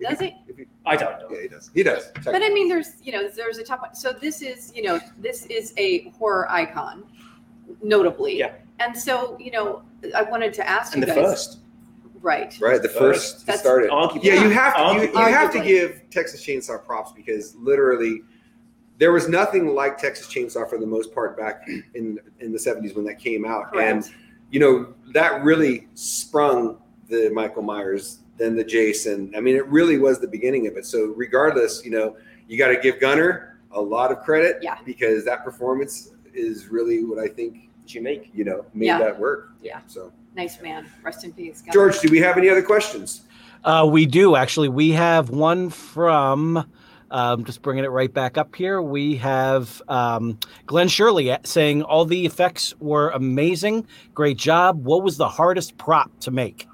does 0.00 0.20
he? 0.20 0.34
I 0.84 0.96
don't 0.96 1.18
know. 1.18 1.28
Yeah, 1.30 1.42
he 1.42 1.48
does. 1.48 1.70
He 1.74 1.82
does. 1.82 2.06
Chucky. 2.16 2.32
But 2.32 2.42
I 2.42 2.50
mean, 2.50 2.68
there's 2.68 2.92
you 3.02 3.12
know 3.12 3.28
there's 3.28 3.58
a 3.58 3.64
top 3.64 3.80
one. 3.80 3.94
So 3.94 4.12
this 4.12 4.42
is 4.42 4.72
you 4.74 4.82
know 4.82 5.00
this 5.18 5.46
is 5.46 5.72
a 5.78 6.10
horror 6.10 6.50
icon, 6.50 7.04
notably. 7.82 8.38
Yeah. 8.38 8.52
And 8.80 8.96
so 8.96 9.36
you 9.38 9.50
know 9.52 9.82
I 10.14 10.22
wanted 10.22 10.52
to 10.54 10.68
ask 10.68 10.94
And 10.94 11.02
you 11.02 11.06
the 11.06 11.14
guys. 11.20 11.30
first. 11.30 11.58
Right. 12.22 12.54
Right, 12.60 12.82
the 12.82 12.88
first 12.88 13.40
to 13.40 13.46
That's- 13.46 13.60
start 13.62 13.82
it. 13.84 13.90
Arguably. 13.90 14.24
Yeah, 14.24 14.42
you 14.42 14.50
have 14.50 14.74
to 14.74 14.94
you, 14.94 15.02
you 15.12 15.32
have 15.32 15.50
to 15.52 15.60
give 15.64 16.02
Texas 16.10 16.44
Chainsaw 16.44 16.84
props 16.84 17.12
because 17.12 17.54
literally 17.56 18.20
there 18.98 19.10
was 19.12 19.26
nothing 19.28 19.74
like 19.74 19.96
Texas 19.96 20.26
Chainsaw 20.26 20.68
for 20.68 20.76
the 20.76 20.86
most 20.86 21.14
part 21.14 21.38
back 21.38 21.66
in 21.94 22.18
in 22.40 22.52
the 22.52 22.58
70s 22.58 22.94
when 22.94 23.06
that 23.06 23.18
came 23.18 23.46
out. 23.46 23.74
And 23.78 24.04
you 24.50 24.60
know, 24.60 24.92
that 25.14 25.42
really 25.44 25.88
sprung 25.94 26.76
the 27.08 27.30
Michael 27.32 27.62
Myers, 27.62 28.18
then 28.36 28.54
the 28.54 28.64
Jason. 28.64 29.32
I 29.34 29.40
mean, 29.40 29.56
it 29.56 29.66
really 29.68 29.96
was 29.98 30.18
the 30.20 30.28
beginning 30.28 30.66
of 30.66 30.76
it. 30.76 30.84
So 30.84 31.14
regardless, 31.16 31.82
you 31.84 31.90
know, 31.90 32.16
you 32.48 32.58
got 32.58 32.68
to 32.68 32.76
give 32.76 33.00
Gunnar 33.00 33.58
a 33.72 33.80
lot 33.80 34.12
of 34.12 34.18
credit 34.20 34.58
Yeah. 34.60 34.76
because 34.84 35.24
that 35.24 35.42
performance 35.44 36.12
is 36.34 36.68
really 36.68 37.02
what 37.04 37.18
I 37.18 37.28
think 37.28 37.69
It's 37.96 38.02
make, 38.02 38.30
you 38.34 38.44
know 38.44 38.64
made 38.74 38.86
Yeah. 38.86 38.98
that 38.98 39.18
work. 39.18 39.50
Yeah. 39.62 39.80
So 39.86 40.12
Nice 40.36 40.60
man. 40.62 40.86
Rest 41.02 41.24
in 41.24 41.32
peace. 41.32 41.60
Gunnar. 41.60 41.72
George, 41.72 42.00
do 42.00 42.08
we 42.08 42.18
have 42.18 42.38
any 42.38 42.48
other 42.48 42.62
questions? 42.62 43.22
Uh, 43.64 43.88
we 43.90 44.06
do 44.06 44.36
actually. 44.36 44.68
We 44.68 44.90
have 44.92 45.30
one 45.30 45.70
from. 45.70 46.70
Um, 47.12 47.44
just 47.44 47.60
bringing 47.60 47.82
it 47.82 47.88
right 47.88 48.12
back 48.14 48.38
up 48.38 48.54
here. 48.54 48.80
We 48.80 49.16
have 49.16 49.82
um, 49.88 50.38
Glenn 50.66 50.86
Shirley 50.86 51.36
saying 51.42 51.82
all 51.82 52.04
the 52.04 52.24
effects 52.24 52.72
were 52.78 53.10
amazing. 53.10 53.84
Great 54.14 54.36
job. 54.36 54.84
What 54.84 55.02
was 55.02 55.16
the 55.16 55.28
hardest 55.28 55.76
prop 55.76 56.12
to 56.20 56.30
make? 56.30 56.68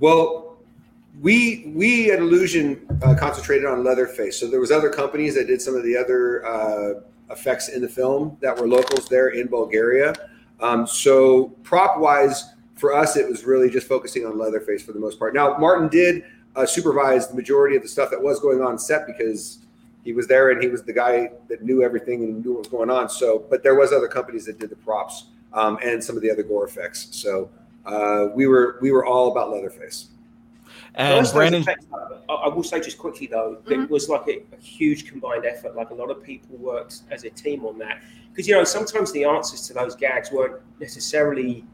Well, 0.00 0.56
we 1.20 1.70
we 1.76 2.10
at 2.10 2.20
Illusion 2.20 2.86
uh, 3.02 3.14
concentrated 3.16 3.66
on 3.66 3.84
Leatherface. 3.84 4.40
So 4.40 4.48
there 4.48 4.60
was 4.60 4.70
other 4.70 4.88
companies 4.88 5.34
that 5.34 5.46
did 5.46 5.60
some 5.60 5.74
of 5.76 5.82
the 5.82 5.94
other 5.94 6.46
uh, 6.46 7.00
effects 7.32 7.68
in 7.68 7.82
the 7.82 7.88
film 7.88 8.36
that 8.40 8.56
were 8.56 8.68
locals 8.68 9.08
there 9.08 9.28
in 9.28 9.48
Bulgaria. 9.48 10.14
Um, 10.60 10.86
so 10.86 11.48
prop 11.62 11.98
wise, 11.98 12.52
for 12.76 12.94
us, 12.94 13.16
it 13.16 13.28
was 13.28 13.44
really 13.44 13.70
just 13.70 13.88
focusing 13.88 14.24
on 14.26 14.38
Leatherface 14.38 14.82
for 14.82 14.92
the 14.92 15.00
most 15.00 15.18
part. 15.18 15.34
Now 15.34 15.56
Martin 15.58 15.88
did 15.88 16.24
uh, 16.54 16.66
supervise 16.66 17.28
the 17.28 17.34
majority 17.34 17.76
of 17.76 17.82
the 17.82 17.88
stuff 17.88 18.10
that 18.10 18.22
was 18.22 18.40
going 18.40 18.60
on 18.60 18.78
set 18.78 19.06
because 19.06 19.58
he 20.04 20.12
was 20.12 20.26
there 20.26 20.50
and 20.50 20.62
he 20.62 20.68
was 20.68 20.82
the 20.82 20.92
guy 20.92 21.30
that 21.48 21.62
knew 21.62 21.82
everything 21.82 22.24
and 22.24 22.44
knew 22.44 22.52
what 22.52 22.58
was 22.60 22.68
going 22.68 22.90
on. 22.90 23.08
So, 23.08 23.44
but 23.50 23.62
there 23.62 23.74
was 23.74 23.92
other 23.92 24.08
companies 24.08 24.44
that 24.46 24.58
did 24.58 24.70
the 24.70 24.76
props 24.76 25.26
um, 25.52 25.78
and 25.82 26.02
some 26.02 26.16
of 26.16 26.22
the 26.22 26.30
other 26.30 26.42
gore 26.42 26.66
effects. 26.66 27.08
So 27.12 27.50
uh, 27.86 28.28
we 28.34 28.46
were 28.46 28.78
we 28.80 28.90
were 28.90 29.04
all 29.04 29.30
about 29.30 29.50
Leatherface. 29.50 30.08
And 30.94 31.20
First, 31.20 31.34
Brandon, 31.34 31.62
effects, 31.62 31.86
I, 32.28 32.32
I 32.34 32.48
will 32.48 32.62
say 32.62 32.78
just 32.80 32.98
quickly 32.98 33.26
though, 33.26 33.58
that 33.64 33.80
it 33.80 33.90
was 33.90 34.08
like 34.08 34.26
a, 34.28 34.42
a 34.54 34.60
huge 34.60 35.08
combined 35.08 35.46
effort. 35.46 35.74
Like 35.74 35.90
a 35.90 35.94
lot 35.94 36.10
of 36.10 36.22
people 36.22 36.56
worked 36.58 37.02
as 37.10 37.24
a 37.24 37.30
team 37.30 37.64
on 37.64 37.78
that 37.78 38.02
because 38.30 38.46
you 38.46 38.54
know 38.54 38.64
sometimes 38.64 39.10
the 39.12 39.24
answers 39.24 39.66
to 39.68 39.72
those 39.74 39.94
gags 39.96 40.30
weren't 40.30 40.60
necessarily 40.80 41.64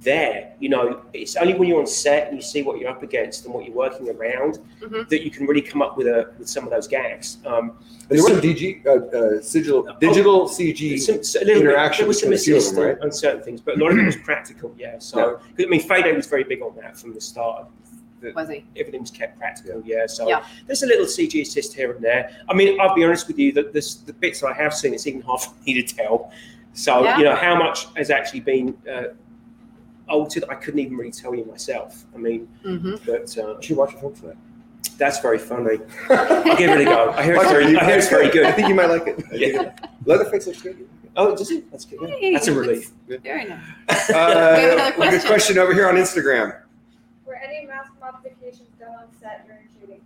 there. 0.00 0.52
You 0.58 0.68
know, 0.68 1.02
it's 1.12 1.36
only 1.36 1.54
when 1.54 1.68
you're 1.68 1.78
on 1.78 1.86
set 1.86 2.26
and 2.28 2.36
you 2.36 2.42
see 2.42 2.62
what 2.62 2.78
you're 2.80 2.90
up 2.90 3.04
against 3.04 3.44
and 3.44 3.54
what 3.54 3.64
you're 3.64 3.74
working 3.74 4.10
around 4.10 4.58
Mhm. 4.80 5.08
that 5.08 5.22
you 5.24 5.30
can 5.30 5.46
really 5.46 5.62
come 5.62 5.80
up 5.80 5.96
with 5.96 6.08
a 6.08 6.32
with 6.38 6.48
some 6.48 6.64
of 6.64 6.70
those 6.70 6.88
gags. 6.88 7.38
Um, 7.46 7.78
there 8.08 8.20
was 8.22 8.40
DG, 8.40 8.82
uh, 8.84 8.90
uh, 8.90 9.40
digital, 9.52 9.86
digital 10.00 10.48
CG 10.48 10.98
some, 10.98 11.22
so 11.22 11.38
a 11.40 11.44
little 11.44 11.62
bit, 11.62 11.70
interaction 11.70 12.02
there 12.02 12.08
was 12.08 12.20
some 12.20 12.30
between 12.30 12.54
of 12.56 12.58
assist 12.58 12.76
on, 12.78 12.84
right? 12.84 13.00
on 13.00 13.12
certain 13.12 13.42
things, 13.42 13.60
but 13.60 13.76
a 13.76 13.78
lot 13.78 13.92
of 13.92 13.98
it 13.98 14.04
was 14.06 14.16
practical. 14.16 14.74
Yeah. 14.76 14.98
So 14.98 15.38
I 15.58 15.66
mean, 15.66 15.80
Fede 15.80 16.16
was 16.16 16.26
very 16.26 16.44
big 16.44 16.62
on 16.62 16.74
that 16.76 16.98
from 16.98 17.14
the 17.14 17.20
start. 17.20 17.68
The- 18.22 18.32
Was 18.32 18.48
he? 18.48 18.64
Everything 18.76 19.00
was 19.00 19.10
kept 19.10 19.38
practical. 19.38 19.82
Yeah. 19.84 20.06
So 20.06 20.28
Yeah. 20.28 20.44
there's 20.66 20.82
a 20.82 20.86
little 20.86 21.06
CG 21.06 21.40
assist 21.42 21.74
here 21.74 21.92
and 21.92 22.02
there. 22.02 22.30
I 22.48 22.54
mean, 22.54 22.80
I'll 22.80 22.94
be 22.94 23.04
honest 23.04 23.26
with 23.28 23.38
you 23.38 23.52
that 23.52 23.72
this 23.72 23.96
the 23.96 24.12
bits 24.12 24.40
that 24.40 24.48
I 24.48 24.52
have 24.54 24.72
seen, 24.74 24.94
it's 24.94 25.06
even 25.06 25.20
hard 25.22 25.40
for 25.46 25.54
me 25.66 25.74
to 25.82 25.94
tell. 25.96 26.32
So 26.72 27.02
Yeah. 27.04 27.18
you 27.18 27.24
know 27.24 27.34
how 27.34 27.54
much 27.56 27.86
has 27.96 28.10
actually 28.10 28.40
been 28.40 28.74
uh, 28.90 29.08
altered. 30.08 30.44
I 30.48 30.54
couldn't 30.54 30.80
even 30.80 30.96
really 30.96 31.10
tell 31.12 31.34
you 31.34 31.44
myself. 31.44 32.04
I 32.14 32.18
mean, 32.18 32.48
Mhm. 32.64 33.00
but 33.06 33.36
uh, 33.38 33.56
You 33.56 33.62
should 33.62 33.76
watch 33.76 33.94
a 33.94 33.98
film 33.98 34.14
for 34.14 34.26
that. 34.28 34.36
that's 34.98 35.18
very 35.20 35.38
funny. 35.38 35.78
I'll 36.10 36.56
give 36.56 36.70
it 36.70 36.80
a 36.82 36.84
go. 36.84 37.10
I 37.10 37.22
hear 37.24 37.34
it's 37.34 37.50
very. 37.50 37.76
I 37.76 37.84
hear 37.84 37.98
it's 37.98 38.08
very 38.08 38.30
good. 38.30 38.44
I 38.46 38.52
think 38.52 38.68
you 38.68 38.74
might 38.74 38.86
like 38.90 39.06
it. 39.08 39.24
Yeah. 39.32 39.72
Leatherface 40.04 40.46
looks 40.46 40.62
good. 40.62 40.86
Oh, 41.14 41.36
does 41.36 41.50
it? 41.50 41.70
That's 41.70 41.84
good. 41.84 42.08
Hey, 42.08 42.32
That's 42.32 42.48
a 42.48 42.54
relief. 42.54 42.90
Very 43.06 43.44
nice. 43.44 43.60
Uh, 44.10 44.54
We 44.56 44.62
have 44.62 44.72
another 44.72 44.94
we 44.98 45.06
a 45.06 45.10
question. 45.10 45.26
question 45.28 45.58
over 45.58 45.74
here 45.74 45.86
on 45.86 45.96
Instagram. 45.96 46.56
Were 47.42 47.48
any 47.48 47.66
mask 47.66 47.92
modifications 48.00 48.68
done 48.78 48.90
on 48.94 49.12
set 49.20 49.46
during 49.46 49.62
shooting? 49.80 50.00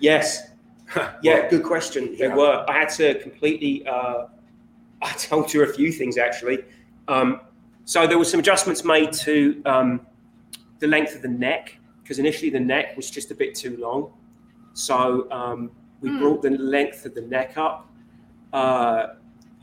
Yes. 0.00 0.50
yeah, 1.22 1.48
good 1.48 1.62
question. 1.62 2.16
There 2.18 2.28
Yeah. 2.28 2.36
were. 2.36 2.64
I 2.68 2.80
had 2.80 2.88
to 2.90 3.18
completely. 3.20 3.86
Uh, 3.86 4.26
I 5.02 5.08
had 5.08 5.18
to 5.18 5.34
alter 5.34 5.64
a 5.64 5.72
few 5.72 5.90
things 5.90 6.16
actually. 6.18 6.64
Um, 7.08 7.40
so 7.84 8.06
there 8.06 8.18
were 8.18 8.24
some 8.24 8.38
adjustments 8.40 8.84
made 8.84 9.12
to 9.14 9.60
um, 9.64 10.06
the 10.78 10.86
length 10.86 11.16
of 11.16 11.22
the 11.22 11.28
neck 11.28 11.76
because 12.02 12.18
initially 12.20 12.50
the 12.50 12.60
neck 12.60 12.96
was 12.96 13.10
just 13.10 13.30
a 13.30 13.34
bit 13.34 13.54
too 13.54 13.76
long. 13.78 14.12
So 14.74 15.28
um, 15.32 15.70
we 16.00 16.10
Hmm. 16.10 16.18
brought 16.18 16.42
the 16.42 16.50
length 16.50 17.04
of 17.06 17.14
the 17.14 17.22
neck 17.22 17.56
up. 17.56 17.88
Uh, 18.52 19.14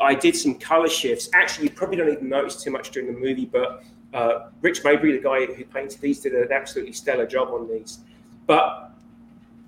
I 0.01 0.15
did 0.15 0.35
some 0.35 0.55
color 0.55 0.89
shifts. 0.89 1.29
Actually, 1.33 1.67
you 1.67 1.73
probably 1.73 1.97
don't 1.97 2.09
even 2.09 2.27
notice 2.27 2.61
too 2.61 2.71
much 2.71 2.91
during 2.91 3.13
the 3.13 3.17
movie, 3.19 3.45
but 3.45 3.83
uh, 4.13 4.49
Rich 4.61 4.83
Mabry, 4.83 5.11
the 5.11 5.23
guy 5.23 5.45
who 5.45 5.63
painted 5.65 6.01
these, 6.01 6.19
did 6.19 6.33
an 6.33 6.51
absolutely 6.51 6.93
stellar 6.93 7.27
job 7.27 7.49
on 7.49 7.69
these. 7.69 7.99
But 8.47 8.91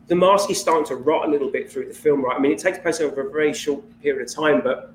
the 0.07 0.15
mask 0.15 0.49
is 0.49 0.59
starting 0.59 0.85
to 0.87 0.95
rot 0.95 1.27
a 1.27 1.31
little 1.31 1.49
bit 1.49 1.71
through 1.71 1.87
the 1.87 1.93
film, 1.93 2.23
right? 2.25 2.35
I 2.35 2.39
mean, 2.39 2.51
it 2.51 2.59
takes 2.59 2.79
place 2.79 2.99
over 2.99 3.27
a 3.27 3.31
very 3.31 3.53
short 3.53 3.83
period 4.01 4.27
of 4.27 4.33
time, 4.33 4.61
but 4.61 4.93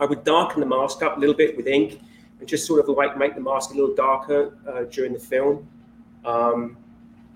I 0.00 0.06
would 0.06 0.24
darken 0.24 0.60
the 0.60 0.66
mask 0.66 1.02
up 1.02 1.16
a 1.16 1.20
little 1.20 1.34
bit 1.34 1.56
with 1.56 1.66
ink 1.66 2.00
and 2.38 2.48
just 2.48 2.66
sort 2.66 2.80
of 2.80 2.96
like 2.96 3.18
make 3.18 3.34
the 3.34 3.40
mask 3.40 3.72
a 3.72 3.74
little 3.74 3.94
darker 3.94 4.56
uh, 4.66 4.84
during 4.84 5.12
the 5.12 5.18
film. 5.18 5.66
Um, 6.24 6.76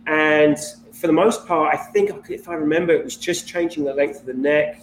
and 0.06 0.56
for 0.92 1.06
the 1.06 1.12
most 1.12 1.46
part, 1.46 1.74
I 1.74 1.76
think 1.76 2.10
if 2.30 2.48
I 2.48 2.54
remember, 2.54 2.92
it 2.92 3.04
was 3.04 3.16
just 3.16 3.46
changing 3.46 3.84
the 3.84 3.94
length 3.94 4.20
of 4.20 4.26
the 4.26 4.34
neck 4.34 4.82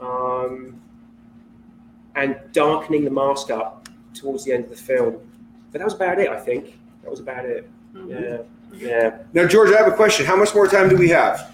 um, 0.00 0.80
and 2.14 2.36
darkening 2.52 3.04
the 3.04 3.10
mask 3.10 3.50
up 3.50 3.88
towards 4.14 4.44
the 4.44 4.52
end 4.52 4.64
of 4.64 4.70
the 4.70 4.76
film. 4.76 5.18
But 5.72 5.78
that 5.78 5.84
was 5.84 5.94
about 5.94 6.18
it, 6.18 6.28
I 6.28 6.38
think. 6.38 6.78
That 7.02 7.10
was 7.10 7.20
about 7.20 7.44
it. 7.46 7.68
Yeah. 8.06 8.38
Yeah. 8.74 9.18
Now, 9.32 9.46
George, 9.46 9.70
I 9.72 9.76
have 9.78 9.86
a 9.88 9.96
question. 9.96 10.24
How 10.26 10.36
much 10.36 10.54
more 10.54 10.66
time 10.66 10.88
do 10.88 10.96
we 10.96 11.08
have? 11.10 11.50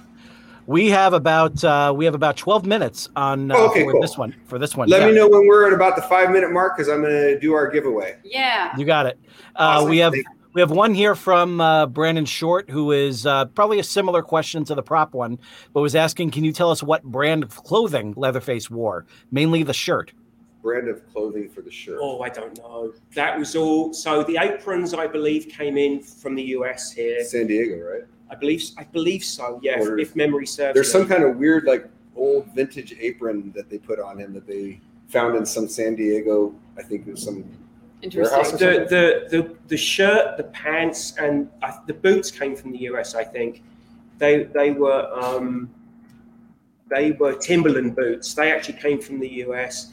we 0.67 0.91
have 0.91 1.15
about 1.15 1.65
uh, 1.65 1.93
we 1.97 2.05
have 2.05 2.15
about 2.15 2.37
twelve 2.37 2.67
minutes 2.67 3.09
on 3.17 3.51
uh, 3.51 3.55
Oh, 3.57 3.71
okay, 3.71 3.85
for 3.85 3.93
cool. 3.93 4.03
this 4.03 4.19
one. 4.19 4.35
For 4.45 4.59
this 4.59 4.77
one, 4.77 4.89
Let 4.89 5.01
yeah. 5.01 5.07
me 5.09 5.15
know 5.15 5.27
when 5.29 5.47
we're 5.49 5.67
at 5.67 5.73
about 5.73 5.97
the 5.97 6.03
five 6.03 6.31
minute 6.31 6.53
mark 6.53 6.77
because 6.77 6.89
I'm 6.93 7.01
going 7.01 7.11
to 7.13 7.41
do 7.41 7.55
our 7.55 7.71
giveaway. 7.71 8.19
Yeah. 8.23 8.77
You 8.77 8.85
got 8.85 9.07
it. 9.07 9.19
Uh, 9.57 9.79
Awesome. 9.81 9.89
we 9.89 9.99
have 9.99 10.13
we 10.53 10.61
have 10.61 10.71
one 10.71 10.95
here 10.95 11.15
from 11.15 11.61
uh, 11.61 11.87
Brandon 11.87 12.27
Short, 12.27 12.69
who 12.71 12.93
is 12.93 13.25
uh, 13.27 13.47
probably 13.47 13.79
a 13.79 13.85
similar 13.85 14.23
question 14.23 14.65
to 14.67 14.75
the 14.75 14.83
prop 14.83 15.15
one, 15.15 15.39
but 15.73 15.81
was 15.81 15.97
asking, 15.97 16.31
"Can 16.33 16.45
you 16.45 16.53
tell 16.53 16.71
us 16.71 16.83
what 16.83 17.03
brand 17.03 17.43
of 17.45 17.57
clothing 17.65 18.13
Leatherface 18.17 18.71
wore? 18.71 19.07
Mainly 19.31 19.63
the 19.63 19.75
shirt." 19.75 20.13
Brand 20.69 20.89
of 20.89 21.11
clothing 21.11 21.49
for 21.49 21.63
the 21.63 21.71
shirt. 21.71 21.99
Oh, 22.01 22.21
I 22.21 22.29
don't 22.29 22.57
know. 22.59 22.93
That 23.15 23.39
was 23.39 23.57
all. 23.57 23.95
So 23.95 24.23
the 24.23 24.37
aprons, 24.37 24.93
I 24.93 25.07
believe, 25.07 25.49
came 25.49 25.79
in 25.79 26.01
from 26.03 26.35
the 26.35 26.43
US 26.59 26.93
here. 26.93 27.25
San 27.25 27.47
Diego, 27.47 27.77
right? 27.91 28.05
I 28.31 28.35
believe. 28.35 28.63
I 28.77 28.85
believe 28.85 29.25
so. 29.25 29.59
Yeah, 29.63 29.81
Or- 29.81 29.99
if 29.99 30.15
memory 30.15 30.47
serves. 30.47 30.75
There's 30.75 30.89
me. 30.95 31.01
some 31.01 31.09
kind 31.09 31.25
of 31.25 31.37
weird, 31.39 31.65
like 31.65 31.89
old 32.15 32.47
vintage 32.55 32.95
apron 33.01 33.51
that 33.57 33.71
they 33.71 33.79
put 33.79 33.99
on 33.99 34.19
him 34.19 34.35
that 34.35 34.47
they 34.47 34.79
found 35.09 35.37
in 35.37 35.47
some 35.47 35.69
San 35.69 35.95
Diego. 35.95 36.55
I 36.77 36.83
think 36.83 37.07
it 37.07 37.13
was 37.13 37.23
some 37.23 37.45
Interesting. 38.03 38.55
or 38.55 38.59
The, 38.59 38.87
the 38.95 39.05
the 39.43 39.57
the 39.69 39.77
shirt, 39.79 40.37
the 40.37 40.45
pants, 40.45 41.15
and 41.19 41.49
uh, 41.63 41.73
the 41.87 41.95
boots 41.95 42.31
came 42.31 42.55
from 42.55 42.73
the 42.73 42.81
US. 42.91 43.15
I 43.15 43.25
think 43.25 43.63
they 44.19 44.43
they 44.59 44.73
were 44.73 45.03
um, 45.19 45.71
they 46.91 47.13
were 47.13 47.35
Timberland 47.37 47.97
boots. 47.97 48.35
They 48.35 48.53
actually 48.53 48.79
came 48.79 49.01
from 49.01 49.19
the 49.19 49.31
US. 49.47 49.93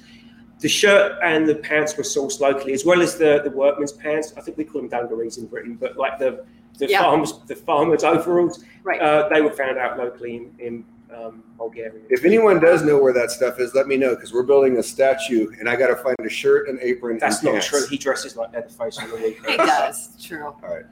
The 0.66 0.70
shirt 0.70 1.20
and 1.22 1.48
the 1.48 1.54
pants 1.54 1.96
were 1.96 2.02
sourced 2.04 2.40
locally, 2.40 2.74
as 2.74 2.84
well 2.84 3.00
as 3.04 3.16
the 3.20 3.40
the 3.44 3.52
workman's 3.52 3.92
pants. 3.92 4.34
I 4.36 4.42
think 4.42 4.58
we 4.58 4.64
call 4.64 4.82
them 4.82 4.90
dungarees 4.90 5.38
in 5.38 5.46
Britain, 5.46 5.78
but 5.80 5.96
like 5.96 6.18
the 6.18 6.44
the 6.80 6.88
Yeah. 6.90 7.04
farmers 7.04 7.34
the 7.46 7.56
farmers 7.56 8.04
overalls, 8.04 8.64
Right. 8.84 9.00
uh, 9.00 9.30
they 9.30 9.42
were 9.44 9.52
found 9.52 9.78
out 9.78 10.00
locally 10.00 10.38
in, 10.38 10.46
in 10.58 10.86
um, 11.16 11.44
Bulgaria. 11.56 12.02
If 12.10 12.26
anyone 12.26 12.60
does 12.60 12.82
know 12.82 12.98
where 12.98 13.14
that 13.14 13.30
stuff 13.30 13.60
is, 13.60 13.76
let 13.76 13.86
me 13.88 13.96
know 13.96 14.16
because 14.16 14.34
we're 14.34 14.42
building 14.54 14.78
a 14.78 14.82
statue 14.84 15.52
and 15.60 15.70
I 15.70 15.76
got 15.76 15.90
to 15.90 15.98
find 15.98 16.16
a 16.26 16.30
shirt, 16.30 16.68
an 16.68 16.80
apron, 16.82 17.20
That's 17.20 17.36
and 17.36 17.46
not 17.46 17.52
pants. 17.52 17.68
true. 17.68 17.86
He 17.88 17.98
dresses 18.00 18.36
like 18.36 18.52
Leatherface 18.52 18.98
on 18.98 19.12
the 19.12 19.18
weekend. 19.18 19.46
It 19.48 19.58
does. 19.58 20.18
True. 20.20 20.46
All 20.48 20.56
right, 20.76 20.86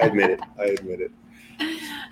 I 0.00 0.02
admit 0.10 0.30
it. 0.30 0.40
I 0.60 0.64
admit 0.66 1.00
it. 1.00 1.10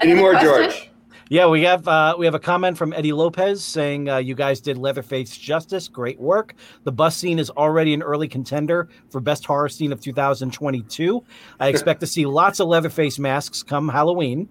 Any 0.01 0.11
Another 0.11 0.17
more, 0.21 0.33
question? 0.33 0.49
George? 0.71 0.91
Yeah, 1.29 1.49
we 1.49 1.63
have 1.65 1.89
uh, 1.89 2.15
we 2.17 2.25
have 2.25 2.37
a 2.37 2.41
comment 2.41 2.79
from 2.79 2.93
Eddie 2.93 3.13
Lopez 3.13 3.63
saying 3.65 4.09
uh, 4.09 4.19
you 4.19 4.37
guys 4.37 4.61
did 4.61 4.79
Leatherface 4.79 5.37
justice. 5.37 5.89
Great 5.89 6.21
work. 6.21 6.55
The 6.85 6.93
bus 6.93 7.17
scene 7.17 7.41
is 7.41 7.51
already 7.51 7.95
an 7.95 8.03
early 8.03 8.29
contender 8.29 8.89
for 9.11 9.21
best 9.21 9.45
horror 9.45 9.69
scene 9.69 9.91
of 9.93 10.01
2022. 10.01 11.25
I 11.59 11.67
expect 11.69 11.99
to 12.01 12.07
see 12.07 12.27
lots 12.27 12.61
of 12.61 12.69
Leatherface 12.69 13.19
masks 13.19 13.65
come 13.65 13.89
Halloween, 13.89 14.49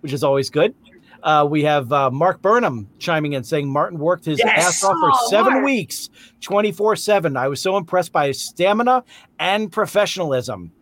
which 0.00 0.12
is 0.12 0.22
always 0.22 0.50
good. 0.50 0.74
Uh, 1.22 1.46
we 1.50 1.64
have 1.64 1.90
uh, 1.92 2.10
Mark 2.10 2.42
Burnham 2.42 2.88
chiming 2.98 3.32
in 3.32 3.42
saying 3.42 3.66
Martin 3.68 3.98
worked 3.98 4.26
his 4.26 4.38
Yes! 4.38 4.66
ass 4.68 4.84
off 4.84 4.96
for 5.00 5.10
Oh, 5.12 5.26
seven 5.30 5.54
Mark. 5.54 5.64
weeks, 5.64 6.10
24 6.42 6.94
7. 6.96 7.36
I 7.38 7.48
was 7.48 7.60
so 7.62 7.78
impressed 7.78 8.12
by 8.12 8.26
his 8.26 8.40
stamina 8.40 9.02
and 9.38 9.72
professionalism. 9.72 10.72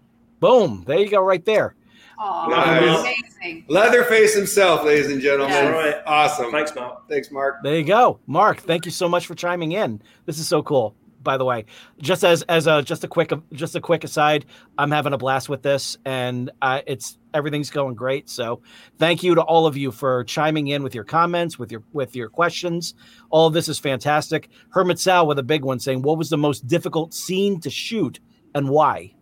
Boom. 0.40 0.82
There 0.88 0.98
you 0.98 1.08
go, 1.08 1.20
right 1.22 1.44
there. 1.44 1.76
Oh, 2.18 2.46
Nice. 2.48 3.00
amazing. 3.42 3.64
Leatherface 3.68 4.34
himself, 4.34 4.84
ladies 4.84 5.10
and 5.10 5.20
gentlemen. 5.20 5.50
Yes. 5.50 5.66
All 5.66 5.72
right. 5.72 5.96
Awesome. 6.06 6.50
Thanks, 6.50 6.74
Mark. 6.74 7.08
Thanks, 7.08 7.30
Mark. 7.30 7.56
There 7.62 7.76
you 7.76 7.84
go, 7.84 8.18
Mark. 8.26 8.60
Thank 8.60 8.84
you 8.86 8.90
so 8.90 9.08
much 9.08 9.26
for 9.26 9.34
chiming 9.34 9.72
in. 9.72 10.00
This 10.24 10.38
is 10.38 10.48
so 10.48 10.62
cool. 10.62 10.94
By 11.22 11.36
the 11.36 11.44
way, 11.44 11.64
just 11.98 12.22
as 12.22 12.42
as 12.42 12.68
a 12.68 12.82
just 12.82 13.02
a 13.02 13.08
quick 13.08 13.32
just 13.52 13.74
a 13.74 13.80
quick 13.80 14.04
aside, 14.04 14.46
I'm 14.78 14.92
having 14.92 15.12
a 15.12 15.18
blast 15.18 15.48
with 15.48 15.60
this, 15.60 15.96
and 16.04 16.52
uh, 16.62 16.82
it's 16.86 17.18
everything's 17.34 17.68
going 17.68 17.96
great. 17.96 18.30
So, 18.30 18.62
thank 19.00 19.24
you 19.24 19.34
to 19.34 19.42
all 19.42 19.66
of 19.66 19.76
you 19.76 19.90
for 19.90 20.22
chiming 20.22 20.68
in 20.68 20.84
with 20.84 20.94
your 20.94 21.02
comments, 21.02 21.58
with 21.58 21.72
your 21.72 21.82
with 21.92 22.14
your 22.14 22.28
questions. 22.28 22.94
All 23.30 23.48
of 23.48 23.54
this 23.54 23.68
is 23.68 23.76
fantastic. 23.80 24.50
Hermit 24.70 25.00
Sal 25.00 25.26
with 25.26 25.40
a 25.40 25.42
big 25.42 25.64
one 25.64 25.80
saying, 25.80 26.02
"What 26.02 26.16
was 26.16 26.30
the 26.30 26.38
most 26.38 26.68
difficult 26.68 27.12
scene 27.12 27.58
to 27.62 27.70
shoot 27.70 28.20
and 28.54 28.68
why?" 28.68 29.12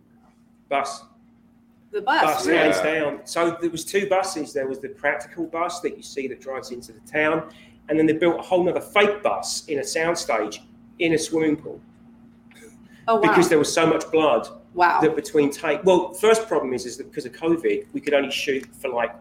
Bus. 0.69 1.05
The 1.95 2.01
bus. 2.03 2.23
bus 2.23 2.47
really? 2.47 2.59
hands 2.59 2.81
down. 2.81 3.21
So 3.25 3.57
there 3.61 3.71
was 3.71 3.85
two 3.85 4.09
buses. 4.09 4.53
There 4.53 4.67
was 4.67 4.81
the 4.81 4.89
practical 4.89 5.47
bus 5.47 5.79
that 5.81 5.97
you 5.97 6.03
see 6.03 6.27
that 6.27 6.41
drives 6.41 6.73
into 6.73 6.93
the 6.93 6.99
town, 7.01 7.49
and 7.89 7.97
then 7.97 8.05
they 8.07 8.13
built 8.15 8.37
a 8.37 8.43
whole 8.43 8.65
nother 8.65 8.81
fake 8.81 9.23
bus 9.23 9.65
in 9.67 9.79
a 9.79 9.83
soundstage 9.83 10.59
in 10.99 11.13
a 11.15 11.19
swimming 11.19 11.57
pool 11.57 11.81
Oh 13.07 13.17
wow. 13.17 13.21
because 13.21 13.49
there 13.49 13.59
was 13.59 13.73
so 13.73 13.87
much 13.87 14.11
blood 14.11 14.49
wow. 14.75 15.01
that 15.01 15.15
between 15.15 15.51
take. 15.51 15.85
Well, 15.85 16.15
first 16.15 16.49
problem 16.49 16.73
is 16.75 16.85
is 16.85 16.97
that 16.97 17.09
because 17.09 17.27
of 17.27 17.33
COVID, 17.33 17.87
we 17.93 18.01
could 18.01 18.13
only 18.15 18.31
shoot 18.33 18.67
for 18.75 18.89
like 18.89 19.15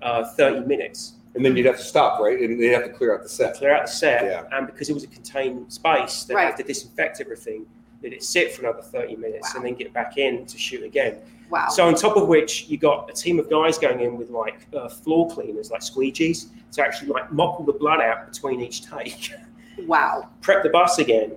uh, 0.00 0.24
thirty 0.34 0.60
minutes. 0.66 1.14
And 1.34 1.44
then 1.44 1.54
you'd 1.56 1.66
have 1.66 1.76
to 1.76 1.82
stop, 1.82 2.20
right? 2.20 2.38
And 2.40 2.58
they'd 2.58 2.68
have 2.68 2.84
to 2.84 2.90
clear 2.92 3.14
out 3.14 3.22
the 3.22 3.28
set. 3.28 3.56
Clear 3.56 3.74
out 3.74 3.84
the 3.86 3.92
set, 3.92 4.24
Yeah. 4.24 4.44
and 4.52 4.66
because 4.66 4.88
it 4.88 4.94
was 4.94 5.04
a 5.04 5.08
contained 5.08 5.70
space, 5.70 6.24
they 6.24 6.34
Right. 6.34 6.46
have 6.46 6.56
to 6.56 6.62
disinfect 6.62 7.20
everything. 7.20 7.66
Let 8.02 8.14
it 8.14 8.22
sit 8.22 8.52
for 8.54 8.62
another 8.62 8.80
thirty 8.82 9.14
minutes, 9.16 9.54
and 9.54 9.62
then 9.62 9.74
get 9.74 9.92
back 9.92 10.16
in 10.16 10.46
to 10.46 10.56
shoot 10.56 10.84
again. 10.84 11.16
Wow. 11.50 11.68
So 11.68 11.86
on 11.86 11.94
top 11.94 12.16
of 12.16 12.28
which, 12.28 12.66
you 12.68 12.76
got 12.78 13.08
a 13.10 13.12
team 13.12 13.38
of 13.38 13.48
guys 13.50 13.78
going 13.78 14.00
in 14.00 14.16
with 14.16 14.30
like 14.30 14.66
uh, 14.76 14.88
floor 14.88 15.28
cleaners, 15.30 15.70
like 15.70 15.80
squeegees, 15.82 16.46
to 16.72 16.82
actually 16.82 17.08
like 17.08 17.32
mop 17.32 17.58
all 17.60 17.66
the 17.66 17.72
blood 17.72 18.00
out 18.00 18.30
between 18.32 18.60
each 18.60 18.88
take, 18.88 19.32
wow. 19.86 20.28
prep 20.40 20.62
the 20.62 20.68
bus 20.70 20.98
again, 20.98 21.32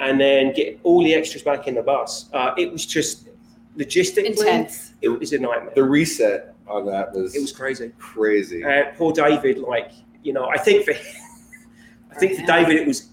and 0.00 0.20
then 0.20 0.52
get 0.52 0.78
all 0.82 1.02
the 1.02 1.14
extras 1.14 1.42
back 1.42 1.66
in 1.68 1.74
the 1.74 1.82
bus. 1.82 2.28
Uh, 2.32 2.52
it 2.58 2.70
was 2.70 2.84
just 2.86 3.28
logistically, 3.76 4.26
Intense. 4.26 4.92
it 5.00 5.08
was 5.08 5.32
a 5.32 5.38
nightmare. 5.38 5.72
The 5.74 5.82
reset 5.84 6.54
on 6.66 6.86
that 6.86 7.12
was 7.12 7.34
It 7.34 7.40
was 7.40 7.52
crazy. 7.52 7.90
crazy. 7.98 8.64
Uh, 8.64 8.84
poor 8.96 9.12
David, 9.12 9.58
like 9.58 9.90
you 10.22 10.32
know, 10.32 10.48
I 10.48 10.58
think 10.58 10.84
for 10.84 10.92
I 12.10 12.14
think 12.18 12.38
for 12.38 12.46
David 12.46 12.76
it 12.76 12.86
was. 12.86 13.08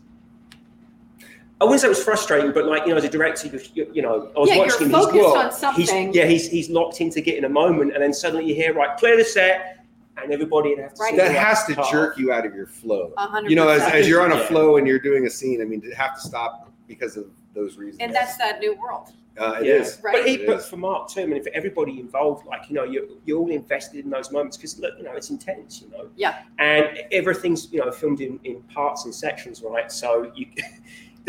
I 1.62 1.66
wouldn't 1.66 1.82
say 1.82 1.88
it 1.88 1.89
was 1.89 2.03
frustrating, 2.03 2.51
but 2.53 2.66
like 2.66 2.84
you 2.84 2.91
know, 2.91 2.97
as 2.97 3.03
a 3.03 3.10
director, 3.10 3.47
you, 3.47 3.60
you, 3.74 3.91
you 3.93 4.01
know, 4.01 4.32
I 4.36 4.39
was 4.39 4.47
Yeah, 4.49 4.55
you're 4.55 4.66
watching 4.68 4.86
him. 4.88 4.91
focused 4.93 5.14
he's, 5.16 5.24
on 5.26 5.74
he's- 5.76 5.89
something. 5.89 6.14
yeah, 6.14 6.26
he's 6.26 6.47
he's 6.49 6.70
locked 6.70 7.01
into 7.01 7.20
getting 7.22 7.43
a 7.43 7.49
moment, 7.49 7.93
and 7.93 8.01
then 8.01 8.14
suddenly 8.14 8.45
you 8.45 8.55
hear 8.55 8.74
right, 8.74 8.97
clear 8.97 9.18
the 9.18 9.26
set, 9.26 9.86
and 10.22 10.32
everybody 10.32 10.70
would 10.70 10.80
have 10.80 10.93
to. 10.93 11.01
Right. 11.01 11.16
that 11.18 11.36
has 11.36 11.66
to 11.66 11.74
like, 11.74 11.91
jerk 11.91 12.18
you 12.18 12.32
out 12.32 12.45
of 12.45 12.55
your 12.55 12.68
flow. 12.68 13.14
A 13.18 13.28
hundred 13.28 13.49
You 13.49 13.57
know, 13.57 13.68
as, 13.68 13.82
as 13.82 14.07
you're 14.07 14.22
on 14.22 14.32
a 14.32 14.39
flow 14.45 14.78
and 14.78 14.88
you're 14.88 14.99
doing 14.99 15.26
a 15.26 15.30
scene, 15.30 15.62
I 15.62 15.66
mean, 15.66 15.82
to 15.82 15.91
have 15.91 16.16
to 16.16 16.22
stop 16.22 16.72
because 16.88 17.18
of 17.18 17.26
those 17.53 17.76
reasons. 17.78 18.01
And 18.01 18.14
that's 18.16 18.38
that 18.38 18.60
new 18.60 18.76
world. 18.76 19.12
uh, 19.38 19.57
it 19.60 19.66
yeah. 19.66 19.74
is. 19.74 19.99
Right. 20.03 20.14
But, 20.16 20.28
he, 20.28 20.34
It 20.36 20.47
but 20.47 20.57
is. 20.60 20.66
for 20.68 20.78
Mark 20.78 21.10
too, 21.10 21.22
I 21.22 21.26
mean, 21.26 21.43
for 21.43 21.51
everybody 21.53 21.99
involved, 21.99 22.45
like 22.45 22.70
you 22.70 22.76
know, 22.76 22.84
you're 22.86 23.05
you're 23.26 23.38
all 23.39 23.51
invested 23.51 24.05
in 24.05 24.10
those 24.10 24.32
moments 24.32 24.55
because 24.55 24.80
look, 24.80 24.93
you 24.97 25.03
know, 25.03 25.12
it's 25.14 25.30
intense, 25.30 25.82
you 25.82 25.89
know. 25.91 26.10
Yeah. 26.16 26.43
And 26.57 26.99
everything's 27.12 27.70
you 27.74 27.80
know 27.84 27.91
filmed 27.91 28.22
in, 28.22 28.39
in 28.45 28.62
parts 28.64 29.03
and 29.05 29.14
sections, 29.14 29.62
right? 29.62 29.91
So 29.91 30.32
you, 30.36 30.45
the- 30.55 30.62
the- 30.62 30.70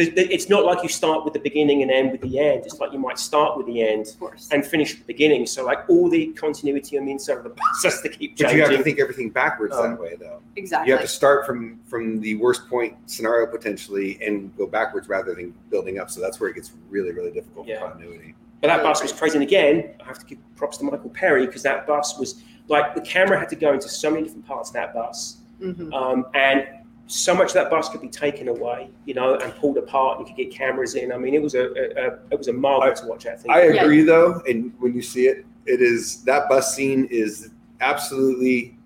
it's 0.00 0.48
not 0.48 0.64
like 0.64 0.82
you 0.82 0.88
start 0.88 1.24
with 1.24 1.34
the 1.34 1.40
beginning 1.40 1.82
and 1.82 1.90
end 1.90 2.12
with 2.12 2.20
the 2.22 2.38
end. 2.38 2.62
It's 2.64 2.78
like 2.80 2.92
you 2.92 2.98
might 2.98 3.18
start 3.18 3.56
with 3.56 3.66
the 3.66 3.82
end 3.82 4.16
and 4.50 4.64
finish 4.66 4.92
at 4.94 4.98
the 5.00 5.04
beginning. 5.04 5.46
So 5.46 5.64
like 5.64 5.88
all 5.88 6.08
the 6.08 6.28
continuity 6.28 6.98
on 6.98 7.04
the 7.04 7.12
inside 7.12 7.36
of 7.38 7.44
the 7.44 7.50
bus 7.50 7.66
has 7.84 8.00
to 8.02 8.08
keep 8.08 8.38
But 8.38 8.54
you 8.54 8.62
have 8.62 8.70
to 8.70 8.82
think 8.82 8.98
everything 8.98 9.30
backwards 9.30 9.74
Um, 9.76 9.92
that 9.92 10.00
way, 10.00 10.16
though. 10.18 10.40
Exactly. 10.56 10.88
You 10.88 10.94
have 10.94 11.02
to 11.02 11.08
start 11.08 11.46
from 11.46 11.78
from 11.86 12.20
the 12.20 12.34
worst 12.36 12.68
point 12.68 12.96
scenario 13.06 13.46
potentially 13.46 14.18
and 14.24 14.56
go 14.56 14.66
backwards 14.66 15.08
rather 15.08 15.34
than 15.34 15.52
building 15.70 15.98
up. 15.98 16.10
So 16.10 16.20
that's 16.20 16.40
where 16.40 16.50
it 16.50 16.54
gets 16.54 16.72
really, 16.88 17.12
really 17.12 17.30
difficult 17.30 17.66
Yeah. 17.66 17.80
for 17.80 17.90
continuity. 17.90 18.34
But 18.60 18.68
that 18.68 18.82
bus 18.82 19.02
was 19.02 19.12
crazy. 19.12 19.36
And 19.36 19.42
again, 19.42 19.90
I 20.00 20.04
have 20.04 20.18
to 20.18 20.26
give 20.26 20.38
props 20.56 20.76
to 20.78 20.84
Michael 20.84 21.10
Perry 21.10 21.46
because 21.46 21.62
that 21.62 21.86
bus 21.86 22.18
was 22.18 22.42
like 22.68 22.94
the 22.94 23.00
camera 23.00 23.38
had 23.38 23.48
to 23.48 23.56
go 23.56 23.72
into 23.72 23.88
so 23.88 24.10
many 24.10 24.24
different 24.24 24.46
parts 24.46 24.70
of 24.70 24.74
that 24.74 24.92
bus. 24.94 25.38
Mhm. 25.60 25.92
Um, 25.92 26.26
and 26.34 26.66
so 27.10 27.34
much 27.34 27.48
of 27.48 27.54
that 27.54 27.70
bus 27.70 27.88
could 27.88 28.00
be 28.00 28.08
taken 28.08 28.46
away, 28.48 28.88
you 29.04 29.14
know, 29.14 29.34
and 29.34 29.52
pulled 29.56 29.76
apart. 29.78 30.18
And 30.18 30.28
you 30.28 30.34
could 30.34 30.40
get 30.40 30.56
cameras 30.56 30.94
in. 30.94 31.12
I 31.12 31.16
mean, 31.18 31.34
it 31.34 31.42
was 31.42 31.54
a, 31.54 31.62
a, 31.64 32.06
a 32.06 32.18
it 32.30 32.38
was 32.38 32.46
a 32.48 32.52
marvel 32.52 32.94
to 32.94 33.06
watch 33.06 33.24
that 33.24 33.40
thing. 33.42 33.50
I 33.50 33.64
Yeah. 33.68 33.82
agree, 33.82 34.02
though, 34.02 34.40
and 34.48 34.72
when 34.78 34.94
you 34.94 35.02
see 35.02 35.26
it, 35.26 35.44
it 35.66 35.82
is 35.82 36.22
that 36.24 36.48
bus 36.48 36.74
scene 36.74 37.08
is 37.10 37.50
absolutely 37.80 38.76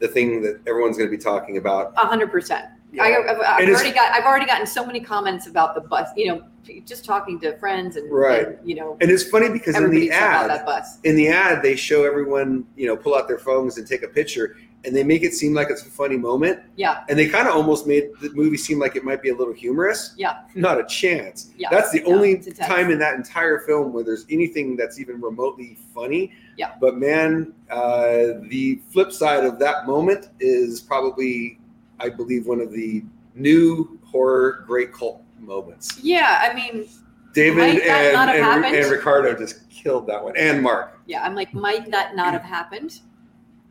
the 0.00 0.08
thing 0.08 0.42
that 0.42 0.60
everyone's 0.66 0.96
going 0.96 1.08
to 1.10 1.16
be 1.16 1.22
talking 1.22 1.58
about. 1.58 1.92
A 1.96 2.06
hundred 2.06 2.30
percent. 2.30 2.66
Yeah. 2.92 3.02
I, 3.02 3.06
I've, 3.32 3.40
I've 3.40 3.60
And 3.60 3.68
it's- 3.68 3.76
already 3.80 3.94
got. 3.94 4.12
I've 4.14 4.24
already 4.24 4.46
gotten 4.46 4.66
so 4.66 4.86
many 4.86 5.00
comments 5.00 5.46
about 5.46 5.74
the 5.74 5.80
bus. 5.82 6.08
You 6.16 6.28
know, 6.28 6.44
just 6.86 7.04
talking 7.04 7.38
to 7.40 7.56
friends 7.58 7.96
and, 7.96 8.10
Right. 8.10 8.46
and, 8.48 8.58
you 8.64 8.74
know, 8.74 8.96
And 9.02 9.10
it's 9.10 9.22
funny 9.28 9.50
because 9.50 9.76
in 9.76 9.90
the 9.90 10.10
ad, 10.10 10.48
that 10.48 10.64
bus. 10.64 10.98
in 11.04 11.14
the 11.14 11.28
ad, 11.28 11.62
they 11.62 11.76
show 11.76 12.04
everyone, 12.04 12.64
you 12.76 12.86
know, 12.86 12.96
pull 12.96 13.14
out 13.14 13.28
their 13.28 13.38
phones 13.38 13.76
and 13.76 13.86
take 13.86 14.02
a 14.02 14.08
picture, 14.08 14.56
and 14.84 14.94
they 14.94 15.02
make 15.02 15.22
it 15.22 15.32
seem 15.34 15.54
like 15.54 15.68
it's 15.70 15.82
a 15.82 15.90
funny 15.90 16.16
moment, 16.16 16.60
Yeah. 16.76 17.04
and 17.08 17.18
they 17.18 17.28
kind 17.28 17.48
of 17.48 17.54
almost 17.54 17.86
made 17.86 18.10
the 18.20 18.30
movie 18.34 18.56
seem 18.56 18.78
like 18.78 18.96
it 18.96 19.04
might 19.04 19.22
be 19.22 19.30
a 19.30 19.34
little 19.34 19.54
humorous. 19.54 20.14
Yeah. 20.16 20.40
Not 20.54 20.78
a 20.78 20.84
chance. 20.84 21.50
Yeah. 21.56 21.68
That's 21.70 21.90
the 21.90 22.04
only 22.04 22.38
time 22.38 22.90
in 22.90 22.98
that 22.98 23.14
entire 23.14 23.60
film 23.60 23.92
where 23.92 24.04
there's 24.04 24.26
anything 24.30 24.76
that's 24.76 25.00
even 25.00 25.20
remotely 25.20 25.78
funny. 25.94 26.32
Yeah. 26.56 26.72
But 26.80 26.98
man, 26.98 27.54
uh, 27.70 28.40
the 28.48 28.80
flip 28.90 29.12
side 29.12 29.44
of 29.44 29.58
that 29.60 29.86
moment 29.86 30.28
is 30.40 30.80
probably, 30.80 31.58
I 31.98 32.10
believe, 32.10 32.46
one 32.46 32.60
of 32.60 32.70
the 32.72 33.04
new 33.34 33.98
horror 34.04 34.64
great 34.66 34.92
cult 34.92 35.22
moments. 35.38 35.98
Yeah. 36.02 36.40
I 36.48 36.54
mean, 36.54 36.86
David 37.34 37.64
and, 37.64 38.30
and, 38.30 38.64
and 38.64 38.90
Ricardo 38.90 39.34
just 39.36 39.68
killed 39.70 40.06
that 40.06 40.22
one, 40.22 40.36
and 40.36 40.62
Mark. 40.62 41.00
yeah. 41.06 41.24
I'm 41.24 41.34
like, 41.34 41.52
might 41.52 41.90
that 41.90 42.14
not 42.14 42.32
have 42.32 42.42
happened 42.42 43.00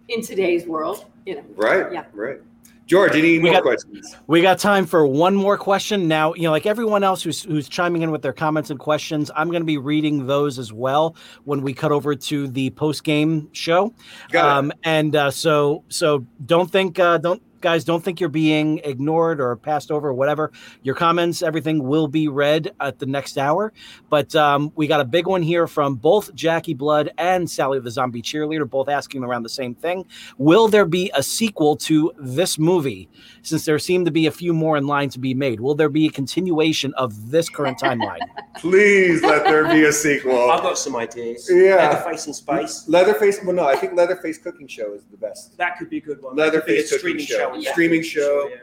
in 0.09 0.21
today's 0.21 0.65
world? 0.65 1.05
You 1.25 1.35
know. 1.35 1.43
Right. 1.55 1.91
Yeah. 1.91 2.05
Right. 2.13 2.39
George, 2.85 3.15
any 3.15 3.39
We 3.39 3.45
more 3.45 3.53
got- 3.53 3.63
questions? 3.63 4.15
We 4.27 4.41
got 4.41 4.59
time 4.59 4.85
for 4.85 5.07
one 5.07 5.35
more 5.35 5.57
question. 5.57 6.09
Now, 6.09 6.33
you 6.33 6.43
know, 6.43 6.51
like 6.51 6.65
everyone 6.65 7.01
else 7.01 7.23
who's 7.23 7.41
who's 7.43 7.69
chiming 7.69 8.01
in 8.01 8.11
with 8.11 8.21
their 8.21 8.33
comments 8.33 8.69
and 8.69 8.77
questions, 8.79 9.31
I'm 9.35 9.49
going 9.49 9.61
to 9.61 9.65
be 9.65 9.77
reading 9.77 10.27
those 10.27 10.59
as 10.59 10.73
well 10.73 11.15
when 11.45 11.61
we 11.61 11.73
cut 11.73 11.93
over 11.93 12.13
to 12.13 12.47
the 12.49 12.71
post 12.71 13.05
game 13.05 13.47
show. 13.53 13.93
Got 14.31 14.45
it. 14.45 14.51
Um, 14.51 14.73
and 14.83 15.15
uh, 15.15 15.31
so 15.31 15.83
so 15.87 16.25
don't 16.45 16.69
think 16.69 16.99
uh, 16.99 17.19
don't 17.19 17.41
guys 17.63 17.83
don't 17.83 18.03
think 18.03 18.19
you're 18.19 18.29
being 18.29 18.79
ignored 18.83 19.41
or 19.41 19.55
passed 19.55 19.89
over 19.89 20.09
or 20.09 20.13
whatever. 20.13 20.51
Your 20.83 20.93
comments, 20.93 21.41
everything 21.41 21.83
will 21.83 22.07
be 22.07 22.27
read 22.27 22.75
at 22.79 22.99
the 22.99 23.05
next 23.05 23.37
hour. 23.37 23.73
But 24.09 24.35
um, 24.35 24.71
we 24.75 24.85
got 24.85 24.99
a 24.99 25.05
big 25.05 25.25
one 25.25 25.41
here 25.41 25.65
from 25.65 25.95
both 25.95 26.35
Jackie 26.35 26.73
Blood 26.75 27.11
and 27.17 27.49
Sally 27.49 27.79
the 27.79 27.89
Zombie 27.89 28.21
Cheerleader, 28.21 28.69
both 28.69 28.89
asking 28.89 29.23
around 29.23 29.43
the 29.43 29.49
same 29.49 29.73
thing. 29.73 30.05
Will 30.37 30.67
there 30.67 30.85
be 30.85 31.09
a 31.15 31.23
sequel 31.23 31.75
to 31.77 32.11
this 32.17 32.59
movie? 32.59 33.09
Since 33.41 33.65
there 33.65 33.79
seem 33.79 34.05
to 34.05 34.11
be 34.11 34.27
a 34.27 34.31
few 34.31 34.53
more 34.53 34.77
in 34.77 34.85
line 34.85 35.09
to 35.09 35.19
be 35.19 35.33
made, 35.33 35.59
will 35.59 35.75
there 35.75 35.89
be 35.89 36.07
a 36.07 36.11
continuation 36.11 36.93
of 36.95 37.31
this 37.31 37.49
current 37.49 37.79
timeline? 37.79 38.19
Please 38.57 39.23
let 39.23 39.45
there 39.45 39.67
be 39.69 39.85
a 39.85 39.91
sequel. 39.91 40.51
I've 40.51 40.61
got 40.61 40.77
some 40.77 40.95
ideas. 40.95 41.49
Yeah. 41.51 41.75
Leatherface 41.75 42.27
in 42.27 42.33
space. 42.33 42.87
Leatherface. 42.87 43.39
Well, 43.43 43.55
no, 43.55 43.65
I 43.65 43.75
think 43.75 43.93
Leatherface 43.93 44.37
Cooking 44.37 44.67
Show 44.67 44.93
is 44.93 45.03
the 45.05 45.17
best. 45.17 45.57
That 45.57 45.77
could 45.77 45.89
be 45.89 45.97
a 45.97 46.01
good 46.01 46.21
one. 46.21 46.35
That 46.35 46.41
a 46.41 46.45
Leatherface 46.45 46.89
Cooking 46.91 46.99
streaming 46.99 47.25
Show. 47.25 47.52
Show. 47.55 47.59
Yeah. 47.61 47.71
Streaming 47.71 48.03
show. 48.03 48.49
Yeah. 48.49 48.57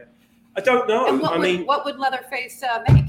I 0.57 0.61
don't 0.61 0.89
know. 0.89 1.07
And 1.07 1.21
what 1.21 1.33
I 1.33 1.39
would 1.39 1.43
mean, 1.43 1.67
what 1.67 1.85
would 1.85 1.99
Leatherface 1.99 2.63
uh, 2.63 2.83
make? 2.89 3.05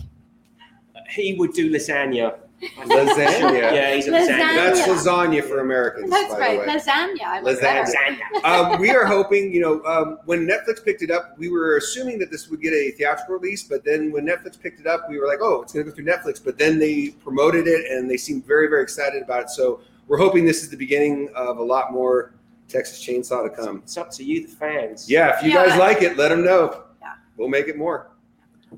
he 1.10 1.34
would 1.34 1.54
do 1.54 1.70
lasagna. 1.72 2.38
Lasagna. 2.86 3.54
Yeah, 3.74 3.96
he's 3.96 4.08
a 4.08 4.12
lasagna. 4.12 4.28
Lasagna. 4.28 4.56
That's 4.56 4.82
lasagna 4.82 5.44
for 5.44 5.60
Americans. 5.62 6.10
That's 6.12 6.34
by 6.36 6.40
right, 6.40 6.60
The 6.62 6.68
way. 6.68 6.78
lasagna. 6.78 7.24
I 7.24 7.40
like 7.42 7.58
Lasagna. 7.58 8.44
um, 8.44 8.80
we 8.80 8.92
are 8.92 9.06
hoping, 9.06 9.52
you 9.52 9.62
know, 9.62 9.84
um, 9.84 10.20
when 10.26 10.48
Netflix 10.48 10.84
picked 10.84 11.02
it 11.02 11.10
up, 11.10 11.36
we 11.40 11.50
were 11.50 11.78
assuming 11.78 12.20
that 12.20 12.30
this 12.30 12.50
would 12.50 12.62
get 12.62 12.74
a 12.74 12.92
theatrical 12.92 13.36
release. 13.36 13.64
But 13.64 13.84
then 13.84 14.12
when 14.12 14.26
Netflix 14.26 14.60
picked 14.62 14.80
it 14.80 14.86
up, 14.88 15.10
we 15.10 15.18
were 15.20 15.28
like, 15.28 15.40
oh, 15.42 15.64
it's 15.64 15.74
going 15.74 15.86
to 15.86 15.92
go 15.92 15.96
through 15.96 16.06
Netflix. 16.06 16.44
But 16.44 16.60
then 16.60 16.78
they 16.78 17.10
promoted 17.24 17.68
it 17.68 17.92
and 17.92 18.10
they 18.10 18.18
seemed 18.18 18.46
very, 18.46 18.68
very 18.68 18.84
excited 18.84 19.24
about 19.24 19.44
it. 19.44 19.50
So 19.50 19.82
we're 20.08 20.20
hoping 20.20 20.46
this 20.46 20.62
is 20.62 20.70
the 20.70 20.78
beginning 20.78 21.30
of 21.36 21.58
a 21.58 21.64
lot 21.64 21.92
more 21.92 22.34
Texas 22.72 23.04
Chainsaw 23.06 23.44
to 23.44 23.50
come. 23.50 23.78
It's 23.84 23.98
up 23.98 24.10
to 24.12 24.24
you, 24.24 24.48
the 24.48 24.54
fans. 24.54 25.10
Yeah, 25.10 25.38
if 25.38 25.44
you 25.44 25.52
Yeah. 25.52 25.68
guys 25.68 25.80
like 25.80 26.02
it, 26.02 26.18
let 26.18 26.30
them 26.30 26.44
know. 26.44 26.84
Yeah. 27.02 27.14
We'll 27.38 27.50
make 27.50 27.68
it 27.68 27.78
more. 27.78 28.08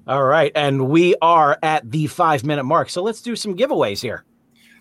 All 0.07 0.23
right, 0.23 0.51
and 0.55 0.89
we 0.89 1.15
are 1.21 1.57
at 1.61 1.89
the 1.91 2.07
five 2.07 2.43
minute 2.43 2.63
mark, 2.63 2.89
so 2.89 3.03
let's 3.03 3.21
do 3.21 3.35
some 3.35 3.55
giveaways 3.55 4.01
here. 4.01 4.23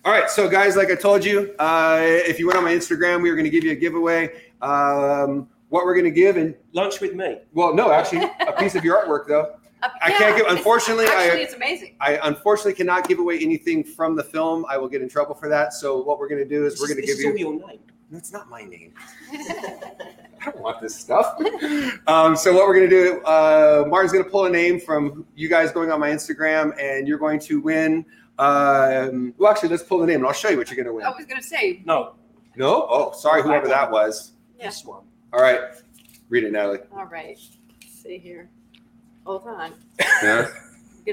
All 0.05 0.11
right, 0.11 0.29
so 0.29 0.49
guys, 0.49 0.75
like 0.75 0.89
I 0.91 0.95
told 0.95 1.23
you, 1.23 1.53
uh, 1.59 1.99
if 2.01 2.39
you 2.39 2.47
went 2.47 2.57
on 2.57 2.63
my 2.65 2.73
Instagram, 2.73 3.21
we 3.21 3.29
were 3.29 3.35
going 3.35 3.45
to 3.45 3.51
give 3.51 3.63
you 3.63 3.71
a 3.71 3.75
giveaway. 3.75 4.31
Um, 4.61 5.47
what 5.69 5.85
we're 5.85 5.93
going 5.93 6.05
to 6.05 6.11
give, 6.11 6.35
and 6.37 6.55
Lunch 6.73 6.99
with 6.99 7.13
me. 7.13 7.37
well, 7.53 7.73
no, 7.73 7.91
actually, 7.91 8.27
a 8.47 8.53
piece 8.53 8.75
of 8.75 8.83
your 8.83 8.97
artwork 9.03 9.27
though. 9.27 9.55
Uh, 9.81 9.89
I 10.01 10.09
yeah, 10.11 10.17
can't 10.17 10.37
give. 10.37 10.45
it's- 10.45 10.57
Unfortunately, 10.57 11.05
Actually, 11.05 11.39
I 11.41 11.43
it's 11.43 11.53
amazing. 11.53 11.95
I 12.01 12.19
unfortunately 12.23 12.73
cannot 12.73 13.07
give 13.07 13.19
away 13.19 13.37
anything 13.39 13.83
from 13.83 14.15
the 14.15 14.23
film. 14.23 14.65
I 14.69 14.77
will 14.77 14.87
get 14.87 15.01
in 15.01 15.09
trouble 15.09 15.35
for 15.35 15.47
that. 15.49 15.73
So 15.73 16.01
what 16.01 16.19
we're 16.19 16.29
going 16.29 16.41
to 16.41 16.47
do 16.49 16.65
is 16.65 16.79
we're 16.81 16.87
going 16.87 17.01
to 17.01 17.05
give 17.05 17.19
you. 17.19 17.31
all 17.31 17.37
your 17.37 17.67
name. 17.67 17.79
That's 18.13 18.31
not 18.31 18.47
my 18.47 18.61
name. 18.63 18.93
I 19.33 20.45
don't 20.45 20.59
want 20.61 20.79
this 20.81 20.95
stuff. 20.95 21.35
Um, 22.05 22.35
so 22.35 22.53
what 22.53 22.67
we're 22.67 22.75
going 22.75 22.89
to 22.89 22.95
do, 22.95 23.21
uh, 23.23 23.85
Martin's 23.87 24.11
going 24.13 24.23
to 24.23 24.29
pull 24.29 24.45
a 24.45 24.49
name 24.51 24.79
from 24.79 25.25
you 25.35 25.49
guys 25.49 25.71
going 25.71 25.91
on 25.91 25.99
my 25.99 26.09
Instagram, 26.11 26.73
and 26.79 27.07
you're 27.07 27.17
going 27.17 27.39
to 27.39 27.59
win. 27.59 28.05
Um, 28.37 29.33
well, 29.39 29.51
actually, 29.51 29.69
let's 29.69 29.81
pull 29.81 29.97
the 29.99 30.05
name, 30.05 30.17
and 30.17 30.27
I'll 30.27 30.33
show 30.33 30.49
you 30.49 30.57
what 30.57 30.69
you're 30.69 30.75
going 30.75 30.85
to 30.87 30.93
win. 30.93 31.05
I 31.05 31.09
was 31.09 31.25
gonna 31.25 31.41
say, 31.41 31.81
No, 31.85 32.13
No? 32.55 32.85
Oh, 32.87 33.13
sorry, 33.13 33.41
whoever 33.41 33.67
that 33.67 33.89
was. 33.89 34.33
Yeah. 34.59 34.65
this 34.67 34.85
one. 34.85 35.01
All 35.33 35.41
right. 35.41 35.59
Read 36.29 36.43
it, 36.43 36.51
Natalie. 36.51 36.79
all 36.95 37.05
right. 37.05 37.37
Let's 37.81 38.03
see 38.03 38.19
here. 38.19 38.49
Hold 39.25 39.47
on. 39.47 39.73
Yeah, 40.23 40.47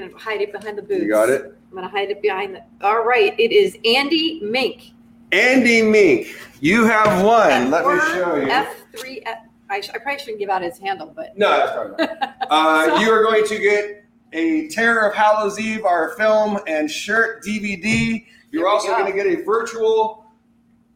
I'm 0.03 0.09
gonna 0.09 0.17
hide 0.17 0.41
it 0.41 0.51
behind 0.53 0.77
the 0.77 0.81
boots. 0.83 1.01
you 1.03 1.09
got 1.09 1.29
it. 1.29 1.53
I'm 1.69 1.75
gonna 1.75 1.89
hide 1.89 2.09
it 2.11 2.21
behind 2.21 2.55
the. 2.55 2.63
All 2.85 3.03
right. 3.03 3.37
It 3.39 3.51
is 3.51 3.77
Andy 3.83 4.39
Mink. 4.41 4.91
Andy 5.31 5.81
Mink, 5.81 6.35
you 6.59 6.85
have 6.85 7.23
won. 7.23 7.71
Let 7.71 7.85
me 7.85 7.99
show 8.13 8.35
you. 8.35 8.47
F3. 8.47 9.21
F, 9.25 9.37
I, 9.69 9.81
sh- 9.81 9.89
I 9.93 9.97
probably 9.99 10.19
shouldn't 10.19 10.39
give 10.39 10.49
out 10.49 10.61
his 10.61 10.77
handle, 10.77 11.11
but 11.15 11.37
No, 11.37 11.49
that's 11.49 11.71
probably 11.71 12.05
not. 12.19 12.37
Uh, 12.49 12.99
you 13.01 13.09
are 13.11 13.23
going 13.23 13.45
to 13.47 13.57
get 13.57 14.03
a 14.33 14.67
Terror 14.69 15.07
of 15.09 15.15
Hallows 15.15 15.59
Eve, 15.59 15.85
our 15.85 16.09
film 16.17 16.59
and 16.67 16.89
shirt 16.91 17.43
DVD. 17.43 18.25
You're 18.51 18.67
also 18.67 18.87
go. 18.87 18.97
going 18.97 19.11
to 19.11 19.17
get 19.17 19.27
a 19.27 19.43
virtual 19.43 20.25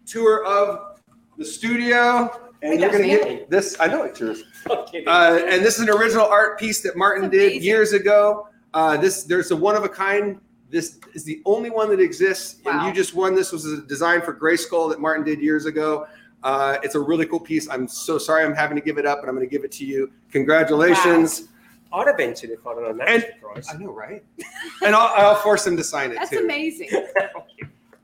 tour 0.05 0.45
of 0.45 0.99
the 1.37 1.45
studio, 1.45 2.29
and 2.61 2.71
Wait, 2.71 2.79
you're 2.81 2.89
going 2.91 3.03
to 3.03 3.07
get 3.09 3.49
this. 3.49 3.77
I 3.79 3.87
know 3.87 4.03
it's 4.03 4.19
yours. 4.19 4.43
Uh, 5.05 5.39
and 5.47 5.63
this 5.63 5.75
is 5.77 5.81
an 5.87 5.89
original 5.91 6.25
art 6.25 6.57
piece 6.59 6.81
that 6.81 6.97
Martin 6.97 7.23
That's 7.25 7.33
did 7.33 7.41
amazing. 7.51 7.61
years 7.63 7.93
ago. 7.93 8.47
Uh, 8.73 8.97
this 8.97 9.21
there's 9.23 9.51
a 9.51 9.55
one 9.55 9.75
of 9.75 9.83
a 9.83 9.89
kind. 9.89 10.41
This 10.75 10.99
is 11.13 11.23
the 11.23 11.41
only 11.45 11.69
one 11.69 11.89
that 11.91 12.01
exists, 12.01 12.57
and 12.65 12.85
you 12.85 12.91
just 12.93 13.15
won. 13.15 13.33
This 13.33 13.53
was 13.53 13.63
a 13.65 13.77
design 13.83 14.21
for 14.21 14.33
Grayskull 14.33 14.89
that 14.89 14.99
Martin 14.99 15.23
did 15.23 15.39
years 15.39 15.67
ago. 15.67 16.05
Uh, 16.43 16.75
it's 16.83 16.95
a 16.95 16.99
really 16.99 17.25
cool 17.25 17.39
piece. 17.39 17.69
I'm 17.69 17.87
so 17.87 18.17
sorry 18.17 18.43
I'm 18.43 18.53
having 18.53 18.75
to 18.75 18.83
give 18.83 18.97
it 18.97 19.05
up, 19.05 19.21
but 19.21 19.29
I'm 19.29 19.35
going 19.35 19.47
to 19.47 19.49
give 19.49 19.63
it 19.63 19.71
to 19.71 19.85
you. 19.85 20.11
Congratulations! 20.33 21.47
I'd 21.93 22.07
have 22.07 22.19
entered 22.19 22.49
if 22.49 22.67
I'd 22.67 22.71
have 22.75 22.83
known 22.83 22.97
that 22.97 23.07
And- 23.07 23.23
was 23.23 23.31
the 23.31 23.39
prize. 23.39 23.69
I 23.73 23.77
know, 23.77 23.93
right? 23.93 24.21
and 24.85 24.93
I'll, 24.93 25.13
I'll 25.15 25.35
force 25.35 25.65
him 25.65 25.77
to 25.77 25.83
sign 25.83 26.11
it 26.11 26.15
that's 26.15 26.31
too. 26.31 26.39
amazing. 26.39 26.89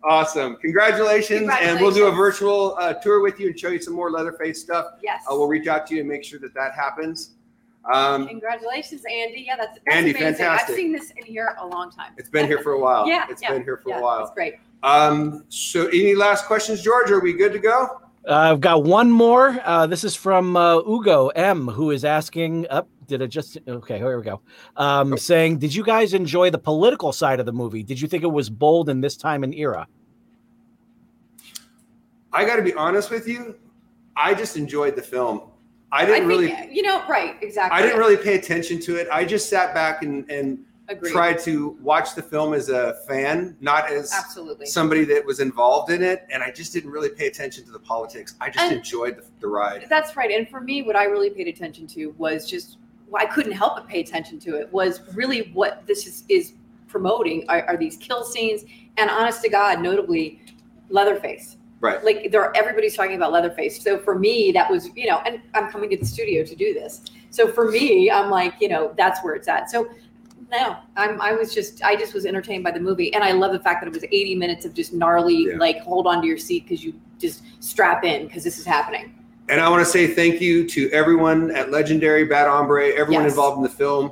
Awesome. 0.04 0.56
Congratulations. 0.56 1.48
And 1.62 1.80
we'll 1.80 1.92
do 1.92 2.08
a 2.08 2.12
virtual 2.12 2.76
uh, 2.80 2.94
tour 2.96 3.22
with 3.22 3.40
you 3.40 3.50
and 3.50 3.60
show 3.60 3.70
you 3.70 3.80
some 3.80 3.94
more 3.94 4.10
Leatherface 4.10 4.60
stuff. 4.60 4.94
Yes. 5.04 5.22
Uh, 5.30 5.36
we'll 5.36 5.48
reach 5.48 5.68
out 5.68 5.86
to 5.88 5.94
you 5.94 6.00
and 6.00 6.10
make 6.10 6.24
sure 6.24 6.40
that 6.40 6.56
that 6.56 6.74
happens. 6.74 7.34
Um, 7.92 8.28
Congratulations, 8.28 9.04
Andy. 9.10 9.46
Yeah, 9.48 9.58
that's, 9.58 9.80
that's 9.86 9.96
Andy, 9.96 10.12
amazing. 10.12 10.36
fantastic. 10.36 10.70
I've 10.70 10.76
seen 10.76 10.92
this 10.92 11.12
in 11.18 11.26
here 11.26 11.56
a 11.60 11.66
long 11.66 11.92
time. 11.92 12.14
it's 12.18 12.30
been 12.30 12.46
here 12.48 12.60
for 12.60 12.74
a 12.74 12.80
while. 12.80 13.08
yeah, 13.08 13.26
It's 13.30 13.42
yeah, 13.42 13.52
been 13.52 13.64
here 13.64 13.78
for 13.78 13.90
yeah, 13.90 14.00
a 14.00 14.02
while. 14.02 14.22
It's 14.22 14.32
great. 14.32 14.56
Um, 14.84 15.46
so, 15.50 15.88
any 15.88 16.16
last 16.16 16.46
questions, 16.46 16.82
George? 16.82 17.12
Are 17.12 17.20
we 17.20 17.34
good 17.34 17.54
to 17.54 17.60
go? 17.60 18.02
Uh, 18.28 18.34
I've 18.34 18.62
got 18.62 18.84
one 18.84 19.10
more. 19.10 19.60
Uh, 19.64 19.88
this 19.88 20.04
is 20.04 20.16
from 20.16 20.56
uh, 20.56 20.78
Ugo 20.82 21.30
M, 21.30 21.68
who 21.68 21.90
is 21.92 22.06
asking. 22.06 22.68
Up, 22.70 22.88
did 23.08 23.22
I 23.22 23.26
just? 23.28 23.58
Okay, 23.68 23.98
here 23.98 24.18
we 24.18 24.24
go. 24.24 24.42
Um, 24.78 25.18
saying, 25.18 25.58
did 25.58 25.74
you 25.74 25.84
guys 25.84 26.14
enjoy 26.14 26.52
the 26.52 26.60
political 26.60 27.12
side 27.12 27.40
of 27.40 27.48
the 27.48 27.52
movie? 27.52 27.82
Did 27.82 28.00
you 28.00 28.08
think 28.08 28.24
it 28.24 28.32
was 28.32 28.50
bold 28.50 28.90
in 28.90 29.02
this 29.02 29.18
time 29.18 29.44
and 29.44 29.54
era? 29.56 29.88
I 32.32 32.46
got 32.46 32.58
to 32.58 32.62
be 32.62 32.74
honest 32.76 33.10
with 33.10 33.28
you. 33.28 33.56
I 34.16 34.34
just 34.34 34.56
enjoyed 34.56 34.96
the 34.96 35.02
film. 35.02 35.51
I 35.92 36.06
didn't 36.06 36.24
I 36.24 36.28
really. 36.28 36.48
think, 36.48 36.74
you 36.74 36.84
know, 36.84 37.04
right, 37.08 37.36
exactly. 37.42 37.78
I 37.78 37.82
didn't 37.82 38.00
really 38.00 38.18
pay 38.18 38.36
attention 38.36 38.80
to 38.82 38.96
it. 38.96 39.08
I 39.12 39.26
just 39.26 39.50
sat 39.50 39.74
back 39.74 40.04
and, 40.04 40.30
and 40.32 40.64
Agreed. 40.88 41.12
tried 41.12 41.40
to 41.40 41.78
watch 41.82 42.16
the 42.16 42.22
film 42.22 42.54
as 42.54 42.70
a 42.70 42.96
fan, 43.08 43.58
not 43.60 43.90
as 43.92 44.14
Absolutely. 44.14 44.66
somebody 44.68 45.04
that 45.06 45.26
was 45.26 45.40
involved 45.40 45.92
in 45.92 46.02
it. 46.02 46.26
And 46.30 46.42
I 46.42 46.52
just 46.52 46.72
didn't 46.72 46.92
really 46.92 47.10
pay 47.10 47.28
attention 47.28 47.66
to 47.66 47.72
the 47.72 47.80
politics. 47.80 48.36
I 48.40 48.50
just 48.50 48.64
And- 48.66 48.78
enjoyed 48.78 49.18
the, 49.18 49.24
the 49.42 49.48
ride. 49.48 49.86
That's 49.90 50.16
right. 50.16 50.32
And 50.32 50.48
for 50.50 50.62
me, 50.62 50.82
what 50.82 50.96
I 50.96 51.06
really 51.06 51.30
paid 51.30 51.48
attention 51.48 51.88
to 51.88 52.08
was 52.18 52.50
just, 52.50 52.78
well, 53.10 53.22
I 53.22 53.26
couldn't 53.26 53.52
help 53.54 53.76
but 53.76 53.88
pay 53.88 54.00
attention 54.00 54.40
to 54.40 54.56
it, 54.56 54.72
was 54.72 55.02
really 55.14 55.52
what 55.54 55.86
this 55.88 56.08
is, 56.08 56.24
is 56.30 56.54
promoting 56.88 57.46
are, 57.50 57.64
are 57.68 57.78
these 57.78 57.98
kill 57.98 58.24
scenes. 58.24 58.64
And 58.98 59.10
honest 59.10 59.42
to 59.44 59.50
God, 59.50 59.82
notably, 59.82 60.42
Leatherface. 60.90 61.58
Right. 61.82 62.04
Like 62.04 62.32
there, 62.32 62.56
everybody's 62.56 62.96
talking 62.96 63.16
about 63.16 63.32
Leatherface. 63.32 63.84
So 63.84 63.98
for 63.98 64.18
me, 64.18 64.52
that 64.54 64.70
was, 64.70 64.90
you 64.96 65.08
know, 65.08 65.18
and 65.26 65.42
I'm 65.56 65.70
coming 65.72 65.90
to 65.90 65.98
the 65.98 66.06
studio 66.06 66.46
to 66.46 66.56
do 66.56 66.74
this. 66.74 67.02
So 67.32 67.48
for 67.52 67.70
me, 67.72 68.10
I'm 68.12 68.30
like, 68.30 68.54
you 68.62 68.70
know, 68.70 68.94
that's 68.98 69.22
where 69.24 69.34
it's 69.34 69.48
at. 69.48 69.70
So 69.72 69.90
no, 70.52 70.78
I'm, 70.96 71.20
I 71.20 71.34
was 71.34 71.54
just, 71.54 71.84
I 71.84 71.96
just 71.96 72.14
was 72.14 72.26
entertained 72.26 72.64
by 72.64 72.72
the 72.72 72.80
movie. 72.80 73.12
And 73.16 73.24
I 73.24 73.32
love 73.32 73.52
the 73.52 73.60
fact 73.60 73.82
that 73.82 73.88
it 73.88 73.94
was 73.94 74.04
80 74.04 74.36
minutes 74.36 74.64
of 74.66 74.74
just 74.76 74.94
gnarly, 74.94 75.48
Yeah. 75.48 75.56
like 75.58 75.80
hold 75.80 76.06
on 76.06 76.22
to 76.22 76.28
your 76.28 76.38
seat 76.38 76.68
because 76.68 76.84
you 76.84 76.94
just 77.18 77.44
strap 77.64 78.04
in 78.04 78.28
because 78.28 78.44
this 78.44 78.60
is 78.60 78.66
happening. 78.66 79.16
And 79.50 79.60
I 79.60 79.68
want 79.68 79.84
to 79.84 79.92
say 79.92 80.08
thank 80.08 80.40
you 80.40 80.68
to 80.70 80.90
everyone 80.92 81.50
at 81.52 81.72
Legendary, 81.72 82.26
Bad 82.26 82.48
Hombre, 82.48 82.90
everyone 82.90 83.24
Yes. 83.24 83.32
involved 83.32 83.58
in 83.58 83.64
the 83.64 83.70
film. 83.70 84.12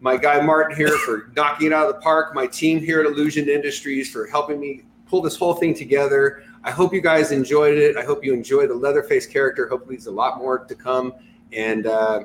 My 0.00 0.16
guy 0.16 0.40
Martin 0.40 0.76
here 0.76 0.96
for 0.98 1.32
knocking 1.36 1.68
it 1.68 1.72
out 1.72 1.88
of 1.88 1.94
the 1.96 2.00
park. 2.00 2.32
My 2.32 2.46
team 2.46 2.78
here 2.78 3.00
at 3.00 3.06
Illusion 3.06 3.48
Industries 3.48 4.08
for 4.08 4.26
helping 4.26 4.60
me 4.60 4.82
pull 5.06 5.20
this 5.20 5.36
whole 5.36 5.54
thing 5.54 5.74
together. 5.74 6.44
I 6.64 6.70
hope 6.70 6.92
you 6.92 7.00
guys 7.00 7.32
enjoyed 7.32 7.78
it. 7.78 7.96
I 7.96 8.02
hope 8.02 8.24
you 8.24 8.34
enjoy 8.34 8.66
the 8.66 8.74
Leatherface 8.74 9.26
character. 9.26 9.68
Hopefully, 9.68 9.96
there's 9.96 10.06
a 10.06 10.10
lot 10.10 10.38
more 10.38 10.58
to 10.58 10.74
come. 10.74 11.14
And 11.52 11.86
uh, 11.86 12.24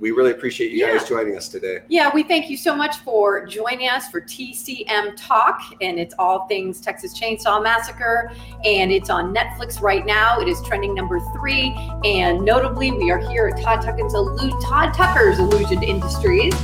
we 0.00 0.12
really 0.12 0.30
appreciate 0.30 0.72
you 0.72 0.86
guys 0.86 1.06
joining 1.06 1.36
us 1.36 1.48
today. 1.48 1.80
Yeah, 1.88 2.10
we 2.12 2.22
thank 2.22 2.48
you 2.48 2.56
so 2.56 2.74
much 2.74 2.96
for 2.98 3.44
joining 3.44 3.88
us 3.88 4.08
for 4.08 4.22
TCM 4.22 5.12
Talk, 5.16 5.60
and 5.82 5.98
it's 5.98 6.14
all 6.18 6.46
things 6.46 6.80
Texas 6.80 7.18
Chainsaw 7.18 7.62
Massacre, 7.62 8.32
and 8.64 8.90
it's 8.90 9.10
on 9.10 9.34
Netflix 9.34 9.82
right 9.82 10.06
now. 10.06 10.40
It 10.40 10.48
is 10.48 10.60
trending 10.62 10.94
number 10.94 11.20
three, 11.34 11.74
and 12.04 12.42
notably, 12.42 12.90
we 12.90 13.10
are 13.10 13.18
here 13.18 13.48
at 13.48 13.62
Todd 13.62 13.82
Tucker's, 13.82 14.14
Todd 14.64 14.94
Tucker's 14.94 15.38
Illusion 15.38 15.82
Industries, 15.82 16.54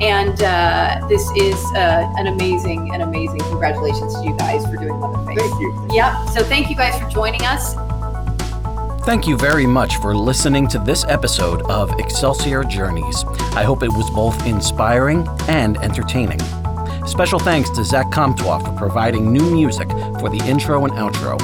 and 0.00 0.42
uh, 0.42 1.06
this 1.08 1.28
is 1.36 1.62
uh, 1.74 2.12
an 2.16 2.28
amazing, 2.28 2.94
an 2.94 3.00
amazing. 3.00 3.40
Congratulations 3.40 4.14
to 4.14 4.24
you 4.24 4.36
guys 4.36 4.64
for 4.66 4.76
doing 4.76 5.00
Leatherface. 5.00 5.38
Thank 5.38 5.60
you. 5.60 5.88
Yep. 5.92 6.28
So 6.28 6.44
thank 6.44 6.70
you 6.70 6.76
guys 6.76 7.00
for 7.00 7.08
joining 7.08 7.42
us. 7.42 7.74
Thank 9.04 9.26
you 9.26 9.38
very 9.38 9.66
much 9.66 9.96
for 9.96 10.14
listening 10.14 10.68
to 10.68 10.78
this 10.78 11.04
episode 11.04 11.62
of 11.62 11.90
Excelsior 11.98 12.62
Journeys. 12.62 13.24
I 13.54 13.62
hope 13.62 13.82
it 13.82 13.88
was 13.88 14.10
both 14.10 14.46
inspiring 14.46 15.26
and 15.48 15.78
entertaining. 15.78 16.40
Special 17.06 17.38
thanks 17.38 17.70
to 17.70 17.84
Zach 17.84 18.10
Comtois 18.10 18.58
for 18.58 18.76
providing 18.76 19.32
new 19.32 19.50
music 19.50 19.88
for 20.20 20.28
the 20.28 20.42
intro 20.46 20.84
and 20.84 20.92
outro. 20.92 21.38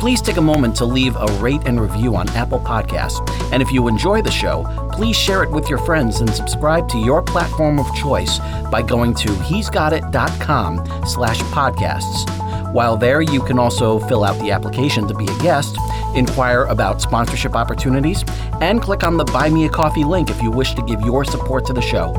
Please 0.00 0.22
take 0.22 0.38
a 0.38 0.42
moment 0.42 0.74
to 0.76 0.86
leave 0.86 1.16
a 1.16 1.26
rate 1.38 1.60
and 1.66 1.78
review 1.78 2.16
on 2.16 2.28
Apple 2.30 2.60
Podcasts. 2.60 3.20
And 3.52 3.62
if 3.62 3.70
you 3.72 3.88
enjoy 3.88 4.22
the 4.22 4.30
show, 4.30 4.62
please 4.96 5.14
share 5.14 5.42
it 5.42 5.50
with 5.50 5.68
your 5.68 5.78
friends 5.78 6.20
and 6.20 6.30
subscribe 6.30 6.88
to 6.88 6.96
your 6.96 7.22
platform 7.22 7.78
of 7.78 7.94
choice 7.94 8.38
by 8.70 8.80
going 8.80 9.12
to 9.12 9.30
he'sgotit.com 9.42 11.06
slash 11.06 11.38
podcasts. 11.52 12.72
While 12.72 12.96
there, 12.96 13.20
you 13.20 13.42
can 13.42 13.58
also 13.58 13.98
fill 14.00 14.24
out 14.24 14.40
the 14.40 14.50
application 14.50 15.06
to 15.06 15.14
be 15.14 15.24
a 15.24 15.38
guest, 15.42 15.76
inquire 16.14 16.64
about 16.64 17.02
sponsorship 17.02 17.54
opportunities, 17.54 18.24
and 18.62 18.80
click 18.80 19.04
on 19.04 19.18
the 19.18 19.24
Buy 19.24 19.50
Me 19.50 19.66
a 19.66 19.68
Coffee 19.68 20.02
link 20.02 20.30
if 20.30 20.42
you 20.42 20.50
wish 20.50 20.74
to 20.74 20.82
give 20.82 21.02
your 21.02 21.26
support 21.26 21.66
to 21.66 21.74
the 21.74 21.82
show. 21.82 22.14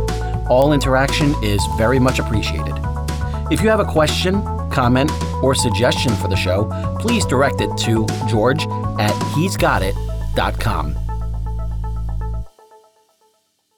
All 0.47 0.71
interaction 0.71 1.33
is 1.43 1.65
very 1.77 1.97
much 1.97 2.19
appreciated. 2.19 2.75
If 3.49 3.61
you 3.61 3.69
have 3.69 3.79
a 3.79 3.85
question, 3.85 4.43
comment, 4.69 5.11
or 5.41 5.55
suggestion 5.55 6.13
for 6.13 6.27
the 6.27 6.35
show, 6.35 6.69
please 6.99 7.25
direct 7.25 7.59
it 7.59 7.75
to 7.79 8.05
george 8.27 8.67
at 8.99 9.15
he'sgotit.com. 9.33 11.06